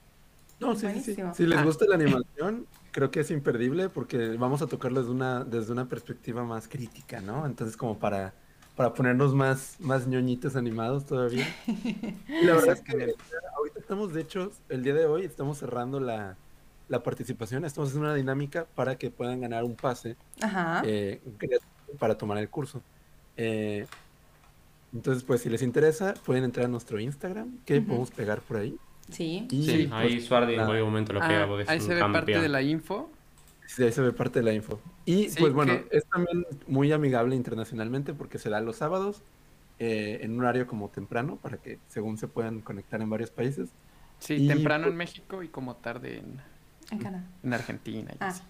[0.59, 1.21] No, sí, sí, sí.
[1.33, 1.63] Si les Ah.
[1.63, 1.95] gusta la
[2.25, 6.67] animación, creo que es imperdible porque vamos a tocarlo desde una, desde una perspectiva más
[6.67, 7.45] crítica, ¿no?
[7.45, 8.33] Entonces, como para,
[8.75, 11.47] para ponernos más, más ñoñitos animados todavía.
[11.67, 13.15] Y la verdad es que
[13.55, 16.35] ahorita estamos, de hecho, el día de hoy estamos cerrando la,
[16.89, 17.63] la participación.
[17.63, 20.81] Estamos haciendo una dinámica para que puedan ganar un pase Ajá.
[20.85, 21.21] eh,
[21.97, 22.81] para tomar el curso.
[23.35, 23.85] Eh,
[24.93, 28.77] Entonces, pues si les interesa, pueden entrar a nuestro Instagram, que podemos pegar por ahí.
[29.11, 29.45] Sí.
[29.51, 31.93] Y Sí, ahí pues, Suardi en cualquier momento lo Ah, pega porque es ahí se
[31.93, 33.09] ve parte de la info.
[33.65, 34.79] sí, ahí se ve parte de la info.
[35.05, 39.21] Y Sí, pues bueno, que- es también muy amigable internacionalmente porque se da los sábados
[39.79, 43.69] eh, en un horario como temprano para que según se puedan conectar en varios países.
[44.19, 46.39] Sí, Y, temprano pues- en México y como tarde en,
[46.91, 47.25] En Canadá.
[47.43, 48.11] en Argentina.
[48.13, 48.27] y Ah.
[48.29, 48.41] así.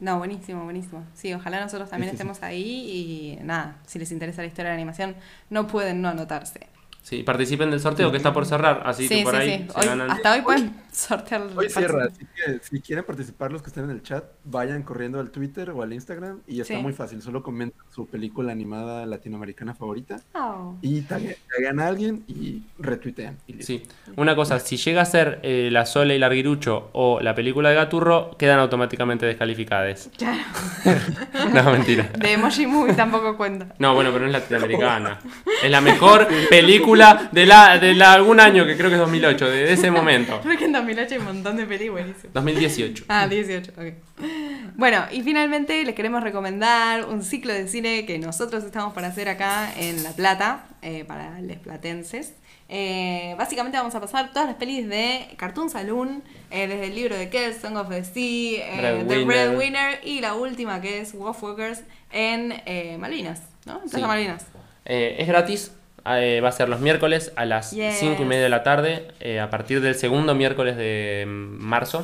[0.00, 1.04] No, buenísimo, buenísimo.
[1.14, 2.30] Sí, ojalá nosotros también Sí, sí, sí.
[2.30, 5.14] estemos ahí y nada, si les interesa la historia de la animación,
[5.50, 6.68] no pueden no anotarse.
[7.02, 9.72] Sí, participen del sorteo que está por cerrar, así sí, que por sí, ahí sí.
[9.72, 10.10] se Hoy- ganan.
[10.10, 11.42] hasta hoy pueden sortear.
[11.56, 15.18] Hoy cierra, así que si quieren participar los que estén en el chat, vayan corriendo
[15.18, 16.80] al Twitter o al Instagram y está Sí.
[16.82, 20.76] muy fácil, solo comentan su película animada latinoamericana favorita Oh.
[20.82, 23.38] y taguean a alguien y retuitean.
[23.46, 23.62] Y.
[23.62, 23.82] Sí,
[24.16, 27.76] una cosa, si llega a ser eh, La Sole y Larguirucho o la película de
[27.76, 30.10] Gaturro, quedan automáticamente descalificadas.
[30.16, 30.38] Claro.
[31.54, 32.08] No, mentira.
[32.18, 33.74] De Emoji Movie tampoco cuenta.
[33.78, 35.18] No, bueno, pero no es latinoamericana.
[35.64, 39.50] Es la mejor película de la de la, algún año, que creo que es 2008,
[39.50, 40.40] de ese momento.
[40.42, 42.32] Creo que en 2008 hay un montón de pelis buenísimas.
[42.32, 43.04] 2018.
[43.08, 43.84] Ah, 18, ok.
[44.76, 49.28] Bueno, y finalmente les queremos recomendar un ciclo de cine que nosotros estamos para hacer
[49.28, 52.34] acá en La Plata, eh, para les platenses.
[52.72, 56.22] Eh, básicamente vamos a pasar todas las pelis de Cartoon Saloon,
[56.52, 59.26] eh, desde el libro de Kells, Song of the Sea, eh, The Breadwinner.
[59.26, 63.74] Breadwinner y la última que es Wolfwalkers en eh, Malvinas, ¿no?
[63.74, 64.02] En Plaza Sí.
[64.04, 64.46] Malvinas.
[64.84, 65.72] Es gratis,
[66.06, 67.96] eh, va a ser los miércoles a las Yes.
[67.98, 72.02] 5 y media de la tarde, eh, a partir del segundo miércoles de marzo.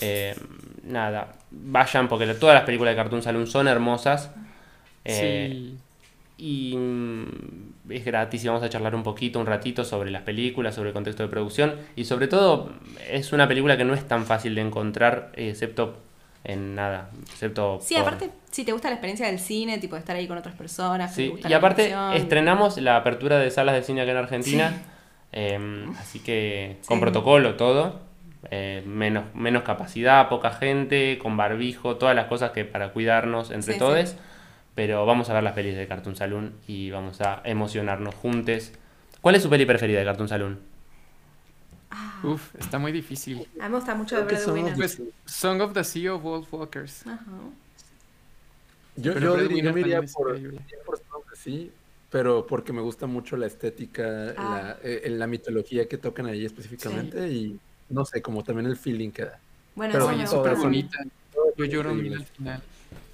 [0.00, 0.34] Eh,
[0.84, 4.30] nada, vayan porque todas las películas de Cartoon Saloon son hermosas.
[5.04, 5.78] Eh, Sí.
[6.36, 7.24] Y mm,
[7.90, 10.92] es gratis y vamos a charlar un poquito, un ratito sobre las películas, sobre el
[10.94, 11.74] contexto de producción.
[11.94, 12.70] Y sobre todo,
[13.08, 15.96] es una película que no es tan fácil de encontrar, excepto
[16.44, 20.00] en nada, excepto Sí, por- aparte, si te gusta la experiencia del cine, tipo de
[20.00, 21.14] estar ahí con otras personas.
[21.14, 24.82] Sí, gusta y la aparte estrenamos la apertura de salas de cine acá en Argentina,
[25.32, 27.00] eh, así que con Sí.
[27.00, 28.00] protocolo todo,
[28.50, 33.72] eh, menos, menos capacidad, poca gente, con barbijo, todas las cosas que para cuidarnos entre
[33.74, 34.16] Sí, todos,
[34.74, 38.72] pero vamos a ver las pelis de Cartoon Saloon y vamos a emocionarnos juntos.
[39.22, 40.60] ¿Cuál es su peli preferida de Cartoon Saloon?
[42.22, 43.46] Uf, está muy difícil.
[43.60, 44.74] A mí me gusta mucho somos Breadwinner.
[44.76, 47.06] Pues, Song of the Sea o Wolfwalkers.
[47.06, 47.22] Ajá.
[48.96, 50.38] Yo, yo, yo me iría por,
[50.86, 51.66] por Song of the Sea,
[52.10, 54.76] pero porque me gusta mucho la estética, Ah.
[54.82, 57.58] la, eh, la mitología que tocan ahí específicamente y
[57.90, 59.38] no sé, como también el feeling que da.
[59.74, 60.98] Bueno, Pero es súper bonita.
[61.56, 62.62] Yo lloro al final.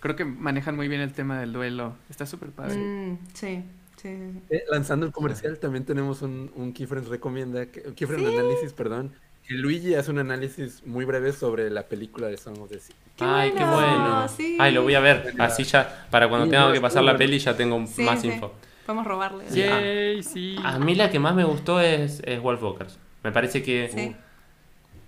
[0.00, 1.94] Creo que manejan muy bien el tema del duelo.
[2.08, 2.76] Está súper padre.
[2.76, 3.62] Mm, sí,
[4.02, 4.08] sí.
[4.50, 6.72] Eh, lanzando el comercial, también tenemos un, un
[7.08, 9.12] recomienda, que, Keyfriend análisis, perdón,
[9.46, 12.94] que Luigi hace un análisis muy breve sobre la película de Song of the Sea.
[13.16, 14.56] Qué Ay, qué bueno, sí.
[14.60, 17.38] Ay, lo voy a ver, así ya, para cuando Sí, tenga que pasar la peli
[17.38, 18.28] ya tengo Sí, más sí.
[18.28, 18.52] info.
[18.86, 19.44] Podemos robarle.
[19.48, 19.62] Sí.
[19.62, 19.80] ah.
[19.80, 20.56] Yay, sí.
[20.64, 22.98] A mí la que más me gustó es, es Wolfwalkers.
[23.22, 24.14] Me parece que Sí.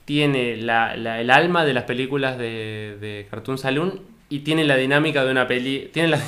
[0.04, 4.76] tiene la, la- el alma de las películas de, de Cartoon Saloon y tiene la
[4.76, 5.90] dinámica de una peli.
[5.92, 6.20] Tiene la,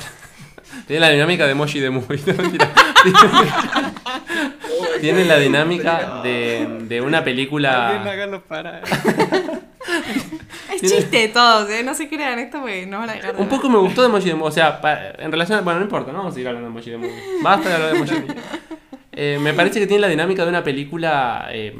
[0.87, 2.19] tiene la dinámica de Moshi de Movie.
[5.01, 8.41] tiene la dinámica de, de una película.
[8.47, 8.81] para.
[10.73, 11.83] Es chiste de todos, ¿eh?
[11.83, 13.55] No se crean esto porque no van a dejar de Un ver.
[13.57, 14.49] poco me gustó de Moshi de Movie.
[14.49, 15.63] O sea, pa- en relación.
[15.63, 17.13] Bueno, no importa, no vamos a seguir hablando de Moshi de Movie.
[17.41, 18.35] Basta de hablar de Moshi de Movie.
[19.13, 21.47] Eh, me parece que tiene la dinámica de una película.
[21.51, 21.77] eh,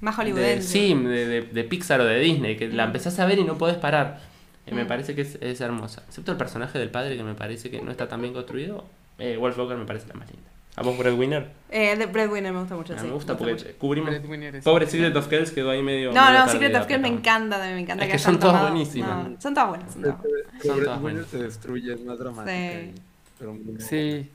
[0.00, 0.66] Más de, hollywoodense.
[0.68, 3.56] sí, de, de- de Pixar o de Disney, que la empezás a ver y no
[3.56, 4.20] podés parar.
[4.66, 4.88] Eh, me Mm.
[4.88, 6.02] parece que es, es hermosa.
[6.08, 8.84] Excepto el personaje del padre, que me parece que no está tan bien construido.
[9.18, 10.48] Eh, Wolf Walker me parece la más linda.
[10.76, 11.50] ¿A vos, Breadwinner?
[11.70, 13.06] Eh, The Breadwinner me gusta mucho, Ah, sí.
[13.06, 13.44] me gusta mucho.
[13.44, 14.10] porque cubrimos.
[14.10, 16.12] Breadwinner es- Pobre Secret of Kells quedó ahí medio.
[16.12, 18.40] No, medio no, Secret of Kells me encanta, también me encanta Es que, que son
[18.40, 19.28] todas buenísimas.
[19.28, 20.42] no, son todas buenas, son todas buenas.
[20.42, 21.30] Son Pero todas Breadwinner buenas.
[21.30, 22.50] se destruye, es más dramática.
[22.52, 22.76] Sí.
[22.88, 22.94] y-
[23.38, 24.30] pero muy- Sí.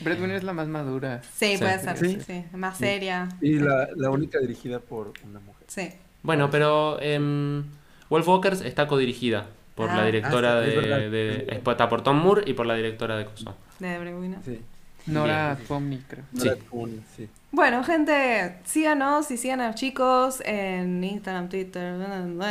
[0.00, 1.22] Breadwinner es la más madura.
[1.22, 1.58] Sí, Sí.
[1.58, 2.18] puede ser, sí.
[2.26, 2.44] Sí.
[2.54, 3.28] Más seria.
[3.40, 5.64] Y la, la única dirigida por una mujer.
[5.68, 5.88] Sí.
[6.22, 7.62] Bueno, pero em,
[8.10, 9.46] Wolf Walkers está codirigida
[9.76, 9.96] por Ah.
[9.98, 13.16] la directora Ah, sí, es de, de- Está por Tom Moore y por la directora
[13.16, 13.54] de Coso.
[13.78, 14.40] De Breadwinner.
[14.44, 14.60] Sí.
[15.06, 15.56] Nora.
[15.68, 16.24] Pomney, creo.
[16.34, 17.28] Sí.
[17.52, 21.94] Bueno, gente, síganos y sigan a los chicos en Instagram, Twitter,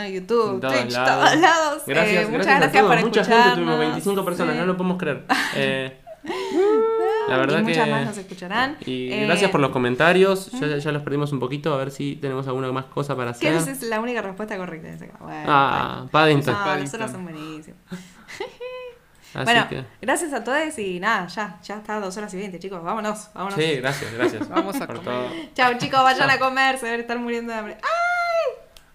[0.10, 1.30] YouTube, todos Twitch, lados.
[1.30, 1.84] todos lados.
[1.86, 2.95] Gracias, Eh, muchas gracias, gracias a todos.
[2.95, 4.60] por Mucha gente, tuvimos 25 personas, Sí.
[4.62, 5.26] no lo podemos creer.
[5.58, 5.98] Eh,
[7.30, 7.70] la verdad y que...
[7.70, 8.78] muchas más nos escucharán.
[8.86, 10.52] Y Eh, gracias por los comentarios.
[10.52, 11.74] Ya, ya los perdimos un poquito.
[11.74, 13.52] A ver si tenemos alguna más cosa para hacer.
[13.54, 15.24] Kells es la única respuesta correcta de ese caso.
[15.24, 16.54] Bueno, Ah, Paddington.
[16.54, 16.84] no, Paddington.
[17.00, 17.80] nosotros son buenísimos.
[19.36, 19.84] Así bueno, que.
[20.02, 22.82] gracias a todos y nada, ya, ya está dos horas y veinte, chicos.
[22.82, 23.60] Vámonos, vámonos.
[23.60, 24.48] Sí, gracias, gracias.
[24.50, 25.04] Vamos a por comer.
[25.04, 25.30] todo.
[25.54, 27.78] Chao, chicos, vayan a comer, se deben estar muriendo de hambre.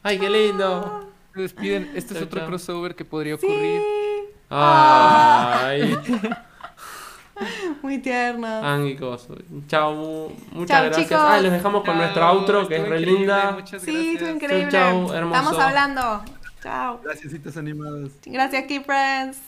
[0.03, 1.11] ¡Ay, qué lindo!
[1.35, 1.93] Se despiden.
[1.95, 3.45] Este es otro crossover que podría Sí.
[3.47, 3.83] ocurrir.
[4.49, 5.95] ¡Ay!
[7.83, 8.47] Muy tierno.
[8.47, 9.35] Ang y coso.
[9.69, 11.07] Chao, mu- muchas Chao, gracias.
[11.09, 11.21] chicos.
[11.21, 13.57] Ah, los dejamos con Chao, nuestra outro, que es re linda.
[13.79, 14.69] Sí, estuvo increíble.
[14.71, 15.41] chau, hermoso.
[15.41, 16.25] Estamos hablando.
[16.63, 17.01] Chao.
[17.03, 18.11] Gracias, citas animadas.
[18.27, 19.39] Gracias, Key Friends.